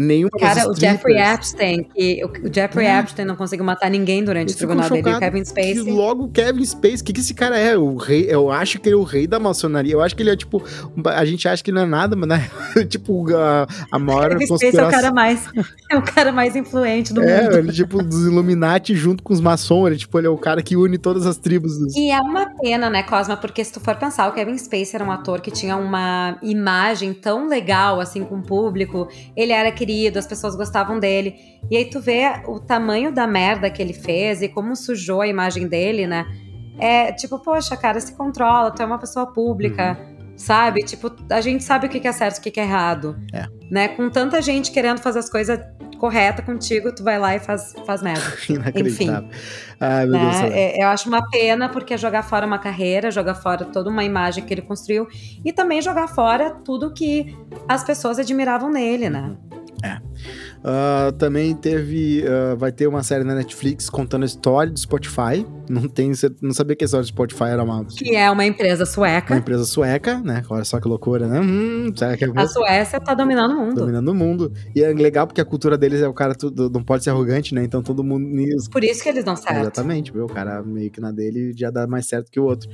nenhuma 0.00 0.30
Cara, 0.38 0.70
o 0.70 0.74
Jeffrey 0.74 1.18
Epstein, 1.18 1.82
que 1.84 2.24
o 2.24 2.52
Jeffrey 2.52 2.86
é. 2.86 2.98
Epstein 2.98 3.26
não 3.26 3.36
conseguiu 3.36 3.64
matar 3.64 3.90
ninguém 3.90 4.24
durante 4.24 4.50
eu 4.50 4.54
o 4.54 4.58
tribunal 4.58 4.88
dele, 4.88 5.14
o 5.14 5.18
Kevin 5.18 5.44
Spacey. 5.44 5.82
Logo 5.82 6.24
o 6.24 6.28
Kevin 6.30 6.64
Spacey, 6.64 7.02
o 7.02 7.04
que, 7.04 7.12
que 7.12 7.20
esse 7.20 7.34
cara 7.34 7.58
é? 7.58 7.76
O 7.76 7.96
rei, 7.96 8.26
eu 8.28 8.50
acho 8.50 8.78
que 8.78 8.88
ele 8.88 8.96
é 8.96 8.98
o 8.98 9.02
rei 9.02 9.26
da 9.26 9.38
maçonaria. 9.38 9.92
Eu 9.92 10.00
acho 10.00 10.16
que 10.16 10.22
ele 10.22 10.30
é 10.30 10.36
tipo, 10.36 10.62
a 11.04 11.24
gente 11.24 11.46
acha 11.46 11.62
que 11.62 11.70
não 11.70 11.82
é 11.82 11.86
nada, 11.86 12.16
mas 12.16 12.28
né? 12.28 12.50
tipo 12.88 13.26
a, 13.34 13.66
a 13.92 13.98
maior 13.98 14.30
Kevin 14.30 14.46
conspiração. 14.46 14.84
é 14.84 14.88
o 14.88 14.90
cara 14.90 15.12
mais 15.12 15.48
é 15.90 15.96
o 15.96 16.02
cara 16.02 16.32
mais 16.32 16.56
influente 16.56 17.12
do 17.12 17.22
é, 17.22 17.42
mundo. 17.42 17.56
É, 17.56 17.58
ele 17.58 17.72
tipo 17.72 18.02
dos 18.02 18.24
Illuminati 18.26 18.94
junto 18.94 19.22
com 19.22 19.34
os 19.34 19.40
maçons, 19.40 19.86
ele 19.88 19.96
tipo, 19.98 20.18
ele 20.18 20.26
é 20.26 20.30
o 20.30 20.38
cara 20.38 20.62
que 20.62 20.76
une 20.76 20.96
todas 20.96 21.26
as 21.26 21.36
tribos. 21.36 21.78
Dos... 21.78 21.94
E 21.94 22.10
é 22.10 22.20
uma 22.20 22.46
pena, 22.58 22.88
né, 22.88 23.02
Cosma, 23.02 23.36
porque 23.36 23.62
se 23.62 23.72
tu 23.72 23.80
for 23.80 23.96
pensar, 23.96 24.28
o 24.28 24.32
Kevin 24.32 24.56
Spacey 24.56 24.94
era 24.94 25.04
um 25.04 25.10
ator 25.10 25.40
que 25.40 25.50
tinha 25.50 25.76
uma 25.76 26.38
imagem 26.42 27.12
tão 27.12 27.46
legal 27.46 28.00
assim 28.00 28.24
com 28.24 28.36
o 28.36 28.42
público, 28.42 29.08
ele 29.36 29.52
era 29.52 29.70
querido, 29.70 29.89
as 30.18 30.26
pessoas 30.26 30.54
gostavam 30.56 30.98
dele. 30.98 31.34
E 31.70 31.76
aí 31.76 31.84
tu 31.84 32.00
vê 32.00 32.42
o 32.46 32.58
tamanho 32.58 33.12
da 33.12 33.26
merda 33.26 33.70
que 33.70 33.80
ele 33.80 33.92
fez 33.92 34.42
e 34.42 34.48
como 34.48 34.74
sujou 34.76 35.20
a 35.20 35.26
imagem 35.26 35.68
dele, 35.68 36.06
né? 36.06 36.26
É 36.78 37.12
tipo, 37.12 37.38
poxa, 37.38 37.76
cara, 37.76 38.00
se 38.00 38.16
controla, 38.16 38.70
tu 38.70 38.82
é 38.82 38.84
uma 38.84 38.98
pessoa 38.98 39.26
pública. 39.26 39.98
Uhum. 40.00 40.20
Sabe? 40.36 40.82
Tipo, 40.82 41.14
a 41.30 41.40
gente 41.42 41.62
sabe 41.62 41.86
o 41.86 41.90
que 41.90 42.08
é 42.08 42.12
certo 42.12 42.38
e 42.38 42.48
o 42.48 42.52
que 42.52 42.58
é 42.58 42.62
errado. 42.62 43.14
É. 43.30 43.44
Né? 43.70 43.88
Com 43.88 44.08
tanta 44.08 44.40
gente 44.40 44.70
querendo 44.70 44.98
fazer 44.98 45.18
as 45.18 45.28
coisas 45.28 45.60
corretas 46.00 46.44
contigo, 46.46 46.90
tu 46.94 47.04
vai 47.04 47.18
lá 47.18 47.36
e 47.36 47.38
faz, 47.38 47.74
faz 47.84 48.02
merda. 48.02 48.24
Enfim. 48.74 49.10
Ai, 49.78 50.06
meu 50.06 50.18
né? 50.18 50.20
Deus 50.20 50.52
é, 50.52 50.82
eu 50.82 50.88
acho 50.88 51.08
uma 51.08 51.28
pena, 51.28 51.68
porque 51.68 51.92
é 51.92 51.98
jogar 51.98 52.22
fora 52.22 52.46
uma 52.46 52.58
carreira, 52.58 53.10
jogar 53.10 53.34
fora 53.34 53.66
toda 53.66 53.90
uma 53.90 54.02
imagem 54.02 54.42
que 54.42 54.54
ele 54.54 54.62
construiu 54.62 55.06
e 55.44 55.52
também 55.52 55.82
jogar 55.82 56.08
fora 56.08 56.50
tudo 56.64 56.92
que 56.92 57.36
as 57.68 57.84
pessoas 57.84 58.18
admiravam 58.18 58.70
nele, 58.70 59.10
né? 59.10 59.36
É. 59.82 59.98
Uh, 60.60 61.12
também 61.12 61.54
teve. 61.54 62.22
Uh, 62.22 62.56
vai 62.56 62.70
ter 62.70 62.86
uma 62.86 63.02
série 63.02 63.24
na 63.24 63.34
Netflix 63.34 63.88
contando 63.88 64.24
a 64.24 64.26
história 64.26 64.70
do 64.70 64.78
Spotify. 64.78 65.46
Não 65.68 65.88
tem. 65.88 66.12
Não 66.42 66.52
sabia 66.52 66.76
que 66.76 66.84
a 66.84 66.86
história 66.86 67.02
do 67.02 67.08
Spotify 67.08 67.44
era 67.44 67.62
uma. 67.62 67.84
Que 67.84 68.14
é 68.14 68.30
uma 68.30 68.44
empresa 68.44 68.84
sueca. 68.84 69.34
Uma 69.34 69.40
empresa 69.40 69.64
sueca, 69.64 70.20
né? 70.20 70.42
Olha 70.50 70.64
só 70.64 70.78
que 70.78 70.86
loucura, 70.86 71.26
né? 71.26 71.40
Hum, 71.40 71.92
que 71.92 72.04
é 72.04 72.16
a 72.36 72.46
Suécia 72.46 73.00
tá 73.00 73.14
dominando 73.14 73.52
o 73.52 73.56
mundo. 73.56 73.74
Dominando 73.74 74.08
o 74.08 74.14
mundo. 74.14 74.52
E 74.74 74.82
é 74.82 74.92
legal 74.92 75.26
porque 75.26 75.40
a 75.40 75.44
cultura 75.44 75.78
deles 75.78 76.02
é 76.02 76.08
o 76.08 76.12
cara 76.12 76.34
tudo, 76.34 76.68
não 76.68 76.82
pode 76.82 77.04
ser 77.04 77.10
arrogante, 77.10 77.54
né? 77.54 77.64
Então 77.64 77.82
todo 77.82 78.04
mundo. 78.04 78.28
Por 78.70 78.84
isso 78.84 79.02
que 79.02 79.08
eles 79.08 79.24
dão 79.24 79.36
certo. 79.36 79.60
exatamente, 79.60 80.12
viu? 80.12 80.26
O 80.26 80.28
cara 80.28 80.62
meio 80.62 80.90
que 80.90 81.00
na 81.00 81.10
dele 81.10 81.54
já 81.56 81.70
dá 81.70 81.86
mais 81.86 82.06
certo 82.06 82.30
que 82.30 82.38
o 82.38 82.44
outro. 82.44 82.68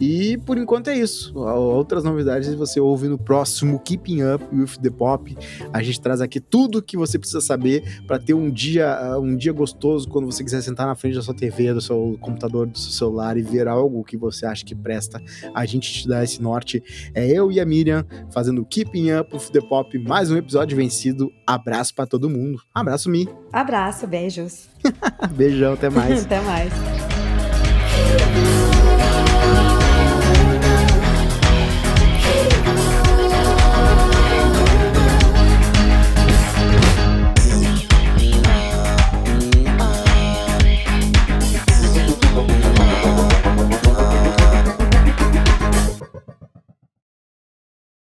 E 0.00 0.38
por 0.38 0.58
enquanto 0.58 0.88
é 0.88 0.96
isso. 0.96 1.38
Outras 1.38 2.02
novidades 2.02 2.52
você 2.54 2.80
ouve 2.80 3.06
no 3.06 3.18
próximo 3.18 3.78
Keeping 3.78 4.22
Up 4.24 4.44
with 4.52 4.78
the 4.82 4.90
Pop. 4.90 5.36
A 5.72 5.82
gente 5.82 6.00
traz 6.00 6.20
aqui 6.20 6.40
tudo 6.40 6.82
que 6.82 6.96
você 6.96 7.18
precisa 7.18 7.27
precisa 7.28 7.40
saber 7.40 8.02
para 8.06 8.18
ter 8.18 8.34
um 8.34 8.50
dia, 8.50 8.94
ah, 8.94 9.18
um 9.18 9.36
dia 9.36 9.52
gostoso 9.52 10.08
quando 10.08 10.26
você 10.26 10.42
quiser 10.42 10.62
sentar 10.62 10.86
na 10.86 10.94
frente 10.94 11.14
da 11.16 11.22
sua 11.22 11.34
TV, 11.34 11.74
do 11.74 11.80
seu 11.80 12.16
computador, 12.20 12.66
do 12.66 12.78
seu 12.78 12.90
celular 12.90 13.36
e 13.36 13.42
ver 13.42 13.68
algo 13.68 14.02
que 14.02 14.16
você 14.16 14.46
acha 14.46 14.64
que 14.64 14.74
presta. 14.74 15.22
A 15.54 15.66
gente 15.66 15.92
te 15.92 16.08
dá 16.08 16.24
esse 16.24 16.42
norte. 16.42 16.82
É 17.14 17.26
eu 17.26 17.52
e 17.52 17.60
a 17.60 17.66
Miriam 17.66 18.04
fazendo 18.30 18.64
Keeping 18.64 19.12
Up 19.12 19.34
with 19.34 19.50
the 19.52 19.60
Pop, 19.60 19.96
mais 19.98 20.30
um 20.30 20.36
episódio 20.36 20.76
vencido. 20.76 21.30
Abraço 21.46 21.94
para 21.94 22.06
todo 22.06 22.30
mundo. 22.30 22.60
Abraço, 22.74 23.10
Mi. 23.10 23.28
Abraço, 23.52 24.06
beijos. 24.06 24.68
Beijão, 25.36 25.74
até 25.74 25.90
mais. 25.90 26.24
até 26.26 26.40
mais. 26.40 26.72